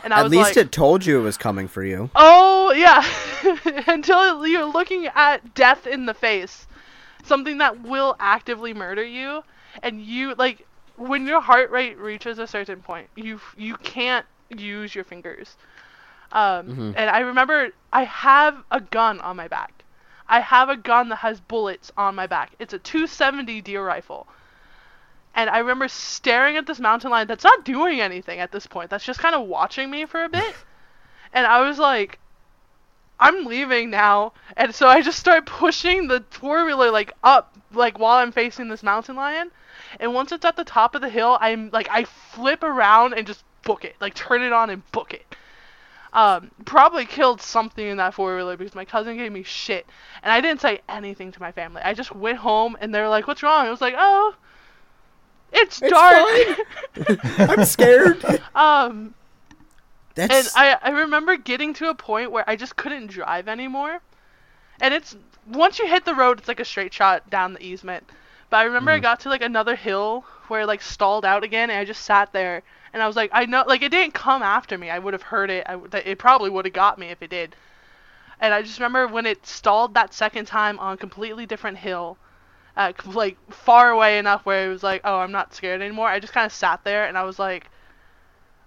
And 0.05 0.13
I 0.13 0.19
At 0.19 0.25
was 0.25 0.33
least 0.33 0.57
like, 0.57 0.67
it 0.67 0.73
told 0.73 1.07
you 1.07 1.19
it 1.19 1.23
was 1.23 1.39
coming 1.39 1.67
for 1.69 1.83
you. 1.83 2.11
Oh 2.15 2.73
yeah, 2.73 3.03
until 3.87 4.47
you're 4.47 4.67
looking 4.67 5.07
at 5.15 5.55
death 5.55 5.87
in 5.87 6.05
the 6.07 6.15
face, 6.15 6.67
something 7.25 7.59
that 7.59 7.81
will 7.83 8.17
actively 8.21 8.75
murder 8.75 9.05
you, 9.05 9.45
and 9.83 10.03
you 10.03 10.35
like 10.35 10.67
when 10.97 11.27
your 11.27 11.41
heart 11.41 11.71
rate 11.71 11.97
reaches 11.99 12.39
a 12.39 12.47
certain 12.47 12.81
point, 12.83 13.09
you 13.17 13.41
you 13.57 13.77
can't 13.77 14.27
use 14.51 14.95
your 14.95 15.05
fingers. 15.05 15.57
Um, 16.33 16.67
Mhm. 16.69 16.95
And 16.97 17.11
I 17.11 17.21
remember 17.21 17.71
I 17.93 18.05
have 18.05 18.63
a 18.71 18.81
gun 18.81 19.21
on 19.21 19.37
my 19.37 19.49
back. 19.49 19.82
I 20.29 20.41
have 20.41 20.69
a 20.69 20.77
gun 20.77 21.09
that 21.11 21.17
has 21.17 21.41
bullets 21.41 21.93
on 21.97 22.15
my 22.15 22.27
back. 22.27 22.53
It's 22.59 22.75
a 22.75 22.79
270 22.79 23.61
deer 23.61 23.85
rifle. 23.85 24.27
And 25.35 25.49
I 25.49 25.59
remember 25.59 25.89
staring 25.89 26.57
at 26.57 26.67
this 26.67 26.79
mountain 26.79 27.11
lion 27.11 27.27
that's 27.27 27.45
not 27.45 27.65
doing 27.65 28.01
anything 28.01 28.39
at 28.39 28.53
this 28.53 28.67
point. 28.67 28.91
That's 28.91 29.05
just 29.05 29.21
kind 29.21 29.35
of 29.35 29.47
watching 29.47 29.91
me 29.91 30.05
for 30.05 30.23
a 30.23 30.29
bit. 30.29 30.55
and 31.33 31.47
I 31.47 31.67
was 31.67 31.79
like, 31.79 32.19
I'm 33.19 33.47
leaving 33.47 33.91
now. 33.91 34.33
And 34.57 34.75
so 34.75 34.89
I 34.89 35.01
just 35.01 35.19
start 35.19 35.47
pushing 35.47 36.09
the 36.09 36.25
four 36.31 36.65
wheeler 36.65 36.91
like 36.91 37.13
up, 37.23 37.57
like 37.73 37.99
while 37.99 38.19
I'm 38.19 38.33
facing 38.33 38.69
this 38.69 38.83
mountain 38.83 39.17
lion. 39.17 39.51
And 40.01 40.13
once 40.13 40.33
it's 40.33 40.45
at 40.45 40.57
the 40.57 40.65
top 40.65 40.95
of 40.95 41.01
the 41.01 41.09
hill, 41.09 41.39
I'm 41.41 41.71
like 41.73 41.89
I 41.91 42.05
flip 42.05 42.63
around 42.63 43.15
and 43.15 43.27
just 43.27 43.45
book 43.63 43.85
it, 43.85 43.97
like 44.01 44.15
turn 44.15 44.43
it 44.43 44.53
on 44.53 44.71
and 44.71 44.91
book 44.93 45.15
it. 45.15 45.37
Um, 46.13 46.51
probably 46.67 47.07
killed 47.07 47.41
something 47.41 47.87
in 47.87 47.97
that 47.97 48.13
four 48.13 48.37
wheeler 48.37 48.57
because 48.57 48.75
my 48.75 48.85
cousin 48.85 49.17
gave 49.17 49.33
me 49.33 49.43
shit, 49.43 49.87
and 50.23 50.31
I 50.31 50.43
didn't 50.43 50.61
say 50.61 50.83
anything 50.89 51.33
to 51.33 51.41
my 51.41 51.53
family. 51.53 51.81
I 51.83 51.95
just 51.95 52.15
went 52.15 52.39
home 52.39 52.77
and 52.81 52.95
they 52.95 53.01
were 53.01 53.09
like, 53.09 53.27
"What's 53.27 53.43
wrong?" 53.43 53.67
I 53.67 53.71
was 53.71 53.81
like, 53.81 53.95
"Oh, 53.97 54.35
it's, 55.53 55.81
It's 55.81 55.91
dark." 55.91 57.19
I'm 57.51 57.65
scared. 57.65 58.23
um, 58.55 59.15
and 60.17 60.49
I, 60.55 60.77
I 60.83 60.91
remember 60.91 61.37
getting 61.37 61.73
to 61.75 61.89
a 61.89 61.95
point 61.95 62.31
where 62.31 62.49
I 62.49 62.57
just 62.57 62.77
couldn't 62.77 63.07
drive 63.09 63.49
anymore. 63.49 64.01
And 64.81 64.93
it's 64.93 65.17
once 65.47 65.79
you 65.79 65.87
hit 65.87 66.05
the 66.05 66.15
road, 66.15 66.39
it's 66.39 66.49
like 66.49 66.61
a 66.61 66.65
straight 66.65 66.93
shot 66.93 67.29
down 67.31 67.55
the 67.55 67.65
easement. 67.65 68.05
But 68.53 68.59
I 68.59 68.65
remember 68.65 68.93
I 68.93 69.01
got 69.01 69.21
to 69.23 69.31
like 69.31 69.43
another 69.43 69.77
hill 69.77 70.27
where 70.49 70.63
it 70.63 70.67
like 70.69 70.83
stalled 70.83 71.27
out 71.27 71.45
again, 71.45 71.71
and 71.71 71.81
I 71.81 71.85
just 71.87 72.05
sat 72.05 72.33
there 72.33 72.63
and 72.95 73.03
I 73.03 73.09
was 73.09 73.17
like, 73.17 73.31
I 73.35 73.47
know, 73.47 73.65
like 73.67 73.83
it 73.83 73.91
didn't 73.91 74.15
come 74.15 74.43
after 74.45 74.79
me. 74.79 74.91
I 74.91 75.01
would 75.01 75.15
have 75.15 75.23
heard 75.23 75.51
it. 75.51 75.67
I, 75.69 75.81
it 76.05 76.19
probably 76.21 76.51
would 76.51 76.67
have 76.67 76.75
got 76.75 76.99
me 76.99 77.09
if 77.09 77.23
it 77.23 77.31
did. 77.31 77.57
And 78.41 78.55
I 78.55 78.63
just 78.63 78.79
remember 78.79 79.09
when 79.09 79.27
it 79.27 79.47
stalled 79.47 79.95
that 79.95 80.15
second 80.15 80.47
time 80.47 80.79
on 80.81 80.95
a 80.95 80.99
completely 80.99 81.47
different 81.47 81.79
hill, 81.79 82.19
uh, 82.77 82.93
like 83.07 83.39
far 83.53 83.91
away 83.91 84.19
enough 84.19 84.47
where 84.47 84.67
it 84.67 84.71
was 84.71 84.83
like, 84.85 85.03
oh, 85.05 85.19
I'm 85.21 85.33
not 85.33 85.55
scared 85.55 85.83
anymore. 85.83 86.09
I 86.09 86.21
just 86.21 86.35
kind 86.35 86.47
of 86.47 86.53
sat 86.53 86.85
there 86.85 87.07
and 87.07 87.19
I 87.19 87.25
was 87.25 87.39
like, 87.39 87.71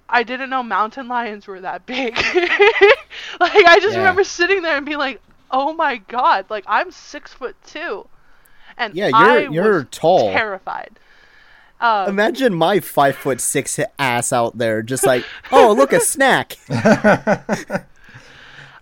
I 0.10 0.24
didn't 0.24 0.50
know 0.50 0.64
mountain 0.64 1.08
lions 1.08 1.48
were 1.48 1.62
that 1.62 1.86
big. 1.86 2.16
like 3.40 3.66
I 3.66 3.80
just 3.82 3.98
Yeah. 3.98 3.98
remember 3.98 4.24
sitting 4.24 4.62
there 4.64 4.78
and 4.78 4.86
being 4.86 4.98
like, 4.98 5.22
oh 5.52 5.74
my 5.74 5.98
god, 5.98 6.50
like 6.50 6.64
I'm 6.68 6.92
six 6.92 7.34
foot 7.34 7.56
two, 7.64 8.10
and 8.78 8.94
yeah. 8.96 9.08
You're 9.10 9.52
you're 9.52 9.78
was 9.80 9.86
tall. 9.92 10.32
terrified. 10.32 11.00
Um, 11.82 12.10
Imagine 12.10 12.54
my 12.54 12.80
five 12.80 13.16
foot 13.18 13.42
six 13.42 13.80
ass 14.00 14.32
out 14.32 14.58
there, 14.58 14.82
just 14.82 15.06
like, 15.06 15.26
oh 15.52 15.74
look, 15.74 15.92
a 15.92 16.00
snack. 16.00 16.58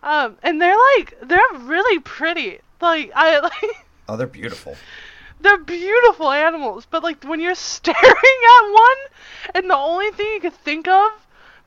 um, 0.03 0.37
and 0.43 0.61
they're 0.61 0.77
like, 0.97 1.17
they're 1.21 1.39
really 1.59 1.99
pretty. 1.99 2.59
Like 2.81 3.11
I 3.15 3.39
like. 3.41 3.85
oh, 4.07 4.15
they're 4.17 4.27
beautiful. 4.27 4.75
they're 5.41 5.57
beautiful 5.57 6.31
animals, 6.31 6.85
but 6.89 7.03
like 7.03 7.23
when 7.23 7.39
you're 7.39 7.55
staring 7.75 7.97
at 7.97 8.71
one, 8.71 8.97
and 9.55 9.69
the 9.69 9.77
only 9.77 10.11
thing 10.11 10.27
you 10.33 10.39
can 10.41 10.51
think 10.51 10.87
of, 10.87 11.11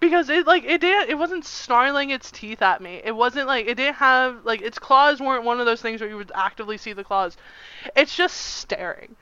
because 0.00 0.28
it 0.28 0.46
like 0.46 0.64
it 0.64 0.80
didn't, 0.80 1.10
it 1.10 1.18
wasn't 1.18 1.44
snarling 1.44 2.10
its 2.10 2.30
teeth 2.30 2.62
at 2.62 2.80
me. 2.80 3.00
It 3.04 3.12
wasn't 3.12 3.46
like 3.46 3.66
it 3.66 3.76
didn't 3.76 3.96
have 3.96 4.44
like 4.44 4.60
its 4.60 4.78
claws 4.78 5.20
weren't 5.20 5.44
one 5.44 5.60
of 5.60 5.66
those 5.66 5.80
things 5.80 6.00
where 6.00 6.10
you 6.10 6.16
would 6.16 6.32
actively 6.34 6.76
see 6.76 6.92
the 6.92 7.04
claws. 7.04 7.36
It's 7.94 8.14
just 8.14 8.36
staring 8.36 9.16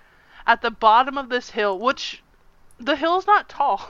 at 0.47 0.63
the 0.63 0.71
bottom 0.71 1.17
of 1.17 1.29
this 1.29 1.51
hill, 1.51 1.79
which 1.79 2.23
the 2.79 2.97
hill's 2.97 3.27
not 3.27 3.49
tall. 3.49 3.89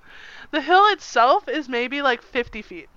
the 0.50 0.60
hill 0.60 0.86
itself 0.86 1.48
is 1.48 1.68
maybe 1.68 2.02
like 2.02 2.22
50 2.22 2.62
feet. 2.62 2.88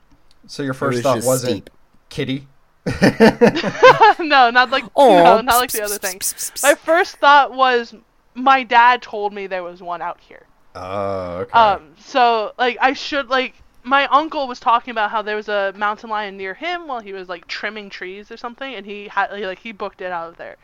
So 0.48 0.64
your 0.64 0.74
first 0.74 0.98
was 0.98 1.04
thought 1.04 1.24
wasn't 1.24 1.52
steep. 1.52 1.70
kitty? 2.10 2.48
no, 4.20 4.50
not 4.50 4.72
like 4.72 4.84
Aw, 4.96 5.24
no, 5.24 5.42
not 5.42 5.58
like 5.58 5.72
the 5.72 5.84
other 5.84 6.00
thing. 6.00 6.20
My 6.64 6.74
first 6.74 7.18
thought 7.18 7.54
was 7.54 7.94
my 8.34 8.64
dad 8.64 9.02
told 9.02 9.34
me 9.34 9.48
there 9.48 9.64
was 9.64 9.82
one 9.82 10.02
out 10.02 10.20
here. 10.20 10.48
Oh, 10.76 11.38
okay. 11.40 11.60
Um, 11.60 11.94
so 12.00 12.54
like 12.58 12.78
I 12.80 12.94
should 12.94 13.30
like 13.30 13.56
my 13.84 14.08
uncle 14.08 14.48
was 14.48 14.60
talking 14.60 14.92
about 14.92 15.12
how 15.12 15.22
there 15.22 15.36
was 15.36 15.50
a 15.50 15.74
mountain 15.76 16.10
lion 16.10 16.38
near 16.38 16.54
him 16.54 16.88
while 16.88 17.00
he 17.00 17.14
was 17.14 17.28
like 17.30 17.48
trimming 17.48 17.90
trees 17.90 18.32
or 18.32 18.38
something, 18.38 18.74
and 18.74 18.86
he 18.86 19.08
had 19.08 19.32
like 19.32 19.60
he 19.60 19.72
booked 19.72 20.02
it 20.02 20.12
out 20.12 20.30
of 20.30 20.38
there, 20.38 20.58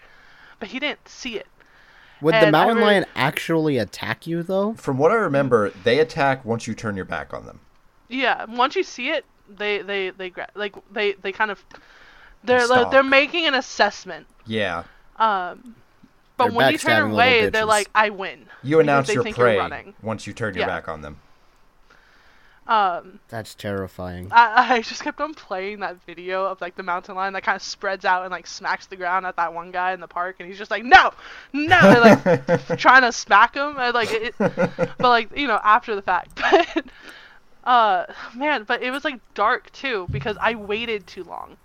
but 0.59 0.69
he 0.69 0.79
didn't 0.79 1.07
see 1.07 1.37
it. 1.37 1.47
Would 2.21 2.39
the 2.39 2.47
and 2.47 2.55
I 2.55 2.65
mountain 2.65 2.77
re- 2.77 2.83
lion 2.83 3.05
actually 3.15 3.77
attack 3.77 4.25
you 4.27 4.43
though? 4.43 4.73
From 4.73 4.97
what 4.97 5.11
I 5.11 5.15
remember, 5.15 5.71
they 5.71 5.99
attack 5.99 6.45
once 6.45 6.67
you 6.67 6.73
turn 6.73 6.95
your 6.95 7.05
back 7.05 7.33
on 7.33 7.45
them. 7.45 7.59
Yeah, 8.09 8.45
once 8.45 8.75
you 8.75 8.83
see 8.83 9.09
it, 9.09 9.25
they 9.49 9.81
they 9.81 10.11
they 10.11 10.29
gra- 10.29 10.49
like 10.55 10.75
they 10.91 11.13
they 11.13 11.31
kind 11.31 11.51
of 11.51 11.63
they're 12.43 12.67
like, 12.67 12.91
they're 12.91 13.03
making 13.03 13.45
an 13.45 13.53
assessment. 13.55 14.27
Yeah. 14.45 14.83
Um, 15.17 15.75
but 16.37 16.53
when 16.53 16.71
you 16.71 16.77
turn 16.77 17.11
away, 17.11 17.49
they're 17.49 17.63
bitches. 17.63 17.67
like, 17.67 17.89
"I 17.95 18.09
win." 18.09 18.45
You 18.63 18.79
announce 18.79 19.07
they 19.07 19.13
your 19.15 19.23
think 19.23 19.37
you're 19.37 19.45
prey 19.45 19.93
once 20.01 20.27
you 20.27 20.33
turn 20.33 20.53
your 20.53 20.61
Yeah. 20.61 20.67
back 20.67 20.87
on 20.87 21.01
them. 21.01 21.19
Um, 22.67 23.21
That's 23.29 23.55
terrifying. 23.55 24.27
I, 24.29 24.75
I 24.75 24.81
just 24.81 25.01
kept 25.01 25.21
on 25.21 25.33
playing 25.33 25.79
that 25.79 26.03
video 26.05 26.45
of 26.45 26.59
like 26.59 26.75
the 26.75 26.83
mountain 26.83 27.15
lion 27.15 27.31
that 27.33 27.43
kind 27.43 27.55
of 27.55 27.61
spreads 27.61 28.03
out 28.03 28.23
and 28.23 28.31
like 28.31 28.45
smacks 28.45 28.87
the 28.87 28.97
ground 28.97 29.25
at 29.25 29.37
that 29.37 29.53
one 29.53 29.71
guy 29.71 29.93
in 29.93 30.01
the 30.01 30.07
park, 30.07 30.35
and 30.39 30.49
he's 30.49 30.57
just 30.57 30.69
like, 30.69 30.83
no, 30.83 31.11
no, 31.53 31.81
They're, 31.81 32.01
like 32.01 32.77
trying 32.77 33.03
to 33.03 33.13
smack 33.13 33.55
him, 33.55 33.77
and 33.77 33.93
like 33.93 34.09
it, 34.11 34.35
but 34.39 34.99
like 34.99 35.35
you 35.37 35.47
know 35.47 35.59
after 35.63 35.95
the 35.95 36.01
fact, 36.01 36.35
but 36.75 36.85
uh, 37.63 38.05
man, 38.35 38.63
but 38.63 38.83
it 38.83 38.91
was 38.91 39.05
like 39.05 39.21
dark 39.33 39.71
too 39.71 40.07
because 40.11 40.35
I 40.41 40.55
waited 40.55 41.07
too 41.07 41.23
long 41.23 41.55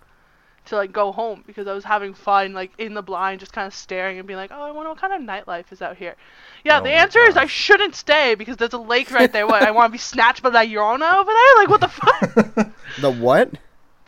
to 0.65 0.75
like 0.77 0.91
go 0.93 1.11
home 1.11 1.43
because 1.45 1.67
I 1.67 1.73
was 1.73 1.83
having 1.83 2.13
fun 2.13 2.53
like 2.53 2.71
in 2.77 2.93
the 2.93 3.01
blind, 3.01 3.39
just 3.41 3.51
kind 3.53 3.67
of 3.67 3.73
staring 3.73 4.17
and 4.17 4.25
being 4.27 4.37
like, 4.37 4.51
oh, 4.53 4.61
I 4.61 4.71
wonder 4.71 4.89
what 4.89 4.99
kind 4.99 5.13
of 5.13 5.21
nightlife 5.21 5.71
is 5.71 5.81
out 5.81 5.97
here. 5.97 6.15
Yeah, 6.63 6.79
Oh 6.79 6.83
the 6.83 6.89
my 6.89 6.95
answer 6.95 7.19
is 7.19 7.35
I 7.35 7.47
shouldn't 7.47 7.95
stay 7.95 8.35
because 8.35 8.55
there's 8.57 8.73
a 8.73 8.77
lake 8.77 9.11
right 9.11 9.31
there. 9.31 9.45
What 9.45 9.61
I 9.63 9.71
want 9.71 9.89
to 9.89 9.91
be 9.91 9.97
snatched 9.97 10.41
by 10.41 10.49
that 10.51 10.67
Llorona 10.67 11.19
over 11.19 11.31
there? 11.31 11.55
Like 11.57 11.69
what 11.69 11.81
the 11.81 11.87
fuck? 11.89 12.73
The 13.01 13.11
what? 13.11 13.51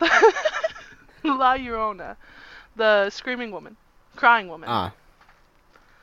La 1.24 1.56
Llorona, 1.56 2.16
the 2.76 3.10
screaming 3.10 3.50
woman, 3.50 3.76
crying 4.14 4.48
woman. 4.48 4.68
Ah, 4.70 4.92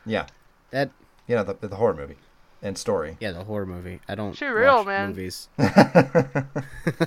yeah. 0.06 0.28
that 0.72 0.92
You 1.28 1.36
know, 1.38 1.44
the, 1.44 1.54
the 1.68 1.76
horror 1.78 1.94
movie 1.94 2.18
and 2.62 2.78
story. 2.78 3.18
yeah, 3.20 3.32
the 3.32 3.44
horror 3.46 3.66
movie. 3.66 4.02
I 4.08 4.16
don't 4.16 4.34
She 4.34 4.46
real, 4.46 4.78
watch 4.78 4.86
man. 4.88 5.08
movies. 5.10 5.48
I 5.58 6.46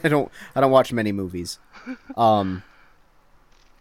don't 0.05 0.31
I 0.55 0.60
don't 0.60 0.70
watch 0.70 0.93
many 0.93 1.12
movies. 1.12 1.59
Um 2.16 2.62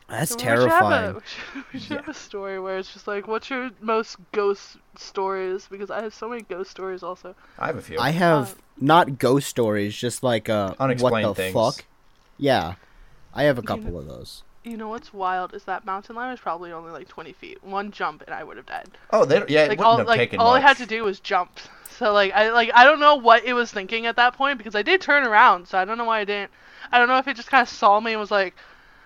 That's 0.07 0.33
We 0.35 0.39
should 0.39 0.47
have 0.49 0.59
a- 0.59 0.67
terrifying. 0.69 1.13
We 1.15 1.21
should, 1.23 1.63
we 1.73 1.79
should 1.79 1.89
Yeah. 1.91 1.97
have 1.97 2.09
a 2.09 2.13
story 2.13 2.59
where 2.59 2.77
it's 2.77 2.93
just 2.93 3.07
like, 3.07 3.27
what's 3.27 3.49
your 3.49 3.71
most 3.81 4.17
ghost 4.31 4.77
stories? 4.97 5.67
Because 5.69 5.89
I 5.89 6.01
have 6.03 6.13
so 6.13 6.29
many 6.29 6.43
ghost 6.43 6.69
stories 6.71 7.01
also. 7.03 7.35
I 7.57 7.67
have 7.67 7.77
a 7.77 7.81
few. 7.81 7.97
I 7.99 8.11
have 8.11 8.55
not 8.79 9.17
ghost 9.17 9.47
stories, 9.49 9.95
just 9.95 10.21
like 10.23 10.47
uh 10.49 10.69
what 10.69 10.79
Unexplained 10.81 11.29
the 11.29 11.35
things. 11.35 11.53
fuck? 11.53 11.85
Yeah. 12.37 12.75
I 13.33 13.43
have 13.43 13.57
a 13.57 13.61
You 13.61 13.67
couple 13.67 13.91
know- 13.91 13.97
of 13.99 14.07
those. 14.07 14.43
You 14.63 14.77
know 14.77 14.89
what's 14.89 15.13
wild 15.13 15.53
is 15.53 15.63
that 15.65 15.85
mountain 15.85 16.15
lion 16.15 16.31
was 16.31 16.39
probably 16.39 16.71
only 16.71 16.91
like 16.91 17.07
20 17.07 17.33
feet. 17.33 17.63
One 17.63 17.91
jump 17.91 18.23
and 18.25 18.33
I 18.33 18.43
would 18.43 18.57
have 18.57 18.65
died. 18.65 18.87
oh, 19.11 19.23
they, 19.23 19.37
don't- 19.37 19.49
yeah, 19.49 19.65
it 19.65 19.69
Like 19.69 19.77
wouldn't 19.77 19.85
all 19.87 19.97
have 19.99 20.07
like 20.07 20.17
taken 20.17 20.39
all 20.39 20.53
I 20.55 20.59
had 20.59 20.77
to 20.77 20.87
do 20.87 21.03
was 21.03 21.19
jump. 21.19 21.51
So 21.97 22.11
like 22.13 22.31
I 22.33 22.49
like 22.51 22.71
I 22.73 22.83
don't 22.83 22.99
know 22.99 23.15
what 23.15 23.43
it 23.45 23.53
was 23.53 23.71
thinking 23.71 24.05
at 24.07 24.15
that 24.17 24.35
point 24.35 24.57
because 24.57 24.73
I 24.75 24.81
did 24.81 25.01
turn 25.01 25.23
around. 25.23 25.67
So 25.67 25.77
I 25.77 25.85
don't 25.85 25.97
know 25.99 26.05
why 26.05 26.19
I 26.19 26.25
didn't. 26.25 26.51
I 26.91 26.97
don't 26.97 27.07
know 27.07 27.17
if 27.19 27.27
it 27.27 27.35
just 27.37 27.49
kind 27.49 27.61
of 27.61 27.69
saw 27.69 27.99
me 27.99 28.11
and 28.13 28.19
was 28.19 28.31
like, 28.31 28.55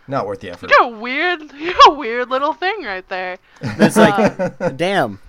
Not 0.10 0.26
worth 0.28 0.40
the 0.42 0.50
effort. 0.50 0.70
"You 0.72 0.76
got 0.78 0.92
a 0.92 0.96
weird, 0.98 1.42
you 1.54 1.74
got 1.74 1.92
a 1.92 1.94
weird 1.94 2.30
little 2.30 2.54
thing 2.54 2.84
right 2.84 3.08
there." 3.10 3.38
It's 3.62 3.96
like 3.96 4.38
uh, 4.60 4.70
damn. 4.70 5.20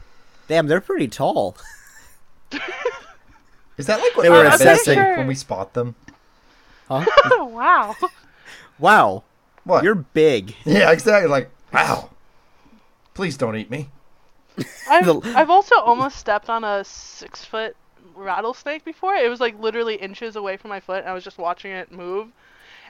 Damn, 0.48 0.66
they're 0.66 0.80
pretty 0.80 1.06
tall. 1.06 1.56
Is 3.78 3.86
that 3.86 4.00
like 4.00 4.16
what 4.16 4.22
They 4.24 4.30
were 4.30 4.42
happens 4.44 4.60
assessing- 4.62 4.98
when- 4.98 5.18
when 5.18 5.26
we 5.26 5.34
spot 5.34 5.74
them? 5.74 5.94
Huh? 6.88 7.04
wow. 7.46 7.94
wow. 8.78 9.22
What? 9.64 9.84
You're 9.84 9.94
big. 9.94 10.56
Yeah, 10.64 10.90
exactly. 10.90 11.30
Like, 11.30 11.50
wow. 11.72 12.10
Please 13.14 13.36
don't 13.36 13.54
eat 13.56 13.70
me. 13.70 13.88
I've, 14.88 15.08
I've 15.36 15.50
also 15.50 15.76
almost 15.78 16.16
stepped 16.18 16.50
on 16.50 16.64
a 16.64 16.82
six 16.84 17.44
foot 17.44 17.76
rattlesnake 18.16 18.84
before. 18.84 19.14
It 19.14 19.28
was 19.30 19.38
like 19.40 19.58
literally 19.60 19.94
inches 19.94 20.34
away 20.36 20.56
from 20.56 20.70
my 20.70 20.80
foot, 20.80 21.00
and 21.00 21.08
I 21.08 21.14
was 21.14 21.22
just 21.24 21.38
watching 21.38 21.70
it 21.70 21.92
move, 21.92 22.28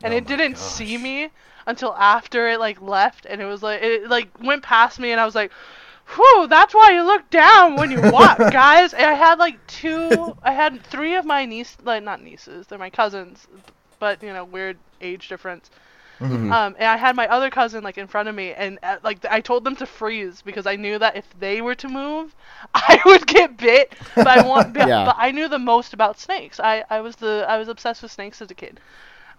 and 0.03 0.13
Oh 0.13 0.17
it 0.17 0.27
didn't 0.27 0.59
see 0.59 0.97
me 0.99 1.31
until 1.67 1.95
after 1.95 2.49
it 2.49 2.59
like 2.61 2.81
left, 2.81 3.27
and 3.27 3.41
it 3.41 3.45
was 3.47 3.63
like 3.63 3.83
it 3.83 4.09
like 4.09 4.31
went 4.41 4.63
past 4.63 4.99
me, 4.99 5.11
and 5.13 5.21
I 5.21 5.25
was 5.25 5.35
like, 5.35 5.53
"Whew, 6.15 6.47
that's 6.49 6.75
why 6.75 6.91
you 6.93 7.03
look 7.03 7.29
down 7.31 7.77
when 7.77 7.91
you 7.91 8.01
walk, 8.03 8.47
guys." 8.49 8.93
And 8.95 9.05
I 9.07 9.15
had 9.15 9.39
like 9.39 9.65
two, 9.67 10.35
I 10.43 10.53
had 10.53 10.83
three 10.85 11.15
of 11.17 11.25
my 11.25 11.45
niece, 11.47 11.77
like 11.83 12.03
not 12.03 12.23
nieces, 12.23 12.67
they're 12.67 12.79
my 12.79 12.91
cousins, 12.91 13.47
but 13.99 14.23
you 14.23 14.33
know 14.33 14.45
weird 14.45 14.79
age 15.01 15.29
difference. 15.29 15.71
Mhm. 16.21 16.53
Um, 16.53 16.77
and 16.79 16.87
I 16.89 16.97
had 16.97 17.17
my 17.17 17.27
other 17.29 17.51
cousin 17.51 17.83
like 17.83 17.97
in 17.99 18.07
front 18.07 18.29
of 18.29 18.35
me, 18.35 18.53
and 18.53 18.79
uh, 18.83 18.99
like 19.03 19.25
I 19.31 19.41
told 19.41 19.65
them 19.65 19.77
to 19.77 19.87
freeze 19.87 20.43
because 20.43 20.67
I 20.67 20.77
knew 20.77 20.99
that 20.99 21.17
if 21.17 21.27
they 21.39 21.61
were 21.63 21.75
to 21.77 21.89
move, 21.89 22.35
I 22.75 23.01
would 23.05 23.27
get 23.27 23.57
bit. 23.57 23.95
But 24.23 24.27
I 24.29 24.41
want, 24.41 24.69
Yeah. 24.75 25.05
but 25.05 25.17
I 25.19 25.31
knew 25.33 25.49
the 25.49 25.59
most 25.59 25.93
about 25.95 26.19
snakes. 26.21 26.61
I, 26.61 26.85
I 26.91 27.01
was 27.01 27.17
the 27.17 27.45
I 27.49 27.57
was 27.59 27.69
obsessed 27.69 28.03
with 28.03 28.13
snakes 28.13 28.41
as 28.43 28.51
a 28.51 28.55
kid. 28.55 28.81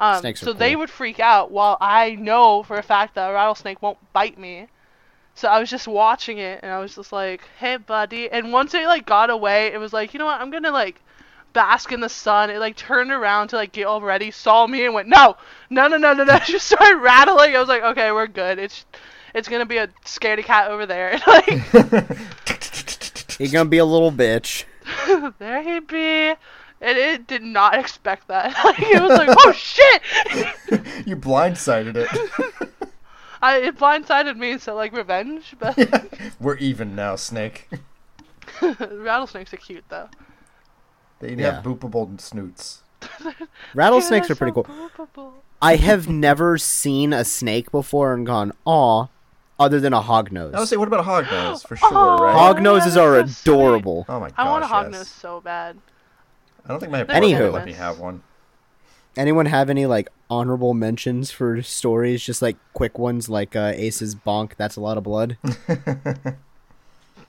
Um, 0.02 0.20
Snakes 0.20 0.42
are 0.42 0.46
so 0.48 0.54
they 0.54 0.72
cool. 0.72 0.80
would 0.80 0.90
freak 0.90 1.20
out 1.20 1.52
while 1.52 1.78
I 1.80 2.16
know 2.16 2.64
for 2.64 2.78
a 2.78 2.84
fact 2.84 3.14
that 3.16 3.30
a 3.30 3.34
rattlesnake 3.34 3.82
won't 3.84 4.00
bite 4.14 4.38
me. 4.38 4.68
So 5.36 5.48
I 5.48 5.60
was 5.60 5.70
just 5.70 5.88
watching 5.88 6.40
it, 6.40 6.60
and 6.64 6.72
I 6.72 6.80
was 6.80 6.96
just 6.96 7.14
like, 7.14 7.42
"Hey, 7.60 7.78
buddy!" 7.78 8.30
And 8.30 8.52
once 8.52 8.74
it 8.74 8.86
like 8.88 9.06
got 9.06 9.30
away, 9.30 9.68
it 9.68 9.78
was 9.80 9.94
like, 9.94 10.14
you 10.14 10.20
know 10.20 10.26
what? 10.26 10.42
I'm 10.42 10.50
gonna 10.50 10.72
like 10.72 11.00
bask 11.54 11.92
in 11.92 12.00
the 12.00 12.10
sun. 12.10 12.50
It 12.50 12.58
like 12.60 12.76
turned 12.76 13.12
around 13.12 13.50
to 13.50 13.58
like 13.58 13.72
get 13.74 13.86
all 13.86 14.02
ready, 14.02 14.32
saw 14.32 14.66
me, 14.68 14.86
and 14.86 14.94
went, 14.94 15.08
"No, 15.08 15.38
no, 15.70 15.88
no, 15.88 15.98
no, 15.98 16.14
no, 16.14 16.24
no!" 16.24 16.40
Just 16.46 16.68
started 16.68 16.98
rattling. 16.98 17.56
I 17.56 17.60
was 17.60 17.70
like, 17.70 17.84
"Okay, 17.84 18.12
we're 18.12 18.28
good. 18.28 18.58
It's 18.60 18.86
it's 19.36 19.48
gonna 19.48 19.68
be 19.68 19.78
a 19.78 19.88
scaredy 20.04 20.44
cat 20.44 20.70
over 20.72 20.86
there." 20.88 21.20
like 21.28 21.48
You're 23.40 23.50
gonna 23.52 23.70
be 23.70 23.78
a 23.78 23.86
little 23.86 24.12
bitch. 24.12 24.66
there 25.38 25.62
he 25.62 25.80
be. 25.80 26.34
And 26.82 26.98
it 26.98 27.28
did 27.28 27.44
not 27.44 27.76
expect 27.78 28.28
that. 28.30 28.56
Like, 28.66 28.80
it 28.80 29.02
was 29.02 29.18
like, 29.18 29.30
"Oh 29.40 29.52
shit!" 29.52 30.02
you 31.08 31.16
blindsided 31.16 31.96
it. 31.96 32.70
I 33.42 33.58
it 33.58 33.78
blindsided 33.78 34.36
me, 34.38 34.58
so 34.58 34.76
like 34.76 34.92
revenge. 34.94 35.56
But 35.60 35.78
We're 36.40 36.58
even 36.58 36.96
now, 36.96 37.16
Snake. 37.16 37.70
rattlesnakes 38.62 39.54
are 39.54 39.58
cute 39.58 39.84
though. 39.90 40.10
They 41.20 41.36
Yeah. 41.36 41.56
have 41.56 41.64
boopable 41.64 42.20
snoots. 42.20 42.82
Rattlesnakes 43.74 44.30
Yeah, 44.30 44.34
are 44.34 44.36
pretty 44.36 44.54
so 44.54 44.64
cool. 44.64 44.90
boopable. 45.08 45.32
I 45.62 45.76
have 45.76 46.08
never 46.10 46.58
seen 46.58 47.14
a 47.14 47.24
snake 47.24 47.72
before 47.72 48.14
and 48.14 48.26
gone, 48.26 48.52
aw, 48.66 49.08
other 49.60 49.80
than 49.80 49.94
a 49.94 50.02
hognose. 50.02 50.54
I 50.56 50.60
would 50.60 50.68
say, 50.68 50.78
what 50.78 50.88
about 50.88 51.02
a 51.02 51.04
hognose? 51.04 51.68
For 51.68 51.76
sure, 51.78 51.90
Oh. 51.92 52.18
right? 52.24 52.34
Hog- 52.34 52.58
Hognoses 52.58 52.98
oh, 52.98 53.02
yeah, 53.02 53.08
are 53.08 53.16
that's 53.18 53.38
so 53.38 53.44
sweet. 53.44 53.54
adorable. 53.54 54.06
oh 54.10 54.20
my 54.20 54.30
gosh, 54.30 54.36
I 54.40 54.50
want 54.50 54.64
a 54.64 54.68
yes. 54.68 54.76
hognose 55.08 55.20
so 55.20 55.42
bad. 55.42 55.78
I 56.66 56.68
don't 56.70 56.80
think 56.80 56.92
my 56.92 57.00
They're 57.04 57.18
apartment 57.18 57.34
Anywho. 57.34 57.44
would 57.46 57.54
let 57.54 57.66
me 57.66 57.74
have 57.74 58.00
one. 58.00 58.24
Anyone 59.18 59.46
have 59.48 59.70
any 59.70 59.86
like 59.86 60.10
honorable 60.30 60.74
mentions 60.74 61.32
for 61.32 61.62
stories? 61.62 62.24
Just 62.24 62.42
like 62.42 62.56
quick 62.74 62.98
ones, 62.98 63.28
like 63.30 63.56
uh, 63.56 63.74
Ace's 63.76 64.16
bonk. 64.16 64.54
That's 64.58 64.76
a 64.78 64.82
lot 64.82 64.98
of 64.98 65.04
blood. 65.04 65.38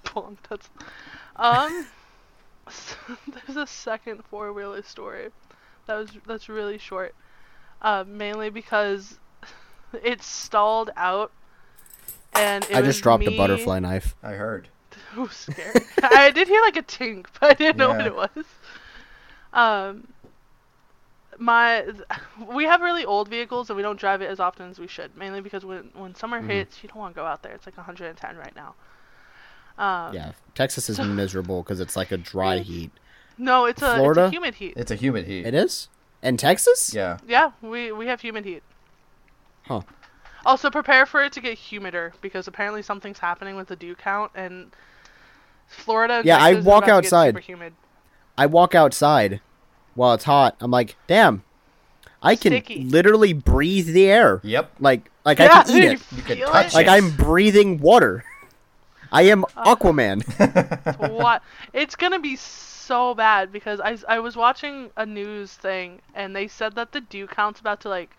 Bonk, 0.05 0.37
that's 0.49 0.69
um. 1.37 1.87
there's 3.47 3.57
a 3.57 3.67
second 3.67 4.23
four 4.31 4.53
wheeler 4.53 4.83
story 4.83 5.31
that 5.87 5.97
was 5.97 6.11
that's 6.27 6.49
really 6.49 6.79
short, 6.79 7.15
uh, 7.83 8.05
mainly 8.07 8.51
because 8.51 9.19
it 10.05 10.23
stalled 10.23 10.91
out, 10.97 11.33
and 12.35 12.65
it 12.65 12.75
I 12.77 12.81
was 12.81 12.91
just 12.91 13.03
dropped 13.03 13.25
me- 13.25 13.35
a 13.35 13.37
butterfly 13.37 13.79
knife. 13.81 14.15
I 14.23 14.33
heard. 14.33 14.69
It 15.17 15.19
was 15.19 15.33
scary. 15.33 15.81
I 16.03 16.31
did 16.31 16.49
hear 16.49 16.61
like 16.63 16.77
a 16.77 16.83
tink, 16.83 17.27
but 17.41 17.51
I 17.51 17.55
didn't 17.55 17.79
know 17.79 17.89
what 17.91 18.07
it 18.07 18.15
was. 18.15 18.45
Um, 19.53 20.09
my 21.39 21.85
we 22.53 22.65
have 22.65 22.81
really 22.81 23.05
old 23.05 23.29
vehicles 23.29 23.71
and 23.71 23.77
we 23.77 23.83
don't 23.83 23.99
drive 23.99 24.23
it 24.23 24.31
as 24.31 24.41
often 24.41 24.71
as 24.71 24.79
we 24.79 24.87
should, 24.87 25.17
mainly 25.17 25.41
because 25.41 25.65
when 25.65 25.91
when 25.95 26.15
summer 26.15 26.41
Mhm. 26.43 26.47
hits, 26.49 26.83
you 26.83 26.89
don't 26.89 26.99
want 26.99 27.15
to 27.15 27.21
go 27.21 27.27
out 27.27 27.43
there. 27.43 27.53
It's 27.53 27.67
like 27.67 27.77
110 27.77 28.37
right 28.37 28.55
now. 28.55 28.75
Um, 29.79 30.15
Yeah, 30.15 30.33
Texas 30.55 30.89
is 30.91 30.99
miserable 31.01 31.63
because 31.63 31.81
it's 31.81 31.97
like 31.97 32.13
a 32.13 32.17
dry 32.19 32.59
heat. 32.59 32.91
No, 33.39 33.65
it's 33.65 33.83
a 33.83 33.87
it's 33.87 33.95
Florida? 33.97 34.25
a 34.27 34.31
humid 34.31 34.55
heat. 34.57 34.75
It's 34.77 34.91
a 34.91 34.95
humid 34.95 35.27
heat. 35.27 35.47
It 35.47 35.55
is 35.55 35.89
in 36.23 36.37
Texas. 36.37 36.93
Yeah. 36.95 37.19
Yeah, 37.27 37.53
we 37.63 37.93
we 37.93 38.07
have 38.07 38.21
humid 38.21 38.45
heat. 38.45 38.63
Huh. 39.67 39.83
Also, 40.45 40.71
prepare 40.71 41.07
for 41.07 41.23
it 41.23 41.33
to 41.35 41.41
get 41.41 41.57
humider 41.57 42.13
because 42.21 42.49
apparently 42.49 42.83
something's 42.83 43.21
happening 43.21 43.55
with 43.57 43.69
the 43.69 43.77
dew 43.77 43.95
count 43.95 44.33
and 44.35 44.73
Florida. 45.69 46.21
Yeah, 46.25 46.37
I 46.39 46.55
walk 46.55 46.85
about 46.85 46.97
to 46.97 47.03
get 47.03 47.07
outside. 47.07 47.29
super 47.29 47.41
humid. 47.41 47.75
I 48.43 48.47
walk 48.47 48.75
outside 48.75 49.41
while 49.95 50.15
it's 50.15 50.25
hot. 50.25 50.57
I'm 50.59 50.73
like, 50.73 50.97
damn, 51.07 51.45
I 52.21 52.35
can 52.35 52.51
Sticky. 52.51 52.83
literally 52.83 53.33
breathe 53.33 53.87
the 53.87 54.07
air. 54.11 54.41
Yep. 54.43 54.73
Like, 54.81 55.13
like 55.25 55.39
yeah, 55.39 55.61
I 55.61 55.63
can 55.63 55.77
eat 55.77 55.85
it. 55.85 56.03
You 56.11 56.23
can 56.23 56.39
touch 56.39 56.67
it? 56.67 56.75
Like 56.75 56.89
I'm 56.89 57.15
breathing 57.15 57.79
water. 57.79 58.25
I 59.13 59.23
am 59.23 59.45
Uh, 59.57 59.77
Aquaman. 59.77 60.25
what? 61.13 61.45
It's 61.73 61.95
gonna 61.95 62.19
be 62.19 62.35
so 62.35 63.15
bad 63.15 63.53
because 63.53 63.79
I, 63.79 63.97
I 64.09 64.19
was 64.19 64.35
watching 64.35 64.91
a 64.97 65.07
news 65.07 65.53
thing 65.53 66.01
and 66.13 66.35
they 66.35 66.49
said 66.49 66.75
that 66.75 66.91
the 66.91 67.01
dew 67.01 67.29
count's 67.29 67.61
about 67.61 67.81
to 67.83 67.89
like 67.89 68.11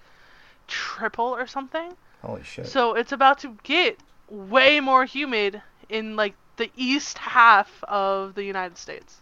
triple 0.69 1.35
or 1.35 1.47
something. 1.47 1.97
Holy 2.21 2.43
shit. 2.43 2.67
So 2.67 2.93
it's 2.93 3.11
about 3.11 3.39
to 3.39 3.57
get 3.63 3.99
way 4.29 4.79
more 4.79 5.03
humid 5.03 5.61
in 5.89 6.15
like 6.15 6.35
the 6.55 6.71
east 6.77 7.17
half 7.17 7.83
of 7.89 8.35
the 8.35 8.45
United 8.45 8.77
States. 8.77 9.19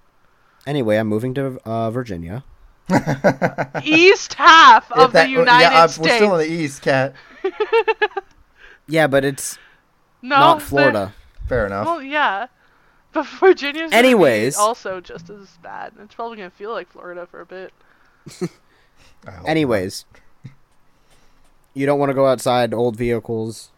Anyway, 0.67 0.97
I'm 0.97 1.07
moving 1.07 1.33
to 1.35 1.59
uh, 1.65 1.89
Virginia. 1.91 2.43
east 3.83 4.33
half 4.35 4.91
of 4.91 5.13
that- 5.13 5.25
the 5.25 5.29
United 5.29 5.63
yeah, 5.63 5.87
States. 5.87 5.99
We're 5.99 6.15
still 6.17 6.35
in 6.37 6.47
the 6.49 6.53
east, 6.53 6.81
cat. 6.81 7.15
Yeah, 8.87 9.07
but 9.07 9.23
it's 9.23 9.57
no, 10.21 10.35
not 10.35 10.57
they're- 10.59 10.67
Florida. 10.67 11.13
Fair 11.47 11.65
enough. 11.65 11.85
Well, 11.85 12.01
yeah. 12.01 12.47
But 13.13 13.25
Virginia's 13.39 13.91
gonna 13.91 13.95
Anyways. 13.97 14.57
also 14.57 14.99
just 14.99 15.29
as 15.29 15.47
bad. 15.63 15.93
It's 16.01 16.15
probably 16.15 16.37
gonna 16.37 16.49
feel 16.49 16.71
like 16.71 16.89
Florida 16.91 17.25
for 17.25 17.39
a 17.41 17.45
bit. 17.45 17.73
Anyways, 19.45 20.05
you 21.73 21.85
don't 21.85 21.99
want 21.99 22.09
to 22.09 22.13
go 22.13 22.25
outside 22.27 22.73
old 22.73 22.95
vehicles. 22.95 23.69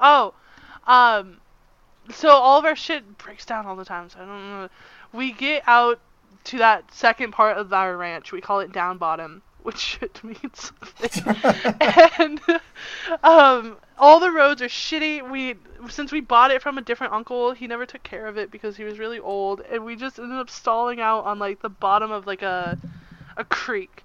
Oh, 0.00 0.34
um, 0.86 1.38
so 2.10 2.30
all 2.30 2.58
of 2.58 2.64
our 2.64 2.76
shit 2.76 3.18
breaks 3.18 3.44
down 3.44 3.66
all 3.66 3.76
the 3.76 3.84
time. 3.84 4.08
So 4.08 4.18
I 4.20 4.24
don't 4.24 4.50
know. 4.50 4.68
We 5.12 5.32
get 5.32 5.62
out 5.66 6.00
to 6.44 6.58
that 6.58 6.92
second 6.92 7.32
part 7.32 7.56
of 7.56 7.72
our 7.72 7.96
ranch. 7.96 8.32
We 8.32 8.40
call 8.40 8.60
it 8.60 8.72
down 8.72 8.98
bottom, 8.98 9.42
which 9.62 9.76
shit 9.78 10.22
means 10.24 10.72
something. 11.00 11.36
and 12.18 12.40
um, 13.22 13.76
all 13.98 14.20
the 14.20 14.30
roads 14.30 14.62
are 14.62 14.68
shitty. 14.68 15.28
We 15.30 15.56
since 15.88 16.12
we 16.12 16.20
bought 16.20 16.50
it 16.50 16.62
from 16.62 16.78
a 16.78 16.82
different 16.82 17.12
uncle, 17.12 17.52
he 17.52 17.66
never 17.66 17.86
took 17.86 18.02
care 18.02 18.26
of 18.26 18.36
it 18.36 18.50
because 18.50 18.76
he 18.76 18.84
was 18.84 18.98
really 18.98 19.18
old, 19.18 19.60
and 19.60 19.84
we 19.84 19.96
just 19.96 20.18
ended 20.18 20.38
up 20.38 20.50
stalling 20.50 21.00
out 21.00 21.24
on 21.24 21.38
like 21.38 21.62
the 21.62 21.68
bottom 21.68 22.10
of 22.10 22.26
like 22.26 22.42
a 22.42 22.78
a 23.36 23.44
creek. 23.44 24.04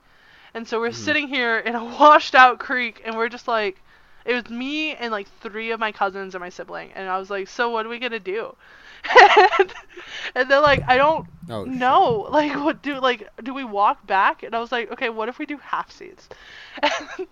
And 0.53 0.67
so 0.67 0.79
we're 0.79 0.91
sitting 0.91 1.27
here 1.27 1.59
in 1.59 1.75
a 1.75 1.83
washed 1.83 2.33
out 2.33 2.59
creek, 2.59 3.01
and 3.05 3.15
we're 3.15 3.29
just 3.29 3.47
like, 3.47 3.79
it 4.25 4.33
was 4.33 4.49
me 4.49 4.95
and 4.95 5.11
like 5.11 5.27
three 5.39 5.71
of 5.71 5.79
my 5.79 5.91
cousins 5.91 6.33
and 6.33 6.41
my 6.41 6.49
sibling, 6.49 6.91
and 6.93 7.09
I 7.09 7.17
was 7.19 7.29
like, 7.29 7.47
so 7.47 7.69
what 7.69 7.85
are 7.85 7.89
we 7.89 7.99
gonna 7.99 8.19
do? 8.19 8.55
And, 9.59 9.73
and 10.35 10.49
they're 10.51 10.61
like, 10.61 10.83
I 10.87 10.97
don't 10.97 11.27
Oh 11.49 11.65
shit. 11.65 11.73
know, 11.75 12.27
like 12.31 12.55
what 12.55 12.81
do 12.81 12.99
like 12.99 13.27
do 13.43 13.53
we 13.53 13.63
walk 13.63 14.05
back? 14.07 14.43
And 14.43 14.53
I 14.55 14.59
was 14.59 14.71
like, 14.71 14.91
okay, 14.91 15.09
what 15.09 15.29
if 15.29 15.39
we 15.39 15.45
do 15.45 15.57
half 15.57 15.91
seats? 15.91 16.29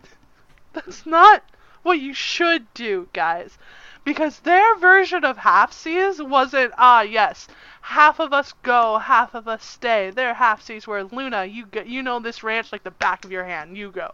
And 0.76 0.84
that's 0.86 1.06
not 1.06 1.42
what 1.84 2.00
you 2.00 2.14
should 2.14 2.72
do, 2.74 3.08
guys. 3.14 3.58
Because 4.04 4.40
their 4.42 4.76
version 4.76 5.24
of 5.24 5.38
half 5.38 5.72
seas 5.72 6.22
wasn't, 6.22 6.74
ah, 6.78 7.02
yes, 7.02 7.48
half 7.82 8.20
of 8.20 8.34
us 8.34 8.54
go, 8.62 8.98
half 9.00 9.34
of 9.34 9.48
us 9.48 9.64
stay. 9.64 10.10
Their 10.12 10.34
half 10.34 10.62
seas 10.62 10.86
were, 10.86 11.04
Luna, 11.06 11.46
you 11.46 11.66
go, 11.66 11.82
you 11.82 12.04
know 12.04 12.20
this 12.20 12.44
ranch 12.44 12.72
like 12.74 12.84
the 12.84 12.92
back 12.92 13.24
of 13.26 13.32
your 13.32 13.46
hand, 13.46 13.78
you 13.78 13.90
go. 13.92 14.12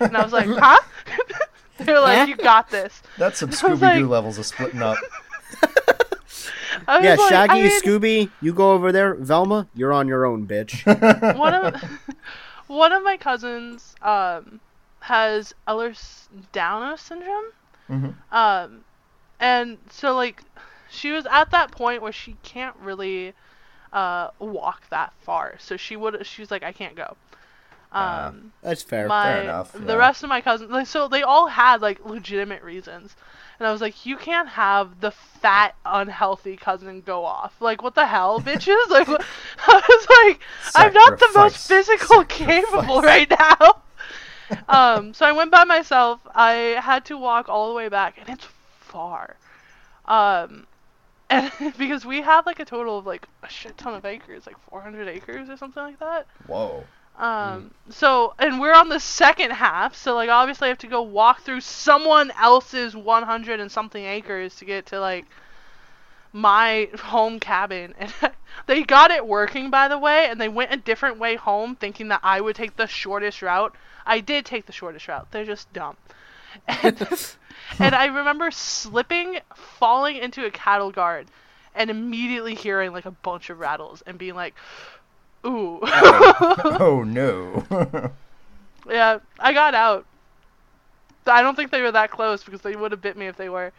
And 0.00 0.16
I 0.16 0.22
was 0.22 0.32
like, 0.32 0.46
huh? 0.48 0.78
They're 1.78 2.00
like, 2.00 2.28
you 2.28 2.36
got 2.36 2.70
this. 2.70 3.02
That's 3.18 3.38
some 3.40 3.50
Scooby 3.50 3.80
Doo 3.96 4.02
like- 4.02 4.10
levels 4.10 4.38
of 4.38 4.46
splitting 4.46 4.80
up. 4.80 4.96
I 6.88 7.00
was 7.00 7.04
Yeah, 7.04 7.16
like, 7.16 7.28
Shaggy, 7.28 7.50
I 7.50 7.60
mean, 7.60 7.70
Scooby, 7.70 8.32
you 8.40 8.52
go 8.52 8.72
over 8.72 8.92
there. 8.92 9.14
Velma, 9.14 9.68
you're 9.74 9.92
on 9.92 10.08
your 10.08 10.24
own, 10.26 10.46
bitch. 10.46 10.84
one 11.36 11.54
of 11.54 11.74
one 12.66 12.92
of 12.92 13.02
my 13.02 13.16
cousins 13.16 13.94
um 14.02 14.60
has 15.00 15.54
Ehlers-Danlos 15.68 16.98
syndrome. 16.98 17.44
Mhm. 17.88 18.14
Um, 18.32 18.84
and 19.40 19.78
so 19.90 20.14
like 20.14 20.42
she 20.88 21.12
was 21.12 21.26
at 21.30 21.50
that 21.50 21.70
point 21.72 22.02
where 22.02 22.12
she 22.12 22.36
can't 22.42 22.76
really 22.76 23.34
uh 23.92 24.30
walk 24.38 24.88
that 24.90 25.12
far. 25.20 25.56
So 25.58 25.76
she 25.76 25.96
would 25.96 26.26
she 26.26 26.42
was 26.42 26.50
like 26.50 26.62
I 26.62 26.72
can't 26.72 26.96
go. 26.96 27.16
Uh, 27.92 28.28
Um, 28.28 28.52
That's 28.62 28.82
fair. 28.82 29.08
my 29.08 29.40
enough, 29.42 29.72
the 29.72 29.94
yeah. 29.94 29.94
rest 29.96 30.22
of 30.22 30.28
my 30.28 30.40
cousins 30.40 30.70
like 30.70 30.86
so 30.86 31.08
they 31.08 31.22
all 31.22 31.46
had 31.46 31.80
like 31.82 32.04
legitimate 32.04 32.62
reasons 32.62 33.16
and 33.58 33.66
i 33.66 33.72
was 33.72 33.80
like 33.80 34.04
you 34.06 34.16
can't 34.16 34.48
have 34.48 35.00
the 35.00 35.10
fat 35.10 35.74
unhealthy 35.84 36.56
cousin 36.56 37.00
go 37.00 37.24
off. 37.24 37.54
Like 37.60 37.82
what 37.82 37.94
the 37.94 38.06
hell 38.06 38.40
bitches? 38.48 38.88
Like 38.88 39.08
what- 39.08 39.24
i 39.66 39.82
was 39.88 40.06
like 40.24 40.40
i'm 40.74 40.92
not 40.92 41.18
the 41.18 41.30
most 41.34 41.66
physical 41.68 42.06
Sacrifice. 42.28 42.64
capable 42.64 43.02
right 43.02 43.30
now. 43.30 43.82
Um 44.68 45.14
so 45.14 45.26
i 45.26 45.32
went 45.32 45.50
by 45.50 45.64
myself. 45.64 46.20
I 46.34 46.78
had 46.80 47.04
to 47.06 47.16
walk 47.16 47.48
all 47.48 47.68
the 47.68 47.74
way 47.74 47.88
back 47.88 48.16
and 48.18 48.28
it's 48.28 48.46
far. 48.80 49.36
Um 50.06 50.66
and 51.28 51.50
because 51.76 52.06
we 52.06 52.22
have 52.22 52.46
like 52.46 52.60
a 52.60 52.64
total 52.64 52.98
of 52.98 53.06
like 53.06 53.26
a 53.42 53.48
shit 53.48 53.76
ton 53.76 53.94
of 53.94 54.04
acres 54.04 54.46
like 54.46 54.56
400 54.70 55.08
acres 55.08 55.48
or 55.50 55.56
something 55.56 55.82
like 55.82 55.98
that. 55.98 56.26
Whoa. 56.46 56.84
Um, 57.18 57.70
so, 57.88 58.34
and 58.38 58.60
we're 58.60 58.74
on 58.74 58.88
the 58.88 59.00
second 59.00 59.52
half, 59.52 59.96
so 59.96 60.14
like 60.14 60.28
obviously 60.28 60.66
I 60.66 60.68
have 60.68 60.78
to 60.78 60.86
go 60.86 61.02
walk 61.02 61.42
through 61.42 61.62
someone 61.62 62.30
else's 62.32 62.94
100 62.94 63.60
and 63.60 63.72
something 63.72 64.04
acres 64.04 64.56
to 64.56 64.64
get 64.64 64.86
to 64.86 65.00
like 65.00 65.24
my 66.32 66.88
home 66.98 67.40
cabin. 67.40 67.94
And 68.22 68.32
they 68.66 68.82
got 68.82 69.10
it 69.10 69.26
working, 69.26 69.70
by 69.70 69.86
the 69.86 69.98
way, 69.98 70.28
and 70.28 70.40
they 70.40 70.48
went 70.48 70.72
a 70.72 70.78
different 70.78 71.18
way 71.18 71.36
home 71.36 71.76
thinking 71.76 72.08
that 72.08 72.20
I 72.22 72.40
would 72.40 72.56
take 72.56 72.76
the 72.76 72.86
shortest 72.86 73.42
route. 73.42 73.76
I 74.06 74.20
did 74.20 74.46
take 74.46 74.64
the 74.64 74.72
shortest 74.72 75.08
route. 75.08 75.30
They're 75.30 75.44
just 75.44 75.72
dumb. 75.72 75.96
And, 76.66 77.06
and 77.78 77.94
I 77.94 78.06
remember 78.06 78.50
slipping, 78.50 79.40
falling 79.54 80.16
into 80.16 80.46
a 80.46 80.50
cattle 80.50 80.90
guard, 80.90 81.28
and 81.74 81.90
immediately 81.90 82.54
hearing 82.54 82.92
like 82.92 83.04
a 83.04 83.10
bunch 83.10 83.50
of 83.50 83.60
rattles 83.60 84.02
and 84.06 84.18
being 84.18 84.34
like, 84.34 84.54
ooh. 85.46 85.80
oh, 85.82 86.76
oh 86.80 87.02
no. 87.02 88.10
Yeah, 88.88 89.18
I 89.40 89.52
got 89.52 89.74
out. 89.74 90.06
I 91.26 91.42
don't 91.42 91.56
think 91.56 91.72
they 91.72 91.82
were 91.82 91.90
that 91.90 92.12
close 92.12 92.44
because 92.44 92.60
they 92.60 92.76
would 92.76 92.92
have 92.92 93.00
bit 93.00 93.16
me 93.16 93.26
if 93.26 93.36
they 93.36 93.48
were. 93.48 93.72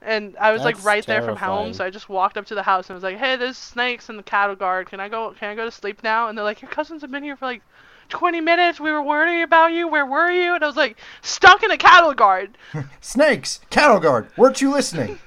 And 0.00 0.36
I 0.38 0.52
was 0.52 0.62
like 0.62 0.76
That's 0.76 0.86
right 0.86 1.04
there 1.04 1.22
from 1.22 1.36
home, 1.36 1.74
so 1.74 1.84
I 1.84 1.90
just 1.90 2.08
walked 2.08 2.38
up 2.38 2.46
to 2.46 2.54
the 2.54 2.62
house 2.62 2.88
and 2.88 2.94
was 2.94 3.02
like, 3.02 3.18
"Hey, 3.18 3.36
there's 3.36 3.58
snakes 3.58 4.08
in 4.08 4.16
the 4.16 4.22
cattle 4.22 4.56
guard. 4.56 4.88
Can 4.88 4.98
I 5.00 5.10
go? 5.10 5.34
Can 5.38 5.50
I 5.50 5.54
go 5.54 5.66
to 5.66 5.70
sleep 5.70 6.02
now?" 6.02 6.28
And 6.28 6.38
they're 6.38 6.44
like, 6.44 6.62
"Your 6.62 6.70
cousins 6.70 7.02
have 7.02 7.10
been 7.10 7.22
here 7.22 7.36
for 7.36 7.44
like 7.44 7.62
20 8.08 8.40
minutes. 8.40 8.80
We 8.80 8.90
were 8.90 9.02
worried 9.02 9.42
about 9.42 9.72
you. 9.72 9.86
Where 9.86 10.06
were 10.06 10.30
you?" 10.30 10.54
And 10.54 10.64
I 10.64 10.66
was 10.66 10.76
like, 10.76 10.96
"Stuck 11.20 11.62
in 11.62 11.70
a 11.70 11.76
cattle 11.76 12.14
guard." 12.14 12.56
Snakes! 13.02 13.60
Cattle 13.68 14.00
guard! 14.00 14.28
Weren't 14.38 14.62
you 14.62 14.70
listening? 14.70 15.18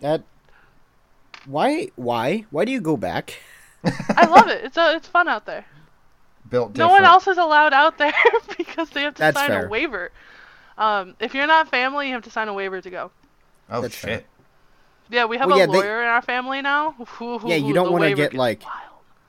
That. 0.00 0.22
Why? 1.46 1.90
Why? 1.96 2.44
Why 2.50 2.64
do 2.64 2.72
you 2.72 2.80
go 2.80 2.96
back? 2.96 3.38
I 3.84 4.26
love 4.26 4.48
it. 4.48 4.64
It's 4.64 4.76
uh, 4.76 4.94
it's 4.96 5.06
fun 5.08 5.28
out 5.28 5.46
there. 5.46 5.64
Built 6.48 6.76
No 6.76 6.88
one 6.88 7.04
else 7.04 7.26
is 7.26 7.38
allowed 7.38 7.72
out 7.72 7.98
there 7.98 8.12
because 8.56 8.90
they 8.90 9.02
have 9.02 9.14
to 9.14 9.18
That's 9.20 9.36
sign 9.38 9.48
fair. 9.48 9.66
a 9.66 9.68
waiver. 9.68 10.10
Um, 10.78 11.14
if 11.20 11.34
you're 11.34 11.46
not 11.46 11.68
family, 11.68 12.08
you 12.08 12.14
have 12.14 12.22
to 12.24 12.30
sign 12.30 12.48
a 12.48 12.54
waiver 12.54 12.80
to 12.80 12.90
go. 12.90 13.10
Oh 13.70 13.80
That's 13.80 13.96
fair. 13.96 14.18
shit. 14.18 14.26
Yeah, 15.08 15.24
we 15.26 15.38
have 15.38 15.48
Well, 15.48 15.56
a 15.56 15.60
yeah, 15.60 15.66
they- 15.66 15.72
lawyer 15.72 16.02
in 16.02 16.08
our 16.08 16.22
family 16.22 16.62
now. 16.62 16.94
Yeah, 17.44 17.56
you 17.56 17.72
don't 17.74 17.92
wanna 17.92 18.14
get, 18.14 18.34
like- 18.34 18.64
wild. 18.64 18.80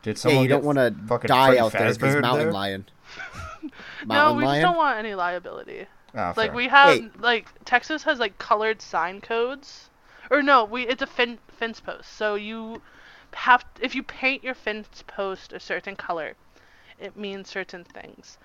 Did 0.03 0.17
Yeah, 0.17 0.21
someone 0.21 0.43
you 0.43 0.49
don't 0.49 0.61
get 0.61 0.65
want 0.65 0.77
to 0.77 1.07
fucking 1.07 1.27
die 1.27 1.45
Freddy 1.47 1.59
out 1.59 1.71
there 1.71 1.93
because 1.93 2.21
mountain 2.21 2.45
there? 2.45 2.51
lion. 2.53 2.85
No, 4.05 4.13
Mountain 4.13 4.37
we 4.37 4.43
just 4.43 4.47
lion. 4.49 4.61
don't 4.63 4.77
want 4.77 4.99
any 4.99 5.15
liability. 5.15 5.85
Ah, 6.15 6.33
Like 6.37 6.49
fair. 6.51 6.53
we 6.55 6.67
have, 6.67 6.89
Wait. 6.99 7.19
like 7.21 7.47
Texas 7.65 8.03
has 8.03 8.19
like 8.19 8.37
colored 8.37 8.81
sign 8.81 9.19
codes, 9.21 9.89
or 10.29 10.41
no, 10.41 10.63
we 10.63 10.85
it's 10.87 11.01
a 11.01 11.07
fin- 11.07 11.39
fence 11.47 11.79
post. 11.79 12.11
So 12.17 12.35
you 12.35 12.81
have 13.33 13.65
if 13.81 13.95
you 13.95 14.03
paint 14.03 14.43
your 14.43 14.53
fence 14.55 15.03
post 15.07 15.53
a 15.53 15.59
certain 15.59 15.95
color, 15.95 16.33
it 16.99 17.15
means 17.17 17.49
certain 17.49 17.83
things. 17.83 18.37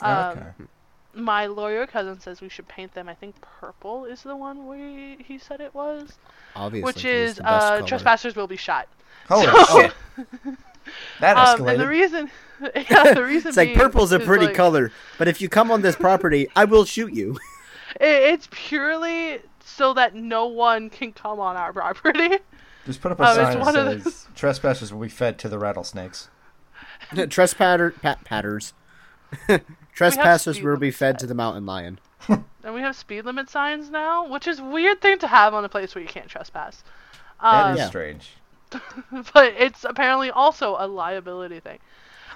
Um, 0.00 0.10
Oh, 0.16 0.30
okay. 0.30 0.50
My 1.16 1.46
lawyer 1.46 1.86
cousin 1.86 2.18
says 2.18 2.40
we 2.40 2.48
should 2.48 2.66
paint 2.66 2.92
them. 2.94 3.08
I 3.08 3.14
think 3.14 3.36
purple 3.40 4.04
is 4.04 4.22
the 4.24 4.34
one 4.34 4.66
we 4.66 5.16
he 5.24 5.38
said 5.38 5.60
it 5.60 5.72
was, 5.72 6.18
Obviously, 6.56 6.84
which 6.84 6.96
'cause 6.96 7.04
it's 7.04 7.30
is 7.30 7.36
the 7.36 7.42
best 7.44 7.64
uh, 7.64 7.76
color. 7.76 7.86
trespassers 7.88 8.34
will 8.36 8.48
be 8.48 8.56
shot. 8.56 8.88
Holy 9.28 9.46
so- 9.46 9.80
shit. 9.80 9.92
That 11.20 11.36
Um, 11.38 11.60
escalated. 11.60 11.70
and 11.72 11.80
the 11.80 11.88
reason, 11.88 12.30
yeah, 12.90 13.14
the 13.14 13.24
reason 13.24 13.48
It's 13.48 13.56
like 13.56 13.68
being 13.68 13.78
purple's 13.78 14.12
a 14.12 14.18
pretty 14.20 14.46
like, 14.46 14.54
color, 14.54 14.92
but 15.18 15.28
if 15.28 15.40
you 15.40 15.48
come 15.48 15.70
on 15.70 15.80
this 15.80 15.96
property, 15.96 16.46
I 16.54 16.64
will 16.66 16.84
shoot 16.84 17.12
you. 17.14 17.38
It, 18.00 18.06
it's 18.34 18.48
purely 18.50 19.40
so 19.74 19.94
that 19.94 20.14
no 20.14 20.46
one 20.46 20.90
can 20.90 21.12
come 21.12 21.40
on 21.40 21.56
our 21.56 21.72
property. 21.72 22.38
Just 22.86 23.00
put 23.00 23.12
up 23.12 23.20
a 23.20 23.22
Oh, 23.22 23.26
it's 23.26 23.36
sign 23.36 23.52
that 23.54 23.60
one 23.60 23.76
of 23.76 24.02
says 24.02 24.26
trespassers 24.34 24.92
will 24.92 25.00
be 25.00 25.08
fed 25.08 25.38
to 25.40 25.48
the 25.48 25.58
rattlesnakes. 25.58 26.28
Trespasser, 27.28 27.90
pat, 27.90 28.24
patters. 28.24 28.72
Trespassers 29.94 30.60
will 30.60 30.76
be 30.76 30.90
fed 30.90 31.18
to 31.18 31.26
the 31.26 31.34
mountain 31.34 31.66
lion. 31.66 31.98
And 32.64 32.74
we 32.74 32.80
have 32.80 32.96
speed 32.96 33.26
limit 33.26 33.50
signs 33.50 33.90
now, 33.90 34.26
which 34.26 34.46
is 34.46 34.58
a 34.58 34.64
weird 34.64 35.02
thing 35.02 35.18
to 35.18 35.26
have 35.26 35.52
on 35.52 35.66
a 35.66 35.68
place 35.68 35.94
where 35.94 36.00
you 36.00 36.08
can't 36.08 36.28
trespass. 36.28 36.82
That 37.42 37.72
Um, 37.72 37.76
is 37.76 37.86
strange. 37.88 38.30
but 39.34 39.52
it's 39.58 39.84
apparently 39.84 40.30
also 40.30 40.74
a 40.78 40.86
liability 40.86 41.60
thing. 41.60 41.78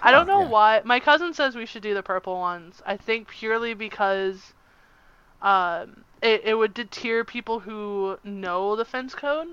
I 0.02 0.10
don't 0.10 0.26
know 0.26 0.42
yeah. 0.42 0.48
why. 0.48 0.82
My 0.84 1.00
cousin 1.00 1.32
says 1.32 1.56
we 1.56 1.64
should 1.64 1.82
do 1.82 1.94
the 1.94 2.02
purple 2.02 2.38
ones. 2.38 2.82
I 2.84 2.98
think 2.98 3.28
purely 3.28 3.72
because 3.72 4.52
um, 5.42 6.04
it, 6.22 6.42
it 6.44 6.54
would 6.54 6.74
deter 6.74 7.24
people 7.24 7.60
who 7.60 8.18
know 8.24 8.76
the 8.76 8.84
fence 8.84 9.14
code. 9.14 9.48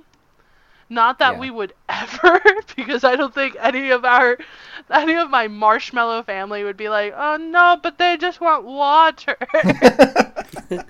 Not 0.90 1.20
that 1.20 1.34
Yeah. 1.34 1.40
we 1.40 1.50
would 1.50 1.74
ever, 1.90 2.42
because 2.76 3.04
I 3.04 3.16
don't 3.16 3.34
think 3.34 3.56
any 3.60 3.90
of 3.92 4.06
our, 4.06 4.38
any 4.92 5.16
of 5.16 5.30
my 5.30 5.48
marshmallow 5.48 6.24
family 6.24 6.64
would 6.64 6.78
be 6.78 6.90
like, 6.90 7.14
oh 7.16 7.38
no, 7.38 7.80
but 7.82 7.98
they 7.98 8.18
just 8.18 8.40
want 8.42 8.66
water. 8.66 9.36
but 10.70 10.86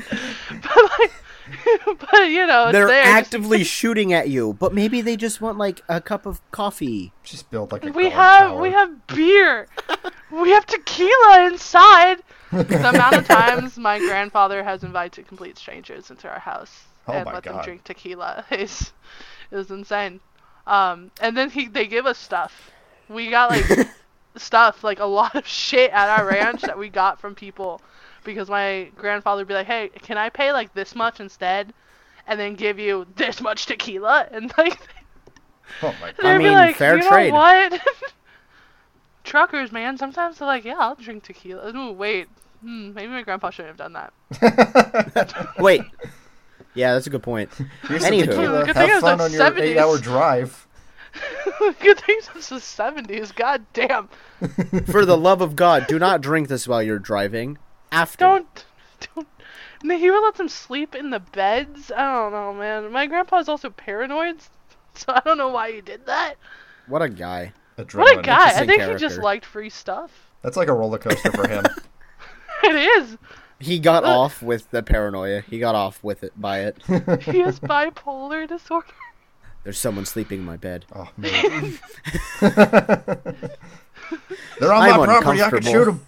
like, 1.00 1.12
but 2.12 2.24
you 2.30 2.46
know, 2.48 2.72
They're 2.72 2.88
there 2.88 3.04
actively 3.06 3.64
shooting 3.64 4.14
at 4.14 4.30
you, 4.30 4.54
but 4.54 4.74
maybe 4.74 5.02
they 5.02 5.16
just 5.16 5.42
want 5.42 5.58
like 5.58 5.82
a 5.88 6.02
cup 6.02 6.26
of 6.26 6.42
coffee. 6.52 7.12
Just 7.24 7.50
build 7.52 7.72
like 7.72 7.84
a 7.84 7.92
We 7.92 8.10
have 8.10 8.50
tower. 8.50 8.62
we 8.62 8.72
have 8.72 9.08
beer. 9.08 9.68
we 10.32 10.50
have 10.52 10.66
tequila 10.66 11.48
inside. 11.48 12.22
The 12.64 12.90
amount 12.90 13.16
of 13.16 13.28
times 13.28 13.78
my 13.78 14.00
grandfather 14.00 14.64
has 14.64 14.84
invited 14.84 15.28
complete 15.28 15.58
strangers 15.58 16.10
into 16.10 16.30
our 16.30 16.40
house 16.40 16.86
Oh 17.08 17.14
and 17.14 17.26
my 17.26 17.34
let 17.34 17.44
them 17.44 17.62
drink 17.62 17.84
tequila 17.84 18.46
is 18.52 18.94
is 19.52 19.72
insane. 19.72 20.20
Um, 20.68 21.12
and 21.22 21.38
then 21.38 21.50
he 21.50 21.68
they 21.68 21.88
give 21.88 22.06
us 22.06 22.18
stuff. 22.18 22.72
We 23.10 23.30
got 23.30 23.52
like 23.52 23.88
stuff 24.36 24.84
like 24.84 25.00
a 25.00 25.06
lot 25.06 25.36
of 25.36 25.48
shit 25.48 25.92
at 25.92 26.10
our 26.10 26.26
ranch 26.28 26.62
that 26.64 26.78
we 26.78 26.90
got 26.90 27.20
from 27.20 27.36
people 27.36 27.82
because 28.24 28.50
my 28.50 28.90
grandfather 28.96 29.42
would 29.42 29.48
be 29.48 29.54
like, 29.54 29.68
"Hey, 29.68 29.90
can 30.02 30.18
I 30.18 30.30
pay 30.30 30.52
like 30.52 30.74
this 30.74 30.96
much 30.96 31.20
instead?" 31.20 31.74
And 32.28 32.40
then 32.40 32.56
give 32.56 32.80
you 32.80 33.06
this 33.16 33.40
much 33.40 33.68
tequila, 33.68 34.28
and 34.32 34.52
like 34.58 34.80
Oh 35.82 35.96
my 36.02 36.12
god. 36.12 36.26
I 36.26 36.38
They'd 36.38 36.44
be 36.44 36.50
mean, 36.50 36.54
like, 36.54 36.76
fair 36.76 36.98
you 36.98 37.04
know 37.04 37.30
what? 37.34 37.82
Truckers, 39.24 39.72
man. 39.72 39.98
Sometimes 39.98 40.38
they're 40.38 40.48
like, 40.48 40.64
yeah, 40.66 40.78
I'll 40.78 40.96
drink 40.96 41.24
tequila. 41.24 41.76
Ooh, 41.76 41.92
wait. 41.92 42.28
Hmm, 42.66 42.94
maybe 42.96 43.10
my 43.10 43.22
grandpa 43.22 43.52
shouldn't 43.52 43.78
have 43.78 43.94
done 43.94 43.94
that. 43.94 45.54
Wait. 45.60 45.84
Yeah, 46.74 46.94
that's 46.94 47.06
a 47.06 47.12
good 47.12 47.22
point. 47.22 47.52
Here's 47.88 48.04
Anywho. 48.04 48.26
tequila. 48.26 48.66
Good 48.66 48.76
Have 48.76 48.90
was 48.90 49.02
fun 49.02 49.18
the 49.20 49.24
on 49.26 49.32
your 49.32 49.64
eight-hour 49.64 50.00
drive. 50.00 50.66
Good 51.80 52.00
thing 52.00 52.20
since 52.22 52.50
the 52.50 52.56
70s. 52.56 53.34
God 53.34 53.66
damn. 53.74 54.10
For 54.88 55.06
the 55.06 55.16
love 55.16 55.42
of 55.42 55.56
God, 55.56 55.86
do 55.88 56.00
not 56.00 56.22
drink 56.22 56.48
this 56.48 56.68
while 56.68 56.82
you're 56.82 57.00
driving. 57.00 57.58
After. 57.92 58.26
Don't. 58.26 58.66
Don't. 59.16 59.28
And 59.82 59.92
he 59.94 60.10
would 60.10 60.24
let 60.24 60.36
them 60.36 60.50
sleep 60.50 60.96
in 60.96 61.12
the 61.12 61.20
beds. 61.20 61.92
I 61.96 62.02
don't 62.02 62.32
know, 62.32 62.54
man. 62.54 62.92
My 62.92 63.06
grandpa's 63.06 63.48
also 63.48 63.70
paranoid, 63.70 64.40
so 64.96 65.14
I 65.14 65.22
don't 65.24 65.38
know 65.38 65.50
why 65.50 65.72
he 65.72 65.82
did 65.82 66.08
that. 66.08 66.36
What 66.88 67.04
a 67.04 67.10
guy. 67.10 67.54
What 67.94 68.18
a 68.18 68.22
guy. 68.22 68.36
I 68.36 68.62
interesting 68.62 68.68
think 68.68 68.82
he 68.92 68.96
just 68.98 69.20
liked 69.20 69.46
free 69.46 69.70
stuff. 69.70 70.12
That's 70.42 70.58
like 70.58 70.68
a 70.68 70.74
roller 70.74 70.98
coaster 70.98 71.32
for 71.32 71.48
him. 71.48 71.64
It 72.70 72.76
is. 72.76 73.18
He 73.60 73.80
got 73.80 74.04
Look. 74.04 74.12
off 74.12 74.42
with 74.42 74.70
the 74.72 74.84
paranoia. 74.84 75.42
He 75.42 75.60
got 75.60 75.76
off 75.76 76.04
with 76.04 76.24
it 76.24 76.34
by 76.40 76.60
it. 76.62 76.78
He 77.24 77.40
has 77.40 77.60
bipolar 77.60 78.48
disorder. 78.48 78.88
There's 79.64 79.78
someone 79.78 80.06
sleeping 80.06 80.40
in 80.40 80.46
my 80.46 80.58
bed. 80.58 80.86
Oh 80.94 81.10
man. 81.18 81.80
They're 84.60 84.74
on 84.74 84.84
I'm 84.84 84.98
my 84.98 85.06
property. 85.06 85.42
I 85.42 85.50
can 85.50 85.62
shoot 85.64 85.86
them. 85.86 86.06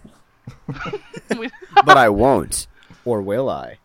But 1.85 1.97
I 1.97 2.09
won't. 2.09 2.67
Or 3.05 3.21
will 3.21 3.49
I? 3.49 3.77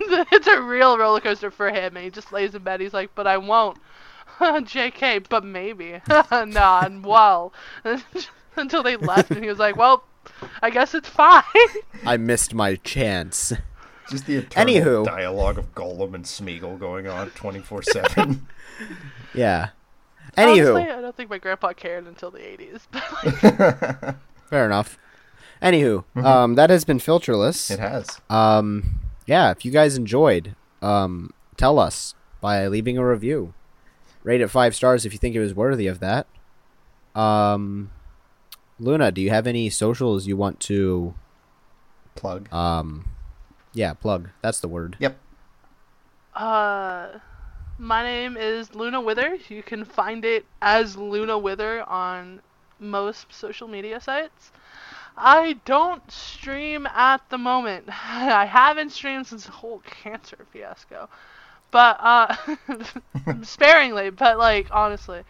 it's 0.00 0.46
a 0.46 0.62
real 0.62 0.96
roller 0.96 1.20
coaster 1.20 1.50
for 1.50 1.70
him, 1.70 1.96
and 1.96 2.04
he 2.04 2.10
just 2.10 2.32
lays 2.32 2.54
in 2.54 2.62
bed. 2.62 2.80
He's 2.80 2.94
like, 2.94 3.14
"But 3.14 3.26
I 3.26 3.36
won't." 3.36 3.78
Jk, 4.40 5.28
but 5.28 5.44
maybe. 5.44 6.00
nah, 6.30 6.80
and 6.84 7.04
well, 7.04 7.52
until 8.56 8.82
they 8.82 8.96
left, 8.96 9.30
and 9.30 9.42
he 9.42 9.48
was 9.48 9.58
like, 9.58 9.76
"Well, 9.76 10.04
I 10.62 10.70
guess 10.70 10.94
it's 10.94 11.08
fine." 11.08 11.42
I 12.04 12.16
missed 12.16 12.54
my 12.54 12.76
chance. 12.76 13.52
Just 14.10 14.26
the 14.26 14.36
eternal 14.36 14.74
Anywho. 14.74 15.04
dialogue 15.04 15.58
of 15.58 15.74
Gollum 15.74 16.14
and 16.14 16.24
Smeagol 16.24 16.78
going 16.78 17.06
on 17.06 17.30
24/7. 17.30 18.40
Yeah. 19.34 19.68
Anywho, 20.36 20.74
Honestly, 20.74 20.90
I 20.92 21.00
don't 21.00 21.16
think 21.16 21.28
my 21.30 21.38
grandpa 21.38 21.72
cared 21.72 22.06
until 22.06 22.30
the 22.30 22.38
80s. 22.38 22.80
But 22.90 23.04
like, 23.24 24.16
fair 24.48 24.64
enough. 24.64 24.98
Anywho, 25.62 26.04
Mhm. 26.16 26.24
um, 26.24 26.54
that 26.54 26.70
has 26.70 26.84
been 26.84 26.98
filterless. 26.98 27.70
it 27.70 27.80
has. 27.80 28.20
Um, 28.30 29.00
yeah, 29.26 29.50
if 29.50 29.64
you 29.64 29.70
guys 29.72 29.96
enjoyed, 29.96 30.54
um, 30.80 31.32
tell 31.56 31.78
us 31.78 32.14
by 32.40 32.66
leaving 32.68 32.96
a 32.96 33.04
review. 33.06 33.52
Rate 34.22 34.40
it 34.40 34.48
five 34.48 34.74
stars 34.76 35.04
if 35.04 35.12
you 35.12 35.18
think 35.18 35.34
it 35.34 35.40
was 35.40 35.54
worthy 35.54 35.86
of 35.88 35.98
that. 36.00 36.26
Um, 37.14 37.90
Luna, 38.80 39.10
do 39.10 39.20
you 39.20 39.30
have 39.30 39.46
any 39.46 39.68
socials 39.70 40.26
you 40.26 40.36
want 40.36 40.60
to, 40.60 41.14
Plug. 42.14 42.52
um, 42.52 43.06
yeah, 43.72 43.92
plug? 43.94 44.28
That's 44.40 44.60
the 44.60 44.68
word. 44.68 44.96
Yep. 45.00 45.16
uh, 46.34 47.08
my 47.78 48.02
name 48.02 48.36
is 48.36 48.74
Luna 48.74 49.00
Wither. 49.00 49.36
You 49.48 49.62
can 49.62 49.84
find 49.84 50.24
it 50.24 50.44
as 50.62 50.96
Luna 50.96 51.38
Wither 51.38 51.82
on 51.88 52.40
most 52.80 53.32
social 53.32 53.68
media 53.68 54.00
sites. 54.00 54.52
I 55.16 55.54
don't 55.64 56.08
stream 56.10 56.86
at 56.86 57.28
the 57.30 57.38
moment. 57.38 57.86
I 57.88 58.44
haven't 58.46 58.90
streamed 58.90 59.26
since 59.26 59.44
the 59.46 59.52
whole 59.52 59.82
cancer 60.02 60.38
fiasco. 60.52 61.08
But 61.72 61.98
uh 62.00 62.36
sparingly, 63.42 64.10
but 64.10 64.38
like 64.38 64.68
honestly. 64.70 65.22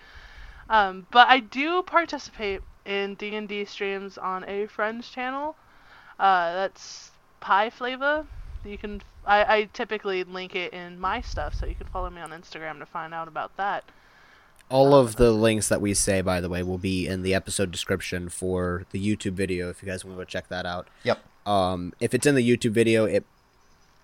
Um 0.69 1.07
but 1.11 1.29
I 1.29 1.41
do 1.41 1.83
participate 1.83 2.61
in 2.89 3.15
D&D 3.15 3.67
streams 3.67 4.19
on 4.19 4.45
a 4.49 4.67
friend's 4.67 5.09
channel. 5.09 5.55
Uh 6.19 6.53
that's 6.53 7.13
Pie 7.41 7.71
Flavor. 7.71 8.27
You 8.65 8.79
can 8.79 9.03
I, 9.27 9.57
I 9.57 9.69
typically 9.73 10.25
link 10.25 10.57
it 10.57 10.73
in 10.73 10.99
my 10.99 11.21
stuff 11.21 11.55
so 11.55 11.67
you 11.67 11.75
can 11.75 11.87
follow 11.87 12.11
me 12.11 12.21
on 12.21 12.31
Instagram 12.31 12.79
to 12.79 12.87
find 12.87 13.13
out 13.13 13.29
about 13.29 13.57
that. 13.59 13.85
All 14.71 14.95
of 14.95 15.17
the 15.17 15.31
links 15.33 15.69
that 15.69 15.81
we 15.81 15.95
say, 15.95 16.21
by 16.21 16.41
the 16.41 16.49
way, 16.49 16.63
will 16.63 16.79
be 16.79 17.07
in 17.07 17.23
the 17.23 17.35
episode 17.35 17.71
description 17.71 18.29
for 18.29 18.85
the 18.91 19.01
YouTube 19.01 19.33
video 19.33 19.71
if 19.71 19.83
you 19.83 19.89
guys 19.89 20.05
want 20.05 20.17
to 20.19 20.21
go 20.23 20.25
check 20.25 20.49
that 20.49 20.67
out. 20.67 20.89
Yep. 21.05 21.21
Um, 21.47 21.95
if 22.01 22.13
it's 22.13 22.27
in 22.27 22.35
the 22.35 22.47
YouTube 22.47 22.73
video, 22.73 23.05
it 23.05 23.25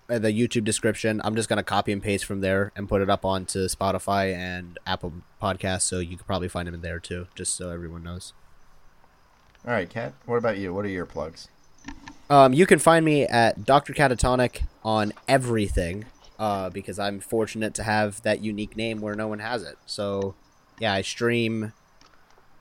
uh, 0.09 0.19
the 0.19 0.31
YouTube 0.31 0.63
description, 0.63 1.21
I'm 1.23 1.35
just 1.35 1.49
gonna 1.49 1.63
copy 1.63 1.91
and 1.91 2.01
paste 2.01 2.25
from 2.25 2.41
there 2.41 2.71
and 2.75 2.87
put 2.87 3.01
it 3.01 3.09
up 3.09 3.25
onto 3.25 3.67
Spotify 3.67 4.33
and 4.35 4.77
Apple 4.85 5.13
Podcasts, 5.41 5.81
so 5.83 5.99
you 5.99 6.17
could 6.17 6.27
probably 6.27 6.47
find 6.47 6.67
them 6.67 6.75
in 6.75 6.81
there 6.81 6.99
too, 6.99 7.27
just 7.35 7.55
so 7.55 7.71
everyone 7.71 8.03
knows. 8.03 8.33
All 9.67 9.73
right, 9.73 9.89
Cat. 9.89 10.13
What 10.27 10.35
about 10.35 10.59
you? 10.59 10.75
What 10.75 10.85
are 10.85 10.89
your 10.89 11.07
plugs? 11.07 11.47
Um, 12.29 12.53
you 12.53 12.67
can 12.67 12.77
find 12.77 13.03
me 13.03 13.23
at 13.23 13.65
Dr. 13.65 13.93
Catatonic 13.93 14.61
on 14.83 15.11
everything, 15.27 16.05
uh, 16.37 16.69
because 16.69 16.99
I'm 16.99 17.19
fortunate 17.19 17.73
to 17.75 17.83
have 17.83 18.21
that 18.21 18.43
unique 18.43 18.77
name 18.77 19.01
where 19.01 19.15
no 19.15 19.27
one 19.27 19.39
has 19.39 19.63
it. 19.63 19.77
So, 19.87 20.35
yeah, 20.79 20.93
I 20.93 21.01
stream 21.01 21.73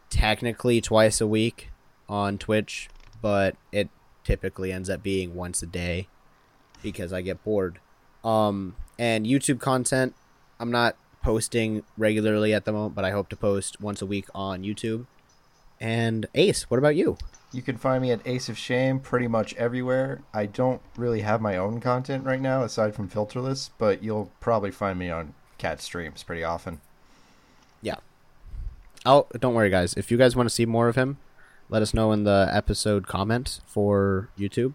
technically 0.08 0.80
twice 0.80 1.20
a 1.20 1.26
week 1.26 1.70
on 2.08 2.38
Twitch, 2.38 2.88
but 3.20 3.56
it 3.70 3.90
typically 4.22 4.72
ends 4.72 4.88
up 4.88 5.02
being 5.02 5.34
once 5.34 5.62
a 5.62 5.66
day 5.66 6.08
because 6.82 7.12
I 7.12 7.20
get 7.20 7.44
bored. 7.44 7.80
Um, 8.24 8.76
and 8.98 9.26
YouTube 9.26 9.60
content, 9.60 10.14
I'm 10.58 10.70
not 10.70 10.96
posting 11.22 11.82
regularly 11.98 12.54
at 12.54 12.64
the 12.64 12.72
moment, 12.72 12.94
but 12.94 13.04
I 13.04 13.10
hope 13.10 13.28
to 13.28 13.36
post 13.36 13.78
once 13.78 14.00
a 14.00 14.06
week 14.06 14.26
on 14.34 14.62
YouTube. 14.62 15.06
And 15.80 16.26
Ace, 16.34 16.70
what 16.70 16.78
about 16.78 16.96
you? 16.96 17.16
You 17.52 17.62
can 17.62 17.76
find 17.76 18.02
me 18.02 18.10
at 18.10 18.20
Ace 18.26 18.48
of 18.48 18.58
Shame 18.58 18.98
pretty 18.98 19.28
much 19.28 19.54
everywhere. 19.54 20.22
I 20.32 20.46
don't 20.46 20.80
really 20.96 21.20
have 21.20 21.40
my 21.40 21.56
own 21.56 21.80
content 21.80 22.24
right 22.24 22.40
now 22.40 22.62
aside 22.62 22.94
from 22.94 23.08
Filterless, 23.08 23.70
but 23.78 24.02
you'll 24.02 24.30
probably 24.40 24.70
find 24.72 24.98
me 24.98 25.10
on 25.10 25.34
Cat 25.58 25.80
streams 25.80 26.22
pretty 26.24 26.42
often. 26.42 26.80
Yeah. 27.80 27.96
Oh, 29.06 29.26
don't 29.38 29.54
worry, 29.54 29.70
guys. 29.70 29.94
If 29.94 30.10
you 30.10 30.16
guys 30.16 30.34
want 30.34 30.48
to 30.48 30.54
see 30.54 30.66
more 30.66 30.88
of 30.88 30.96
him, 30.96 31.18
let 31.68 31.80
us 31.82 31.94
know 31.94 32.10
in 32.12 32.24
the 32.24 32.48
episode 32.50 33.06
comment 33.06 33.60
for 33.66 34.28
YouTube, 34.38 34.74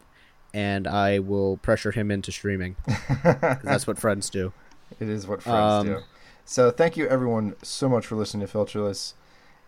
and 0.53 0.88
I 0.88 1.19
will 1.19 1.57
pressure 1.57 1.91
him 1.91 2.09
into 2.11 2.31
streaming. 2.31 2.76
that's 3.23 3.88
what 3.88 3.97
friends 3.99 4.30
do. 4.30 4.53
It 4.99 5.09
is 5.09 5.27
what 5.27 5.41
friends 5.43 5.57
Um, 5.57 5.88
do. 5.88 5.99
So 6.45 6.71
thank 6.71 6.95
you 6.97 7.07
everyone 7.07 7.55
so 7.61 7.89
much 7.89 8.05
for 8.07 8.15
listening 8.15 8.47
to 8.47 8.51
Filterless. 8.53 9.13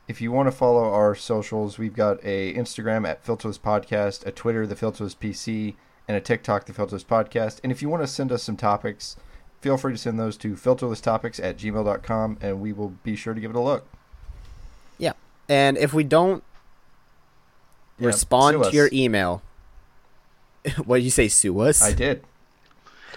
If 0.08 0.20
you 0.20 0.32
want 0.32 0.48
to 0.48 0.52
follow 0.52 0.84
our 0.92 1.16
socials, 1.16 1.78
we've 1.78 1.96
got 1.96 2.20
a 2.24 2.54
Instagram 2.54 3.08
at 3.08 3.24
Filterless 3.26 3.60
Podcast, 3.60 4.26
a 4.26 4.32
Twitter, 4.32 4.68
the 4.68 4.76
Filterless 4.76 5.16
PC, 5.16 5.76
and 6.08 6.18
a 6.18 6.22
TikTok, 6.22 6.66
the 6.66 6.74
Filterless 6.74 7.06
Podcast. 7.06 7.60
And 7.64 7.72
if 7.72 7.82
you 7.82 7.90
want 7.90 8.04
to 8.04 8.08
send 8.08 8.32
us 8.32 8.44
some 8.44 8.58
topics, 8.58 9.16
feel 9.62 9.78
free 9.78 9.94
to 9.94 9.98
send 9.98 10.20
those 10.20 10.36
to 10.38 10.54
filterlesstopics 10.56 11.42
at 11.42 11.58
gmail.com 11.58 12.38
and 12.42 12.60
we 12.60 12.74
will 12.74 12.90
be 13.04 13.16
sure 13.16 13.34
to 13.34 13.40
give 13.40 13.52
it 13.52 13.56
a 13.56 13.62
look. 13.62 13.86
Yeah. 14.98 15.14
And 15.48 15.78
if 15.78 15.94
we 15.94 16.04
don't 16.04 16.44
Yeah, 18.00 18.08
respond 18.08 18.64
to 18.64 18.72
your 18.72 18.90
email, 18.92 19.42
what 20.84 20.98
did 20.98 21.04
you 21.04 21.12
say, 21.12 21.28
sue 21.28 21.58
us? 21.62 21.82
I 21.82 21.94
did. 21.94 22.24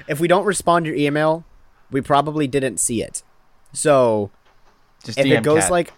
If 0.06 0.20
we 0.20 0.28
don't 0.28 0.44
respond 0.44 0.84
to 0.84 0.90
your 0.90 0.98
email, 0.98 1.44
we 1.90 2.00
probably 2.00 2.46
didn't 2.46 2.78
see 2.78 3.02
it. 3.02 3.22
So 3.72 4.30
Just 5.02 5.18
if 5.18 5.26
DM 5.26 5.38
it 5.38 5.42
goes 5.42 5.70
like, 5.70 5.92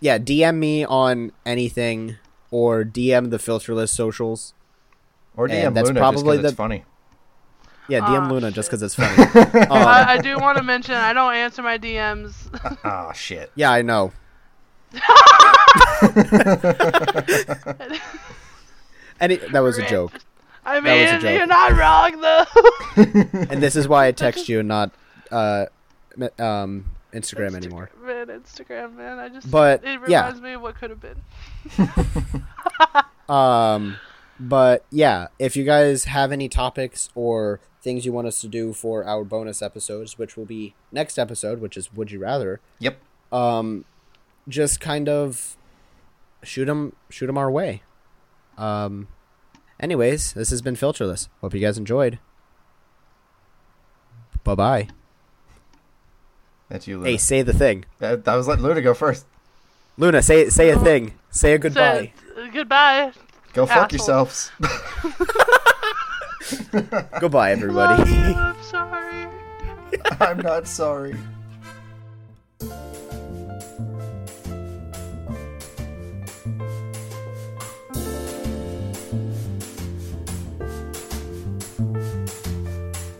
yeah, 0.00 0.18
DM 0.18 0.56
me 0.56 0.84
on 0.84 1.32
anything 1.46 2.16
or 2.50 2.84
DM 2.84 3.30
the 3.30 3.36
filterless 3.38 3.90
socials. 3.90 4.54
or 5.36 5.46
DM 5.48 5.68
and 5.68 5.76
that's 5.76 5.88
Luna 5.88 6.00
probably 6.00 6.16
just 6.20 6.26
'cause 6.26 6.44
it's 6.44 6.50
the- 6.52 6.56
funny. 6.56 6.84
Yeah, 7.88 8.00
DM 8.00 8.22
Ah, 8.26 8.28
Luna 8.30 8.50
just 8.52 8.68
because 8.70 8.82
it's 8.82 8.94
funny. 8.94 9.16
Um, 9.70 9.72
I, 9.72 10.12
I 10.14 10.18
do 10.18 10.38
want 10.38 10.58
to 10.58 10.62
mention 10.64 10.94
I 10.94 11.12
don't 11.12 11.34
answer 11.34 11.62
my 11.62 11.76
DMs. 11.78 12.34
oh 12.84 13.12
shit. 13.14 13.50
yeah, 13.56 13.70
I 13.72 13.82
know. 13.82 14.12
Any 19.20 19.36
that 19.36 19.60
was 19.60 19.76
a 19.78 19.86
joke, 19.86 20.12
I 20.64 20.80
That 20.80 21.14
was 21.14 21.22
a 21.24 21.26
mean, 21.26 21.36
you're 21.36 21.46
not 21.46 21.72
wrong 21.76 22.20
though. 22.20 22.44
and 23.50 23.62
this 23.62 23.76
is 23.76 23.86
why 23.86 24.06
I 24.06 24.12
text 24.12 24.48
you 24.48 24.60
and 24.60 24.68
not 24.68 24.92
uh, 25.30 25.66
um, 26.38 26.86
Instagram 27.12 27.54
anymore. 27.54 27.90
Man, 28.02 28.26
Instagram, 28.28 28.96
man. 28.96 29.18
I 29.18 29.28
just. 29.28 29.50
But, 29.50 29.84
it 29.84 30.00
yeah. 30.08 30.26
reminds 30.26 30.40
me 30.40 30.52
of 30.52 30.62
what 30.62 30.76
could 30.76 30.90
have 30.90 31.00
been. 31.00 31.22
Um, 33.30 33.96
but 34.40 34.84
yeah, 34.90 35.28
if 35.38 35.56
you 35.56 35.62
guys 35.64 36.04
have 36.04 36.32
any 36.32 36.48
topics 36.48 37.10
or 37.14 37.60
things 37.80 38.04
you 38.04 38.12
want 38.12 38.26
us 38.26 38.40
to 38.40 38.48
do 38.48 38.72
for 38.72 39.04
our 39.04 39.22
bonus 39.22 39.62
episodes, 39.62 40.18
which 40.18 40.36
will 40.36 40.44
be 40.46 40.74
next 40.90 41.16
episode, 41.16 41.60
which 41.60 41.76
is 41.76 41.92
Would 41.94 42.10
You 42.10 42.18
Rather, 42.18 42.60
Yep. 42.80 42.98
um, 43.32 43.84
just 44.48 44.80
kind 44.80 45.08
of 45.08 45.56
shoot 46.42 46.64
them, 46.64 46.94
shoot 47.08 47.28
them 47.28 47.38
our 47.38 47.50
way. 47.50 47.82
Um, 48.58 49.06
anyways, 49.78 50.32
this 50.32 50.50
has 50.50 50.60
been 50.60 50.74
Filterless. 50.74 51.28
Hope 51.40 51.54
you 51.54 51.60
guys 51.60 51.78
enjoyed. 51.78 52.18
Bye 54.42 54.54
bye. 54.56 54.88
That's 56.70 56.86
you, 56.86 56.98
Luna. 56.98 57.10
Hey, 57.10 57.16
say 57.18 57.42
the 57.42 57.52
thing, 57.52 57.84
I, 58.00 58.16
I 58.26 58.36
was 58.36 58.48
letting 58.48 58.64
Luna 58.64 58.80
go 58.80 58.94
first. 58.94 59.26
Luna. 59.98 60.22
Say 60.22 60.48
say 60.48 60.70
a 60.70 60.78
thing. 60.78 61.12
Say 61.30 61.52
a 61.52 61.58
goodbye. 61.58 62.12
So, 62.34 62.42
uh, 62.42 62.50
goodbye. 62.50 63.12
Go 63.52 63.66
fuck 63.66 63.92
Assholes. 63.92 64.50
yourselves. 64.60 65.30
goodbye, 67.20 67.50
everybody. 67.50 67.98
Love 67.98 68.08
you, 68.08 68.34
I'm 68.34 68.62
sorry. 68.62 69.26
I'm 70.20 70.38
not 70.38 70.68
sorry. 70.68 71.16